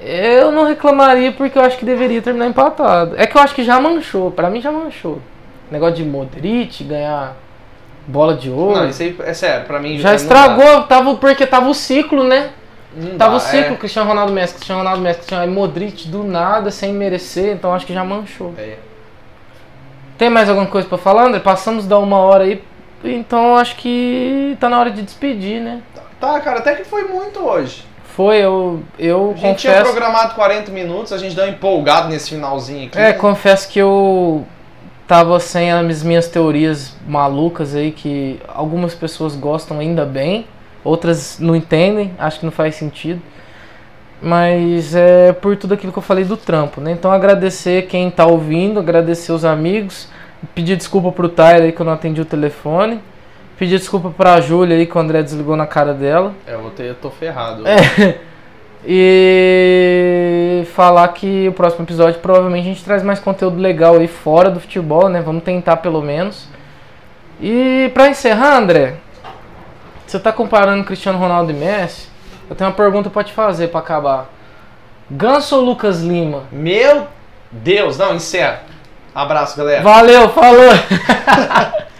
eu 0.00 0.50
não 0.50 0.64
reclamaria 0.64 1.32
porque 1.32 1.58
eu 1.58 1.62
acho 1.62 1.76
que 1.76 1.84
deveria 1.84 2.22
terminar 2.22 2.46
empatado. 2.46 3.14
É 3.18 3.26
que 3.26 3.36
eu 3.36 3.40
acho 3.42 3.54
que 3.54 3.62
já 3.64 3.78
manchou, 3.80 4.30
pra 4.30 4.48
mim 4.48 4.60
já 4.62 4.72
manchou. 4.72 5.20
Negócio 5.70 5.96
de 5.96 6.04
Modric 6.04 6.82
ganhar 6.84 7.36
bola 8.06 8.34
de 8.34 8.48
ouro. 8.48 8.78
Não, 8.80 8.88
isso 8.88 9.02
aí 9.02 9.14
é 9.24 9.34
sério, 9.34 9.66
pra 9.66 9.78
mim 9.78 9.98
já 9.98 10.08
não 10.08 10.16
estragou, 10.16 10.82
tava, 10.84 11.14
porque 11.16 11.46
tava 11.46 11.68
o 11.68 11.74
ciclo, 11.74 12.24
né? 12.24 12.48
Não 12.96 13.18
Tava 13.18 13.32
dá, 13.32 13.36
o 13.36 13.40
ciclo, 13.40 13.74
é. 13.74 13.76
Cristiano 13.76 14.08
Ronaldo 14.08 14.32
Messi, 14.32 14.54
Cristiano 14.54 14.80
Ronaldo 14.80 15.02
Messi, 15.02 15.18
Cristiano 15.18 15.44
e 15.44 15.54
Modric 15.54 16.08
do 16.08 16.24
nada, 16.24 16.70
sem 16.70 16.92
merecer, 16.92 17.54
então 17.54 17.72
acho 17.72 17.86
que 17.86 17.92
já 17.92 18.02
manchou. 18.02 18.54
É. 18.56 18.76
Tem 20.16 20.28
mais 20.30 20.48
alguma 20.48 20.66
coisa 20.66 20.88
pra 20.88 20.98
falar, 20.98 21.26
André? 21.26 21.38
Passamos 21.38 21.86
da 21.86 21.98
uma 21.98 22.18
hora 22.18 22.44
aí, 22.44 22.62
então 23.04 23.56
acho 23.56 23.76
que 23.76 24.56
tá 24.58 24.68
na 24.68 24.80
hora 24.80 24.90
de 24.90 25.02
despedir, 25.02 25.60
né? 25.60 25.80
Tá, 26.18 26.40
cara, 26.40 26.58
até 26.58 26.74
que 26.74 26.84
foi 26.84 27.04
muito 27.04 27.38
hoje. 27.40 27.84
Foi, 28.16 28.38
eu, 28.38 28.82
eu 28.98 29.32
A 29.36 29.38
gente 29.38 29.58
tinha 29.60 29.74
confesso... 29.74 29.92
programado 29.92 30.34
40 30.34 30.72
minutos, 30.72 31.12
a 31.12 31.18
gente 31.18 31.36
deu 31.36 31.46
empolgado 31.46 32.08
nesse 32.08 32.30
finalzinho 32.30 32.88
aqui. 32.88 32.98
É, 32.98 33.12
confesso 33.12 33.68
que 33.68 33.78
eu 33.78 34.44
tava 35.06 35.38
sem 35.38 35.70
as 35.70 36.02
minhas 36.02 36.26
teorias 36.26 36.96
malucas 37.06 37.76
aí, 37.76 37.92
que 37.92 38.40
algumas 38.48 38.92
pessoas 38.92 39.36
gostam 39.36 39.78
ainda 39.78 40.04
bem, 40.04 40.48
outras 40.84 41.38
não 41.38 41.54
entendem, 41.54 42.12
acho 42.18 42.40
que 42.40 42.44
não 42.44 42.52
faz 42.52 42.74
sentido. 42.74 43.20
Mas 44.20 44.94
é 44.94 45.32
por 45.32 45.56
tudo 45.56 45.74
aquilo 45.74 45.92
que 45.92 45.98
eu 45.98 46.02
falei 46.02 46.24
do 46.24 46.36
trampo, 46.36 46.80
né? 46.80 46.90
Então 46.90 47.12
agradecer 47.12 47.86
quem 47.86 48.10
tá 48.10 48.26
ouvindo, 48.26 48.80
agradecer 48.80 49.30
os 49.30 49.44
amigos, 49.44 50.08
pedir 50.54 50.76
desculpa 50.76 51.12
pro 51.12 51.28
Tyler 51.28 51.62
aí 51.62 51.72
que 51.72 51.80
eu 51.80 51.86
não 51.86 51.92
atendi 51.92 52.20
o 52.20 52.24
telefone, 52.24 53.00
pedir 53.56 53.78
desculpa 53.78 54.10
pra 54.10 54.40
Júlia 54.40 54.76
aí 54.76 54.86
que 54.86 54.96
o 54.96 55.00
André 55.00 55.22
desligou 55.22 55.56
na 55.56 55.66
cara 55.66 55.94
dela. 55.94 56.34
É, 56.46 56.54
eu, 56.54 56.60
vou 56.62 56.70
ter, 56.70 56.86
eu 56.86 56.94
tô 56.96 57.10
ferrado. 57.10 57.64
É. 57.66 58.18
E 58.86 60.62
falar 60.74 61.08
que 61.08 61.48
o 61.48 61.52
próximo 61.52 61.84
episódio 61.84 62.20
provavelmente 62.20 62.64
a 62.64 62.72
gente 62.72 62.84
traz 62.84 63.02
mais 63.02 63.18
conteúdo 63.18 63.58
legal 63.58 63.96
aí 63.96 64.06
fora 64.06 64.50
do 64.50 64.60
futebol, 64.60 65.08
né? 65.08 65.20
Vamos 65.20 65.42
tentar 65.42 65.78
pelo 65.78 66.00
menos. 66.00 66.48
E 67.40 67.90
pra 67.92 68.08
encerrar, 68.08 68.56
André, 68.56 68.94
você 70.10 70.18
tá 70.18 70.32
comparando 70.32 70.84
Cristiano 70.84 71.18
Ronaldo 71.18 71.52
e 71.52 71.54
Messi? 71.54 72.08
Eu 72.48 72.56
tenho 72.56 72.70
uma 72.70 72.76
pergunta 72.76 73.10
pra 73.10 73.22
te 73.22 73.32
fazer 73.32 73.68
pra 73.68 73.80
acabar. 73.80 74.26
Ganso 75.10 75.56
ou 75.56 75.62
Lucas 75.62 76.00
Lima? 76.00 76.44
Meu 76.50 77.06
Deus, 77.50 77.98
não, 77.98 78.14
encerra. 78.14 78.62
Abraço, 79.14 79.56
galera. 79.56 79.82
Valeu, 79.82 80.28
falou! 80.30 80.70